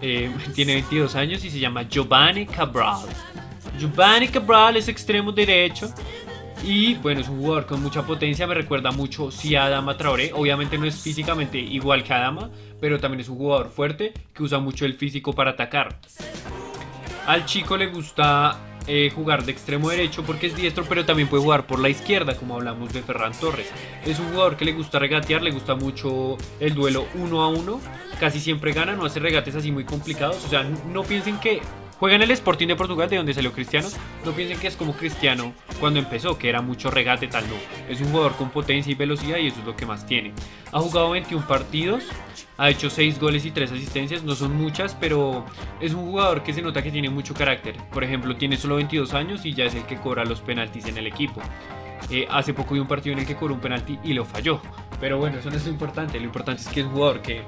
eh, 0.00 0.30
tiene 0.54 0.74
22 0.74 1.16
años 1.16 1.44
y 1.44 1.50
se 1.50 1.58
llama 1.58 1.88
Giovanni 1.88 2.46
Cabral. 2.46 3.00
Giovanni 3.78 4.28
Cabral 4.28 4.76
es 4.76 4.88
extremo 4.88 5.32
derecho 5.32 5.92
y 6.64 6.94
bueno, 6.94 7.20
es 7.20 7.28
un 7.28 7.38
jugador 7.38 7.66
con 7.66 7.82
mucha 7.82 8.02
potencia, 8.02 8.46
me 8.46 8.54
recuerda 8.54 8.92
mucho 8.92 9.32
sí 9.32 9.56
a 9.56 9.64
Adama 9.64 9.96
Traoré. 9.96 10.32
Obviamente 10.32 10.78
no 10.78 10.86
es 10.86 11.00
físicamente 11.00 11.58
igual 11.58 12.04
que 12.04 12.12
Adama, 12.12 12.50
pero 12.80 13.00
también 13.00 13.20
es 13.20 13.28
un 13.28 13.36
jugador 13.36 13.70
fuerte 13.70 14.12
que 14.32 14.42
usa 14.44 14.60
mucho 14.60 14.84
el 14.84 14.94
físico 14.94 15.32
para 15.32 15.52
atacar. 15.52 15.98
Al 17.26 17.46
chico 17.46 17.76
le 17.76 17.86
gusta 17.86 18.58
eh, 18.86 19.10
jugar 19.14 19.44
de 19.44 19.52
extremo 19.52 19.90
derecho 19.90 20.22
porque 20.24 20.46
es 20.48 20.56
diestro, 20.56 20.84
pero 20.88 21.04
también 21.04 21.28
puede 21.28 21.42
jugar 21.42 21.66
por 21.66 21.80
la 21.80 21.88
izquierda, 21.88 22.36
como 22.36 22.54
hablamos 22.54 22.92
de 22.92 23.02
Ferran 23.02 23.32
Torres. 23.32 23.68
Es 24.04 24.20
un 24.20 24.30
jugador 24.30 24.56
que 24.56 24.64
le 24.64 24.72
gusta 24.72 25.00
regatear, 25.00 25.42
le 25.42 25.50
gusta 25.50 25.74
mucho 25.74 26.36
el 26.60 26.74
duelo 26.74 27.06
uno 27.14 27.42
a 27.42 27.48
uno. 27.48 27.80
Casi 28.20 28.38
siempre 28.38 28.72
gana, 28.72 28.94
no 28.94 29.04
hace 29.04 29.18
regates 29.18 29.56
así 29.56 29.72
muy 29.72 29.84
complicados. 29.84 30.44
O 30.44 30.48
sea, 30.48 30.64
no 30.92 31.02
piensen 31.02 31.38
que 31.38 31.60
juega 32.02 32.16
en 32.16 32.22
el 32.22 32.32
Sporting 32.32 32.66
de 32.66 32.74
Portugal, 32.74 33.08
de 33.08 33.16
donde 33.16 33.32
salió 33.32 33.52
Cristiano. 33.52 33.86
No 34.24 34.32
piensen 34.32 34.58
que 34.58 34.66
es 34.66 34.74
como 34.74 34.92
Cristiano 34.92 35.52
cuando 35.78 36.00
empezó, 36.00 36.36
que 36.36 36.48
era 36.48 36.60
mucho 36.60 36.90
regate, 36.90 37.28
tal 37.28 37.48
no. 37.48 37.54
Es 37.88 38.00
un 38.00 38.08
jugador 38.08 38.34
con 38.34 38.50
potencia 38.50 38.90
y 38.90 38.96
velocidad 38.96 39.36
y 39.38 39.46
eso 39.46 39.60
es 39.60 39.66
lo 39.66 39.76
que 39.76 39.86
más 39.86 40.04
tiene. 40.04 40.32
Ha 40.72 40.80
jugado 40.80 41.10
21 41.10 41.46
partidos, 41.46 42.02
ha 42.58 42.70
hecho 42.70 42.90
6 42.90 43.20
goles 43.20 43.44
y 43.44 43.52
3 43.52 43.70
asistencias, 43.70 44.24
no 44.24 44.34
son 44.34 44.56
muchas, 44.56 44.96
pero 44.96 45.46
es 45.80 45.94
un 45.94 46.06
jugador 46.06 46.42
que 46.42 46.52
se 46.52 46.60
nota 46.60 46.82
que 46.82 46.90
tiene 46.90 47.08
mucho 47.08 47.34
carácter. 47.34 47.76
Por 47.92 48.02
ejemplo, 48.02 48.34
tiene 48.34 48.56
solo 48.56 48.74
22 48.74 49.14
años 49.14 49.46
y 49.46 49.54
ya 49.54 49.66
es 49.66 49.76
el 49.76 49.84
que 49.84 49.94
cobra 49.94 50.24
los 50.24 50.40
penaltis 50.40 50.86
en 50.86 50.98
el 50.98 51.06
equipo. 51.06 51.40
Eh, 52.10 52.26
hace 52.28 52.52
poco 52.52 52.74
vi 52.74 52.80
un 52.80 52.88
partido 52.88 53.12
en 53.12 53.20
el 53.20 53.26
que 53.28 53.36
cobró 53.36 53.54
un 53.54 53.60
penalti 53.60 54.00
y 54.02 54.12
lo 54.12 54.24
falló. 54.24 54.60
Pero 55.02 55.18
bueno, 55.18 55.40
eso 55.40 55.50
no 55.50 55.56
es 55.56 55.64
lo 55.64 55.72
importante. 55.72 56.20
Lo 56.20 56.26
importante 56.26 56.62
es 56.62 56.68
que 56.68 56.78
es 56.78 56.86
un 56.86 56.92
jugador 56.92 57.22
que 57.22 57.42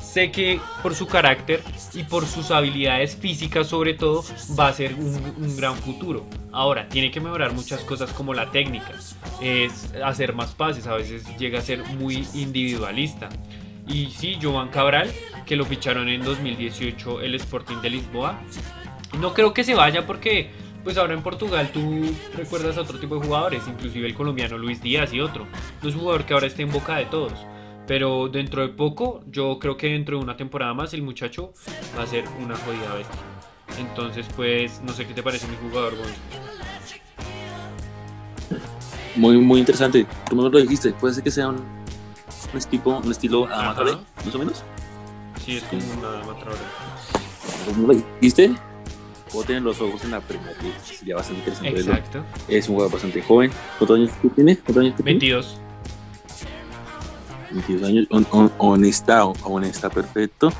sé 0.00 0.30
que 0.30 0.60
por 0.80 0.94
su 0.94 1.08
carácter 1.08 1.60
y 1.92 2.04
por 2.04 2.24
sus 2.24 2.52
habilidades 2.52 3.16
físicas 3.16 3.66
sobre 3.66 3.94
todo 3.94 4.24
va 4.56 4.68
a 4.68 4.72
ser 4.72 4.94
un, 4.94 5.34
un 5.36 5.56
gran 5.56 5.74
futuro. 5.74 6.24
Ahora, 6.52 6.88
tiene 6.88 7.10
que 7.10 7.20
mejorar 7.20 7.52
muchas 7.52 7.80
cosas 7.80 8.12
como 8.12 8.32
la 8.32 8.52
técnica, 8.52 8.92
es 9.42 9.92
hacer 10.04 10.34
más 10.34 10.52
pases, 10.52 10.86
a 10.86 10.94
veces 10.94 11.24
llega 11.36 11.58
a 11.58 11.62
ser 11.62 11.84
muy 11.96 12.28
individualista. 12.32 13.28
Y 13.88 14.06
sí, 14.10 14.38
Jovan 14.40 14.68
Cabral, 14.68 15.10
que 15.46 15.56
lo 15.56 15.64
ficharon 15.64 16.08
en 16.08 16.22
2018 16.22 17.22
el 17.22 17.34
Sporting 17.34 17.78
de 17.82 17.90
Lisboa. 17.90 18.40
No 19.18 19.34
creo 19.34 19.52
que 19.52 19.64
se 19.64 19.74
vaya 19.74 20.06
porque 20.06 20.52
pues 20.84 20.96
ahora 20.96 21.14
en 21.14 21.22
Portugal 21.22 21.70
tú 21.72 21.80
recuerdas 22.34 22.76
a 22.76 22.82
otro 22.82 22.98
tipo 22.98 23.16
de 23.18 23.26
jugadores, 23.26 23.62
inclusive 23.68 24.06
el 24.06 24.14
colombiano 24.14 24.58
Luis 24.58 24.82
Díaz 24.82 25.12
y 25.12 25.20
otro. 25.20 25.46
No 25.82 25.88
es 25.88 25.94
un 25.94 26.00
jugador 26.00 26.24
que 26.24 26.34
ahora 26.34 26.46
esté 26.46 26.62
en 26.62 26.72
boca 26.72 26.96
de 26.96 27.06
todos. 27.06 27.34
Pero 27.86 28.28
dentro 28.28 28.62
de 28.62 28.68
poco, 28.68 29.20
yo 29.26 29.58
creo 29.58 29.76
que 29.76 29.88
dentro 29.88 30.18
de 30.18 30.22
una 30.22 30.36
temporada 30.36 30.72
más, 30.74 30.94
el 30.94 31.02
muchacho 31.02 31.52
va 31.98 32.04
a 32.04 32.06
ser 32.06 32.24
una 32.40 32.56
jodida 32.56 32.94
bestia. 32.94 33.20
Entonces, 33.78 34.26
pues, 34.36 34.80
no 34.82 34.92
sé 34.92 35.06
qué 35.06 35.14
te 35.14 35.22
parece 35.22 35.48
mi 35.48 35.56
jugador, 35.56 35.96
Gonzo. 35.96 36.14
Muy, 39.16 39.38
muy 39.38 39.58
interesante. 39.58 40.06
Como 40.28 40.48
lo 40.48 40.60
dijiste, 40.60 40.92
puede 40.92 41.14
ser 41.14 41.24
que 41.24 41.30
sea 41.32 41.48
un, 41.48 41.56
un 41.56 42.58
estilo, 42.58 42.98
un 42.98 43.10
estilo. 43.10 43.46
Adama 43.46 43.74
Traoré, 43.74 43.92
más 44.24 44.34
o 44.34 44.38
menos. 44.38 44.64
Sí, 45.44 45.56
es 45.56 45.64
como 45.64 45.82
una 45.98 46.24
matradora. 46.24 46.60
Como 47.66 47.88
lo 47.88 47.94
dijiste, 47.94 48.54
puedo 49.32 49.44
tener 49.44 49.62
los 49.62 49.80
ojos 49.80 50.02
en 50.04 50.10
la 50.12 50.20
Premier 50.20 50.56
League. 50.62 50.76
Sería 50.82 51.16
bastante 51.16 51.50
interesante. 51.50 51.80
Exacto. 51.80 52.24
Es 52.48 52.68
un 52.68 52.74
jugador 52.74 52.92
bastante 52.94 53.22
joven. 53.22 53.50
¿Cuántos 53.78 53.96
años 53.98 54.10
tiene? 54.34 54.56
¿Cuántos 54.56 54.76
años 54.84 54.96
tiene? 54.96 55.10
22. 55.10 55.56
22 57.52 57.88
años. 57.88 58.06
Hon- 58.10 58.26
hon- 58.30 58.52
honesta, 58.58 59.24
honesta, 59.24 59.90
perfecto. 59.90 60.52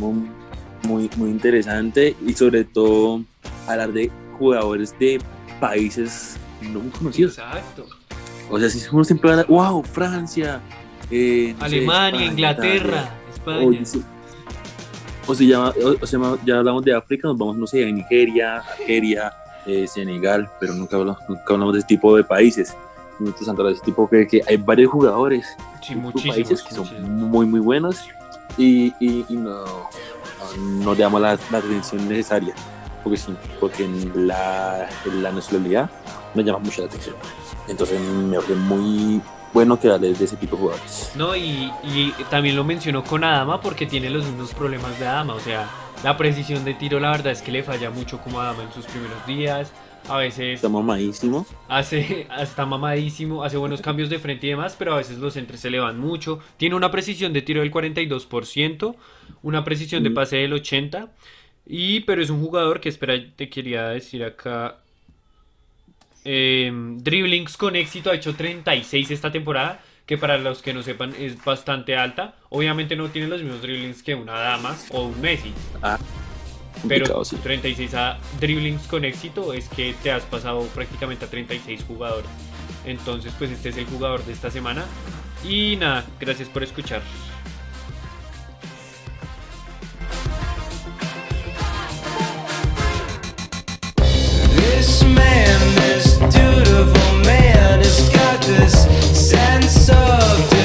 Muy, 0.00 0.28
muy, 0.84 1.10
muy 1.16 1.30
interesante. 1.30 2.16
Y 2.26 2.32
sobre 2.34 2.64
todo, 2.64 3.22
hablar 3.66 3.92
de 3.92 4.10
jugadores 4.38 4.94
de 4.98 5.20
países 5.60 6.36
no 6.62 6.80
muy 6.80 6.90
conocidos. 6.90 7.38
Exacto. 7.38 7.86
O 8.50 8.58
sea, 8.58 8.68
si 8.70 8.80
uno 8.90 9.04
siempre 9.04 9.30
habla, 9.30 9.44
wow, 9.48 9.82
Francia, 9.82 10.60
eh, 11.10 11.54
no 11.58 11.68
sé, 11.68 11.76
Alemania, 11.76 12.20
España, 12.20 12.32
Inglaterra, 12.32 12.74
Italia". 12.76 13.12
España. 13.34 13.66
O, 13.66 14.17
o 15.28 15.34
si 15.34 15.46
ya, 15.46 15.60
o, 15.68 15.96
o 16.00 16.06
sea, 16.06 16.18
ya 16.44 16.58
hablamos 16.58 16.82
de 16.84 16.94
África, 16.94 17.28
nos 17.28 17.38
vamos, 17.38 17.56
no 17.56 17.66
sé, 17.66 17.86
a 17.86 17.92
Nigeria, 17.92 18.56
Argelia, 18.58 19.32
eh, 19.66 19.86
Senegal, 19.86 20.48
pero 20.58 20.74
nunca 20.74 20.96
hablamos, 20.96 21.22
nunca 21.28 21.44
hablamos 21.54 21.74
de 21.74 21.78
ese 21.80 21.88
tipo 21.88 22.16
de 22.16 22.24
países. 22.24 22.74
Hablar 23.48 23.66
de 23.66 23.72
ese 23.72 23.82
tipo 23.84 24.08
que, 24.08 24.26
que 24.28 24.42
hay 24.46 24.56
varios 24.58 24.92
jugadores 24.92 25.44
Sí, 25.82 25.94
muchísimos. 25.96 26.36
países 26.36 26.62
que 26.62 26.70
son 26.72 26.84
muchísimos. 26.84 27.10
muy, 27.10 27.46
muy 27.46 27.58
buenos 27.60 28.04
y, 28.56 28.94
y, 29.00 29.24
y 29.28 29.34
no, 29.36 29.64
no, 29.64 30.84
no 30.84 30.94
le 30.94 31.00
damos 31.00 31.20
la, 31.20 31.36
la 31.50 31.58
atención 31.58 32.08
necesaria. 32.08 32.54
Porque 33.02 33.16
sí, 33.18 33.34
porque 33.58 33.84
en 33.84 34.26
la, 34.28 34.88
en 35.04 35.22
la 35.22 35.32
nacionalidad 35.32 35.90
me 36.34 36.44
llama 36.44 36.60
mucho 36.60 36.82
la 36.82 36.86
atención. 36.88 37.16
Entonces 37.66 38.00
me 38.00 38.36
parece 38.36 38.54
muy 38.54 39.20
bueno 39.52 39.78
que 39.80 39.90
hables 39.90 40.18
de 40.18 40.24
ese 40.26 40.36
tipo 40.36 40.56
de 40.56 40.62
jugadores. 40.62 41.12
No, 41.16 41.34
y, 41.36 41.72
y 41.84 42.12
también 42.30 42.56
lo 42.56 42.64
mencionó 42.64 43.02
con 43.04 43.24
Adama 43.24 43.60
porque 43.60 43.86
tiene 43.86 44.10
los 44.10 44.24
mismos 44.26 44.52
problemas 44.54 44.98
de 44.98 45.06
Adama. 45.06 45.34
O 45.34 45.40
sea, 45.40 45.68
la 46.04 46.16
precisión 46.16 46.64
de 46.64 46.74
tiro, 46.74 47.00
la 47.00 47.10
verdad 47.10 47.32
es 47.32 47.42
que 47.42 47.50
le 47.52 47.62
falla 47.62 47.90
mucho 47.90 48.18
como 48.20 48.40
Adama 48.40 48.62
en 48.62 48.72
sus 48.72 48.84
primeros 48.86 49.26
días. 49.26 49.72
A 50.08 50.16
veces 50.16 50.54
Está 50.54 50.68
mamadísimo. 50.70 51.44
hace 51.68 52.26
está 52.40 52.64
mamadísimo, 52.64 53.42
hace 53.44 53.56
buenos 53.58 53.80
cambios 53.82 54.08
de 54.08 54.18
frente 54.18 54.46
y 54.46 54.50
demás, 54.50 54.74
pero 54.78 54.94
a 54.94 54.96
veces 54.98 55.18
los 55.18 55.34
centros 55.34 55.60
se 55.60 55.70
le 55.70 55.80
van 55.80 55.98
mucho. 55.98 56.38
Tiene 56.56 56.76
una 56.76 56.90
precisión 56.90 57.32
de 57.32 57.42
tiro 57.42 57.60
del 57.60 57.70
42%, 57.72 58.94
una 59.42 59.64
precisión 59.64 60.02
de 60.04 60.10
Mm. 60.10 60.14
pase 60.14 60.36
del 60.36 60.52
80%. 60.54 61.08
Y, 61.66 62.00
pero 62.00 62.22
es 62.22 62.30
un 62.30 62.40
jugador 62.42 62.80
que, 62.80 62.88
espera, 62.88 63.14
te 63.36 63.50
quería 63.50 63.88
decir 63.88 64.24
acá. 64.24 64.78
Eh, 66.24 66.70
dribblings 66.72 67.56
con 67.56 67.76
éxito 67.76 68.10
ha 68.10 68.14
hecho 68.14 68.34
36 68.34 69.10
esta 69.10 69.32
temporada, 69.32 69.80
que 70.06 70.18
para 70.18 70.38
los 70.38 70.62
que 70.62 70.72
no 70.72 70.82
sepan 70.82 71.14
es 71.18 71.42
bastante 71.44 71.96
alta. 71.96 72.36
Obviamente 72.50 72.96
no 72.96 73.08
tiene 73.08 73.28
los 73.28 73.42
mismos 73.42 73.62
dribblings 73.62 74.02
que 74.02 74.14
una 74.14 74.38
dama 74.38 74.76
o 74.90 75.04
un 75.04 75.20
Messi, 75.20 75.52
pero 76.86 77.06
Complicado, 77.06 77.24
sí. 77.24 77.36
36 77.42 77.94
a 77.94 78.18
dribblings 78.40 78.86
con 78.86 79.04
éxito 79.04 79.52
es 79.52 79.68
que 79.68 79.94
te 80.02 80.10
has 80.10 80.22
pasado 80.24 80.62
prácticamente 80.74 81.24
a 81.24 81.28
36 81.28 81.84
jugadores. 81.86 82.30
Entonces, 82.84 83.32
pues 83.38 83.50
este 83.50 83.70
es 83.70 83.76
el 83.76 83.86
jugador 83.86 84.24
de 84.24 84.32
esta 84.32 84.50
semana. 84.50 84.84
Y 85.44 85.76
nada, 85.76 86.04
gracias 86.20 86.48
por 86.48 86.62
escuchar. 86.62 87.02
Sense 99.12 99.90
of 99.90 100.57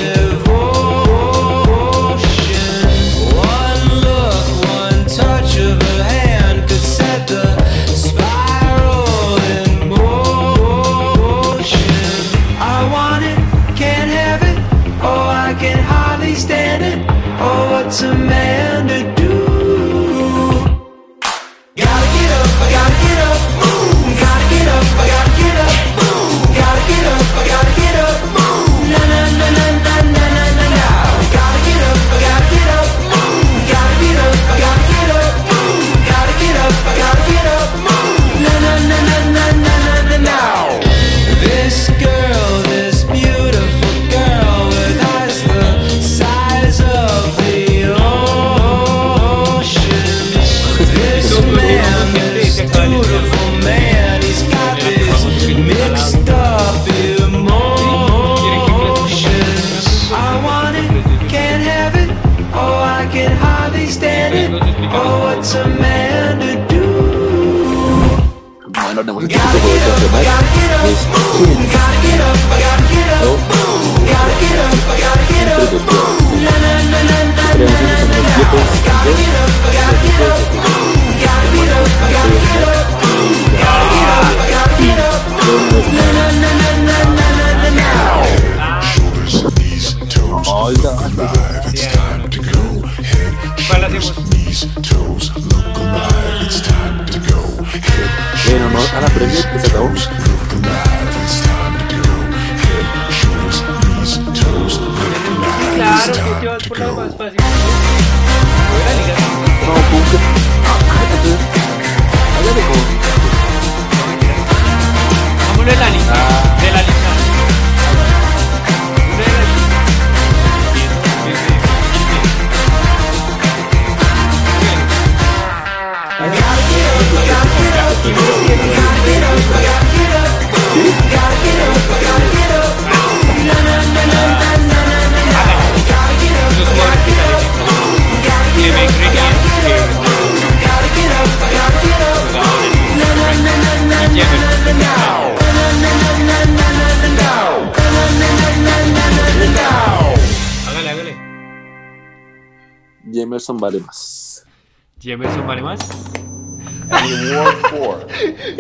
vale 155.46 155.62
más. 155.62 155.80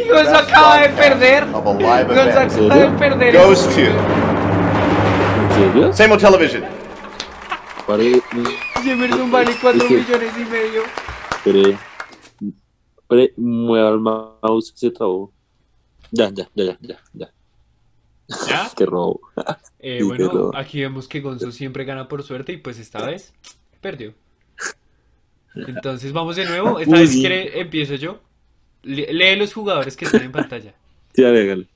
Gonzo 0.09 0.37
acaba 0.37 0.77
de 0.79 0.89
perder. 0.89 1.45
Gonzo 1.51 2.39
acaba 2.39 2.75
de 2.75 2.89
perder. 2.97 3.35
goes 3.37 3.61
to 3.67 3.81
¿En 3.81 5.51
serio? 5.55 5.93
Samo 5.93 6.17
Television. 6.17 6.63
Pare, 7.85 8.21
Jemerson 8.83 9.31
vale 9.31 9.51
4 9.61 9.81
Es 9.81 9.87
que- 9.87 9.97
millones 9.97 10.33
y 10.37 10.45
medio. 10.45 10.81
pre, 11.43 11.77
pre, 13.07 13.33
mueva 13.37 13.89
el 13.89 13.99
mouse, 13.99 14.71
se 14.75 14.89
trabó. 14.91 15.31
Ya, 16.11 16.29
ya, 16.29 16.47
ya, 16.55 16.63
ya, 16.63 16.77
ya, 16.81 16.99
ya. 17.13 17.29
Qué 18.75 18.85
robo. 18.85 19.19
Eh, 19.79 19.97
Sí, 20.01 20.03
bueno, 20.05 20.51
aquí 20.55 20.79
vemos 20.81 21.07
que 21.09 21.19
Gonzo 21.19 21.51
siempre 21.51 21.83
gana 21.83 22.07
por 22.07 22.23
suerte 22.23 22.53
y 22.53 22.57
pues 22.57 22.79
esta 22.79 23.05
vez 23.05 23.33
perdió. 23.81 24.13
Entonces 25.55 26.11
vamos 26.13 26.35
de 26.35 26.45
nuevo. 26.45 26.79
Esta 26.79 26.93
Uy, 26.95 27.01
vez 27.01 27.11
quiere, 27.11 27.59
empiezo 27.59 27.95
yo. 27.95 28.21
Le- 28.83 29.13
lee 29.13 29.35
los 29.35 29.53
jugadores 29.53 29.95
que 29.95 30.05
están 30.05 30.23
en 30.23 30.31
pantalla. 30.31 30.73
Sí, 31.13 31.21
dale, 31.21 31.41
hágale. 31.43 31.67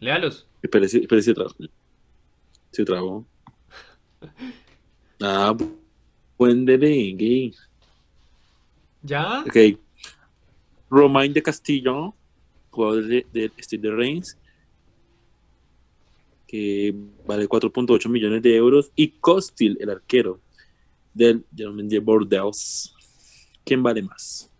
Léalos. 0.00 0.46
Espere, 0.62 0.88
trabó. 0.88 1.54
Sí, 2.72 2.84
trabó. 2.84 3.26
Ah, 5.20 5.52
bu- 5.56 5.76
buen 6.38 6.64
merengue. 6.64 7.52
¿Ya? 9.02 9.42
Ok. 9.42 9.78
Romain 10.90 11.32
de 11.32 11.42
Castillo, 11.42 12.14
jugador 12.70 13.04
de, 13.06 13.26
de 13.32 13.50
Steel 13.60 13.82
de 13.82 13.90
Reims, 13.90 14.36
que 16.46 16.94
vale 17.26 17.48
4.8 17.48 18.08
millones 18.08 18.42
de 18.42 18.56
euros. 18.56 18.90
Y 18.96 19.08
Costil, 19.08 19.76
el 19.80 19.90
arquero 19.90 20.40
del 21.16 21.44
German 21.56 21.88
de 21.88 21.98
Bordeaux. 21.98 22.94
¿Quién 23.64 23.82
vale 23.82 24.02
más? 24.02 24.50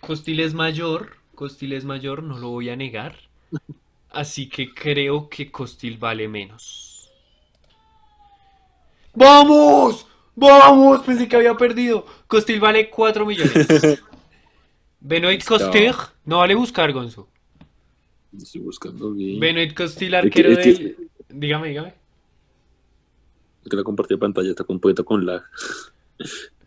Costil 0.00 0.40
es 0.40 0.54
mayor. 0.54 1.16
Costil 1.34 1.72
es 1.74 1.84
mayor, 1.84 2.22
no 2.22 2.38
lo 2.38 2.48
voy 2.48 2.70
a 2.70 2.76
negar. 2.76 3.16
Así 4.10 4.48
que 4.48 4.72
creo 4.74 5.28
que 5.28 5.50
Costil 5.50 5.98
vale 5.98 6.26
menos. 6.28 7.10
¡Vamos! 9.14 10.06
¡Vamos! 10.34 11.00
Pensé 11.04 11.28
que 11.28 11.36
había 11.36 11.54
perdido. 11.56 12.06
Costil 12.26 12.58
vale 12.60 12.88
4 12.88 13.26
millones. 13.26 14.02
Benoit 15.00 15.44
Costil. 15.44 15.92
No 16.24 16.38
vale 16.38 16.54
buscar, 16.54 16.92
Gonzo. 16.92 17.28
Estoy 18.36 18.60
buscando 18.62 19.12
bien. 19.12 19.38
Benoit 19.40 19.74
Costil, 19.74 20.14
Es 20.14 20.20
que- 20.22 20.26
arquero 20.26 20.50
es 20.52 20.58
que- 20.58 20.72
del... 20.84 21.10
Dígame, 21.28 21.68
dígame. 21.68 21.94
que 23.68 23.76
la 23.76 24.18
pantalla 24.18 24.50
está 24.50 24.64
completa 24.64 25.02
con 25.02 25.26
lag. 25.26 25.42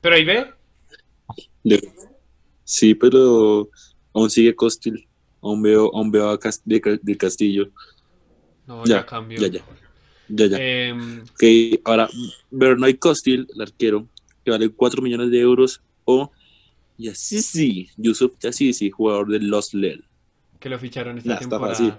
Pero 0.01 0.15
ahí 0.15 0.23
ve. 0.25 0.51
Sí, 2.63 2.95
pero 2.95 3.69
aún 4.13 4.29
sigue 4.29 4.55
Costil. 4.55 5.07
Aún 5.41 5.61
veo, 5.61 5.91
aún 5.93 6.11
veo 6.11 6.29
a 6.29 6.39
Cas- 6.39 6.61
de, 6.65 6.99
de 7.01 7.17
Castillo. 7.17 7.69
No, 8.67 8.85
ya, 8.85 8.97
Ya, 8.97 9.05
cambió. 9.05 9.39
ya, 9.41 9.47
ya. 9.47 9.65
Ya, 10.29 10.45
ya. 10.45 10.57
Em, 10.59 11.21
Ok, 11.23 11.81
ahora, 11.83 12.09
Bernard 12.51 12.97
Costil, 12.99 13.47
el 13.53 13.61
arquero, 13.61 14.07
que 14.45 14.51
vale 14.51 14.69
4 14.69 15.01
millones 15.01 15.29
de 15.31 15.39
euros, 15.39 15.81
o 16.05 16.31
Yassisi, 16.97 17.89
Yusuf 17.97 18.33
Yassisi, 18.39 18.89
jugador 18.91 19.27
de 19.29 19.39
Los 19.39 19.73
Lel. 19.73 20.05
que 20.59 20.69
lo 20.69 20.77
ficharon 20.77 21.17
esta 21.17 21.29
Nah, 21.29 21.33
está 21.35 21.49
temporada. 21.49 21.73
fácil. 21.75 21.93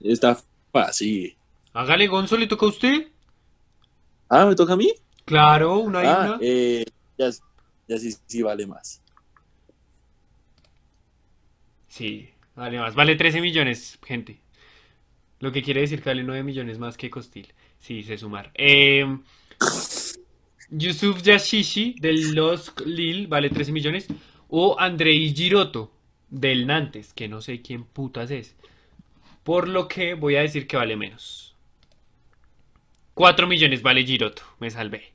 Está 0.00 0.42
fácil. 0.72 1.36
Hágale, 1.72 2.08
Gonzo, 2.08 2.36
¿le 2.36 2.48
toca 2.48 2.66
a 2.66 2.68
usted? 2.70 3.06
Ah, 4.28 4.44
¿me 4.46 4.56
toca 4.56 4.72
a 4.72 4.76
mí? 4.76 4.92
Claro, 5.24 5.78
una 5.78 6.02
y 6.02 6.06
Ah, 6.06 6.18
una. 6.20 6.38
eh, 6.40 6.84
Yass- 7.18 7.42
Yassisi 7.88 8.42
vale 8.42 8.66
más. 8.66 9.00
Sí, 11.88 12.30
vale 12.54 12.78
más. 12.78 12.94
Vale 12.94 13.16
13 13.16 13.40
millones, 13.40 13.98
gente. 14.04 14.40
Lo 15.40 15.52
que 15.52 15.62
quiere 15.62 15.80
decir 15.82 16.02
que 16.02 16.10
vale 16.10 16.22
9 16.22 16.42
millones 16.42 16.78
más 16.78 16.96
que 16.96 17.10
Costil. 17.10 17.52
Sí, 17.78 18.02
sé 18.02 18.16
sumar. 18.16 18.50
Eh, 18.54 19.04
Yusuf 20.70 21.22
Yashishi 21.22 21.96
del 22.00 22.34
Los 22.34 22.72
Lille 22.86 23.26
vale 23.26 23.50
13 23.50 23.72
millones. 23.72 24.06
O 24.48 24.76
Andrei 24.78 25.34
Giroto 25.34 25.92
del 26.30 26.66
Nantes, 26.66 27.12
que 27.14 27.28
no 27.28 27.40
sé 27.42 27.60
quién 27.62 27.84
putas 27.84 28.30
es. 28.30 28.54
Por 29.42 29.68
lo 29.68 29.88
que 29.88 30.14
voy 30.14 30.36
a 30.36 30.42
decir 30.42 30.66
que 30.66 30.76
vale 30.76 30.96
menos. 30.96 31.54
4 33.14 33.46
millones 33.46 33.82
vale 33.82 34.04
Giroto, 34.04 34.42
me 34.60 34.70
salvé. 34.70 35.11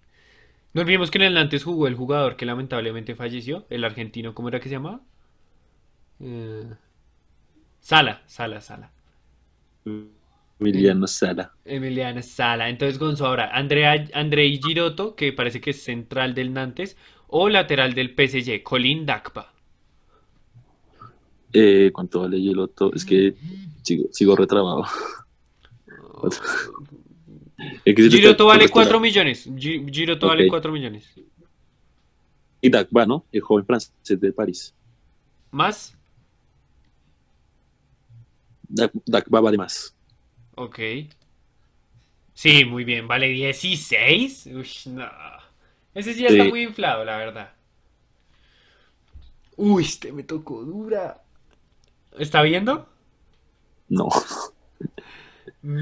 No 0.77 0.81
olvidemos 0.83 1.09
que 1.09 1.17
en 1.17 1.23
el 1.23 1.33
Nantes 1.33 1.63
jugó 1.63 1.87
el 1.87 1.95
jugador 1.95 2.35
que 2.35 2.45
lamentablemente 2.45 3.15
falleció, 3.15 3.65
el 3.71 3.83
argentino, 3.83 4.35
¿cómo 4.35 4.49
era 4.49 4.59
que 4.59 4.69
se 4.69 4.75
llamaba? 4.75 5.01
Eh, 6.19 6.69
Sala, 7.79 8.21
Sala, 8.27 8.61
Sala. 8.61 8.91
Emiliano 10.59 11.07
Sala. 11.07 11.51
Emiliana 11.65 12.21
Sala. 12.21 12.69
Entonces, 12.69 12.99
Gonzo, 12.99 13.25
ahora, 13.25 13.49
Andrea, 13.51 14.05
Andrei 14.13 14.59
Giroto, 14.61 15.15
que 15.15 15.33
parece 15.33 15.61
que 15.61 15.71
es 15.71 15.81
central 15.83 16.35
del 16.35 16.53
Nantes, 16.53 16.95
o 17.27 17.49
lateral 17.49 17.95
del 17.95 18.13
PSG, 18.13 18.61
Colin 18.61 19.07
Dakpa. 19.07 19.53
Eh, 21.53 21.89
¿Cuánto 21.93 22.21
vale 22.21 22.39
Yeloto? 22.39 22.93
Es 22.93 23.03
que 23.03 23.35
sigo, 23.81 24.09
sigo 24.11 24.35
retrabado. 24.35 24.85
Te- 26.21 26.37
Giroto 27.85 28.45
vale 28.45 28.65
te- 28.65 28.71
4 28.71 28.99
millones. 28.99 29.49
Gi- 29.55 29.85
Giroto 29.91 30.27
vale 30.27 30.43
Ok. 30.45 30.49
4 30.49 30.71
millones. 30.71 31.09
Y 32.61 32.69
Dagba, 32.69 33.05
¿no? 33.05 33.25
El 33.31 33.41
joven 33.41 33.65
francés 33.65 34.19
de 34.19 34.31
París. 34.33 34.73
¿Más? 35.51 35.95
Dag- 38.69 38.91
Dagba 39.05 39.41
vale 39.41 39.57
más. 39.57 39.95
Ok. 40.55 40.79
Sí, 42.33 42.65
muy 42.65 42.83
bien. 42.83 43.07
Vale 43.07 43.27
16. 43.29 44.47
Uy, 44.47 44.67
no. 44.93 45.09
Ese 45.93 46.13
sí 46.13 46.21
ya 46.21 46.27
está 46.27 46.43
muy 46.45 46.61
inflado, 46.61 47.03
la 47.05 47.17
verdad. 47.17 47.53
Uy, 49.55 49.83
este 49.83 50.11
me 50.11 50.21
tocó 50.23 50.63
dura. 50.63 51.23
¿Está 52.19 52.41
viendo? 52.43 52.87
No. 53.89 54.09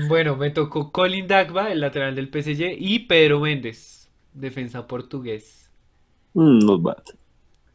Bueno, 0.07 0.35
me 0.35 0.49
tocó 0.49 0.91
Colin 0.91 1.27
Dagba, 1.27 1.71
el 1.71 1.79
lateral 1.79 2.15
del 2.15 2.27
PSG, 2.29 2.75
y 2.79 2.99
Pedro 2.99 3.39
Méndez, 3.39 4.09
defensa 4.33 4.87
portugués. 4.87 5.69
Mm, 6.33 6.59
Not 6.65 6.81
bad. 6.81 7.03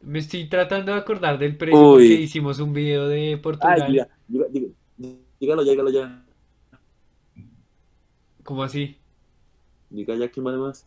Me 0.01 0.19
estoy 0.19 0.49
tratando 0.49 0.91
de 0.91 0.97
acordar 0.97 1.37
del 1.39 1.55
precio 1.55 1.79
Uy. 1.79 1.93
porque 2.09 2.21
hicimos 2.23 2.59
un 2.59 2.73
video 2.73 3.07
de 3.07 3.29
Ay, 3.29 3.35
Portugal. 3.37 3.85
diga, 3.89 4.07
diga, 4.27 4.45
diga- 4.49 5.17
dígalo 5.39 5.63
ya, 5.63 5.71
dígalo 5.71 5.89
ya. 5.89 6.25
¿Cómo 8.43 8.63
así? 8.63 8.97
Diga 9.89 10.15
ya 10.15 10.29
quién 10.29 10.43
vale 10.43 10.57
más. 10.57 10.85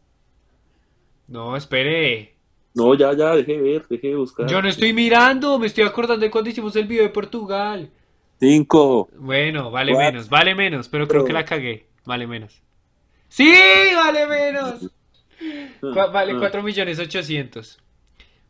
No, 1.27 1.57
espere. 1.57 2.35
No, 2.75 2.95
ya, 2.95 3.15
ya, 3.15 3.35
deje 3.35 3.53
de 3.53 3.61
ver, 3.63 3.87
deje 3.89 4.09
de 4.09 4.17
buscar. 4.17 4.47
Yo 4.47 4.61
no 4.61 4.69
estoy 4.69 4.93
mirando, 4.93 5.59
me 5.59 5.69
estoy 5.69 5.85
acordando 5.85 6.25
de 6.25 6.31
cuando 6.31 6.51
hicimos 6.51 6.77
el 6.77 6.87
video 6.87 7.05
de 7.05 7.09
Portugal. 7.11 7.91
Cinco. 8.41 9.09
Bueno, 9.17 9.71
vale 9.71 9.93
Cuatro. 9.93 10.13
menos, 10.13 10.29
vale 10.29 10.55
menos, 10.55 10.89
pero 10.89 11.09
creo 11.09 11.25
que 11.25 11.33
la 11.33 11.45
cagué. 11.45 11.87
Vale 12.05 12.27
menos. 12.27 12.61
¡Sí! 13.29 13.53
¡Vale 13.97 14.27
menos! 14.27 14.91
Cua- 15.81 16.13
vale 16.13 16.33
Ah, 16.33 16.37
4 16.39 16.63
millones 16.63 16.99
800. 16.99 17.79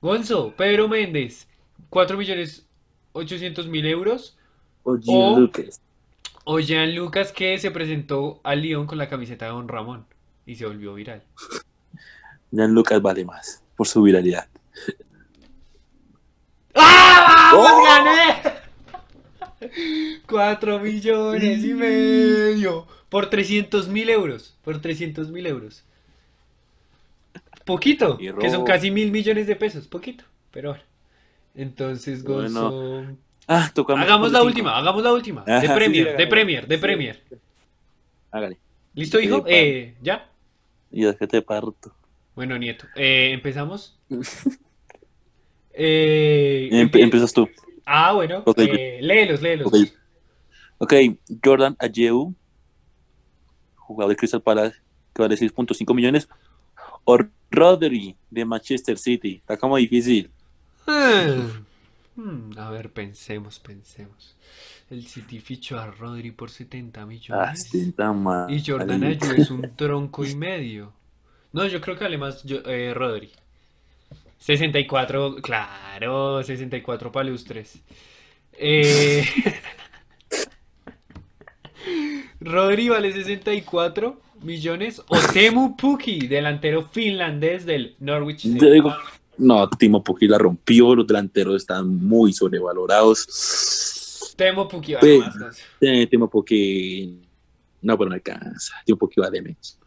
Gonzo, 0.00 0.52
Pedro 0.56 0.88
Méndez, 0.88 1.46
4 1.90 2.16
millones 2.18 2.66
800 3.12 3.66
mil 3.68 3.86
euros. 3.86 4.36
O 4.82 4.96
Jean 4.98 5.16
o- 5.16 5.38
Lucas. 5.40 5.80
O 6.44 6.58
Jean 6.60 6.94
Lucas 6.94 7.32
que 7.32 7.56
se 7.58 7.70
presentó 7.70 8.40
al 8.44 8.60
Lyon 8.60 8.86
con 8.86 8.98
la 8.98 9.08
camiseta 9.08 9.46
de 9.46 9.52
Don 9.52 9.66
Ramón 9.68 10.04
y 10.44 10.56
se 10.56 10.66
volvió 10.66 10.92
viral. 10.94 11.22
Jean 12.50 12.72
Lucas 12.74 13.00
vale 13.00 13.24
más 13.24 13.62
por 13.76 13.86
su 13.86 14.02
viralidad. 14.02 14.46
¡Ah! 16.74 17.52
¡Vamos! 17.54 17.70
¡Oh! 17.72 17.84
¡Gané! 17.84 18.53
4 20.26 20.78
millones 20.80 21.64
y 21.64 21.74
medio 21.74 22.86
por 23.08 23.30
300 23.30 23.88
mil 23.88 24.08
euros. 24.10 24.56
Por 24.64 24.80
300 24.80 25.30
mil 25.30 25.46
euros. 25.46 25.84
Poquito, 27.64 28.18
que 28.18 28.50
son 28.50 28.64
casi 28.64 28.90
mil 28.90 29.10
millones 29.10 29.46
de 29.46 29.56
pesos. 29.56 29.86
Poquito, 29.86 30.24
pero 30.50 30.70
bueno. 30.70 30.84
Entonces, 31.54 32.22
Bueno, 32.22 32.70
Gonzo. 32.70 33.16
Ah, 33.46 33.70
tocamos 33.74 34.04
Hagamos 34.04 34.32
la 34.32 34.38
cinco. 34.40 34.46
última, 34.48 34.76
hagamos 34.76 35.02
la 35.02 35.12
última. 35.12 35.44
De 35.44 35.60
sí, 35.60 35.66
Premier, 35.74 36.16
de. 36.16 36.26
Premier, 36.26 36.66
de 36.66 36.74
Sí. 36.76 36.80
Premier. 36.80 37.22
Hágale. 38.30 38.58
¿Listo, 38.94 39.20
hijo? 39.20 39.44
Eh, 39.46 39.94
¿ya? 40.02 40.28
Y 40.90 41.06
es 41.06 41.16
que 41.16 41.26
te 41.26 41.40
parto. 41.42 41.92
Bueno, 42.34 42.58
nieto. 42.58 42.86
Eh, 42.96 43.30
¿empezamos? 43.32 43.96
Eh, 45.76 46.68
Empe- 46.70 46.82
empie- 46.98 47.02
empiezas 47.02 47.32
tú. 47.32 47.48
Ah, 47.84 48.12
bueno. 48.12 48.42
Ok. 48.46 48.58
eh, 48.58 48.98
léelos, 49.02 49.40
léelos. 49.42 49.66
Ok. 49.68 49.76
Ok, 50.78 50.92
Jordan 51.44 51.76
Ayew, 51.78 52.34
jugador 53.76 54.10
de 54.10 54.16
Crystal 54.16 54.42
Palace, 54.42 54.76
que 55.14 55.22
vale 55.22 55.36
6.5 55.36 55.94
millones. 55.94 56.28
O 57.04 57.18
Rodri, 57.50 58.16
de 58.30 58.44
Manchester 58.44 58.98
City. 58.98 59.36
Está 59.36 59.56
como 59.56 59.76
difícil. 59.76 60.30
Ah. 60.86 61.46
Hmm, 62.16 62.56
a 62.58 62.70
ver, 62.70 62.90
pensemos, 62.92 63.58
pensemos. 63.58 64.36
El 64.90 65.06
City 65.06 65.40
fichó 65.40 65.78
a 65.78 65.86
Rodri 65.90 66.30
por 66.30 66.50
70 66.50 67.02
Ah, 67.02 67.06
millones. 67.06 67.94
mal. 68.14 68.50
Y 68.52 68.62
Jordan 68.64 69.02
Ayew 69.04 69.32
es 69.36 69.50
un 69.50 69.74
tronco 69.76 70.24
y 70.24 70.34
medio. 70.36 70.92
No, 71.52 71.66
yo 71.66 71.80
creo 71.80 71.96
que 71.96 72.04
vale 72.04 72.18
más 72.18 72.42
yo- 72.44 72.62
eh, 72.66 72.92
Rodri. 72.94 73.30
64, 74.38 75.36
claro, 75.36 76.42
64 76.42 77.12
palustres. 77.12 77.80
Eh, 78.58 79.24
Rodri 82.40 82.88
vale 82.88 83.12
64 83.12 84.20
millones. 84.42 85.00
O 85.08 85.18
Temu 85.32 85.76
Pukki, 85.76 86.26
delantero 86.26 86.82
finlandés 86.82 87.64
del 87.64 87.94
Norwich 88.00 88.40
City. 88.42 88.58
Yo 88.60 88.70
digo, 88.70 88.94
no, 89.38 89.68
Timo 89.70 90.02
Pukki 90.02 90.28
la 90.28 90.38
rompió. 90.38 90.94
Los 90.94 91.06
delanteros 91.06 91.56
están 91.56 91.94
muy 91.96 92.32
sobrevalorados. 92.32 94.34
Temu 94.36 94.68
Pukki 94.68 94.94
vale 94.94 95.18
Pues, 95.20 95.36
más. 95.36 95.62
Eh, 95.80 96.06
Timo 96.06 96.28
Pukki. 96.28 97.20
No, 97.82 97.98
pero 97.98 98.10
no 98.10 98.14
alcanza. 98.14 98.74
Timo 98.84 98.98
Pukki 98.98 99.20
vale 99.20 99.42
menos. 99.42 99.78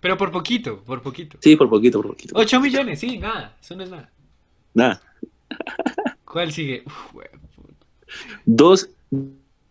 Pero 0.00 0.16
por 0.16 0.30
poquito, 0.30 0.82
por 0.82 1.02
poquito. 1.02 1.38
Sí, 1.40 1.56
por 1.56 1.68
poquito, 1.68 2.00
por 2.00 2.10
poquito. 2.10 2.34
8 2.36 2.60
millones, 2.60 3.00
sí, 3.00 3.18
nada, 3.18 3.56
eso 3.60 3.76
no 3.76 3.84
es 3.84 3.90
nada. 3.90 4.10
Nada. 4.74 5.02
¿Cuál 6.24 6.52
sigue? 6.52 6.82
Uf. 6.86 7.22
Dos 8.44 8.88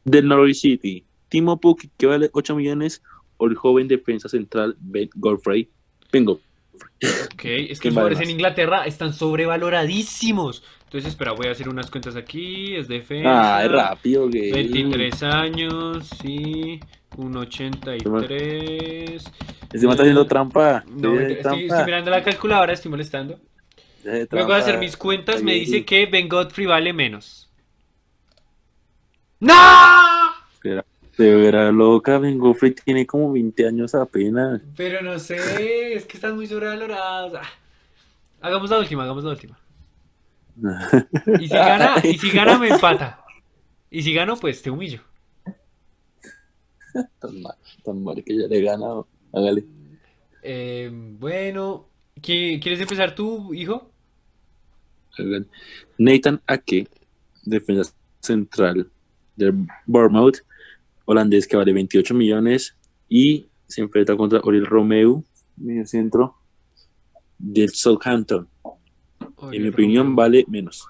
del 0.03 0.27
Norwich 0.27 0.57
City. 0.57 1.03
Timo 1.29 1.59
Pukki, 1.59 1.89
que 1.97 2.05
vale 2.05 2.29
8 2.33 2.55
millones. 2.55 3.01
O 3.37 3.47
el 3.47 3.55
joven 3.55 3.87
defensa 3.87 4.29
central 4.29 4.77
Ben 4.79 5.09
Godfrey. 5.15 5.69
Vengo. 6.11 6.39
Ok, 7.33 7.43
es 7.43 7.79
que 7.79 7.89
¿Quién 7.89 7.93
los 7.93 7.93
jugadores 7.93 8.21
en 8.21 8.29
Inglaterra 8.29 8.85
están 8.85 9.13
sobrevaloradísimos. 9.13 10.63
Entonces, 10.85 11.09
espera, 11.09 11.33
voy 11.33 11.47
a 11.47 11.51
hacer 11.51 11.67
unas 11.67 11.91
cuentas 11.91 12.15
aquí. 12.15 12.75
Es 12.75 12.87
defensa. 12.87 13.57
Ah, 13.57 13.65
es 13.65 13.71
rápido, 13.71 14.29
que. 14.29 14.51
23 14.51 15.23
años, 15.23 16.09
sí. 16.21 16.79
1.83. 17.17 19.31
Este 19.71 19.85
man 19.85 19.91
está 19.91 20.03
haciendo 20.03 20.25
trampa. 20.27 20.83
No, 20.87 21.19
estoy, 21.19 21.41
trampa. 21.41 21.59
estoy 21.61 21.85
mirando 21.85 22.11
la 22.11 22.23
calculadora, 22.23 22.73
estoy 22.73 22.91
molestando. 22.91 23.39
Luego 24.03 24.53
de 24.53 24.59
hacer 24.59 24.63
trampa. 24.65 24.79
mis 24.79 24.97
cuentas, 24.97 25.41
me 25.41 25.53
Ahí. 25.53 25.61
dice 25.61 25.85
que 25.85 26.05
Ben 26.05 26.27
Godfrey 26.29 26.67
vale 26.67 26.93
menos. 26.93 27.49
¡No! 29.39 29.53
Espera, 30.53 30.85
De 31.17 31.71
loca, 31.71 32.17
Ben 32.19 32.37
Godfrey 32.37 32.71
tiene 32.71 33.05
como 33.05 33.31
20 33.31 33.67
años 33.67 33.95
apenas. 33.95 34.61
Pero 34.75 35.01
no 35.01 35.17
sé, 35.19 35.93
es 35.93 36.05
que 36.05 36.17
están 36.17 36.35
muy 36.35 36.47
sobrevalorados. 36.47 37.33
Ah. 37.35 37.41
Hagamos 38.41 38.69
la 38.69 38.79
última, 38.79 39.03
hagamos 39.03 39.23
la 39.23 39.31
última. 39.31 39.57
Y 41.39 41.47
si 41.47 41.53
gana, 41.53 41.95
y 42.03 42.17
si 42.17 42.29
gana 42.31 42.57
me 42.57 42.69
empata. 42.73 43.23
Y 43.89 44.03
si 44.03 44.13
gano, 44.13 44.35
pues 44.37 44.61
te 44.61 44.69
humillo. 44.69 45.01
tan 47.19 47.41
mal, 47.41 47.55
tan 47.83 48.03
mal 48.03 48.23
que 48.23 48.37
ya 48.37 48.47
le 48.47 48.57
he 48.57 48.61
ganado. 48.61 49.07
Hágale. 49.33 49.65
Eh, 50.43 50.89
bueno, 51.19 51.87
¿qui- 52.21 52.59
¿quieres 52.61 52.79
empezar 52.79 53.15
tú, 53.15 53.53
hijo? 53.53 53.91
Nathan 55.97 56.41
Ake, 56.47 56.87
defensa 57.43 57.93
central 58.19 58.91
del 59.35 59.65
Bournemouth, 59.85 60.37
holandés 61.05 61.47
que 61.47 61.55
vale 61.57 61.71
28 61.73 62.13
millones 62.13 62.75
y 63.07 63.47
se 63.67 63.81
enfrenta 63.81 64.15
contra 64.17 64.39
Oriol 64.43 64.65
Romeu, 64.65 65.23
medio 65.57 65.85
centro 65.85 66.35
del 67.37 67.69
Southampton. 67.69 68.47
En 69.51 69.61
mi 69.63 69.69
opinión 69.69 70.15
vale 70.15 70.45
menos. 70.47 70.85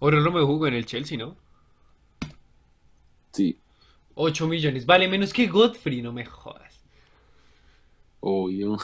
Oro 0.00 0.22
Romeo 0.22 0.46
jugó 0.46 0.66
en 0.68 0.74
el 0.74 0.86
Chelsea, 0.86 1.18
¿no? 1.18 1.36
Sí, 3.32 3.58
8 4.20 4.46
millones. 4.48 4.84
Vale 4.84 5.06
menos 5.08 5.32
que 5.32 5.46
Godfrey, 5.46 6.02
no 6.02 6.12
me 6.12 6.24
jodas. 6.24 6.84
obvio. 8.20 8.76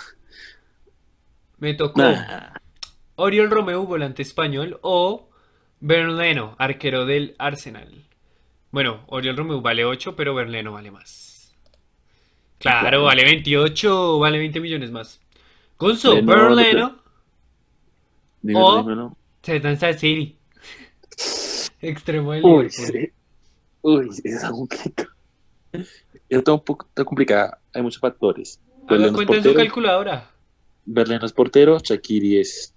Me 1.59 1.75
tocó 1.75 2.03
Nah. 2.03 2.53
Oriol 3.17 3.51
Romeu, 3.51 3.85
volante 3.85 4.23
español, 4.23 4.79
o 4.83 5.29
Berleno, 5.81 6.55
arquero 6.59 7.05
del 7.05 7.35
Arsenal. 7.39 8.05
Bueno, 8.71 9.05
Oriol 9.09 9.37
Romeu 9.37 9.61
vale 9.61 9.85
8, 9.85 10.15
pero 10.17 10.35
Berleno 10.35 10.73
vale 10.73 10.91
más. 10.91 11.55
Claro, 12.59 13.03
vale 13.05 13.25
28, 13.25 14.19
vale 14.19 14.39
20 14.39 14.61
millones 14.61 14.91
más. 14.91 15.21
Gonzo, 15.79 16.15
Berleno, 16.23 17.01
Dímelo, 18.41 18.67
O- 18.67 18.83
dímelo. 18.83 19.17
se 19.43 19.59
danza 19.61 19.93
City. 19.95 20.37
Extremo 21.81 22.33
del 22.33 22.45
Uy, 22.45 22.71
sí. 22.71 23.11
Uy, 23.83 24.09
esa 24.25 24.51
complicada. 24.51 25.14
Está 26.29 26.53
un 26.53 26.65
poco 26.65 26.87
está 26.87 27.05
complicada. 27.05 27.59
Hay 27.73 27.83
muchos 27.83 28.01
factores. 28.01 28.61
Haga 28.87 29.13
cuenta 29.13 29.35
en 29.35 29.43
su 29.43 29.49
portero, 29.49 29.55
calculadora. 29.55 30.31
Berleno 30.85 31.27
es 31.27 31.33
portero, 31.33 31.79
Shakiri 31.79 32.39
es 32.39 32.75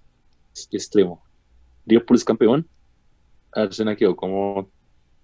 extremo. 0.72 1.24
Liverpool 1.86 2.18
es 2.18 2.24
campeón. 2.24 2.68
Arsenal 3.52 3.98
quedó 3.98 4.16
como 4.16 4.70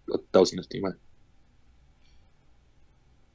octavo, 0.08 0.46
si 0.46 0.56
no 0.56 0.62
estoy 0.62 0.82
mal. 0.82 0.98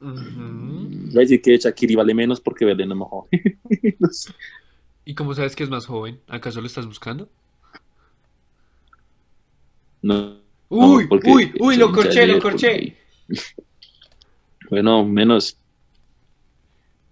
Voy 0.01 1.17
a 1.17 1.21
decir 1.21 1.43
que 1.43 1.57
Shakiri 1.59 1.97
vale 1.97 2.15
menos 2.15 2.41
porque 2.41 2.65
Berleno 2.65 2.95
es 2.95 2.99
mejor. 2.99 3.25
no 3.99 4.09
sé. 4.09 4.33
¿Y 5.05 5.15
cómo 5.15 5.35
sabes 5.35 5.57
que 5.57 5.65
es 5.65 5.71
más 5.71 5.87
joven? 5.87 6.21
¿Acaso 6.29 6.61
lo 6.61 6.67
estás 6.67 6.87
buscando? 6.87 7.29
No, 10.03 10.39
Uy, 10.69 11.09
no, 11.11 11.33
uy, 11.33 11.53
uy, 11.59 11.77
lo 11.77 11.91
corché, 11.93 12.27
lo 12.27 12.41
corché. 12.41 12.97
Bueno, 14.71 15.05
menos. 15.05 15.57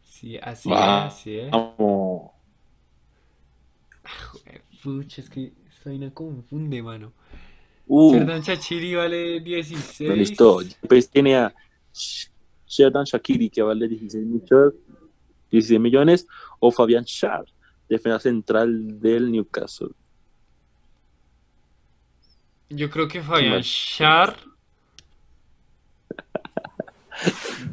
Sí, 0.03 0.37
así 0.39 0.69
Va. 0.69 1.07
es, 1.09 1.15
así 1.15 1.39
es. 1.39 1.51
Vamos. 1.51 2.31
Joder, 4.31 4.63
Pucha, 4.83 5.21
es 5.23 5.31
que 5.31 5.53
esta 5.69 5.91
vaina 5.91 6.11
confunde, 6.13 6.83
mano. 6.83 7.13
Uh, 7.87 8.13
Serdan 8.13 8.43
Chachiri 8.43 8.95
vale 8.95 9.41
16. 9.41 10.17
listo. 10.17 10.61
Pues 10.89 11.09
tiene 11.09 11.37
a 11.37 11.55
Sh- 11.95 12.29
Sheridan 12.67 13.05
Shakiri 13.05 13.49
que 13.49 13.63
vale 13.63 13.87
16 13.89 14.27
millones, 14.27 14.75
16 15.51 15.81
millones 15.81 16.27
o 16.59 16.71
Fabián 16.73 17.05
Schär, 17.05 17.45
defensa 17.89 18.19
central 18.21 19.01
del 19.01 19.31
Newcastle. 19.31 19.91
Yo 22.71 22.91
creo 22.91 23.07
que 23.07 23.23
Fabián 23.23 23.59
más? 23.59 23.67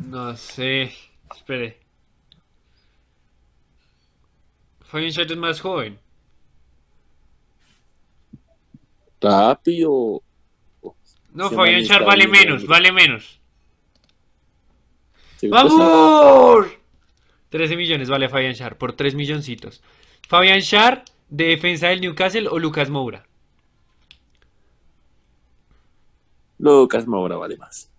No 0.08 0.36
sé. 0.38 0.94
Espere. 1.36 1.80
Shar 4.92 5.32
es 5.32 5.38
más 5.38 5.60
joven. 5.60 6.00
Rápido. 9.20 10.22
No, 11.32 11.50
Fabián 11.50 11.82
está 11.82 12.00
vale 12.00 12.28
menos, 12.28 12.68
vale 12.68 12.92
menos. 12.92 13.40
¡Vamos! 15.50 16.68
13 17.50 17.76
millones 17.76 18.10
vale 18.10 18.30
Fabián 18.30 18.54
Shar, 18.54 18.78
por 18.78 18.94
3 18.94 19.16
milloncitos. 19.16 19.82
Fabián 20.28 20.60
Shar, 20.60 21.06
de 21.30 21.46
defensa 21.46 21.88
del 21.88 22.02
Newcastle 22.02 22.48
o 22.50 22.60
Lucas 22.60 22.90
Moura. 22.90 23.26
Lucas 26.60 27.08
Moura 27.08 27.36
vale 27.36 27.58
más. 27.58 27.93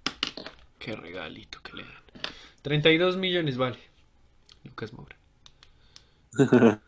Qué 0.85 0.95
regalito 0.95 1.61
que 1.63 1.79
le 1.79 1.83
dan. 1.83 1.93
32 2.61 3.17
millones 3.17 3.57
vale. 3.57 3.79
Lucas 4.65 4.93
Moura. 4.93 5.17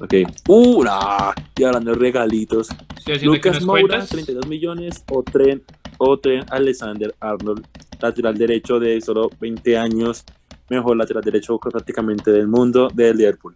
ok. 0.00 0.14
¡Uh! 0.46 0.84
nah, 0.84 1.32
Y 1.56 1.64
hablando 1.64 1.90
de 1.90 1.98
regalitos. 1.98 2.68
Estoy 2.96 3.16
haciendo 3.16 3.34
aquí 3.34 3.48
Lucas 3.48 3.64
Moura, 3.64 3.80
cuentas. 3.80 4.08
32 4.10 4.46
millones. 4.46 5.04
O 5.10 5.24
Tren, 5.24 5.64
o 5.98 6.16
Tren 6.16 6.44
Alexander 6.50 7.12
Arnold, 7.18 7.66
lateral 8.00 8.38
derecho 8.38 8.78
de 8.78 9.00
solo 9.00 9.30
20 9.40 9.76
años. 9.76 10.24
Mejor 10.68 10.96
lateral 10.96 11.24
derecho 11.24 11.58
prácticamente 11.58 12.30
del 12.30 12.46
mundo 12.46 12.86
del 12.94 13.16
Liverpool. 13.16 13.54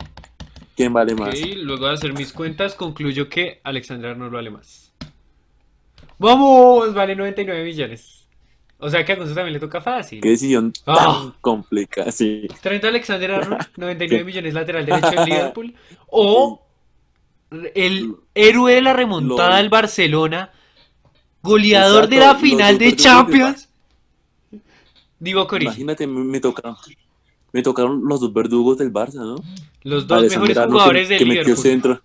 ¿Quién 0.75 0.93
vale 0.93 1.15
más? 1.15 1.29
Ok, 1.29 1.55
luego 1.59 1.87
de 1.87 1.95
hacer 1.95 2.15
mis 2.15 2.33
cuentas, 2.33 2.75
concluyo 2.75 3.29
que 3.29 3.61
Alexander 3.63 4.11
Arnold 4.11 4.33
vale 4.33 4.51
más. 4.51 4.93
¡Vamos! 6.19 6.93
Vale 6.93 7.15
99 7.15 7.63
millones. 7.63 8.22
O 8.85 8.91
sea 8.91 9.05
que 9.05 9.13
a 9.13 9.15
Gonzalo 9.15 9.37
también 9.37 9.53
le 9.55 9.61
toca 9.61 9.81
fácil. 9.81 10.21
Qué 10.21 10.31
decisión 10.31 10.73
Ah. 10.87 11.21
tan 11.23 11.35
complicada. 11.41 12.11
Sí. 12.11 12.49
Trent 12.61 12.83
Alexander 12.85 13.31
Arnold, 13.31 13.69
99 13.77 14.25
millones 14.25 14.55
lateral 14.55 14.85
derecho 14.85 15.11
del 15.11 15.25
Liverpool. 15.25 15.75
O 16.09 16.67
el 17.75 18.17
héroe 18.35 18.75
de 18.75 18.83
la 18.83 18.93
remontada 18.93 19.59
del 19.59 19.69
Barcelona, 19.69 20.51
goleador 21.43 22.09
de 22.09 22.17
la 22.17 22.35
final 22.35 22.73
los 22.75 22.81
de 22.81 22.97
Champions. 22.97 23.69
Divo. 25.21 25.47
Imagínate, 25.61 26.07
me, 26.09 26.41
tocaron, 26.41 26.77
me 27.53 27.63
tocaron 27.63 28.03
los 28.05 28.21
dos 28.21 28.33
verdugos 28.33 28.79
del 28.79 28.93
Barça, 28.93 29.21
¿no? 29.21 29.37
Los 29.85 30.09
dos 30.09 30.19
Alexander 30.19 30.49
mejores 30.49 30.73
jugadores 30.73 31.09
que, 31.09 31.15
del 31.15 31.19
que 31.19 31.25
metió 31.25 31.43
Liverpool. 31.43 31.63
centro. 31.63 32.03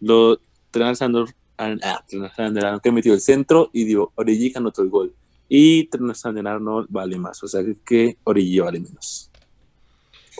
Lo 0.00 0.40
Trent 0.70 0.86
Alexander 0.86 1.24
ah, 1.58 2.02
Trent 2.08 2.22
Alexander 2.24 2.64
Arnold 2.64 2.82
que 2.82 2.92
metió 2.92 3.12
el 3.12 3.20
centro 3.20 3.68
y 3.74 3.84
dio 3.84 4.10
Origi 4.14 4.52
anotó 4.56 4.80
el 4.82 4.88
gol. 4.88 5.14
Y 5.52 5.86
Trent 5.86 6.04
Alexander 6.04 6.46
Arnold 6.46 6.86
vale 6.90 7.18
más, 7.18 7.42
o 7.42 7.48
sea 7.48 7.60
que 7.84 8.16
Origi 8.22 8.60
vale 8.60 8.78
menos. 8.78 9.30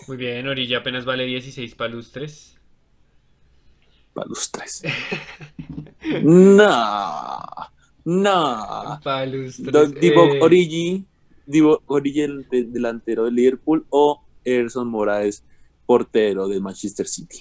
Muy 0.07 0.17
bien, 0.17 0.47
Origi 0.47 0.75
apenas 0.75 1.05
vale 1.05 1.25
16 1.27 1.75
palustres. 1.75 2.57
Para 4.15 4.29
los 4.29 4.51
tres. 4.53 4.83
no, 6.23 7.41
no. 8.05 9.01
Palustres. 9.03 9.73
Do- 9.73 9.87
Divock 9.87 10.35
eh, 10.35 10.39
Origi, 10.43 11.05
Divock 11.47 11.83
Origi, 11.91 12.21
el 12.23 12.49
de- 12.49 12.65
delantero 12.65 13.25
del 13.25 13.35
Liverpool, 13.35 13.85
o 13.91 14.23
Erson 14.45 14.89
Moraes, 14.89 15.45
portero 15.87 16.47
del 16.49 16.61
Manchester 16.61 17.07
City. 17.07 17.39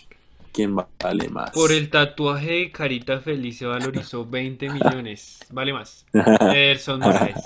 ¿Quién 0.59 0.75
vale 0.75 1.29
más? 1.29 1.51
Por 1.51 1.71
el 1.71 1.89
tatuaje 1.89 2.51
de 2.51 2.71
carita 2.71 3.21
feliz 3.21 3.59
se 3.59 3.65
valorizó 3.65 4.25
20 4.29 4.69
millones. 4.69 5.39
Vale 5.51 5.71
más. 5.71 6.05
Ederson 6.13 6.99
Moraes. 6.99 7.39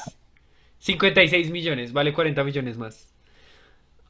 56 0.79 1.51
millones, 1.51 1.93
vale 1.93 2.11
40 2.11 2.43
millones 2.43 2.75
más. 2.75 3.13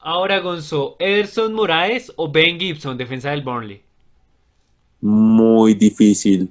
Ahora, 0.00 0.40
Gonzo, 0.40 0.96
¿Ederson 0.98 1.52
Moraes 1.52 2.14
o 2.16 2.32
Ben 2.32 2.58
Gibson, 2.58 2.96
defensa 2.96 3.30
del 3.30 3.42
Burnley? 3.42 3.82
Muy 5.02 5.74
difícil. 5.74 6.48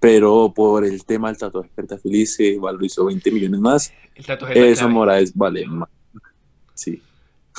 Pero 0.00 0.54
por 0.56 0.86
el 0.86 1.04
tema 1.04 1.28
del 1.28 1.36
tatuaje 1.36 1.68
de 1.68 1.74
carita 1.74 1.98
feliz 1.98 2.34
se 2.34 2.56
valorizó 2.58 3.04
20 3.04 3.30
millones 3.30 3.60
más. 3.60 3.92
El 4.14 4.24
tatuaje 4.24 4.54
es 4.54 4.58
la 4.58 4.66
Erson 4.68 4.86
clave. 4.86 4.94
Moraes 4.94 5.34
vale 5.36 5.66
más. 5.66 5.90
Sí. 6.72 7.02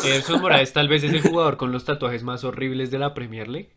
Ederson 0.03 0.41
Moraes 0.41 0.73
tal 0.73 0.87
vez 0.87 1.03
es 1.03 1.13
el 1.13 1.21
jugador 1.21 1.57
con 1.57 1.71
los 1.71 1.85
tatuajes 1.85 2.23
más 2.23 2.43
horribles 2.43 2.89
de 2.89 2.97
la 2.97 3.13
Premier 3.13 3.47
League. 3.47 3.69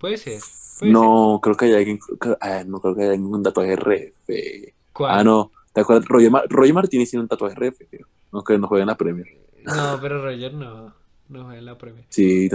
Puede 0.00 0.16
ser. 0.16 0.40
puede 0.40 0.40
ser. 0.40 0.88
No, 0.88 1.38
creo 1.42 1.56
que 1.56 1.66
hay 1.66 1.74
alguien. 1.74 1.98
ah, 2.40 2.64
no 2.66 2.80
creo 2.80 2.96
que 2.96 3.02
haya 3.02 3.12
un 3.20 3.42
tatuaje 3.42 3.76
re 3.76 4.14
feo. 4.24 4.72
¿Cuál? 4.94 5.18
Ah, 5.18 5.22
no. 5.22 5.52
¿Te 5.74 5.82
acuerdas? 5.82 6.08
Roger, 6.08 6.30
Mar- 6.30 6.46
Roger 6.48 6.74
Martínez 6.74 7.10
tiene 7.10 7.22
un 7.22 7.28
tatuaje 7.28 7.54
re 7.54 7.70
feo. 7.72 8.06
Aunque 8.32 8.58
no 8.58 8.66
juega 8.66 8.82
en 8.84 8.88
la 8.88 8.96
Premier. 8.96 9.26
No, 9.64 9.98
pero 10.00 10.24
Roger 10.24 10.54
no. 10.54 10.94
No 11.28 11.44
juega 11.44 11.58
en 11.58 11.64
la 11.66 11.76
Premier. 11.76 12.06
Sí, 12.08 12.48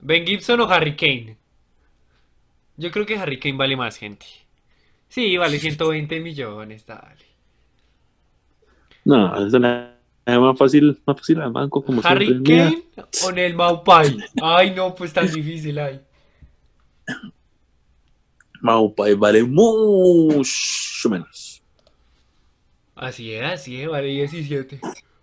¿Ben 0.00 0.24
Gibson 0.24 0.60
o 0.60 0.70
Harry 0.70 0.96
Kane? 0.96 1.36
Yo 2.76 2.90
creo 2.90 3.04
que 3.04 3.18
Harry 3.18 3.38
Kane 3.38 3.56
vale 3.56 3.76
más, 3.76 3.96
gente. 3.96 4.24
Sí, 5.08 5.36
vale 5.36 5.58
120 5.58 6.20
millones, 6.20 6.86
dale. 6.86 7.26
No, 9.04 9.44
es 9.46 9.52
una 9.52 9.96
es 10.24 10.38
más 10.38 10.56
fácil, 10.56 10.98
más 11.04 11.16
fácil 11.16 11.40
al 11.40 11.52
banco 11.52 11.84
como 11.84 12.00
¿Harry 12.04 12.26
siempre. 12.26 12.54
Mira, 12.54 12.70
Kane 12.70 13.08
o 13.24 13.32
Nel 13.32 13.54
Maupai? 13.54 14.16
Ay, 14.40 14.70
no, 14.70 14.94
pues 14.94 15.12
tan 15.12 15.26
difícil 15.30 15.78
ay. 15.78 16.00
Maupai 18.60 19.14
vale 19.14 19.42
mucho 19.42 21.08
menos. 21.08 21.62
Así 22.94 23.32
es, 23.32 23.42
así 23.42 23.80
es, 23.80 23.88
vale 23.88 24.08
17. 24.08 24.80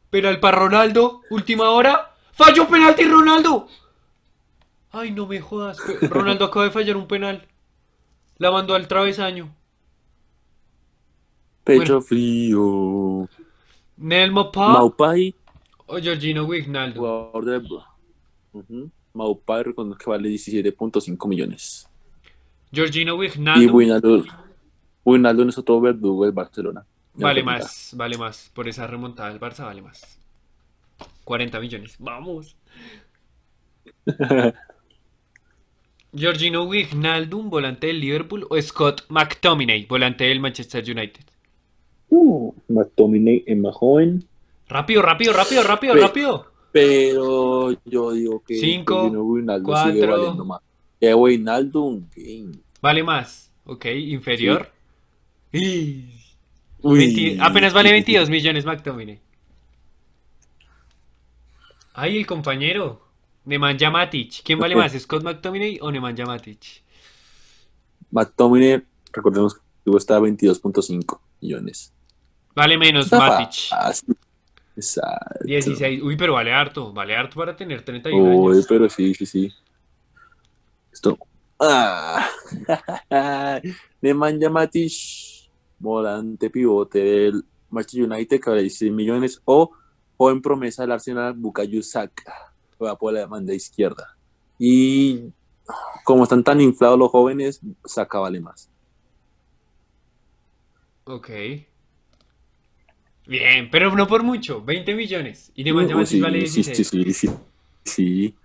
Penal 0.09 0.39
para 0.39 0.57
Ronaldo, 0.57 1.21
última 1.29 1.69
hora. 1.69 2.13
¡Falló 2.31 2.67
penalti 2.67 3.03
Ronaldo! 3.03 3.67
Ay, 4.91 5.11
no 5.11 5.27
me 5.27 5.39
jodas. 5.41 5.77
Ronaldo 6.09 6.45
acaba 6.45 6.65
de 6.65 6.71
fallar 6.71 6.97
un 6.97 7.07
penal. 7.07 7.45
La 8.37 8.51
mandó 8.51 8.73
al 8.73 8.87
travesaño. 8.87 9.53
Pecho 11.63 11.99
Bueno. 11.99 12.01
frío. 12.01 13.29
Nel 13.97 14.31
Maupai 14.31 14.69
Maupai, 14.71 15.35
o 15.87 15.97
Georgino. 15.99 16.45
Ujú. 18.53 18.91
Maupai 19.17 19.63
reconozco 19.63 20.03
que 20.03 20.09
vale 20.09 20.29
17.5 20.29 21.27
millones. 21.27 21.89
Georgino 22.71 23.15
Y 23.15 23.17
Wijnaldum 23.17 23.75
Wijnaldum. 23.75 24.25
Wijnaldum 25.03 25.49
es 25.49 25.57
otro 25.57 25.81
verdugo 25.81 26.23
del 26.25 26.33
Barcelona. 26.33 26.85
Vale 27.13 27.41
más, 27.43 27.93
vale 27.95 28.17
más. 28.17 28.51
Por 28.53 28.67
esa 28.67 28.85
remontada 28.85 29.29
del 29.29 29.39
Barça 29.39 29.65
vale 29.65 29.81
más. 29.81 30.19
40 31.23 31.59
millones. 31.59 31.95
Vamos. 31.99 32.55
Georgino 36.13 36.63
Wijnaldum, 36.63 37.49
volante 37.49 37.87
del 37.87 37.99
Liverpool, 37.99 38.45
o 38.49 38.61
Scott 38.61 39.05
McTominay, 39.09 39.85
volante 39.85 40.23
del 40.25 40.39
Manchester 40.39 40.83
United. 40.83 41.25
Uh, 42.09 42.53
McTominay 42.69 43.43
es 43.45 43.57
más 43.57 43.75
joven. 43.75 44.25
Rápido, 44.67 45.01
rápido, 45.01 45.33
rápido, 45.33 45.63
rápido, 45.63 45.95
rápido. 45.95 46.56
Pero 46.81 47.71
yo 47.85 48.11
digo 48.11 48.43
que 48.45 48.59
Cinco, 48.59 48.95
Georgino 49.01 49.23
Wijnaldum 49.23 49.75
sigue 49.75 49.99
cuatro. 49.99 50.17
valiendo 50.17 50.45
más. 50.45 50.61
Que. 52.13 52.45
Vale 52.81 53.03
más. 53.03 53.51
Ok, 53.65 53.85
inferior. 53.85 54.71
Y- 55.51 56.05
Uy. 56.81 56.99
20 56.99 57.37
apenas 57.41 57.73
vale 57.73 57.91
22 57.91 58.29
millones 58.29 58.65
McTominay. 58.65 59.19
Ay, 61.93 62.17
el 62.17 62.25
compañero. 62.27 63.01
Nemanja 63.45 63.89
Matic. 63.89 64.43
¿Quién 64.43 64.59
vale 64.59 64.75
más, 64.75 64.91
Scott 64.93 65.23
McTominay 65.23 65.79
o 65.81 65.89
Nemanja 65.91 66.25
Matic? 66.25 66.83
McTominay, 68.11 68.83
recordemos 69.13 69.55
que 69.55 69.61
tuvo 69.85 69.97
hasta 69.97 70.19
22.5 70.19 71.19
millones. 71.41 71.93
Vale 72.53 72.77
menos 72.77 73.05
Está 73.05 73.17
Matic. 73.19 73.69
fácil. 73.69 74.17
Exacto. 74.77 75.43
16. 75.43 76.03
Uy, 76.03 76.15
pero 76.15 76.33
vale 76.33 76.53
harto. 76.53 76.93
Vale 76.93 77.15
harto 77.15 77.35
para 77.35 77.55
tener 77.55 77.81
31 77.81 78.23
Uy, 78.23 78.53
años. 78.53 78.65
pero 78.69 78.87
sí, 78.89 79.13
sí, 79.15 79.25
sí. 79.25 79.51
Esto. 80.93 81.17
Ah. 81.59 82.29
Nemanja 84.01 84.49
Matic, 84.51 84.91
volante 85.79 86.51
pivote 86.51 86.99
del 86.99 87.43
Manchester 87.71 88.03
United, 88.03 88.39
que 88.39 88.49
vale 88.51 88.61
16 88.61 88.93
millones. 88.93 89.41
O 89.45 89.71
joven 90.15 90.41
promesa 90.43 90.83
del 90.83 90.91
Arsenal, 90.91 91.33
Bukayo 91.33 91.81
Saka, 91.81 92.53
juega 92.77 92.95
por 92.95 93.13
la 93.13 93.25
banda 93.25 93.55
izquierda. 93.55 94.15
Y 94.59 95.33
como 96.03 96.23
están 96.23 96.43
tan 96.43 96.61
inflados 96.61 96.99
los 96.99 97.09
jóvenes, 97.09 97.61
Saka 97.83 98.19
vale 98.19 98.39
más. 98.39 98.69
Ok. 101.05 101.29
Bien, 103.27 103.69
pero 103.69 103.93
no 103.93 104.07
por 104.07 104.23
mucho. 104.23 104.63
20 104.63 104.95
millones. 104.95 105.51
Y 105.53 105.63
Nemanja 105.63 105.89
Uy, 105.89 105.95
Matic 105.95 106.07
sí, 106.07 106.21
vale 106.21 106.47
sí, 106.47 106.63
16. 106.63 106.87
sí, 106.87 107.03
sí, 107.03 107.13
sí, 107.13 107.29
sí. 107.83 108.35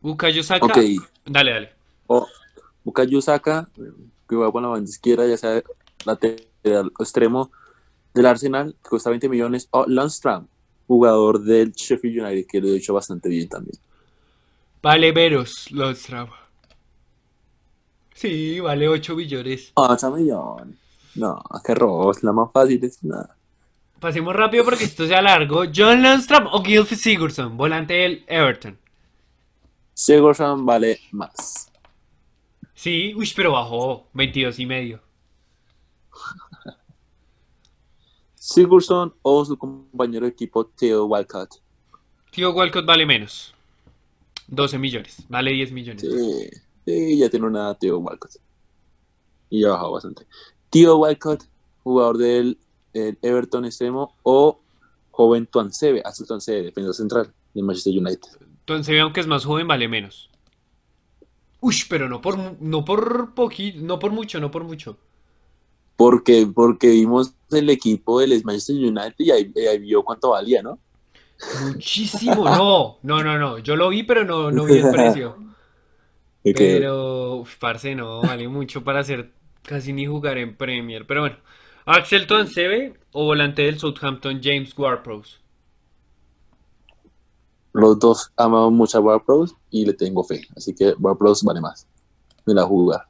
Bukayo 0.00 0.42
Saka. 0.42 0.66
Ok. 0.66 0.78
Dale, 1.24 1.50
dale. 1.50 1.72
O, 2.06 2.28
Bukayo 2.84 3.22
Saka, 3.22 3.68
que 4.28 4.36
va 4.36 4.52
por 4.52 4.60
la 4.60 4.68
banda 4.68 4.88
izquierda, 4.88 5.26
ya 5.26 5.38
sea 5.38 5.62
lateral 6.04 6.92
o 6.98 7.02
extremo 7.02 7.50
del 8.12 8.26
Arsenal, 8.26 8.76
que 8.82 8.90
cuesta 8.90 9.08
20 9.08 9.30
millones. 9.30 9.66
O 9.70 9.86
Lundstram, 9.86 10.46
jugador 10.86 11.40
del 11.40 11.72
Sheffield 11.72 12.22
United, 12.22 12.46
que 12.46 12.60
lo 12.60 12.68
he 12.68 12.76
hecho 12.76 12.92
bastante 12.92 13.30
bien 13.30 13.48
también. 13.48 13.78
Vale 14.82 15.10
menos, 15.14 15.70
Lundstram. 15.70 16.28
Sí, 18.14 18.60
vale 18.60 18.88
8 18.88 19.16
billones. 19.16 19.72
8 19.72 20.10
millones. 20.10 20.83
No, 21.14 21.42
qué 21.64 21.74
robo, 21.74 22.10
es 22.10 22.22
la 22.22 22.32
más 22.32 22.50
fácil. 22.52 22.82
Es 22.84 23.02
nada. 23.04 23.36
Pasemos 24.00 24.34
rápido 24.34 24.64
porque 24.64 24.84
esto 24.84 25.06
se 25.06 25.14
alargó. 25.14 25.64
John 25.74 26.02
Lundstram 26.02 26.46
o 26.52 26.62
Gylfi 26.62 26.96
Sigurdsson, 26.96 27.56
volante 27.56 27.94
del 27.94 28.24
Everton. 28.26 28.78
Sigurdsson 29.94 30.66
vale 30.66 31.00
más. 31.12 31.70
Sí, 32.74 33.14
uy, 33.16 33.32
pero 33.34 33.52
bajó 33.52 34.08
22 34.12 34.58
y 34.58 34.66
medio. 34.66 35.00
Sigurdsson 38.34 39.14
o 39.22 39.44
su 39.44 39.56
compañero 39.56 40.26
de 40.26 40.32
equipo 40.32 40.66
Theo 40.66 41.06
Walcott. 41.06 41.62
Tío 42.30 42.52
Walcott 42.52 42.84
vale 42.84 43.06
menos. 43.06 43.54
12 44.48 44.78
millones, 44.78 45.24
vale 45.28 45.52
10 45.52 45.72
millones. 45.72 46.02
Sí, 46.02 46.50
sí, 46.84 47.18
ya 47.18 47.30
tiene 47.30 47.46
una 47.46 47.74
Theo 47.74 47.98
Walcott. 48.00 48.32
Y 49.48 49.62
ya 49.62 49.68
ha 49.68 49.70
bajado 49.70 49.92
bastante. 49.92 50.26
Theo 50.74 50.96
Walcott, 50.96 51.44
jugador 51.84 52.18
del 52.18 52.58
el 52.94 53.16
Everton 53.22 53.64
extremo, 53.64 54.16
o 54.24 54.58
joven 55.12 55.46
Tuansebe, 55.46 56.02
Axel 56.04 56.26
Tuansebe, 56.26 56.62
defensor 56.62 56.94
central 56.94 57.32
del 57.54 57.64
Manchester 57.64 57.96
United. 57.96 58.28
Entonces, 58.58 59.00
aunque 59.00 59.20
es 59.20 59.28
más 59.28 59.44
joven, 59.44 59.68
vale 59.68 59.86
menos. 59.86 60.28
Uy, 61.60 61.76
pero 61.88 62.08
no 62.08 62.20
por, 62.20 62.60
no 62.60 62.84
por 62.84 63.34
poquito, 63.34 63.78
no 63.82 64.00
por 64.00 64.10
mucho, 64.10 64.40
no 64.40 64.50
por 64.50 64.64
mucho. 64.64 64.98
Porque, 65.94 66.44
porque 66.52 66.88
vimos 66.88 67.34
el 67.52 67.70
equipo 67.70 68.18
del 68.18 68.42
Manchester 68.42 68.74
United 68.74 69.14
y 69.18 69.30
ahí, 69.30 69.52
ahí 69.70 69.78
vio 69.78 70.02
cuánto 70.02 70.30
valía, 70.30 70.60
¿no? 70.60 70.80
Muchísimo, 71.66 72.46
no, 72.46 72.98
no, 73.04 73.22
no, 73.22 73.38
no. 73.38 73.58
Yo 73.58 73.76
lo 73.76 73.90
vi, 73.90 74.02
pero 74.02 74.24
no, 74.24 74.50
no 74.50 74.64
vi 74.64 74.78
el 74.78 74.90
precio. 74.90 75.36
De 76.42 76.52
Pero, 76.52 77.36
uf, 77.36 77.56
parce, 77.58 77.94
no, 77.94 78.22
vale 78.22 78.48
mucho 78.48 78.82
para 78.82 79.00
hacer 79.00 79.32
casi 79.64 79.92
ni 79.92 80.06
jugar 80.06 80.38
en 80.38 80.56
Premier. 80.56 81.06
Pero 81.06 81.22
bueno, 81.22 81.36
Axel 81.86 82.26
Tuansebe 82.26 82.94
o 83.12 83.24
volante 83.24 83.62
del 83.62 83.78
Southampton, 83.78 84.40
James 84.42 84.76
Ward-Prowse. 84.76 85.38
Los 87.72 87.98
dos 87.98 88.30
amamos 88.36 88.72
mucho 88.72 88.98
a 88.98 89.00
Warpros 89.00 89.56
y 89.70 89.84
le 89.84 89.94
tengo 89.94 90.22
fe. 90.22 90.42
Así 90.56 90.74
que 90.74 90.94
Warpros 90.98 91.42
vale 91.42 91.60
más. 91.60 91.88
Me 92.46 92.54
la 92.54 92.62
jugar. 92.62 93.02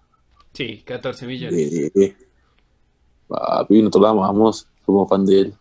Sí, 0.55 0.83
14 0.87 1.27
millones. 1.27 1.93
Eh, 1.95 2.17
papi, 3.29 3.81
nosotros 3.81 4.03
la 4.03 4.11
amamos 4.11 4.67
como 4.87 5.07
fan 5.07 5.27
de 5.27 5.41
él. 5.41 5.55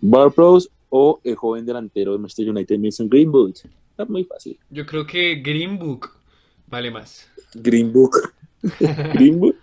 Warpros 0.00 0.70
o 0.88 1.20
el 1.24 1.36
joven 1.36 1.66
delantero 1.66 2.12
de 2.12 2.18
Manchester 2.18 2.48
United, 2.48 2.78
Mason 2.78 3.08
Greenwood. 3.08 3.54
Está 3.90 4.06
muy 4.06 4.24
fácil. 4.24 4.58
Yo 4.70 4.86
creo 4.86 5.06
que 5.06 5.36
Green 5.36 5.78
Book 5.78 6.10
vale 6.68 6.90
más. 6.90 7.28
Greenwood. 7.54 8.10
Greenwood. 9.14 9.54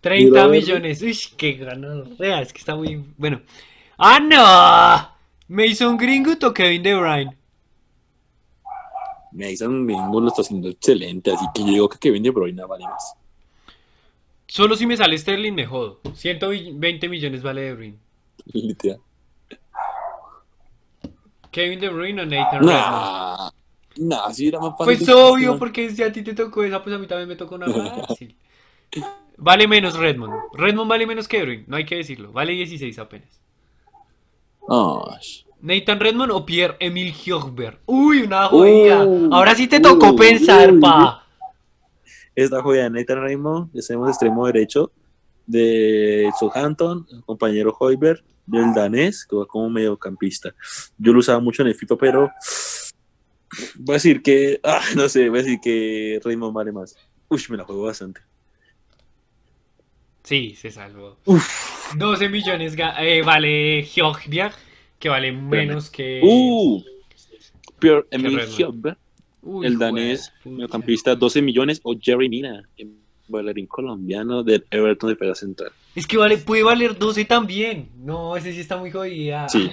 30 0.00 0.30
Mira, 0.30 0.44
a 0.44 0.46
ver. 0.46 0.60
millones. 0.60 1.02
Uy, 1.02 1.18
qué 1.36 1.52
ganorrea, 1.54 2.40
es 2.40 2.52
que 2.52 2.58
está 2.58 2.74
muy 2.74 3.04
bueno. 3.18 3.42
¡Ah, 3.98 4.18
no! 4.18 5.54
¿Mason 5.54 5.96
Greenwood 5.96 6.42
o 6.44 6.54
Kevin 6.54 6.82
De 6.82 6.94
Bruyne? 6.94 7.36
Mason 9.32 9.86
Greenwood 9.86 10.22
lo 10.22 10.28
está 10.28 10.42
haciendo 10.42 10.68
excelente. 10.68 11.32
Así 11.32 11.44
que 11.54 11.60
yo 11.62 11.68
digo 11.68 11.88
que 11.88 11.98
Kevin 11.98 12.22
De 12.22 12.30
Bruyne 12.30 12.64
vale 12.64 12.84
más. 12.84 13.14
Solo 14.46 14.74
si 14.74 14.86
me 14.86 14.96
sale 14.96 15.16
Sterling 15.18 15.52
me 15.54 15.66
jodo. 15.66 16.00
120 16.14 17.08
millones 17.08 17.42
vale 17.42 17.60
De 17.62 17.74
Bruyne. 17.74 17.98
Literal. 18.46 19.00
Kevin 21.50 21.80
De 21.80 21.88
Bruyne 21.88 22.22
o 22.22 22.26
Nathan 22.26 22.60
Redmond. 22.60 23.52
Nah, 24.00 24.32
sí 24.32 24.48
era 24.48 24.58
más 24.58 24.72
fácil. 24.78 24.96
Pues 24.96 25.08
obvio, 25.10 25.58
porque 25.58 25.90
si 25.90 26.02
a 26.02 26.10
ti 26.10 26.22
te 26.22 26.32
tocó 26.32 26.64
esa, 26.64 26.82
pues 26.82 26.96
a 26.96 26.98
mí 26.98 27.06
también 27.06 27.28
me 27.28 27.36
tocó 27.36 27.56
una 27.56 27.66
fácil. 28.06 28.34
Vale 29.36 29.68
menos 29.68 29.96
Redmond. 29.96 30.32
Redmond 30.54 30.88
vale 30.88 31.06
menos 31.06 31.28
que 31.28 31.42
Bruyne, 31.42 31.64
no 31.66 31.76
hay 31.76 31.84
que 31.84 31.96
decirlo. 31.96 32.32
Vale 32.32 32.52
16 32.52 32.98
apenas. 32.98 33.28
Ah, 34.68 35.18
Nathan 35.60 36.00
Redmond 36.00 36.32
o 36.32 36.46
Pierre 36.46 36.76
Emil 36.80 37.12
Hjorberg. 37.12 37.80
Uy, 37.86 38.22
una 38.22 38.46
joya. 38.46 39.04
Uh, 39.04 39.34
Ahora 39.34 39.54
sí 39.54 39.66
te 39.66 39.80
tocó 39.80 40.16
pensar, 40.16 40.72
pa. 40.80 41.26
Esta 42.34 42.62
joya 42.62 42.84
de 42.84 42.90
Nathan 42.90 43.20
Raymond, 43.20 43.76
extremo 43.76 44.08
extremo 44.08 44.46
derecho 44.46 44.92
de 45.46 46.30
Southampton, 46.38 47.06
el 47.10 47.22
compañero 47.24 47.76
Hoiberg, 47.78 48.22
del 48.46 48.72
danés, 48.72 49.26
que 49.26 49.36
va 49.36 49.46
como 49.46 49.68
mediocampista. 49.68 50.54
Yo 50.96 51.12
lo 51.12 51.18
usaba 51.18 51.40
mucho 51.40 51.62
en 51.62 51.68
el 51.68 51.74
FIFA, 51.74 51.96
pero 51.96 52.30
voy 53.76 53.94
a 53.94 53.96
decir 53.96 54.22
que, 54.22 54.60
ah, 54.62 54.82
no 54.96 55.08
sé, 55.08 55.28
voy 55.28 55.40
a 55.40 55.42
decir 55.42 55.60
que 55.60 56.20
Raymond 56.24 56.54
vale 56.54 56.72
más. 56.72 56.96
Uy, 57.28 57.42
me 57.48 57.56
la 57.56 57.64
juego 57.64 57.84
bastante. 57.84 58.20
Sí, 60.22 60.54
se 60.56 60.70
salvó. 60.70 61.16
12 61.96 62.28
millones 62.28 62.76
eh, 63.00 63.22
vale 63.22 63.82
Hjorberg, 63.82 64.54
que 64.98 65.08
vale 65.08 65.32
menos 65.32 65.90
que. 65.90 66.20
Uh, 66.22 66.82
Pierre 67.78 68.06
Emil 68.10 68.38
el 69.64 69.78
danés, 69.78 70.32
mediocampista, 70.44 71.14
12 71.14 71.42
millones, 71.42 71.80
o 71.82 71.96
Jerry 71.98 72.28
Mina, 72.28 72.62
el 72.76 72.94
bailarín 73.26 73.66
colombiano 73.66 74.42
del 74.42 74.66
Everton 74.70 75.10
de 75.10 75.16
Pega 75.16 75.34
Central. 75.34 75.72
Es 75.94 76.06
que 76.06 76.16
vale, 76.16 76.36
puede 76.36 76.62
valer 76.62 76.98
12 76.98 77.24
también. 77.24 77.88
No, 77.96 78.36
ese 78.36 78.52
sí 78.52 78.60
está 78.60 78.76
muy 78.76 78.90
jodida. 78.90 79.48
Sí, 79.48 79.70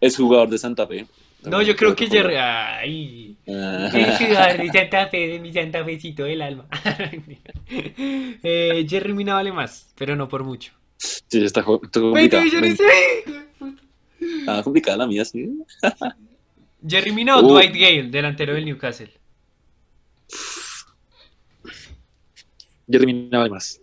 es 0.00 0.16
jugador 0.16 0.48
de 0.48 0.58
Santa 0.58 0.86
Fe. 0.86 1.06
No, 1.44 1.62
yo 1.62 1.76
creo 1.76 1.94
que 1.94 2.08
Jerry. 2.08 2.34
Ay. 2.36 3.36
Ah. 3.48 3.88
Jugador 4.18 4.56
de 4.58 4.70
Santa 4.72 5.06
Fe, 5.06 5.26
de 5.28 5.38
mi 5.38 5.52
Santa 5.52 5.84
Fecito 5.84 6.24
del 6.24 6.42
alma. 6.42 6.66
eh, 7.70 8.86
Jerry 8.88 9.12
Mina 9.14 9.34
vale 9.34 9.52
más, 9.52 9.92
pero 9.96 10.16
no 10.16 10.28
por 10.28 10.44
mucho. 10.44 10.72
Sí, 10.96 11.44
está, 11.44 11.62
jo- 11.62 11.80
está 11.82 12.00
20 12.00 12.36
complicada. 12.40 12.74
Está 14.20 14.62
complicada 14.64 14.96
la 14.98 15.06
mía, 15.06 15.24
sí. 15.24 15.48
Jerry 16.86 17.12
Mina 17.12 17.36
o 17.36 17.42
Uh. 17.44 17.48
Dwight 17.52 17.72
Gale, 17.74 18.04
delantero 18.10 18.54
del 18.54 18.64
Newcastle. 18.64 19.12
Jerry 22.90 23.06
Mina 23.06 23.38
vale 23.38 23.50
más. 23.50 23.80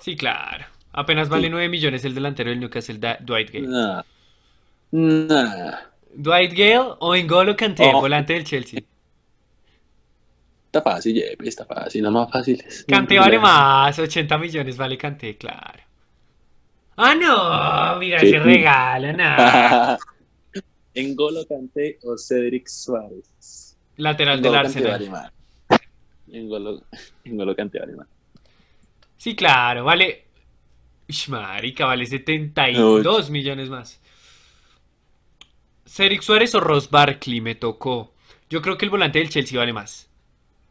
Sí, 0.00 0.16
claro. 0.16 0.64
Apenas 0.92 1.28
vale 1.28 1.50
9 1.50 1.68
millones 1.68 2.04
el 2.04 2.14
delantero 2.14 2.50
del 2.50 2.60
Newcastle, 2.60 2.98
Dwight 3.20 3.50
Gale. 3.50 3.66
Nah. 3.68 4.02
Nah. 4.92 5.78
Dwight 6.12 6.52
Gale 6.52 6.96
o 6.98 7.14
N'Golo 7.14 7.54
Kanté, 7.56 7.90
Oh. 7.94 8.00
volante 8.00 8.32
del 8.34 8.44
Chelsea. 8.44 8.80
Está 10.66 10.82
fácil, 10.82 11.14
Jeppe, 11.16 11.48
está 11.48 11.64
fácil, 11.64 12.02
nada 12.02 12.12
más 12.12 12.30
fácil. 12.30 12.62
Kanté 12.86 13.18
vale 13.18 13.38
más, 13.38 13.98
80 13.98 14.38
millones 14.38 14.76
vale 14.76 14.96
Kanté, 14.96 15.36
claro. 15.36 15.80
Ah, 16.96 17.14
no, 17.14 17.98
mira 17.98 18.20
Sí. 18.20 18.28
ese 18.28 18.38
regalo, 18.40 19.12
nada. 19.12 19.98
Engolo 20.94 21.46
Kanté 21.46 21.98
o 22.04 22.16
Cedric 22.18 22.68
Suárez. 22.68 23.76
Lateral 23.96 24.40
del 24.42 24.52
Kanté 24.52 24.66
Arsenal. 24.68 24.90
vale 24.92 25.10
más. 25.10 25.32
Engolo, 26.32 26.82
Engolo 27.24 27.56
Kanté 27.56 27.78
vale 27.80 27.94
más. 27.96 28.06
Sí, 29.16 29.34
claro, 29.34 29.84
vale. 29.84 30.24
Ush, 31.08 31.28
marica, 31.28 31.86
vale 31.86 32.06
72 32.06 33.30
millones 33.30 33.68
más. 33.68 33.99
Cedric 35.90 36.22
Suárez 36.22 36.54
o 36.54 36.60
Ross 36.60 36.88
Barkley 36.88 37.40
me 37.40 37.56
tocó. 37.56 38.14
Yo 38.48 38.62
creo 38.62 38.78
que 38.78 38.84
el 38.84 38.92
volante 38.92 39.18
del 39.18 39.28
Chelsea 39.28 39.58
vale 39.58 39.72
más. 39.72 40.08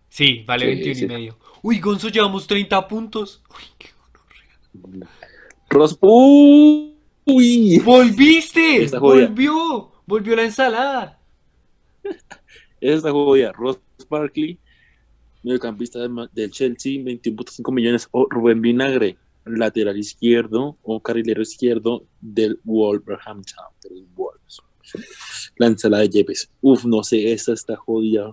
Sí, 0.08 0.46
vale 0.48 0.66
Sí, 0.66 0.72
21 0.72 0.96
sí. 0.96 1.04
y 1.04 1.08
medio. 1.08 1.38
Uy, 1.62 1.80
Gonzo, 1.82 2.08
llevamos 2.08 2.48
30 2.48 2.88
puntos. 2.88 3.44
Uy, 3.50 3.66
qué 3.78 3.90
gonorrea. 4.72 5.10
Ros 5.70 5.98
¡Uh! 6.00 6.94
¡Uy! 7.26 7.80
¡Volviste! 7.80 8.84
Esta. 8.84 9.00
¡Volvió! 9.00 9.92
¡Volvió 10.06 10.38
la 10.38 10.44
ensalada! 10.44 11.20
Esa 12.80 12.96
está 12.96 13.12
jodida. 13.12 13.52
Ross 13.52 13.78
Barkley, 14.10 14.58
mediocampista 15.44 16.00
del, 16.00 16.52
Chelsea, 16.52 16.94
21.5 16.94 17.74
millones. 17.74 18.08
O 18.12 18.26
Rubén 18.30 18.62
Vinagre, 18.62 19.18
lateral 19.44 19.98
izquierdo 19.98 20.78
o 20.82 21.02
carrilero 21.02 21.42
izquierdo 21.42 22.06
del 22.22 22.58
Wolverhampton. 22.64 23.66
La 25.58 25.68
ensalada 25.68 26.04
de 26.04 26.10
Yepes. 26.10 26.50
Uf, 26.62 26.86
no 26.86 27.04
sé, 27.04 27.32
esta 27.32 27.54
está 27.54 27.76
jodida. 27.76 28.28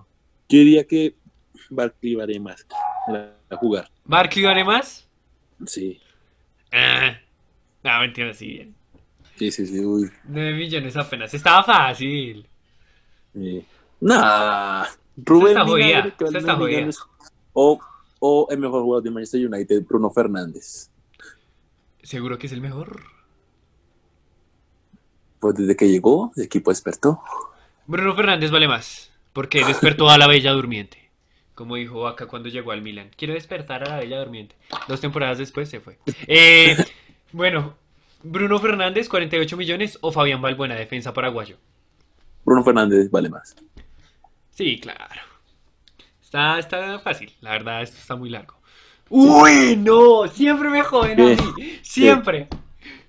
Yo 0.49 0.59
diría 0.59 0.85
que 0.85 1.15
Barkley 1.69 2.15
vale 2.15 2.39
más 2.39 2.65
para 3.05 3.35
jugar. 3.59 3.89
¿Barkley 4.05 4.45
vale 4.45 4.63
más? 4.63 5.07
Sí, 5.65 5.99
Ah, 6.71 7.17
no, 7.83 7.99
mentira, 8.01 8.33
sí, 8.33 8.47
bien. 8.47 8.75
sí, 9.37 9.51
sí, 9.51 9.65
sí. 9.65 9.79
Uy. 9.79 10.09
9 10.25 10.53
millones 10.53 10.95
apenas. 10.97 11.33
Estaba 11.33 11.63
fácil. 11.63 12.45
Eh, 13.35 13.63
Nah, 13.99 14.85
Rubén 15.17 15.47
está 15.49 15.65
jodida, 15.65 15.85
Vinagre, 15.87 16.13
que 16.17 16.23
vale 16.25 16.37
esa 16.37 16.39
está 16.39 16.53
9 16.53 16.59
jodida. 16.63 16.77
millones, 16.77 16.99
o, 17.53 17.79
o 18.19 18.47
el 18.51 18.57
mejor 18.59 18.83
jugador 18.83 19.03
de 19.03 19.09
Manchester 19.11 19.47
United, 19.47 19.83
Bruno 19.85 20.11
Fernández. 20.11 20.91
¿Seguro 22.03 22.37
que 22.37 22.45
es 22.47 22.53
el 22.53 22.61
mejor? 22.61 23.01
Pues 25.39 25.55
desde 25.55 25.75
que 25.75 25.87
llegó, 25.87 26.31
el 26.35 26.43
equipo 26.43 26.71
despertó. 26.71 27.21
Bruno 27.85 28.15
Fernández 28.15 28.51
vale 28.51 28.67
más, 28.67 29.11
porque 29.33 29.63
despertó 29.63 30.09
a 30.09 30.17
la 30.17 30.27
Bella 30.27 30.51
Durmiente. 30.51 31.09
Como 31.55 31.75
dijo 31.75 32.01
Vaca 32.01 32.27
cuando 32.27 32.49
llegó 32.49 32.71
al 32.71 32.81
Milan. 32.81 33.09
Quiero 33.15 33.33
despertar 33.33 33.83
a 33.83 33.89
la 33.89 33.97
Bella 33.97 34.19
Durmiente. 34.19 34.55
Dos 34.87 35.01
temporadas 35.01 35.37
después 35.37 35.69
se 35.69 35.79
fue. 35.79 35.97
Eh, 36.27 36.77
bueno, 37.31 37.75
Bruno 38.23 38.59
Fernández, 38.59 39.09
48 39.09 39.57
millones, 39.57 39.97
o 40.01 40.11
Fabián 40.11 40.41
Balbuena, 40.41 40.75
defensa 40.75 41.13
paraguayo. 41.13 41.57
Bruno 42.45 42.63
Fernández 42.63 43.09
vale 43.09 43.29
más. 43.29 43.55
Sí, 44.51 44.79
claro. 44.79 45.21
Está, 46.21 46.59
está 46.59 46.99
fácil, 46.99 47.31
la 47.41 47.51
verdad, 47.51 47.81
esto 47.81 47.97
está 47.97 48.15
muy 48.15 48.29
largo. 48.29 48.55
¡Uy, 49.09 49.77
no! 49.77 50.27
Siempre 50.27 50.69
me 50.69 50.83
joden 50.83 51.21
a 51.21 51.25
mí. 51.25 51.79
Siempre. 51.81 52.49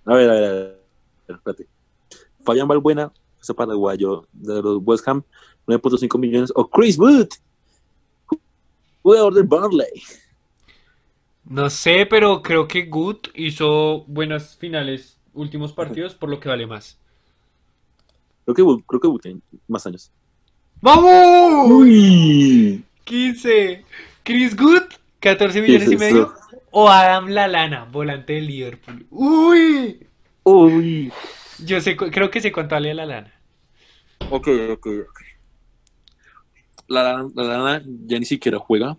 A 0.05 0.15
ver, 0.15 0.31
a 0.31 0.33
ver, 0.35 0.45
a 0.45 0.53
ver, 0.53 0.81
espérate. 1.29 1.67
Fabián 2.45 2.69
Balbuena, 2.69 3.13
ese 3.41 3.55
paraguayo 3.55 4.27
de 4.33 4.63
los 4.63 4.81
West 4.85 5.07
Ham, 5.09 5.23
9.5 5.67 6.19
millones. 6.19 6.53
O 6.55 6.69
Chris 6.69 6.99
Wood, 6.99 7.29
jugador 9.03 9.35
del 9.35 9.45
Burnley. 9.45 10.03
No 11.45 11.71
sé, 11.71 12.07
pero 12.07 12.43
creo 12.43 12.69
que 12.69 12.87
Good 12.87 13.29
hizo 13.35 14.05
buenas 14.07 14.57
finales, 14.57 15.19
últimos 15.33 15.73
partidos, 15.73 16.15
por 16.15 16.29
lo 16.29 16.41
que 16.41 16.49
vale 16.49 16.67
más. 16.67 16.99
Creo 18.45 18.55
que 18.55 18.63
Wood, 18.63 18.83
creo 18.87 19.01
que 19.01 19.09
Wood 19.09 19.21
tiene 19.21 19.41
más 19.67 19.87
años. 19.87 20.11
¡Vamos! 20.81 21.71
Uy, 21.71 22.85
15. 23.05 23.85
Chris 24.23 24.57
Good, 24.57 24.83
14 25.21 25.63
millones 25.63 25.91
y 25.91 25.97
medio. 25.97 26.35
O 26.71 26.89
Adam 26.89 27.29
Lalana, 27.29 27.85
volante 27.85 28.35
del 28.35 28.47
Liverpool. 28.47 29.07
¡Uy! 29.11 30.07
uy. 30.45 31.13
Yo 31.65 31.81
sé, 31.81 31.97
creo 31.97 32.31
que 32.31 32.41
sé 32.41 32.53
cuánto 32.53 32.75
vale 32.75 32.95
Lalana. 32.95 33.33
Ok, 34.31 34.49
ok, 34.71 34.87
ok. 35.09 35.21
La 36.89 37.03
Lana 37.03 37.29
la 37.35 37.43
Lana 37.45 37.83
ya 38.07 38.19
ni 38.19 38.25
siquiera 38.25 38.59
juega. 38.59 38.97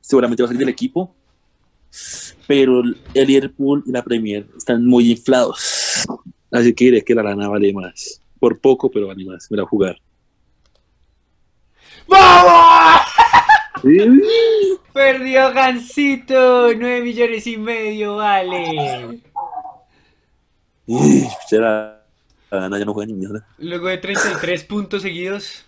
Seguramente 0.00 0.42
va 0.42 0.46
a 0.46 0.48
salir 0.48 0.60
del 0.60 0.68
equipo. 0.68 1.14
Pero 2.46 2.82
el 2.82 3.26
Liverpool 3.26 3.82
y 3.86 3.92
la 3.92 4.02
Premier 4.02 4.46
están 4.56 4.84
muy 4.84 5.10
inflados. 5.12 6.06
Así 6.50 6.74
que 6.74 6.86
diré 6.86 7.02
que 7.02 7.14
la 7.14 7.22
lana 7.22 7.48
vale 7.48 7.72
más. 7.72 8.20
Por 8.38 8.60
poco, 8.60 8.90
pero 8.90 9.08
vale 9.08 9.24
más. 9.24 9.50
Me 9.50 9.56
la 9.56 9.62
voy 9.62 9.66
a 9.66 9.70
jugar. 9.70 9.96
¡Vamos! 12.06 13.02
Sí. 13.82 13.98
Perdió 14.92 15.52
Gansito, 15.52 16.72
9 16.74 17.00
millones 17.00 17.46
y 17.48 17.56
medio, 17.56 18.16
vale. 18.16 19.20
Será- 21.48 22.04
La 22.50 22.60
lana 22.60 22.78
ya 22.78 22.84
no 22.84 22.94
juega 22.94 23.06
ni 23.08 23.14
mierda. 23.14 23.46
Luego 23.58 23.88
de 23.88 23.98
33 23.98 24.64
puntos 24.64 25.02
seguidos, 25.02 25.64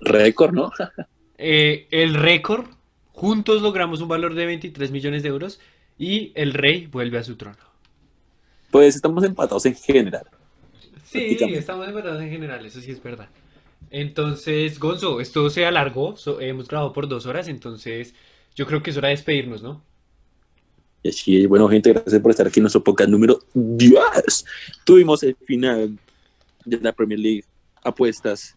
Récord, 0.00 0.52
¿no? 0.54 0.72
eh, 1.38 1.86
el 1.90 2.14
récord, 2.14 2.66
juntos 3.12 3.60
logramos 3.62 4.00
un 4.00 4.08
valor 4.08 4.34
de 4.34 4.46
23 4.46 4.90
millones 4.90 5.22
de 5.22 5.28
euros 5.28 5.60
y 5.98 6.32
el 6.34 6.54
rey 6.54 6.86
vuelve 6.86 7.18
a 7.18 7.24
su 7.24 7.36
trono. 7.36 7.58
Pues 8.70 8.96
estamos 8.96 9.22
empatados 9.24 9.66
en 9.66 9.74
general. 9.74 10.24
Sí, 11.04 11.36
estamos 11.52 11.86
empatados 11.88 12.22
en 12.22 12.30
general, 12.30 12.64
eso 12.64 12.80
sí 12.80 12.90
es 12.90 13.02
verdad. 13.02 13.28
Entonces, 13.90 14.78
Gonzo, 14.80 15.20
esto 15.20 15.50
se 15.50 15.66
alargó, 15.66 16.16
so- 16.16 16.40
hemos 16.40 16.66
grabado 16.68 16.94
por 16.94 17.08
dos 17.08 17.26
horas, 17.26 17.48
entonces 17.48 18.14
yo 18.56 18.66
creo 18.66 18.82
que 18.82 18.90
es 18.90 18.96
hora 18.96 19.08
de 19.08 19.14
despedirnos, 19.16 19.62
¿no? 19.62 19.82
Y 21.02 21.08
así, 21.08 21.46
bueno, 21.46 21.68
gente, 21.68 21.92
gracias 21.92 22.20
por 22.20 22.30
estar 22.30 22.46
aquí 22.46 22.60
en 22.60 22.62
nuestro 22.62 22.82
podcast 22.82 23.10
número 23.10 23.40
10. 23.54 24.44
Tuvimos 24.84 25.22
el 25.24 25.36
final 25.36 25.98
de 26.64 26.80
la 26.80 26.92
Premier 26.92 27.18
League, 27.18 27.44
apuestas 27.82 28.56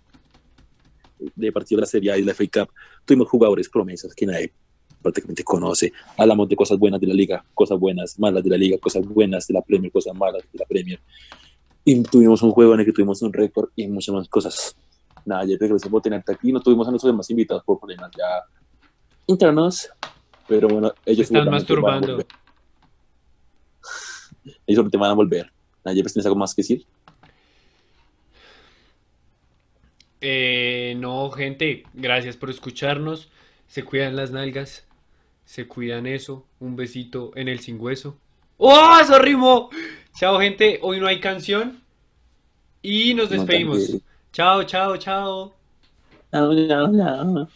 de 1.36 1.52
partido 1.52 1.78
de 1.78 1.82
la 1.82 1.88
Serie 1.88 2.12
A 2.12 2.18
y 2.18 2.24
la 2.24 2.34
FA 2.34 2.44
Cup. 2.46 2.70
Tuvimos 3.04 3.28
jugadores 3.30 3.68
promesas 3.68 4.14
que 4.14 4.28
nadie 4.28 4.54
prácticamente 5.02 5.44
conoce. 5.44 5.92
Hablamos 6.18 6.50
de 6.50 6.56
cosas 6.56 6.78
buenas 6.78 7.02
de 7.02 7.08
la 7.08 7.14
liga, 7.14 7.44
cosas 7.54 7.80
buenas, 7.80 8.20
malas 8.20 8.44
de 8.44 8.50
la 8.50 8.58
liga, 8.58 8.78
cosas 8.78 9.08
buenas 9.08 9.48
de 9.48 9.54
la 9.54 9.62
Premier, 9.62 9.92
cosas 9.92 10.16
malas 10.16 10.44
de 10.52 10.60
la 10.60 10.66
Premier. 10.66 11.00
Y 11.84 12.02
tuvimos 12.04 12.42
un 12.42 12.52
juego 12.52 12.74
en 12.74 12.80
el 12.82 12.86
que 12.86 12.92
tuvimos 12.92 13.22
un 13.22 13.34
récord 13.34 13.70
y 13.76 13.88
muchas 13.88 14.14
más 14.14 14.28
cosas. 14.28 14.76
Nada, 15.26 15.46
ya 15.46 15.58
regresé 15.60 15.90
por 15.90 16.02
tenerte 16.02 16.34
aquí. 16.34 16.52
No 16.52 16.60
tuvimos 16.60 16.88
a 16.88 16.92
nuestros 16.92 17.12
demás 17.12 17.30
invitados 17.30 17.64
por 17.64 17.80
problemas 17.80 18.12
ya 18.18 18.26
internos. 19.28 19.90
Pero 20.48 20.68
bueno, 20.68 20.94
ellos 21.06 21.28
están 21.28 21.50
masturbando. 21.50 22.18
Ellos 24.68 24.78
solamente 24.78 24.98
van 24.98 25.12
a 25.12 25.16
volver. 25.16 25.52
Nadie 25.84 26.04
¿tienes 26.04 26.26
algo 26.26 26.38
más 26.38 26.54
que 26.54 26.62
decir? 26.62 26.86
Eh, 30.22 30.96
no, 30.98 31.30
gente, 31.32 31.84
gracias 31.94 32.36
por 32.38 32.50
escucharnos. 32.50 33.30
Se 33.68 33.84
cuidan 33.84 34.16
las 34.16 34.32
nalgas, 34.32 34.86
se 35.46 35.68
cuidan 35.68 36.08
eso. 36.08 36.46
Un 36.60 36.76
besito 36.76 37.32
en 37.36 37.48
el 37.48 37.60
sin 37.60 37.80
hueso. 37.80 38.18
¡Oh, 38.58 38.98
eso 39.02 39.20
rimó! 39.20 39.70
Chao, 40.18 40.40
gente. 40.40 40.80
Hoy 40.82 41.00
no 41.00 41.08
hay 41.08 41.20
canción. 41.20 41.82
Y 42.82 43.14
nos 43.14 43.30
No, 43.30 43.38
despedimos. 43.38 43.80
también. 43.80 44.02
Chao, 44.32 44.64
chao, 44.64 44.98
chao. 44.98 45.54
No, 46.32 46.54
no, 46.54 47.24
no. 47.24 47.50